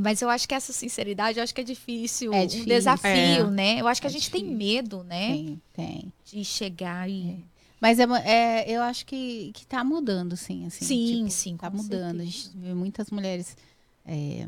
Mas 0.00 0.22
eu 0.22 0.30
acho 0.30 0.46
que 0.48 0.54
essa 0.54 0.72
sinceridade, 0.72 1.38
eu 1.38 1.42
acho 1.42 1.52
que 1.52 1.60
é 1.60 1.64
difícil, 1.64 2.32
É 2.32 2.42
um 2.42 2.46
difícil. 2.46 2.66
desafio, 2.68 3.08
É. 3.08 3.50
né? 3.50 3.80
Eu 3.80 3.88
acho 3.88 4.00
que 4.00 4.06
a 4.06 4.10
É 4.10 4.12
gente 4.12 4.30
tem 4.30 4.42
difícil. 4.42 4.56
medo, 4.58 5.02
né? 5.02 5.26
Tem, 5.32 5.62
tem. 5.74 6.12
De 6.26 6.44
chegar 6.44 7.10
e. 7.10 7.44
Mas 7.80 7.98
é, 7.98 8.04
é, 8.24 8.70
eu 8.70 8.82
acho 8.82 9.06
que, 9.06 9.52
que 9.54 9.66
tá 9.66 9.82
mudando, 9.82 10.36
sim. 10.36 10.66
Assim, 10.66 10.84
Sim, 10.84 11.16
tipo, 11.18 11.30
sim, 11.30 11.56
Tá 11.56 11.70
mudando. 11.70 12.20
A 12.20 12.24
certeza. 12.24 12.24
gente 12.26 12.50
vê 12.58 12.74
muitas 12.74 13.10
mulheres 13.10 13.56
é, 14.04 14.46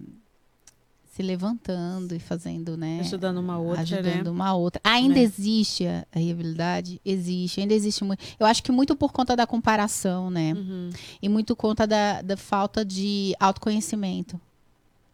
se 1.14 1.22
levantando 1.22 2.14
e 2.14 2.18
fazendo, 2.18 2.76
né? 2.76 3.00
Ajudando 3.00 3.38
uma 3.38 3.58
outra, 3.58 3.82
Ajudando 3.82 4.24
né? 4.24 4.30
uma 4.30 4.54
outra. 4.54 4.80
Ainda 4.84 5.14
Né? 5.14 5.22
existe 5.22 5.86
a, 5.86 6.06
a 6.14 6.18
rivalidade? 6.18 7.00
Existe. 7.04 7.60
Ainda 7.60 7.74
existe 7.74 8.04
muito. 8.04 8.22
Eu 8.38 8.46
acho 8.46 8.62
que 8.62 8.70
muito 8.72 8.94
por 8.96 9.12
conta 9.12 9.34
da 9.34 9.46
comparação, 9.46 10.30
né? 10.30 10.52
Uhum. 10.54 10.90
E 11.20 11.28
muito 11.28 11.56
conta 11.56 11.86
da, 11.86 12.20
da 12.22 12.36
falta 12.36 12.84
de 12.84 13.34
autoconhecimento, 13.40 14.40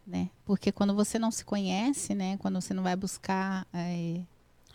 né? 0.07 0.29
Porque 0.45 0.71
quando 0.71 0.93
você 0.93 1.17
não 1.19 1.31
se 1.31 1.43
conhece, 1.45 2.13
né? 2.15 2.37
Quando 2.37 2.59
você 2.61 2.73
não 2.73 2.83
vai 2.83 2.95
buscar 2.95 3.65
é, 3.73 4.21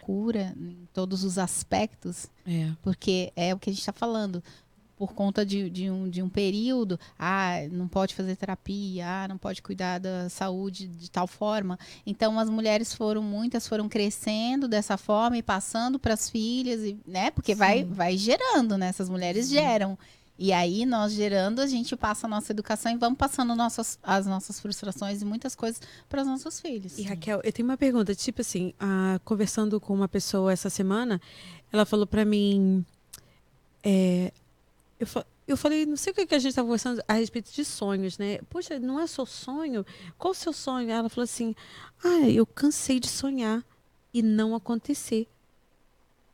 cura 0.04 0.54
em 0.58 0.86
todos 0.92 1.24
os 1.24 1.38
aspectos, 1.38 2.28
É. 2.46 2.70
porque 2.82 3.32
é 3.34 3.54
o 3.54 3.58
que 3.58 3.70
a 3.70 3.72
gente 3.72 3.80
está 3.80 3.92
falando. 3.92 4.42
Por 4.96 5.12
conta 5.12 5.44
de, 5.44 5.68
de, 5.68 5.90
um, 5.90 6.08
de 6.08 6.22
um 6.22 6.28
período, 6.28 7.00
ah, 7.18 7.56
não 7.72 7.88
pode 7.88 8.14
fazer 8.14 8.36
terapia, 8.36 9.04
ah, 9.24 9.28
não 9.28 9.36
pode 9.36 9.60
cuidar 9.60 9.98
da 9.98 10.28
saúde 10.28 10.86
de 10.86 11.10
tal 11.10 11.26
forma. 11.26 11.76
Então, 12.06 12.38
as 12.38 12.48
mulheres 12.48 12.94
foram, 12.94 13.20
muitas 13.20 13.66
foram 13.66 13.88
crescendo 13.88 14.68
dessa 14.68 14.96
forma 14.96 15.36
e 15.36 15.42
passando 15.42 15.98
para 15.98 16.14
as 16.14 16.30
filhas, 16.30 16.80
e, 16.82 16.96
né? 17.06 17.32
Porque 17.32 17.56
vai, 17.56 17.82
vai 17.84 18.16
gerando, 18.16 18.78
né? 18.78 18.86
Essas 18.86 19.08
mulheres 19.08 19.48
geram. 19.48 19.98
E 20.36 20.52
aí, 20.52 20.84
nós 20.84 21.12
gerando, 21.12 21.60
a 21.60 21.66
gente 21.66 21.94
passa 21.96 22.26
a 22.26 22.30
nossa 22.30 22.52
educação 22.52 22.90
e 22.92 22.96
vamos 22.96 23.16
passando 23.16 23.54
nossas, 23.54 23.98
as 24.02 24.26
nossas 24.26 24.58
frustrações 24.58 25.22
e 25.22 25.24
muitas 25.24 25.54
coisas 25.54 25.80
para 26.08 26.22
os 26.22 26.26
nossos 26.26 26.60
filhos. 26.60 26.98
E 26.98 27.02
Raquel, 27.02 27.40
eu 27.44 27.52
tenho 27.52 27.68
uma 27.68 27.76
pergunta, 27.76 28.14
tipo 28.16 28.40
assim, 28.40 28.74
ah, 28.80 29.20
conversando 29.24 29.80
com 29.80 29.94
uma 29.94 30.08
pessoa 30.08 30.52
essa 30.52 30.68
semana, 30.68 31.20
ela 31.72 31.86
falou 31.86 32.06
pra 32.06 32.24
mim, 32.24 32.84
é, 33.84 34.32
eu, 34.98 35.06
eu 35.46 35.56
falei, 35.56 35.86
não 35.86 35.96
sei 35.96 36.12
o 36.12 36.16
que, 36.16 36.26
que 36.26 36.34
a 36.34 36.38
gente 36.38 36.50
estava 36.50 36.66
conversando 36.66 37.02
a 37.06 37.12
respeito 37.12 37.52
de 37.52 37.64
sonhos, 37.64 38.18
né? 38.18 38.38
Poxa, 38.50 38.78
não 38.80 38.98
é 38.98 39.06
só 39.06 39.24
sonho? 39.24 39.84
Qual 40.18 40.32
o 40.32 40.34
seu 40.34 40.52
sonho? 40.52 40.90
Ela 40.90 41.08
falou 41.08 41.24
assim, 41.24 41.54
ah, 42.02 42.28
eu 42.28 42.44
cansei 42.44 42.98
de 42.98 43.08
sonhar 43.08 43.64
e 44.12 44.22
não 44.22 44.54
acontecer. 44.54 45.28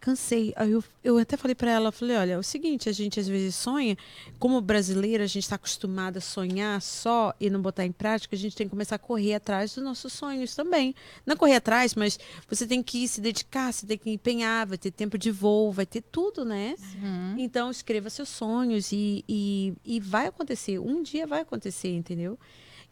Cansei. 0.01 0.55
Aí 0.57 0.70
eu, 0.70 0.82
eu 1.05 1.18
até 1.18 1.36
falei 1.36 1.55
pra 1.55 1.70
ela, 1.70 1.92
falei, 1.92 2.16
olha, 2.16 2.32
é 2.32 2.38
o 2.38 2.42
seguinte, 2.42 2.88
a 2.88 2.92
gente 2.92 3.20
às 3.20 3.28
vezes 3.28 3.55
sonha, 3.55 3.98
como 4.38 4.59
brasileira, 4.62 5.24
a 5.24 5.26
gente 5.26 5.42
está 5.42 5.57
acostumada 5.57 6.18
a 6.18 6.22
sonhar 6.22 6.80
só 6.80 7.34
e 7.38 7.51
não 7.51 7.61
botar 7.61 7.84
em 7.84 7.92
prática, 7.92 8.34
a 8.34 8.38
gente 8.38 8.57
tem 8.57 8.66
que 8.66 8.70
começar 8.70 8.96
a 8.96 8.98
correr 8.98 9.34
atrás 9.34 9.74
dos 9.74 9.84
nossos 9.84 10.11
sonhos 10.14 10.55
também. 10.55 10.94
Não 11.26 11.36
correr 11.36 11.57
atrás, 11.57 11.94
mas 11.94 12.18
você 12.48 12.66
tem 12.66 12.82
que 12.82 13.07
se 13.07 13.20
dedicar, 13.20 13.70
você 13.72 13.86
tem 13.86 13.98
que 13.98 14.11
empenhar, 14.11 14.66
vai 14.66 14.78
ter 14.78 14.90
tempo 14.90 15.18
de 15.18 15.30
voo, 15.30 15.70
vai 15.70 15.84
ter 15.84 16.01
tudo, 16.01 16.46
né? 16.46 16.76
Uhum. 16.94 17.34
Então, 17.38 17.70
escreva 17.70 18.09
seus 18.09 18.30
sonhos 18.30 18.92
e, 18.92 19.22
e, 19.28 19.74
e 19.84 20.01
vai 20.01 20.28
acontecer. 20.28 20.78
Um 20.78 21.03
dia 21.03 21.26
vai 21.26 21.42
acontecer, 21.42 21.94
entendeu? 21.94 22.38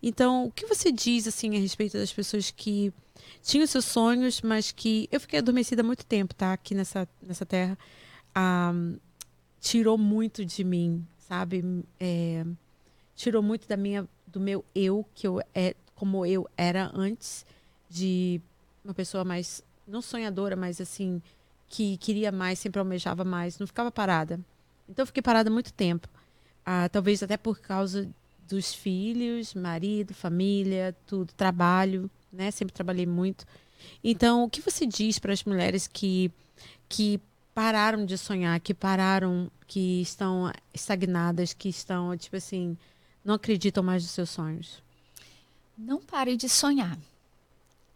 Então, 0.03 0.45
o 0.45 0.53
que 0.53 0.67
você 0.67 0.93
diz, 0.93 1.27
assim, 1.27 1.57
a 1.57 1.59
respeito 1.59 1.97
das 1.97 2.13
pessoas 2.13 2.51
que 2.51 2.93
tinham 3.43 3.67
seus 3.67 3.85
sonhos, 3.85 4.41
mas 4.43 4.73
que... 4.73 5.09
Eu 5.11 5.21
fiquei 5.21 5.39
adormecida 5.39 5.83
há 5.83 5.85
muito 5.85 6.05
tempo, 6.05 6.35
tá? 6.35 6.53
Aqui 6.53 6.75
nessa, 6.75 7.09
nessa 7.23 7.47
terra. 7.47 7.79
Ah, 8.35 8.73
tirou 9.61 9.97
muito 9.99 10.45
de 10.45 10.65
mim, 10.65 11.07
sabe? 11.19 11.85
É, 11.99 12.45
tirou 13.15 13.43
muito 13.43 13.69
da 13.69 13.77
minha, 13.77 14.09
do 14.27 14.41
meu 14.41 14.65
eu, 14.75 15.05
que 15.15 15.27
eu 15.27 15.41
é 15.55 15.75
como 15.95 16.25
eu 16.25 16.49
era 16.57 16.91
antes 16.95 17.45
de 17.89 18.41
uma 18.85 18.95
pessoa 18.95 19.25
mais... 19.25 19.63
Não 19.87 20.03
sonhadora, 20.03 20.55
mas 20.55 20.81
assim 20.81 21.23
que 21.69 21.97
queria 21.99 22.33
mais, 22.33 22.59
sempre 22.59 22.79
almejava 22.79 23.25
mais, 23.25 23.59
não 23.59 23.67
ficava 23.67 23.91
parada. 23.91 24.41
Então 24.89 25.03
eu 25.03 25.07
fiquei 25.07 25.23
parada 25.23 25.51
muito 25.51 25.73
tempo. 25.73 26.09
Ah, 26.65 26.89
talvez 26.89 27.23
até 27.23 27.37
por 27.37 27.61
causa 27.61 28.09
dos 28.49 28.75
filhos, 28.75 29.55
marido, 29.55 30.15
família, 30.15 30.97
tudo, 31.07 31.33
trabalho, 31.35 32.11
né? 32.33 32.51
Sempre 32.51 32.75
trabalhei 32.75 33.07
muito. 33.07 33.47
Então, 34.03 34.45
o 34.45 34.51
que 34.51 34.61
você 34.61 34.87
diz 34.87 35.19
para 35.19 35.33
as 35.33 35.45
mulheres 35.45 35.87
que 35.87 36.31
que 36.89 37.21
pararam 37.55 38.07
de 38.07 38.17
sonhar, 38.17 38.59
que 38.61 38.73
pararam, 38.73 39.51
que 39.67 40.01
estão 40.01 40.51
estagnadas, 40.73 41.53
que 41.53 41.69
estão, 41.69 42.17
tipo 42.17 42.37
assim, 42.37 42.77
não 43.25 43.35
acreditam 43.35 43.83
mais 43.83 44.03
nos 44.03 44.13
seus 44.13 44.31
sonhos? 44.31 44.83
Não 45.77 46.01
pare 46.01 46.37
de 46.37 46.49
sonhar. 46.49 46.99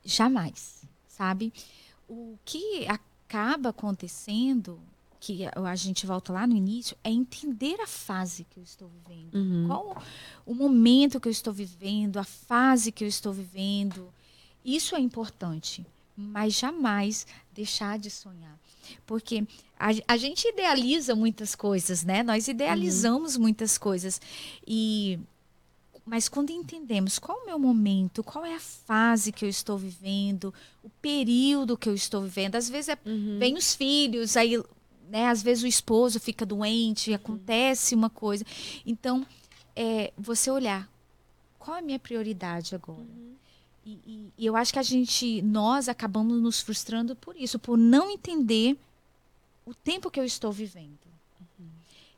Jamais, 0.05 0.83
sabe? 1.09 1.53
O 2.09 2.37
que 2.45 2.87
acaba 2.89 3.70
acontecendo, 3.70 4.80
que 5.20 5.47
a 5.47 5.76
gente 5.76 6.07
volta 6.07 6.33
lá 6.33 6.47
no 6.47 6.57
início, 6.57 6.97
é 7.03 7.11
entender 7.11 7.80
a 7.80 7.87
fase 7.87 8.45
que 8.51 8.59
eu 8.59 8.64
estou 8.64 8.89
vivendo. 8.89 9.35
Uhum. 9.35 9.66
Qual 9.68 10.03
o 10.45 10.55
momento 10.55 11.20
que 11.20 11.28
eu 11.28 11.33
estou 11.33 11.53
vivendo, 11.53 12.18
a 12.18 12.24
fase 12.24 12.93
que 12.93 13.05
eu 13.05 13.09
estou 13.09 13.33
vivendo. 13.33 14.12
Isso 14.65 14.95
é 14.97 15.01
importante, 15.01 15.85
mas 16.17 16.55
jamais 16.55 17.27
deixar 17.53 17.99
de 17.99 18.11
sonhar. 18.11 18.59
Porque 19.07 19.45
a, 19.79 19.89
a 20.09 20.17
gente 20.17 20.47
idealiza 20.47 21.15
muitas 21.15 21.55
coisas, 21.55 22.05
né? 22.05 22.23
Nós 22.23 22.49
idealizamos 22.49 23.37
muitas 23.37 23.79
coisas. 23.79 24.21
E 24.67 25.19
mas 26.05 26.29
quando 26.29 26.51
entendemos 26.51 27.17
qual 27.19 27.39
é 27.39 27.43
o 27.43 27.47
meu 27.47 27.59
momento, 27.61 28.25
qual 28.25 28.45
é 28.45 28.57
a 28.57 28.61
fase 28.61 29.31
que 29.31 29.45
eu 29.45 29.49
estou 29.49 29.79
vivendo, 29.79 30.53
o 30.83 30.91
período 31.01 31.77
que 31.77 31.89
eu 31.89 31.95
estou 31.95 32.23
vivendo, 32.23 32.57
às 32.57 32.69
vezes 32.69 32.89
é, 32.89 32.99
Uhum. 33.07 33.39
vem 33.39 33.55
os 33.57 33.73
filhos, 33.75 34.37
aí, 34.37 34.61
né, 35.09 35.29
às 35.29 35.45
vezes 35.45 35.63
o 35.63 35.67
esposo 35.69 36.19
fica 36.19 36.45
doente, 36.45 37.15
acontece 37.15 37.95
uma 37.95 38.11
coisa. 38.11 38.45
Então, 38.85 39.25
é, 39.77 40.13
você 40.19 40.51
olhar 40.51 40.91
qual 41.57 41.77
é 41.77 41.79
a 41.79 41.83
minha 41.83 42.01
prioridade 42.01 42.75
agora. 42.75 43.01
E, 43.03 43.37
e- 43.85 44.28
e 44.39 44.47
eu 44.47 44.55
acho 44.57 44.73
que 44.73 44.78
a 44.78 44.82
gente, 44.82 45.43
nós 45.43 45.89
acabamos 45.89 46.40
nos 46.40 46.61
frustrando 46.61 47.15
por 47.16 47.36
isso, 47.36 47.59
por 47.59 47.77
não 47.77 48.11
entender 48.11 48.77
o 49.66 49.74
tempo 49.74 50.11
que 50.11 50.19
eu 50.20 50.24
estou 50.24 50.52
vivendo. 50.52 50.98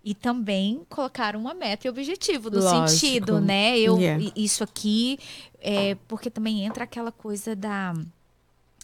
E 0.07 0.15
também 0.15 0.85
colocar 0.91 1.35
uma 1.35 1.55
meta 1.55 1.87
e 1.87 1.91
objetivo 1.91 2.51
no 2.51 2.61
Lógico. 2.61 2.89
sentido, 2.89 3.41
né? 3.41 3.79
Eu, 3.79 3.99
Yeah. 3.99 4.33
Isso 4.37 4.63
aqui, 4.63 5.19
é, 5.61 5.95
porque 6.07 6.29
também 6.31 6.63
entra 6.63 6.85
aquela 6.85 7.11
coisa 7.11 7.57
da, 7.57 7.95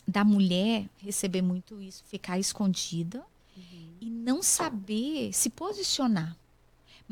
da 0.08 0.24
mulher 0.24 0.86
receber 0.96 1.42
muito 1.42 1.78
isso, 1.82 2.02
ficar 2.04 2.38
escondida 2.38 3.22
e 4.00 4.08
não 4.08 4.42
saber 4.42 5.30
se 5.34 5.50
posicionar. 5.50 6.34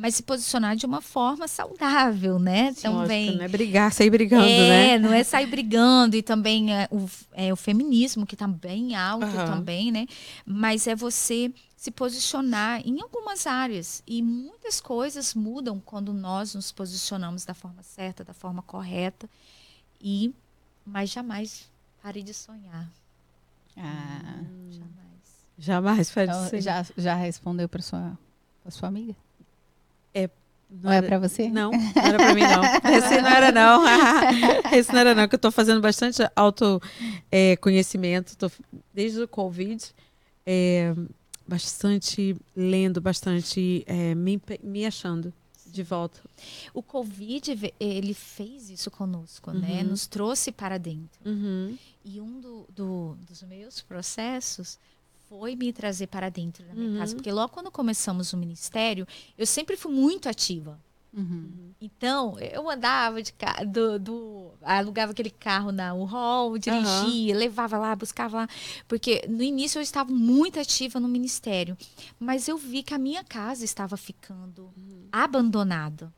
Mas 0.00 0.14
se 0.14 0.22
posicionar 0.22 0.76
de 0.76 0.86
uma 0.86 1.00
forma 1.00 1.48
saudável, 1.48 2.38
né? 2.38 2.72
Sim, 2.72 2.82
também. 2.82 3.26
lógico, 3.26 3.38
não 3.38 3.44
é 3.44 3.48
brigar, 3.48 3.92
sair 3.92 4.10
brigando, 4.10 4.62
é, 4.62 4.96
né? 4.96 4.98
não 4.98 5.12
é 5.12 5.24
sair 5.24 5.46
brigando 5.50 6.14
e 6.14 6.22
também 6.22 6.72
é, 6.72 6.86
o, 6.88 7.10
é, 7.32 7.52
o 7.52 7.56
feminismo 7.56 8.24
que 8.24 8.36
está 8.36 8.46
bem 8.46 8.94
alto 8.94 9.24
Aham. 9.26 9.44
também, 9.56 9.90
né? 9.90 10.06
Mas 10.46 10.86
é 10.86 10.94
você 10.94 11.52
se 11.76 11.90
posicionar 11.90 12.80
em 12.86 13.00
algumas 13.00 13.44
áreas 13.44 14.00
e 14.06 14.22
muitas 14.22 14.80
coisas 14.80 15.34
mudam 15.34 15.80
quando 15.80 16.12
nós 16.14 16.54
nos 16.54 16.70
posicionamos 16.70 17.44
da 17.44 17.52
forma 17.52 17.82
certa, 17.82 18.22
da 18.22 18.32
forma 18.32 18.62
correta 18.62 19.28
e 20.00 20.32
mas 20.86 21.10
jamais 21.10 21.68
pare 22.00 22.22
de 22.22 22.32
sonhar, 22.32 22.88
Ah, 23.76 24.44
jamais. 24.70 25.18
Jamais 25.58 26.08
pode 26.12 26.30
então, 26.30 26.48
ser. 26.48 26.60
já, 26.60 26.86
já 26.96 27.14
respondeu 27.16 27.68
para 27.68 27.82
sua, 27.82 28.16
pra 28.62 28.70
sua 28.70 28.86
amiga? 28.86 29.16
Não 30.70 30.90
Ou 30.90 30.92
é 30.92 30.96
era- 30.98 31.06
para 31.06 31.18
você? 31.18 31.48
Não, 31.48 31.70
não 31.70 32.02
era 32.02 32.18
pra 32.18 32.34
mim, 32.34 32.42
não. 32.42 32.62
Esse 32.92 33.22
não 33.22 33.30
era, 33.30 33.50
não. 33.52 33.82
Esse 34.76 34.92
não 34.92 34.98
era, 35.00 35.14
não, 35.14 35.26
que 35.26 35.34
eu 35.34 35.38
tô 35.38 35.50
fazendo 35.50 35.80
bastante 35.80 36.20
autoconhecimento. 36.36 38.36
tô, 38.36 38.50
desde 38.92 39.22
o 39.22 39.28
Covid, 39.28 39.82
é, 40.44 40.92
bastante 41.46 42.36
lendo, 42.54 43.00
bastante 43.00 43.82
é, 43.86 44.14
me, 44.14 44.40
me 44.62 44.84
achando 44.86 45.32
de 45.66 45.82
volta. 45.82 46.20
O 46.74 46.82
Covid, 46.82 47.72
ele 47.78 48.14
fez 48.14 48.70
isso 48.70 48.90
conosco, 48.90 49.50
né? 49.52 49.82
Uhum. 49.82 49.90
Nos 49.90 50.06
trouxe 50.06 50.50
para 50.52 50.78
dentro. 50.78 51.20
Uhum. 51.24 51.76
E 52.04 52.20
um 52.20 52.40
do- 52.40 52.66
do- 52.74 53.16
dos 53.28 53.42
meus 53.42 53.80
processos 53.82 54.78
foi 55.28 55.54
me 55.56 55.72
trazer 55.72 56.06
para 56.06 56.28
dentro 56.30 56.64
da 56.64 56.74
minha 56.74 56.90
Uhum. 56.92 56.98
casa. 56.98 57.14
Porque 57.14 57.30
logo 57.32 57.52
quando 57.52 57.70
começamos 57.70 58.32
o 58.32 58.36
ministério, 58.36 59.06
eu 59.36 59.46
sempre 59.46 59.76
fui 59.76 59.92
muito 59.92 60.28
ativa. 60.28 60.80
Uhum. 61.12 61.70
Então, 61.80 62.38
eu 62.38 62.68
andava 62.68 63.22
de 63.22 63.32
carro, 63.32 63.66
do, 63.66 63.98
do- 63.98 64.50
alugava 64.62 65.12
aquele 65.12 65.30
carro 65.30 65.72
na 65.72 65.94
U-Haul, 65.94 66.58
dirigia, 66.58 67.34
levava 67.34 67.78
lá, 67.78 67.96
buscava 67.96 68.36
lá. 68.38 68.48
Porque 68.86 69.24
no 69.28 69.42
início 69.42 69.78
eu 69.78 69.82
estava 69.82 70.12
muito 70.12 70.60
ativa 70.60 71.00
no 71.00 71.08
ministério. 71.08 71.76
Mas 72.18 72.46
eu 72.46 72.58
vi 72.58 72.82
que 72.82 72.92
a 72.94 72.98
minha 72.98 73.24
casa 73.24 73.64
estava 73.64 73.96
ficando 73.96 74.70
abandonada. 75.10 76.12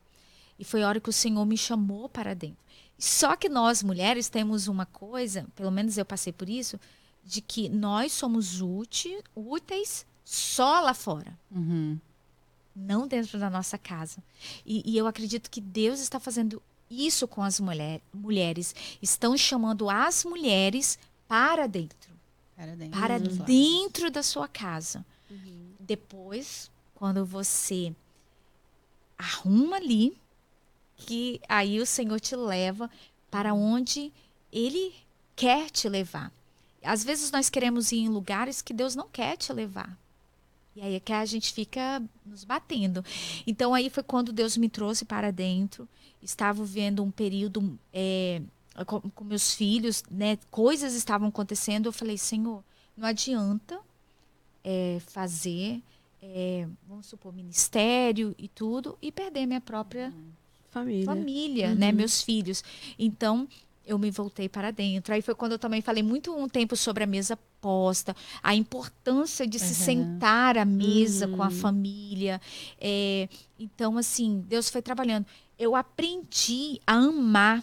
E 0.59 0.65
foi 0.65 0.83
a 0.83 0.89
hora 0.89 1.01
que 1.01 1.09
o 1.09 1.13
Senhor 1.13 1.45
me 1.47 1.57
chamou 1.57 2.09
para 2.09 2.35
dentro. 2.35 2.59
Só 2.99 3.35
que 3.35 3.49
nós, 3.49 3.83
mulheres, 3.83 4.29
temos 4.29 4.69
uma 4.69 4.85
coisa, 4.85 5.47
pelo 5.55 5.71
menos 5.71 5.97
eu 5.97 6.05
passei 6.05 6.33
por 6.35 6.51
isso, 6.51 6.79
de 7.25 7.41
que 7.41 7.69
nós 7.69 8.13
somos 8.13 8.61
úti- 8.61 9.23
úteis 9.35 10.07
só 10.25 10.81
lá 10.81 10.95
fora 10.95 11.39
Uhum. 11.51 11.99
não 12.75 13.07
dentro 13.07 13.39
da 13.39 13.51
nossa 13.51 13.77
casa. 13.79 14.23
E, 14.65 14.83
e 14.91 14.97
eu 14.97 15.07
acredito 15.07 15.51
que 15.51 15.61
Deus 15.61 16.01
está 16.01 16.19
fazendo 16.21 16.63
isso 16.91 17.29
com 17.29 17.43
as 17.43 17.61
mulher, 17.61 18.01
mulheres. 18.13 18.75
Estão 19.03 19.37
chamando 19.37 19.89
as 19.91 20.25
mulheres 20.25 20.99
para 21.29 21.67
dentro, 21.67 22.11
Para 22.57 22.75
dentro. 22.75 22.99
para 23.01 23.15
Uhum. 23.17 23.45
dentro 23.45 24.11
da 24.11 24.23
sua 24.23 24.49
casa. 24.49 25.05
Depois, 25.79 26.71
quando 26.95 27.25
você 27.25 27.95
arruma 29.19 29.77
ali, 29.77 30.17
que 30.97 31.41
aí 31.49 31.81
o 31.81 31.87
Senhor 31.87 32.21
te 32.21 32.35
leva 32.37 32.91
para 33.31 33.55
onde 33.55 34.13
Ele 34.53 34.93
quer 35.37 35.71
te 35.71 35.89
levar. 35.89 36.33
Às 36.83 37.05
vezes 37.05 37.31
nós 37.31 37.51
queremos 37.51 37.93
ir 37.93 37.99
em 37.99 38.09
lugares 38.09 38.63
que 38.63 38.73
Deus 38.73 38.95
não 38.95 39.09
quer 39.09 39.37
te 39.37 39.53
levar. 39.53 39.97
E 40.75 40.81
aí 40.81 40.95
é 40.95 41.01
que 41.01 41.13
a 41.13 41.25
gente 41.25 41.53
fica 41.53 42.03
nos 42.25 42.45
batendo. 42.45 43.05
Então 43.47 43.75
aí 43.75 43.91
foi 43.91 44.03
quando 44.03 44.33
Deus 44.33 44.57
me 44.57 44.69
trouxe 44.69 45.05
para 45.05 45.31
dentro. 45.31 45.89
Estava 46.23 46.65
vendo 46.65 47.03
um 47.03 47.11
período 47.11 47.79
é, 47.93 48.41
com, 48.87 49.01
com 49.01 49.25
meus 49.25 49.53
filhos, 49.55 50.03
né? 50.11 50.39
Coisas 50.51 50.95
estavam 50.95 51.29
acontecendo. 51.29 51.87
Eu 51.87 51.93
falei, 51.93 52.17
Senhor, 52.17 52.63
não 52.97 53.07
adianta 53.09 53.79
é, 54.63 54.99
fazer, 55.09 55.83
é, 56.23 56.67
vamos 56.89 57.07
supor, 57.07 57.33
ministério 57.35 58.35
e 58.39 58.47
tudo, 58.49 58.97
e 59.03 59.11
perder 59.11 59.47
minha 59.47 59.61
própria 59.61 60.13
Família. 60.71 61.05
família, 61.05 61.69
Uhum. 61.71 61.75
né? 61.75 61.91
Meus 61.93 62.23
filhos. 62.23 62.63
Então, 62.99 63.49
eu 63.87 63.99
me 63.99 64.11
voltei 64.11 64.49
para 64.49 64.71
dentro. 64.71 65.13
Aí 65.15 65.23
foi 65.23 65.35
quando 65.35 65.53
eu 65.53 65.59
também 65.59 65.81
falei 65.83 66.03
muito 66.03 66.35
um 66.35 66.49
tempo 66.49 66.77
sobre 66.77 67.03
a 67.05 67.07
mesa 67.07 67.37
posta, 67.61 68.15
a 68.43 68.55
importância 68.55 69.47
de 69.47 69.59
se 69.59 69.69
Uhum. 69.69 69.75
sentar 69.75 70.57
à 70.57 70.65
mesa 70.65 71.27
Uhum. 71.27 71.37
com 71.37 71.43
a 71.43 71.51
família. 71.51 72.41
É, 72.81 73.29
então, 73.59 73.99
assim, 73.99 74.45
Deus 74.49 74.69
foi 74.71 74.81
trabalhando. 74.83 75.27
Eu 75.59 75.75
aprendi 75.77 76.81
a 76.87 76.95
amar, 76.95 77.63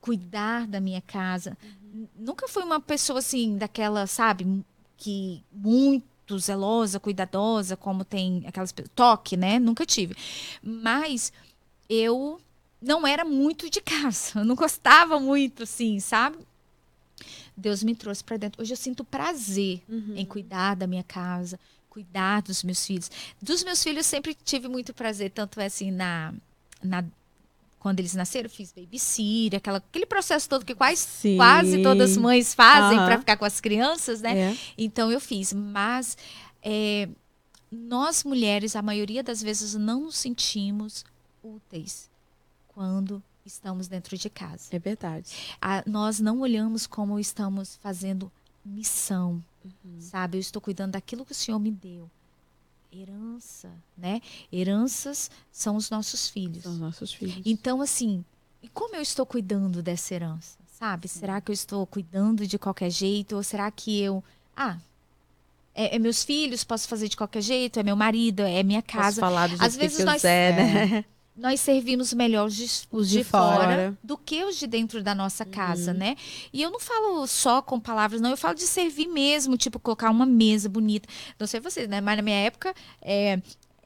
cuidar 0.00 0.66
da 0.66 0.80
minha 0.80 1.00
casa. 1.00 1.56
N- 1.94 2.08
Nunca 2.16 2.46
fui 2.48 2.62
uma 2.62 2.80
pessoa 2.80 3.20
assim, 3.20 3.56
daquela, 3.56 4.06
sabe, 4.06 4.64
que 4.96 5.42
muito 5.52 6.38
zelosa, 6.38 7.00
cuidadosa, 7.00 7.76
como 7.76 8.04
tem 8.04 8.42
aquelas 8.46 8.74
toque, 8.94 9.36
né? 9.36 9.58
Nunca 9.58 9.86
tive. 9.86 10.14
Mas 10.62 11.32
eu 11.88 12.38
não 12.80 13.06
era 13.06 13.24
muito 13.24 13.68
de 13.70 13.80
casa. 13.80 14.40
Eu 14.40 14.44
não 14.44 14.54
gostava 14.54 15.18
muito, 15.20 15.62
assim, 15.64 15.98
sabe? 16.00 16.38
Deus 17.56 17.82
me 17.82 17.94
trouxe 17.94 18.22
para 18.22 18.36
dentro. 18.36 18.62
Hoje 18.62 18.72
eu 18.72 18.76
sinto 18.76 19.04
prazer 19.04 19.82
Uhum. 19.88 20.14
em 20.16 20.24
cuidar 20.24 20.76
da 20.76 20.86
minha 20.86 21.02
casa, 21.02 21.58
cuidar 21.90 22.42
dos 22.42 22.62
meus 22.62 22.86
filhos. 22.86 23.10
Dos 23.42 23.64
meus 23.64 23.82
filhos 23.82 24.06
sempre 24.06 24.34
tive 24.44 24.68
muito 24.68 24.94
prazer, 24.94 25.30
tanto 25.32 25.60
é 25.60 25.66
assim 25.66 25.90
na, 25.90 26.32
na 26.82 27.04
quando 27.80 28.00
eles 28.00 28.14
nasceram, 28.14 28.46
eu 28.46 28.50
fiz 28.50 28.72
babysitter, 28.72 29.56
aquela, 29.58 29.78
aquele 29.78 30.06
processo 30.06 30.48
todo 30.48 30.64
que 30.64 30.74
quase, 30.74 31.36
quase 31.36 31.80
todas 31.82 32.12
as 32.12 32.16
mães 32.16 32.52
fazem 32.54 32.98
Aham. 32.98 33.06
para 33.06 33.18
ficar 33.18 33.36
com 33.36 33.44
as 33.44 33.60
crianças, 33.60 34.20
né? 34.20 34.52
É. 34.52 34.56
Então 34.76 35.10
eu 35.12 35.20
fiz, 35.20 35.52
mas 35.52 36.16
é, 36.62 37.08
nós 37.70 38.24
mulheres, 38.24 38.74
a 38.76 38.82
maioria 38.82 39.22
das 39.22 39.40
vezes, 39.42 39.74
não 39.74 40.02
nos 40.02 40.16
sentimos 40.16 41.04
úteis 41.42 42.08
quando 42.78 43.20
estamos 43.44 43.88
dentro 43.88 44.16
de 44.16 44.30
casa. 44.30 44.68
É 44.70 44.78
verdade. 44.78 45.56
A- 45.60 45.82
nós 45.84 46.20
não 46.20 46.38
olhamos 46.38 46.86
como 46.86 47.18
estamos 47.18 47.74
fazendo 47.82 48.30
missão, 48.64 49.42
Uhum. 49.64 50.00
sabe? 50.00 50.36
Eu 50.36 50.40
estou 50.40 50.62
cuidando 50.62 50.92
daquilo 50.92 51.24
que 51.24 51.32
o 51.32 51.34
Senhor 51.34 51.58
me 51.58 51.72
deu. 51.72 52.08
Herança, 52.92 53.68
né? 53.96 54.22
Heranças 54.52 55.28
são 55.50 55.74
os 55.74 55.90
nossos 55.90 56.28
filhos. 56.30 56.62
São 56.62 56.72
os 56.72 56.78
nossos 56.78 57.12
filhos. 57.12 57.42
Então, 57.44 57.82
assim, 57.82 58.24
e 58.62 58.68
como 58.68 58.94
eu 58.94 59.02
estou 59.02 59.26
cuidando 59.26 59.82
dessa 59.82 60.14
herança? 60.14 60.56
Sabe? 60.78 61.08
Será 61.08 61.40
que 61.40 61.50
eu 61.50 61.54
estou 61.54 61.84
cuidando 61.84 62.46
de 62.46 62.56
qualquer 62.60 62.90
jeito? 62.90 63.34
Ou 63.34 63.42
será 63.42 63.68
que 63.72 64.00
eu. 64.00 64.22
Ah, 64.56 64.78
é, 65.74 65.96
é 65.96 65.98
meus 65.98 66.22
filhos, 66.22 66.62
posso 66.62 66.86
fazer 66.86 67.08
de 67.08 67.16
qualquer 67.16 67.42
jeito? 67.42 67.80
É 67.80 67.82
meu 67.82 67.96
marido, 67.96 68.42
é 68.42 68.62
minha 68.62 68.82
Posso 68.82 68.96
casa. 68.98 69.20
falar 69.20 69.48
do 69.48 69.56
jeito 69.56 69.64
Às 69.64 69.72
que 69.74 69.80
vezes 69.80 69.98
eu 69.98 70.06
nós- 70.06 70.14
quiser, 70.16 70.54
né? 70.56 71.04
Nós 71.38 71.60
servimos 71.60 72.12
melhor 72.12 72.46
os 72.48 72.54
de, 72.56 72.68
Os 72.90 73.08
de 73.08 73.18
de 73.18 73.24
fora. 73.24 73.54
fora. 73.64 73.98
do 74.02 74.18
que 74.18 74.42
os 74.44 74.56
de 74.58 74.66
dentro 74.66 75.02
da 75.02 75.14
nossa 75.14 75.44
casa, 75.44 75.92
Uhum. 75.92 75.98
né? 75.98 76.16
E 76.52 76.60
eu 76.60 76.70
não 76.70 76.80
falo 76.80 77.26
só 77.26 77.62
com 77.62 77.78
palavras, 77.78 78.20
não. 78.20 78.30
Eu 78.30 78.36
falo 78.36 78.54
de 78.56 78.64
servir 78.66 79.06
mesmo, 79.06 79.56
tipo, 79.56 79.78
colocar 79.78 80.10
uma 80.10 80.26
mesa 80.26 80.68
bonita. 80.68 81.08
Não 81.38 81.46
sei 81.46 81.60
vocês, 81.60 81.88
né? 81.88 82.00
Mas 82.00 82.16
na 82.16 82.22
minha 82.22 82.36
época, 82.38 82.74
é, 83.00 83.38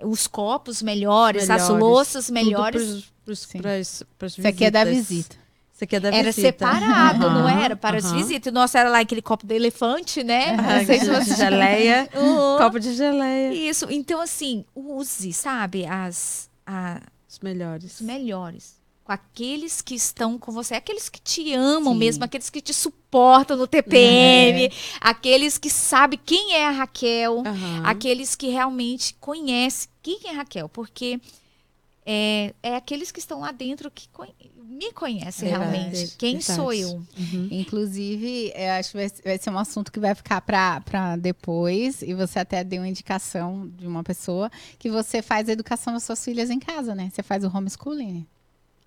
os 0.03 0.27
copos 0.27 0.81
melhores, 0.83 1.51
as 1.51 1.63
Melhores. 1.63 1.81
louças 1.85 2.27
Tudo 2.27 2.35
melhores. 2.35 3.13
Isso 3.29 4.47
aqui 4.49 4.65
é 4.65 4.71
da 4.71 4.85
visita. 4.85 5.37
Isso 5.75 5.85
aqui 5.85 5.97
é 5.97 6.01
da 6.01 6.09
Era 6.09 6.31
visita. 6.31 6.49
separado, 6.49 7.31
não 7.31 7.47
Aham, 7.47 7.63
era? 7.65 7.77
Para 7.77 7.99
as 7.99 8.05
aham. 8.05 8.17
visitas. 8.17 8.53
Nossa, 8.53 8.79
era 8.79 8.89
lá 8.89 9.01
aquele 9.01 9.23
copo 9.23 9.47
do 9.47 9.53
elefante, 9.53 10.23
né? 10.23 10.57
Ah, 10.59 10.79
Não 10.79 10.87
sei 10.87 11.01
se 11.01 11.07
você 11.11 11.35
geleia. 11.37 12.09
Uhum. 12.15 12.59
Copo 12.59 12.79
de 12.81 12.95
geleia. 12.95 13.53
Isso. 13.53 13.87
Então, 13.91 14.21
assim, 14.21 14.65
use, 14.75 15.33
sabe, 15.33 15.85
as, 15.87 16.49
a- 16.67 17.01
Os 17.33 17.39
melhores. 17.39 17.95
os 17.95 18.01
melhores. 18.03 18.83
Com 19.03 19.11
aqueles 19.11 19.81
que 19.83 19.95
estão 19.95 20.39
com 20.39 20.53
você, 20.53 20.75
aqueles 20.75 21.09
que 21.09 21.21
te 21.21 21.53
amam 21.55 21.93
Sim. 21.95 21.99
mesmo, 21.99 22.25
aqueles 22.25 22.49
que 22.51 22.61
te 22.61 22.73
suportam 22.75 23.57
no 23.57 23.67
TPM, 23.67 24.71
aqueles 25.01 25.59
que 25.59 25.69
sabem 25.71 26.21
quem 26.25 26.55
é 26.55 26.67
a 26.67 26.71
Raquel, 26.71 27.43
Aham. 27.45 27.83
aqueles 27.85 28.37
que 28.37 28.49
realmente 28.49 29.17
conhecem 29.19 29.89
quem 30.03 30.21
é 30.27 30.31
a 30.31 30.35
Raquel, 30.35 30.69
porque 30.69 31.19
é, 32.05 32.53
é 32.63 32.75
aqueles 32.77 33.11
que 33.13 33.21
estão 33.21 33.41
lá 33.41 33.53
dentro 33.53 33.91
que 33.91 34.09
conhe- 34.09 34.35
me 34.65 34.93
conhecem 34.93 35.49
É 35.49 35.59
verdade, 35.59 35.77
realmente. 35.77 36.17
Quem 36.17 36.39
verdade. 36.39 36.57
sou 36.57 36.73
eu? 36.73 36.91
Uhum. 37.17 37.49
Inclusive, 37.51 38.53
eu 38.55 38.71
acho 38.73 38.91
que 38.91 38.97
vai, 38.97 39.09
vai 39.25 39.39
ser 39.39 39.51
um 39.51 39.59
assunto 39.59 39.93
que 39.93 40.01
vai 40.01 40.15
ficar 40.15 40.41
para 40.41 41.17
depois. 41.17 42.03
E 42.03 42.15
você 42.15 42.39
até 42.41 42.65
deu 42.65 42.83
uma 42.83 42.89
indicação 42.89 43.69
de 43.77 43.87
uma 43.87 44.03
pessoa 44.03 44.51
que 44.79 44.91
você 44.91 45.23
faz 45.23 45.49
a 45.49 45.53
educação 45.53 45.93
das 45.93 46.03
suas 46.05 46.25
filhas 46.25 46.51
em 46.51 46.59
casa, 46.59 46.95
né? 46.95 47.11
Você 47.13 47.23
faz 47.23 47.45
o 47.45 47.57
homeschooling. 47.57 48.27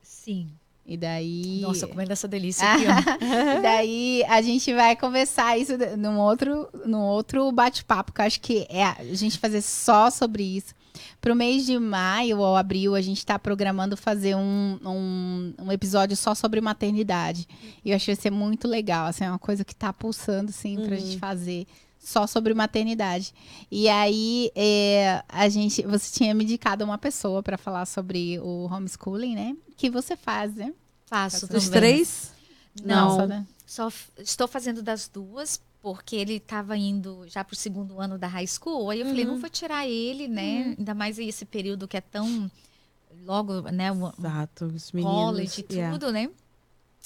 Sim. 0.01 0.49
E 0.85 0.97
daí. 0.97 1.61
Nossa, 1.61 1.87
comendo 1.87 2.11
essa 2.13 2.27
delícia 2.27 2.63
aqui, 2.71 2.83
ó. 2.85 3.57
e 3.57 3.61
daí 3.61 4.23
a 4.27 4.41
gente 4.41 4.71
vai 4.73 4.95
conversar 4.95 5.57
isso 5.57 5.73
num 5.97 6.19
outro, 6.19 6.67
num 6.85 7.01
outro 7.01 7.51
bate-papo, 7.51 8.11
que 8.11 8.21
eu 8.21 8.25
acho 8.25 8.39
que 8.41 8.67
é 8.69 8.83
a 8.83 9.03
gente 9.13 9.39
fazer 9.39 9.61
só 9.61 10.11
sobre 10.11 10.43
isso. 10.43 10.75
Para 11.21 11.33
o 11.33 11.35
mês 11.35 11.65
de 11.65 11.77
maio 11.77 12.39
ou 12.39 12.55
abril, 12.55 12.95
a 12.95 13.01
gente 13.01 13.17
está 13.17 13.37
programando 13.37 13.97
fazer 13.97 14.35
um, 14.35 14.79
um, 14.85 15.53
um, 15.59 15.71
episódio 15.71 16.15
só 16.15 16.35
sobre 16.35 16.61
maternidade. 16.61 17.47
E 17.83 17.91
eu 17.91 17.95
acho 17.95 18.05
que 18.05 18.13
vai 18.13 18.21
ser 18.21 18.31
muito 18.31 18.67
legal. 18.67 19.07
Assim, 19.07 19.23
é 19.23 19.29
uma 19.29 19.39
coisa 19.39 19.63
que 19.63 19.73
está 19.73 19.91
pulsando, 19.91 20.49
assim, 20.49 20.75
para 20.75 20.95
a 20.95 20.99
gente 20.99 21.17
fazer 21.17 21.67
só 21.99 22.27
sobre 22.27 22.53
maternidade. 22.53 23.33
E 23.71 23.89
aí, 23.89 24.51
é, 24.55 25.23
a 25.27 25.49
gente, 25.49 25.81
você 25.81 26.13
tinha 26.17 26.33
me 26.35 26.43
indicado 26.43 26.85
uma 26.85 26.97
pessoa 26.97 27.41
para 27.41 27.57
falar 27.57 27.85
sobre 27.87 28.39
o 28.39 28.67
homeschooling, 28.71 29.33
né? 29.33 29.55
Que 29.75 29.89
você 29.89 30.15
faz, 30.15 30.53
né? 30.55 30.71
Faço. 31.07 31.47
Os 31.55 31.69
três? 31.69 32.31
Não. 32.83 33.17
Não. 33.17 33.27
Né? 33.27 33.47
Só 33.65 33.91
estou 34.19 34.47
fazendo 34.47 34.83
das 34.83 35.07
duas, 35.07 35.59
porque 35.85 36.15
ele 36.15 36.37
estava 36.37 36.75
indo 36.75 37.27
já 37.27 37.43
para 37.43 37.53
o 37.53 37.55
segundo 37.55 38.01
ano 38.01 38.17
da 38.17 38.25
high 38.25 38.47
school. 38.47 38.89
Aí 38.89 39.01
eu 39.01 39.05
uhum. 39.05 39.11
falei, 39.11 39.25
não 39.25 39.37
vou 39.39 39.49
tirar 39.51 39.87
ele, 39.87 40.27
né? 40.27 40.63
Uhum. 40.63 40.75
Ainda 40.79 40.95
mais 40.95 41.19
esse 41.19 41.45
período 41.45 41.87
que 41.87 41.95
é 41.95 42.01
tão 42.01 42.49
logo, 43.23 43.61
né? 43.69 43.91
Exato, 44.17 44.65
os 44.65 44.91
meninos. 44.91 45.15
College 45.15 45.59
e 45.59 45.63
tudo, 45.63 45.75
yeah. 46.07 46.11
né? 46.11 46.29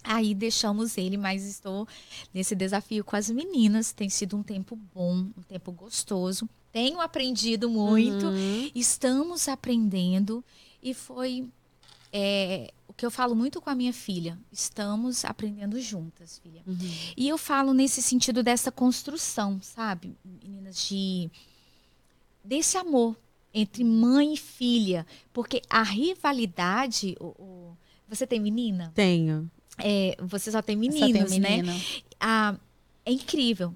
Aí 0.01 0.33
deixamos 0.33 0.97
ele, 0.97 1.17
mas 1.17 1.43
estou 1.43 1.85
nesse 2.33 2.55
desafio 2.55 3.03
com 3.03 3.17
as 3.17 3.29
meninas. 3.29 3.91
Tem 3.91 4.07
sido 4.07 4.37
um 4.37 4.43
tempo 4.43 4.79
bom, 4.95 5.27
um 5.37 5.41
tempo 5.45 5.73
gostoso. 5.73 6.47
Tenho 6.71 7.01
aprendido 7.01 7.69
muito, 7.69 8.27
uhum. 8.27 8.71
estamos 8.73 9.49
aprendendo 9.49 10.41
e 10.81 10.93
foi 10.93 11.49
é, 12.13 12.71
que 12.99 13.05
eu 13.05 13.11
falo 13.11 13.33
muito 13.33 13.61
com 13.61 13.69
a 13.69 13.75
minha 13.75 13.93
filha. 13.93 14.37
Estamos 14.51 15.23
aprendendo 15.23 15.79
juntas, 15.79 16.37
filha. 16.39 16.61
Uhum. 16.67 16.91
E 17.15 17.29
eu 17.29 17.37
falo 17.37 17.73
nesse 17.73 18.01
sentido 18.01 18.43
dessa 18.43 18.73
construção, 18.73 19.57
sabe, 19.61 20.17
meninas, 20.21 20.85
de 20.85 21.31
desse 22.43 22.77
amor 22.77 23.15
entre 23.53 23.85
mãe 23.85 24.33
e 24.33 24.37
filha, 24.37 25.07
porque 25.31 25.61
a 25.69 25.81
rivalidade, 25.81 27.15
o, 27.21 27.27
o 27.27 27.77
você 28.05 28.27
tem 28.27 28.37
menina? 28.37 28.91
Tenho. 28.93 29.49
É, 29.77 30.17
você 30.21 30.51
só 30.51 30.61
tem 30.61 30.75
meninos, 30.75 31.31
só 31.31 31.39
tem 31.39 31.63
né? 31.63 31.81
Ah, 32.19 32.57
é 33.05 33.13
incrível. 33.13 33.73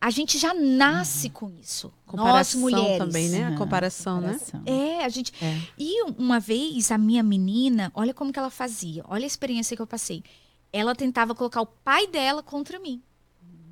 A 0.00 0.08
gente 0.08 0.38
já 0.38 0.54
nasce 0.54 1.26
uhum. 1.26 1.32
com 1.32 1.50
isso. 1.60 1.92
Comparação 2.06 2.60
Nós 2.62 2.72
mulheres. 2.72 2.98
também, 2.98 3.28
né? 3.28 3.44
A 3.44 3.56
comparação, 3.56 4.16
uhum. 4.16 4.22
comparação, 4.22 4.60
né? 4.62 4.98
É, 5.00 5.04
a 5.04 5.08
gente. 5.10 5.32
É. 5.44 5.60
E 5.78 6.04
uma 6.16 6.40
vez 6.40 6.90
a 6.90 6.96
minha 6.96 7.22
menina, 7.22 7.92
olha 7.94 8.14
como 8.14 8.32
que 8.32 8.38
ela 8.38 8.48
fazia. 8.48 9.04
Olha 9.06 9.24
a 9.24 9.26
experiência 9.26 9.76
que 9.76 9.82
eu 9.82 9.86
passei. 9.86 10.24
Ela 10.72 10.94
tentava 10.94 11.34
colocar 11.34 11.60
o 11.60 11.66
pai 11.66 12.06
dela 12.06 12.42
contra 12.42 12.78
mim. 12.78 13.02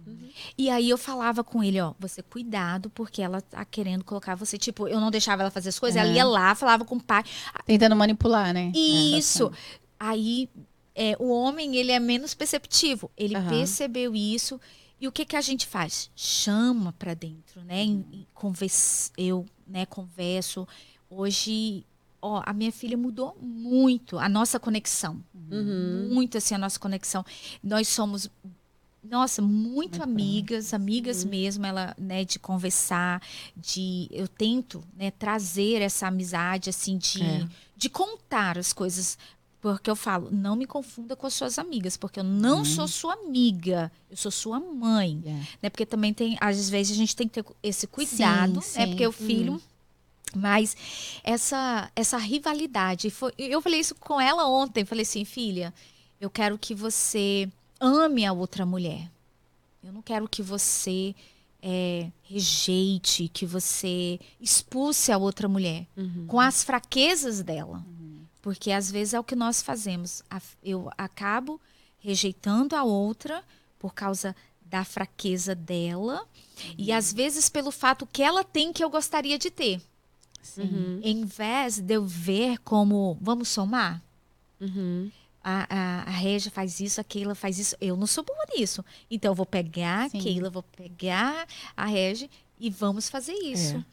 Uhum. 0.07 0.29
E 0.57 0.69
aí 0.69 0.91
eu 0.91 0.99
falava 0.99 1.43
com 1.43 1.65
ele, 1.65 1.81
ó, 1.81 1.95
você 1.99 2.23
cuidado, 2.23 2.91
porque 2.91 3.23
ela 3.23 3.41
tá 3.41 3.65
querendo 3.65 4.05
colocar 4.05 4.35
você, 4.35 4.59
tipo, 4.59 4.87
eu 4.87 5.01
não 5.01 5.11
deixava 5.11 5.43
ela 5.43 5.51
fazer 5.51 5.71
as 5.71 5.79
coisas, 5.79 5.99
ela 5.99 6.11
ia 6.11 6.25
lá, 6.25 6.55
falava 6.55 6.85
com 6.85 6.97
o 6.97 7.03
pai. 7.03 7.25
Tentando 7.65 7.97
manipular, 7.97 8.53
né? 8.53 8.71
Isso. 8.75 9.51
Aí 9.99 10.51
é, 10.95 11.17
o 11.19 11.31
homem 11.31 11.75
ele 11.77 11.91
é 11.91 11.99
menos 11.99 12.35
perceptivo. 12.35 13.11
Ele 13.17 13.35
uhum. 13.35 13.49
percebeu 13.49 14.15
isso 14.15 14.61
e 15.01 15.07
o 15.07 15.12
que 15.12 15.25
que 15.25 15.37
a 15.37 15.41
gente 15.41 15.66
faz? 15.66 16.11
Chama 16.15 16.93
para 16.93 17.15
dentro, 17.15 17.62
né? 17.62 17.85
E, 17.85 18.27
conversa, 18.35 19.12
eu, 19.16 19.47
né, 19.66 19.87
converso. 19.87 20.66
Hoje, 21.09 21.85
ó, 22.20 22.43
a 22.45 22.53
minha 22.53 22.73
filha 22.73 22.97
mudou 22.97 23.37
muito 23.41 24.19
a 24.19 24.29
nossa 24.29 24.59
conexão, 24.59 25.23
uhum. 25.51 26.09
muito 26.12 26.37
assim 26.37 26.55
a 26.55 26.59
nossa 26.59 26.79
conexão. 26.79 27.25
Nós 27.62 27.89
somos 27.89 28.29
nossa, 29.03 29.41
muito, 29.41 29.73
muito 29.73 30.03
amigas, 30.03 30.75
amigas 30.75 31.23
uhum. 31.23 31.31
mesmo, 31.31 31.65
ela, 31.65 31.95
né, 31.97 32.25
de 32.25 32.39
conversar, 32.39 33.23
de 33.57 34.09
eu 34.11 34.27
tento, 34.27 34.83
né, 34.97 35.11
trazer 35.12 35.81
essa 35.81 36.09
amizade 36.09 36.69
assim 36.69 36.99
de 36.99 37.23
é. 37.23 37.49
de 37.77 37.89
contar 37.89 38.59
as 38.59 38.73
coisas 38.73 39.16
porque 39.61 39.91
eu 39.91 39.97
falo, 39.97 40.31
não 40.31 40.55
me 40.55 40.67
confunda 40.67 41.17
com 41.17 41.27
as 41.27 41.35
suas 41.35 41.59
amigas, 41.59 41.97
porque 41.97 42.21
eu 42.21 42.25
não 42.25 42.59
uhum. 42.59 42.65
sou 42.65 42.87
sua 42.87 43.15
amiga, 43.15 43.91
eu 44.09 44.17
sou 44.17 44.31
sua 44.31 44.61
mãe. 44.61 45.21
É. 45.25 45.31
Né? 45.63 45.71
Porque 45.71 45.85
também 45.85 46.15
tem, 46.15 46.37
às 46.41 46.71
vezes, 46.71 46.93
a 46.93 46.97
gente 46.97 47.17
tem 47.17 47.27
que 47.27 47.43
ter 47.43 47.51
esse 47.63 47.87
cuidado, 47.87 48.61
sim, 48.63 48.79
né? 48.79 48.87
Porque 48.87 49.07
o 49.07 49.13
filho. 49.13 49.55
Uhum. 49.55 49.61
Mas 50.37 50.77
essa, 51.25 51.91
essa 51.97 52.19
rivalidade. 52.19 53.11
Foi, 53.11 53.33
eu 53.39 53.61
falei 53.63 53.81
isso 53.81 53.95
com 53.95 54.21
ela 54.21 54.47
ontem. 54.47 54.85
Falei 54.85 55.03
assim, 55.03 55.25
filha, 55.25 55.73
eu 56.21 56.29
quero 56.29 56.59
que 56.59 56.75
você 56.75 57.51
ame 57.81 58.27
a 58.27 58.33
outra 58.33 58.67
mulher. 58.67 59.11
Eu 59.83 59.93
não 59.93 60.03
quero 60.03 60.29
que 60.29 60.43
você 60.43 61.15
é, 61.63 62.11
rejeite, 62.23 63.29
que 63.29 63.47
você 63.47 64.21
expulse 64.41 65.11
a 65.11 65.19
outra 65.19 65.49
mulher 65.49 65.87
uhum. 65.97 66.27
com 66.27 66.39
as 66.39 66.63
fraquezas 66.63 67.43
dela. 67.43 67.85
Uhum. 67.89 67.98
Porque 68.49 68.73
às 68.73 68.91
vezes 68.91 69.12
é 69.12 69.20
o 69.20 69.23
que 69.23 69.37
nós 69.37 69.61
fazemos. 69.61 70.23
Eu 70.65 70.91
acabo 70.97 71.61
rejeitando 71.99 72.75
a 72.75 72.83
outra 72.83 73.45
por 73.79 73.93
causa 73.93 74.35
da 74.62 74.87
fraqueza 74.87 75.55
dela 75.55 76.23
uhum. 76.23 76.75
e 76.79 76.91
às 76.91 77.12
vezes 77.12 77.51
pelo 77.51 77.70
fato 77.70 78.09
que 78.11 78.23
ela 78.23 78.43
tem 78.43 78.73
que 78.73 78.83
eu 78.83 78.89
gostaria 78.89 79.39
de 79.39 79.51
ter. 79.51 79.83
Uhum. 80.57 80.99
Em 81.05 81.27
vez 81.27 81.79
de 81.79 81.93
eu 81.93 82.07
ver 82.07 82.57
como 82.61 83.19
vamos 83.20 83.49
somar. 83.49 84.03
Uhum. 84.59 85.12
A, 85.45 85.66
a, 85.69 86.03
a 86.05 86.11
Regia 86.11 86.51
faz 86.51 86.81
isso, 86.81 87.03
a 87.03 87.05
Keila 87.05 87.35
faz 87.35 87.59
isso. 87.59 87.77
Eu 87.83 87.99
não 87.99 88.07
sou 88.07 88.25
boa 88.25 88.47
nisso. 88.57 88.83
Então 89.11 89.33
eu 89.33 89.35
vou 89.35 89.45
pegar 89.45 90.09
Sim. 90.09 90.20
a 90.20 90.23
Keila, 90.23 90.49
vou 90.49 90.62
pegar 90.62 91.47
a 91.77 91.85
Regia 91.85 92.31
e 92.59 92.70
vamos 92.70 93.11
fazer 93.11 93.35
isso. 93.35 93.77
É. 93.77 93.85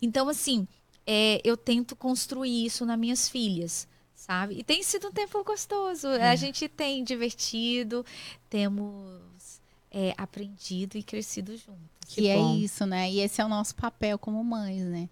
Então, 0.00 0.30
assim, 0.30 0.66
é, 1.06 1.42
eu 1.44 1.58
tento 1.58 1.94
construir 1.94 2.64
isso 2.64 2.86
nas 2.86 2.98
minhas 2.98 3.28
filhas, 3.28 3.86
sabe? 4.18 4.58
E 4.58 4.64
tem 4.64 4.82
sido 4.82 5.08
um 5.08 5.12
tempo 5.12 5.42
gostoso. 5.44 6.08
É. 6.08 6.30
A 6.30 6.36
gente 6.36 6.68
tem 6.68 7.04
divertido, 7.04 8.04
temos 8.50 9.60
é, 9.90 10.12
aprendido 10.18 10.98
e 10.98 11.02
crescido 11.04 11.56
juntos. 11.56 11.78
Que 12.08 12.22
e 12.22 12.28
é 12.28 12.36
isso, 12.56 12.84
né? 12.84 13.10
E 13.10 13.20
esse 13.20 13.40
é 13.40 13.44
o 13.44 13.48
nosso 13.48 13.76
papel 13.76 14.18
como 14.18 14.42
mães, 14.42 14.82
né? 14.82 15.08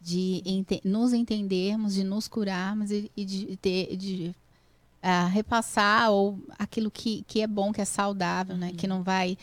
De 0.00 0.42
ente 0.46 0.80
nos 0.84 1.12
entendermos, 1.12 1.94
de 1.94 2.02
nos 2.02 2.28
curarmos 2.28 2.90
e, 2.90 3.10
e 3.14 3.24
de, 3.24 3.56
ter, 3.56 3.94
de 3.96 4.34
uh, 5.02 5.28
repassar 5.28 6.10
ou 6.10 6.38
aquilo 6.58 6.90
que, 6.90 7.24
que 7.26 7.42
é 7.42 7.46
bom, 7.46 7.72
que 7.72 7.80
é 7.80 7.84
saudável, 7.84 8.54
uhum. 8.54 8.60
né? 8.60 8.72
Que 8.72 8.86
uhum. 8.86 8.96
não 8.96 9.02
vai 9.02 9.36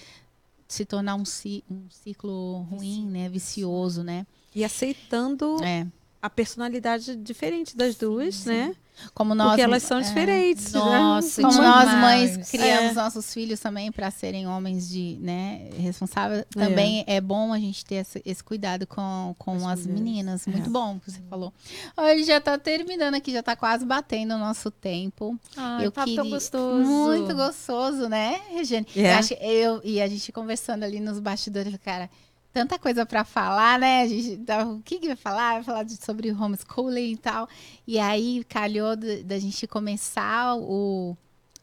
se 0.67 0.85
tornar 0.85 1.15
um, 1.15 1.23
um 1.69 1.89
ciclo 1.89 2.61
ruim, 2.63 3.05
né? 3.05 3.29
Vicioso, 3.29 4.01
né? 4.01 4.25
E 4.55 4.63
aceitando 4.63 5.63
é. 5.63 5.85
a 6.19 6.29
personalidade 6.29 7.15
diferente 7.15 7.77
das 7.77 7.95
duas, 7.95 8.35
sim, 8.35 8.49
né? 8.49 8.75
Como 9.13 9.35
nós, 9.35 9.49
Porque 9.49 9.61
elas 9.61 9.83
são 9.83 9.99
é, 9.99 10.01
diferentes. 10.01 10.73
Né? 10.73 10.79
Nossa, 10.79 11.41
né? 11.41 11.47
Como 11.47 11.61
demais. 11.61 11.85
nós 11.85 11.99
mães 11.99 12.51
criamos 12.51 12.91
é. 12.91 12.93
nossos 12.93 13.33
filhos 13.33 13.59
também 13.59 13.91
para 13.91 14.09
serem 14.11 14.47
homens 14.47 14.89
de, 14.89 15.17
né, 15.21 15.69
responsável. 15.77 16.45
Também 16.49 17.03
é, 17.07 17.15
é 17.15 17.21
bom 17.21 17.53
a 17.53 17.59
gente 17.59 17.85
ter 17.85 17.95
esse, 17.95 18.21
esse 18.25 18.43
cuidado 18.43 18.85
com, 18.87 19.35
com 19.37 19.67
as, 19.67 19.79
as 19.79 19.87
meninas. 19.87 20.45
Muito 20.47 20.67
é. 20.67 20.71
bom 20.71 20.99
que 20.99 21.11
você 21.11 21.21
falou. 21.29 21.53
Hoje 21.97 22.23
já 22.23 22.37
está 22.37 22.57
terminando 22.57 23.15
aqui, 23.15 23.31
já 23.31 23.39
está 23.39 23.55
quase 23.55 23.85
batendo 23.85 24.35
o 24.35 24.37
nosso 24.37 24.71
tempo. 24.71 25.37
Ai, 25.57 25.85
eu 25.85 25.91
tá 25.91 26.03
queria... 26.03 26.21
tão 26.21 26.29
gostoso. 26.29 26.89
Muito 26.89 27.35
gostoso, 27.35 28.07
né, 28.07 28.41
Regiane? 28.51 28.87
Yeah. 28.95 29.15
Eu 29.15 29.19
acho, 29.19 29.33
eu, 29.33 29.81
e 29.83 30.01
a 30.01 30.07
gente 30.07 30.31
conversando 30.31 30.83
ali 30.83 30.99
nos 30.99 31.19
bastidores, 31.19 31.75
cara 31.83 32.09
tanta 32.53 32.77
coisa 32.77 33.05
para 33.05 33.23
falar, 33.25 33.79
né? 33.79 34.03
A 34.03 34.07
gente, 34.07 34.39
o 34.67 34.81
que, 34.83 34.99
que 34.99 35.07
vai 35.07 35.15
falar? 35.15 35.53
Vai 35.55 35.63
falar 35.63 35.83
de, 35.83 35.95
sobre 35.95 36.31
homeschooling 36.31 37.11
e 37.11 37.17
tal. 37.17 37.49
E 37.87 37.97
aí 37.97 38.43
calhou 38.47 38.95
da 38.95 39.39
gente 39.39 39.65
começar 39.65 40.55
o, 40.55 41.17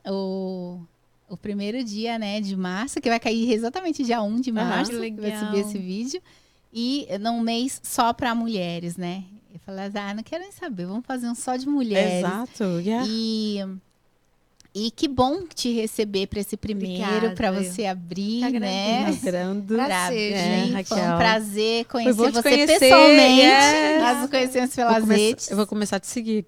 o, 0.04 0.80
o 1.28 1.36
primeiro 1.36 1.82
dia, 1.84 2.18
né, 2.18 2.40
de 2.40 2.56
março, 2.56 3.00
que 3.00 3.08
vai 3.08 3.20
cair 3.20 3.52
exatamente 3.52 4.02
dia 4.02 4.20
1 4.20 4.40
de 4.40 4.50
março, 4.50 4.92
ah, 4.96 5.00
que 5.00 5.20
vai 5.20 5.38
subir 5.38 5.60
esse 5.60 5.78
vídeo. 5.78 6.20
E 6.72 7.06
num 7.20 7.40
mês 7.40 7.80
só 7.84 8.12
para 8.12 8.34
mulheres, 8.34 8.96
né? 8.96 9.24
Eu 9.52 9.60
falei, 9.60 9.90
ah, 9.94 10.14
não 10.14 10.22
quero 10.22 10.42
nem 10.42 10.52
saber, 10.52 10.86
vamos 10.86 11.06
fazer 11.06 11.28
um 11.28 11.34
só 11.34 11.56
de 11.56 11.68
mulheres. 11.68 12.24
Exato, 12.24 12.64
yeah. 12.80 13.06
E 13.08 13.58
e 14.74 14.90
que 14.90 15.08
bom 15.08 15.44
te 15.52 15.72
receber 15.72 16.26
para 16.26 16.40
esse 16.40 16.56
primeiro, 16.56 17.34
para 17.34 17.50
você 17.50 17.86
abrir, 17.86 18.40
tá 18.40 18.50
né? 18.50 19.06
Agrando. 19.06 19.74
Prazer, 19.74 20.32
é, 20.32 20.66
gente. 20.66 20.88
Foi 20.88 20.98
um 20.98 21.16
prazer 21.18 21.84
conhecer 21.86 22.12
você 22.12 22.42
conhecer, 22.42 22.78
pessoalmente. 22.78 23.40
Yes. 23.40 24.02
Nós 24.02 24.18
nos 24.18 24.30
conhecemos 24.30 24.74
pelas 24.74 25.04
vou 25.04 25.16
redes. 25.16 25.50
Eu 25.50 25.56
vou 25.56 25.66
começar 25.66 25.96
a 25.96 26.00
te 26.00 26.06
seguir. 26.06 26.46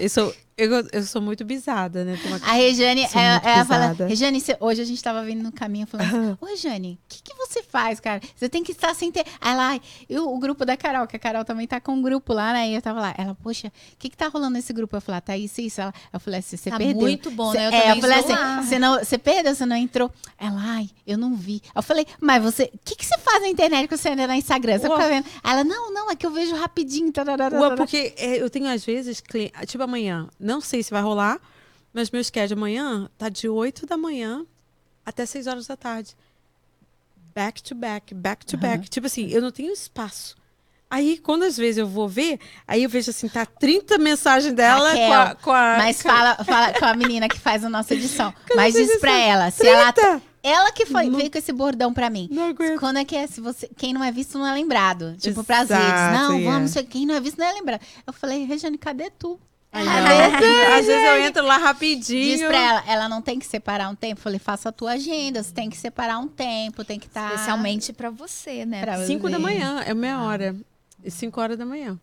Isso 0.00 0.32
Eu, 0.58 0.70
eu 0.90 1.02
sou 1.02 1.20
muito 1.20 1.44
bisada, 1.44 2.02
né? 2.02 2.18
A 2.42 2.52
Rejane, 2.52 3.06
Sou 3.08 3.20
ela, 3.20 3.64
fala. 3.66 3.92
Rejane, 4.08 4.40
cê- 4.40 4.56
hoje 4.58 4.80
a 4.80 4.86
gente 4.86 5.02
tava 5.02 5.22
vindo 5.22 5.42
no 5.42 5.52
caminho 5.52 5.86
falando 5.86 6.06
assim, 6.06 6.38
ô 6.40 6.46
Rejane, 6.46 6.98
o 7.04 7.08
que, 7.10 7.22
que 7.22 7.34
você 7.34 7.62
faz, 7.62 8.00
cara? 8.00 8.22
Você 8.34 8.48
tem 8.48 8.64
que 8.64 8.72
estar 8.72 8.94
sem 8.94 9.12
ter. 9.12 9.26
Aí 9.38 9.54
lá, 9.54 9.68
ai, 9.68 9.82
e 10.08 10.18
o, 10.18 10.38
grupo 10.38 10.64
da 10.64 10.74
Carol, 10.74 11.06
que 11.06 11.14
a 11.14 11.18
Carol 11.18 11.44
também 11.44 11.66
tá 11.66 11.78
com 11.78 11.92
um 11.92 12.00
grupo 12.00 12.32
lá, 12.32 12.54
né? 12.54 12.70
E 12.70 12.74
eu 12.74 12.80
tava 12.80 12.98
lá, 13.02 13.14
ela, 13.18 13.34
poxa, 13.34 13.68
o 13.68 13.96
que 13.98 14.08
que 14.08 14.16
tá 14.16 14.28
rolando 14.28 14.54
nesse 14.54 14.72
grupo? 14.72 14.96
Eu 14.96 15.00
falei, 15.02 15.18
ah, 15.18 15.20
tá 15.20 15.36
isso, 15.36 15.60
isso. 15.60 15.78
Ela, 15.78 15.92
eu 16.10 16.18
falei 16.18 16.40
assim, 16.40 16.56
você 16.56 16.70
Tá 16.70 16.78
perdeu. 16.78 17.02
muito 17.02 17.30
bom, 17.30 17.52
né? 17.52 17.66
Eu 17.66 17.70
é, 17.72 17.90
eu 17.92 18.00
falei 18.00 18.18
assim, 18.18 18.32
lá. 18.32 18.62
você, 18.62 18.78
não, 18.78 18.98
você 18.98 19.18
perdeu, 19.18 19.54
você 19.54 19.66
não 19.66 19.76
entrou. 19.76 20.10
Ela, 20.38 20.58
ai, 20.58 20.88
eu 21.06 21.18
não 21.18 21.34
vi. 21.34 21.60
Eu 21.74 21.82
falei, 21.82 22.06
mas 22.18 22.42
você, 22.42 22.70
o 22.72 22.78
que, 22.82 22.96
que 22.96 23.04
você 23.04 23.18
faz 23.18 23.42
na 23.42 23.48
internet 23.48 23.88
que 23.88 23.94
você 23.96 24.08
anda 24.08 24.26
no 24.26 24.32
Instagram? 24.32 24.78
Você 24.78 24.88
fica 24.88 25.06
vendo? 25.06 25.26
Ela, 25.44 25.64
não, 25.64 25.92
não, 25.92 26.10
é 26.10 26.16
que 26.16 26.24
eu 26.24 26.30
vejo 26.30 26.56
rapidinho. 26.56 27.12
Ué, 27.60 27.76
porque 27.76 28.14
é, 28.16 28.40
eu 28.40 28.48
tenho, 28.48 28.66
às 28.68 28.82
vezes, 28.82 29.22
tipo 29.66 29.84
amanhã, 29.84 30.26
não 30.46 30.60
sei 30.60 30.82
se 30.82 30.90
vai 30.90 31.02
rolar, 31.02 31.38
mas 31.92 32.10
meu 32.10 32.22
schedule 32.22 32.58
amanhã 32.58 33.10
tá 33.18 33.28
de 33.28 33.48
8 33.48 33.84
da 33.86 33.96
manhã 33.96 34.44
até 35.04 35.26
6 35.26 35.46
horas 35.46 35.66
da 35.66 35.76
tarde. 35.76 36.16
Back 37.34 37.62
to 37.62 37.74
back, 37.74 38.14
back 38.14 38.46
to 38.46 38.56
back. 38.56 38.88
Tipo 38.88 39.06
assim, 39.06 39.28
eu 39.28 39.42
não 39.42 39.50
tenho 39.50 39.72
espaço. 39.72 40.34
Aí, 40.88 41.18
quando 41.18 41.42
às 41.42 41.56
vezes 41.56 41.78
eu 41.78 41.86
vou 41.86 42.08
ver, 42.08 42.38
aí 42.66 42.84
eu 42.84 42.88
vejo 42.88 43.10
assim, 43.10 43.28
tá 43.28 43.44
30 43.44 43.98
mensagens 43.98 44.54
dela 44.54 44.92
com 44.92 45.12
a, 45.12 45.24
Raquel, 45.24 45.36
com 45.42 45.50
a. 45.52 45.76
Mas 45.78 46.00
com 46.02 46.08
a- 46.08 46.12
fala, 46.14 46.44
fala 46.44 46.72
com 46.78 46.84
a 46.84 46.94
menina 46.94 47.28
que 47.28 47.38
faz 47.38 47.64
a 47.64 47.68
nossa 47.68 47.92
edição. 47.92 48.32
Mas 48.54 48.72
diz 48.72 48.96
pra 48.98 49.10
isso. 49.18 49.28
ela, 49.28 49.50
se 49.50 49.66
ela. 49.66 49.92
30? 49.92 50.22
Ela 50.44 50.70
que 50.70 50.86
foi, 50.86 51.06
Não- 51.08 51.18
veio 51.18 51.28
com 51.30 51.38
esse 51.38 51.52
bordão 51.52 51.92
pra 51.92 52.08
mim. 52.08 52.28
Não 52.30 52.44
aguento. 52.50 52.78
Quando 52.78 52.98
é 52.98 53.04
que 53.04 53.16
é? 53.16 53.26
Se 53.26 53.40
você, 53.40 53.68
quem 53.76 53.92
não 53.92 54.02
é 54.04 54.12
visto 54.12 54.38
não 54.38 54.46
é 54.46 54.52
lembrado. 54.54 55.16
Tipo, 55.18 55.42
pras 55.42 55.68
redes. 55.70 55.84
Não, 56.12 56.32
é. 56.34 56.44
vamos, 56.44 56.72
quem 56.88 57.04
não 57.04 57.16
é 57.16 57.20
visto 57.20 57.36
não 57.36 57.46
é 57.46 57.52
lembrado. 57.52 57.80
Eu 58.06 58.12
falei, 58.12 58.44
Regiane, 58.44 58.78
cadê 58.78 59.10
tu? 59.10 59.40
Ai, 59.76 59.84
não. 59.84 60.76
Às 60.78 60.86
vezes 60.86 61.04
eu 61.04 61.20
entro 61.22 61.44
lá 61.44 61.56
rapidinho. 61.58 62.38
Diz 62.38 62.46
pra 62.46 62.58
ela, 62.58 62.84
ela 62.86 63.08
não 63.08 63.20
tem 63.22 63.38
que 63.38 63.46
separar 63.46 63.88
um 63.88 63.94
tempo. 63.94 64.18
Eu 64.20 64.22
falei, 64.22 64.38
faça 64.38 64.68
a 64.68 64.72
tua 64.72 64.92
agenda, 64.92 65.42
você 65.42 65.52
tem 65.52 65.68
que 65.70 65.76
separar 65.76 66.18
um 66.18 66.28
tempo, 66.28 66.84
tem 66.84 66.98
que 66.98 67.06
estar. 67.06 67.32
Especialmente 67.34 67.92
pra 67.92 68.10
você, 68.10 68.64
né? 68.64 68.80
Pra- 68.82 69.04
5 69.04 69.28
da 69.30 69.38
manhã, 69.38 69.82
é 69.86 69.92
meia 69.94 70.20
hora. 70.22 70.56
5 71.06 71.40
horas 71.40 71.56
da 71.58 71.66
manhã. 71.66 71.98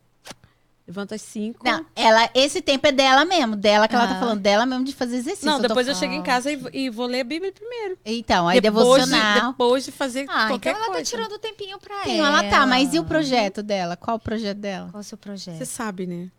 Levanto 0.85 1.13
às 1.15 1.21
5. 1.21 1.61
Não, 1.63 1.85
ela, 1.95 2.29
esse 2.35 2.61
tempo 2.61 2.85
é 2.85 2.91
dela 2.91 3.23
mesmo, 3.23 3.55
dela 3.55 3.87
que 3.87 3.95
ela 3.95 4.05
tá 4.05 4.17
Ah. 4.17 4.19
falando, 4.19 4.41
dela 4.41 4.65
mesmo 4.65 4.83
de 4.83 4.93
fazer 4.93 5.15
exercício. 5.15 5.45
Não, 5.49 5.61
depois 5.61 5.87
eu 5.87 5.95
falando. 5.95 6.11
chego 6.11 6.21
em 6.21 6.23
casa 6.23 6.51
e, 6.51 6.61
e 6.73 6.89
vou 6.89 7.05
ler 7.07 7.21
a 7.21 7.23
Bíblia 7.23 7.53
primeiro. 7.53 7.97
Então, 8.03 8.49
aí 8.49 8.59
depois, 8.59 9.05
de, 9.05 9.09
devocional. 9.11 9.51
depois 9.53 9.85
de 9.85 9.91
fazer 9.93 10.25
Ah, 10.27 10.43
então 10.43 10.47
qualquer 10.49 10.75
ela 10.75 10.87
coisa. 10.87 10.99
tá 10.99 11.05
tirando 11.05 11.39
tempinho 11.39 11.79
pra 11.79 12.03
Sim, 12.03 12.19
ela. 12.19 12.27
ela 12.27 12.49
tá, 12.49 12.65
mas 12.65 12.93
e 12.93 12.99
o 12.99 13.05
projeto 13.05 13.63
dela? 13.63 13.95
Qual 13.95 14.17
o 14.17 14.19
projeto 14.19 14.57
dela? 14.57 14.89
Qual 14.91 14.99
o 14.99 15.03
seu 15.05 15.17
projeto? 15.17 15.57
Você 15.57 15.65
sabe, 15.65 16.05
né? 16.05 16.29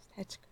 Estética. 0.00 0.47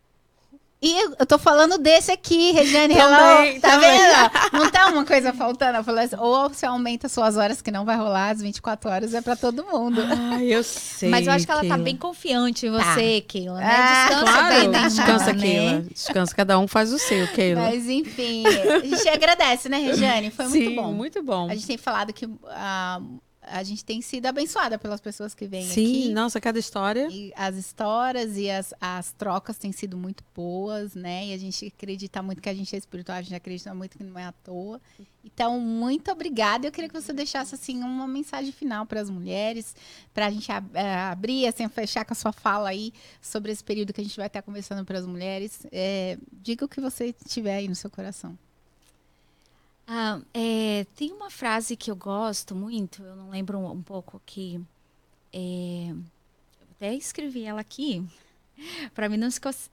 E 0.81 0.94
eu 1.19 1.24
tô 1.24 1.39
falando 1.39 1.78
desse 1.78 2.12
aqui, 2.12 2.53
Regiane, 2.53 2.94
Também, 2.94 3.48
hello, 3.53 3.61
tá 3.62 3.70
também. 3.70 3.98
vendo? 3.98 4.53
Não 4.53 4.70
tá 4.70 4.86
uma 4.89 5.07
coisa 5.07 5.32
faltando. 5.32 5.78
Eu 5.78 5.85
falei 5.85 6.05
assim, 6.05 6.16
ou 6.19 6.51
você 6.51 6.66
aumenta 6.66 7.09
suas 7.09 7.36
horas, 7.39 7.62
que 7.62 7.70
não 7.70 7.85
vai 7.86 7.97
rolar, 7.97 8.28
as 8.31 8.43
24 8.43 8.90
horas 8.90 9.15
é 9.15 9.23
pra 9.23 9.35
todo 9.35 9.65
mundo. 9.65 10.03
Ai, 10.35 10.44
eu 10.55 10.62
sei. 10.62 11.09
Mas 11.09 11.27
eu 11.27 11.32
acho 11.32 11.47
que 11.47 11.51
ela 11.51 11.62
tá 11.62 11.69
Keila. 11.69 11.82
bem 11.82 11.97
confiante 11.97 12.66
em 12.66 12.70
você, 12.70 13.23
Keila, 13.27 13.55
né? 13.59 13.66
Ah, 13.74 14.07
Descansa 14.09 14.32
Claro, 14.32 14.55
bem 14.55 14.69
né? 14.69 14.82
descansa, 14.82 15.32
né? 15.32 15.40
Keila. 15.43 15.82
Descansa, 15.90 16.35
cada 16.35 16.59
um 16.59 16.69
faz 16.69 16.93
o 16.93 16.98
seu, 16.98 17.27
Keila. 17.28 17.62
Mas 17.62 17.89
enfim, 17.89 18.44
a 18.47 18.81
gente 18.85 19.09
agradece, 19.09 19.70
né, 19.70 19.78
Regiane? 19.78 20.31
Foi 20.31 20.47
muito 20.47 20.69
Sim, 20.69 20.77
bom. 20.77 20.93
muito 20.93 21.23
bom. 21.23 21.48
A 21.51 21.55
gente 21.55 21.66
tem 21.66 21.78
falado 21.78 22.12
que 22.12 22.28
ah, 22.51 23.01
a 23.47 23.62
gente 23.62 23.85
tem 23.85 24.02
sido 24.02 24.27
abençoada 24.27 24.78
pelas 24.78 25.01
pessoas 25.01 25.35
que 25.35 25.47
vêm 25.47 25.64
Sim, 25.66 26.05
aqui. 26.05 26.12
nossa, 26.12 26.40
cada 26.40 26.59
história. 26.59 27.09
E 27.10 27.32
as 27.36 27.56
histórias 27.56 28.36
e 28.36 28.51
as, 28.51 28.74
as 28.81 29.12
trocas 29.12 29.56
têm 29.56 29.73
sido 29.73 29.97
muito 29.97 30.24
boas, 30.35 30.94
né? 30.94 31.27
E 31.28 31.32
a 31.32 31.39
gente 31.39 31.66
acredita 31.66 32.23
muito 32.23 32.43
que 32.43 32.48
a 32.48 32.55
gente 32.55 32.74
é 32.74 32.78
espiritual, 32.78 33.18
a 33.18 33.23
gente 33.23 33.35
acredita 33.35 33.73
muito 33.74 33.97
que 33.97 34.05
não 34.05 34.18
é 34.18 34.24
à 34.24 34.32
toa. 34.32 34.81
Então, 35.24 35.59
muito 35.60 36.10
obrigada. 36.10 36.66
Eu 36.66 36.73
queria 36.73 36.89
que 36.89 37.01
você 37.01 37.12
deixasse 37.12 37.55
assim 37.55 37.82
uma 37.82 38.06
mensagem 38.06 38.52
final 38.52 38.86
para 38.86 39.01
as 39.01 39.10
mulheres, 39.10 39.74
para 40.14 40.27
a 40.27 40.31
gente 40.31 40.51
ab- 40.52 40.70
eh, 40.74 40.94
abrir, 41.10 41.47
assim, 41.47 41.68
fechar 41.68 42.05
com 42.05 42.12
a 42.12 42.16
sua 42.16 42.32
fala 42.32 42.68
aí 42.68 42.93
sobre 43.20 43.51
esse 43.51 43.62
período 43.64 43.93
que 43.93 44.01
a 44.01 44.05
gente 44.05 44.16
vai 44.16 44.28
estar 44.28 44.43
conversando 44.43 44.85
para 44.85 44.98
as 44.98 45.06
mulheres. 45.06 45.66
É, 45.73 46.16
diga 46.32 46.64
o 46.64 46.68
que 46.68 46.81
você 46.81 47.12
tiver 47.28 47.56
aí 47.56 47.66
no 47.68 47.74
seu 47.74 47.90
coração. 47.90 48.39
Ah, 49.86 50.20
é, 50.34 50.84
tem 50.96 51.12
uma 51.12 51.30
frase 51.30 51.76
que 51.76 51.90
eu 51.90 51.96
gosto 51.96 52.54
muito, 52.54 53.02
eu 53.02 53.14
não 53.16 53.30
lembro 53.30 53.58
um, 53.58 53.70
um 53.70 53.82
pouco 53.82 54.20
que. 54.26 54.60
é, 55.32 55.90
eu 55.90 56.66
até 56.72 56.94
escrevi 56.94 57.44
ela 57.44 57.60
aqui, 57.60 58.04
para 58.94 59.08
mim 59.08 59.16
não, 59.16 59.28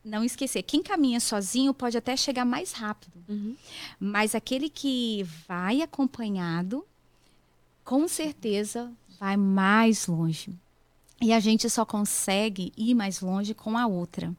não 0.05 0.23
esquecer. 0.23 0.61
Quem 0.63 0.83
caminha 0.83 1.19
sozinho 1.19 1.73
pode 1.73 1.97
até 1.97 2.15
chegar 2.15 2.45
mais 2.45 2.73
rápido, 2.73 3.11
Uhum. 3.27 3.55
mas 3.99 4.35
aquele 4.35 4.69
que 4.69 5.23
vai 5.47 5.81
acompanhado, 5.81 6.85
com 7.83 8.07
certeza 8.07 8.91
vai 9.19 9.35
mais 9.35 10.05
longe. 10.07 10.53
E 11.21 11.31
a 11.33 11.39
gente 11.39 11.69
só 11.69 11.85
consegue 11.85 12.71
ir 12.75 12.93
mais 12.93 13.21
longe 13.21 13.53
com 13.53 13.77
a 13.77 13.87
outra. 13.87 14.33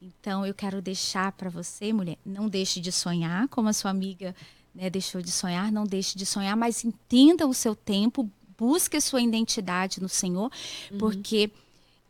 Então, 0.00 0.46
eu 0.46 0.54
quero 0.54 0.80
deixar 0.80 1.32
para 1.32 1.50
você, 1.50 1.92
mulher, 1.92 2.16
não 2.24 2.48
deixe 2.48 2.80
de 2.80 2.90
sonhar, 2.92 3.46
como 3.48 3.68
a 3.68 3.72
sua 3.72 3.90
amiga 3.90 4.34
né, 4.74 4.88
deixou 4.88 5.20
de 5.20 5.30
sonhar, 5.30 5.70
não 5.70 5.84
deixe 5.84 6.16
de 6.16 6.24
sonhar, 6.24 6.56
mas 6.56 6.84
entenda 6.84 7.46
o 7.46 7.54
seu 7.54 7.74
tempo, 7.74 8.28
busque 8.58 8.96
a 8.96 9.00
sua 9.00 9.20
identidade 9.20 10.00
no 10.00 10.08
Senhor, 10.08 10.50
porque 10.98 11.50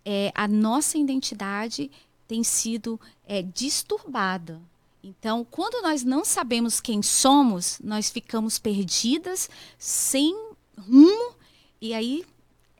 é, 0.05 0.32
a 0.34 0.47
nossa 0.47 0.98
identidade 0.98 1.90
tem 2.26 2.43
sido 2.44 3.01
é, 3.26 3.43
disturbada. 3.43 4.60
Então, 5.02 5.44
quando 5.51 5.82
nós 5.82 6.05
não 6.05 6.24
sabemos 6.24 6.80
quem 6.80 7.02
somos, 7.02 7.80
nós 7.82 8.09
ficamos 8.09 8.59
perdidas, 8.59 9.51
sem 9.76 10.36
rumo, 10.78 11.34
e 11.80 11.93
aí 11.93 12.24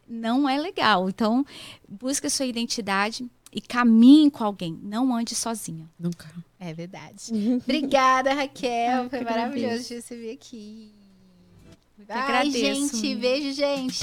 não 0.07 0.49
é 0.49 0.59
legal. 0.59 1.09
Então, 1.09 1.45
busque 1.89 2.29
a 2.29 2.31
sua 2.31 2.47
identidade 2.47 3.29
e 3.53 3.61
caminhe 3.61 4.31
com 4.31 4.45
alguém, 4.45 4.79
não 4.83 5.15
ande 5.15 5.35
sozinha. 5.35 5.89
Nunca. 5.99 6.33
É 6.65 6.73
verdade. 6.73 7.33
Obrigada, 7.61 8.33
Raquel. 8.33 9.11
Foi 9.11 9.21
maravilhoso 9.21 9.67
agradeço. 9.67 9.89
te 9.89 9.95
receber 9.95 10.31
aqui. 10.31 10.93
Ai, 12.09 12.21
agradeço, 12.23 12.97
gente. 12.97 13.15
Beijo, 13.17 13.53
gente. 13.53 13.99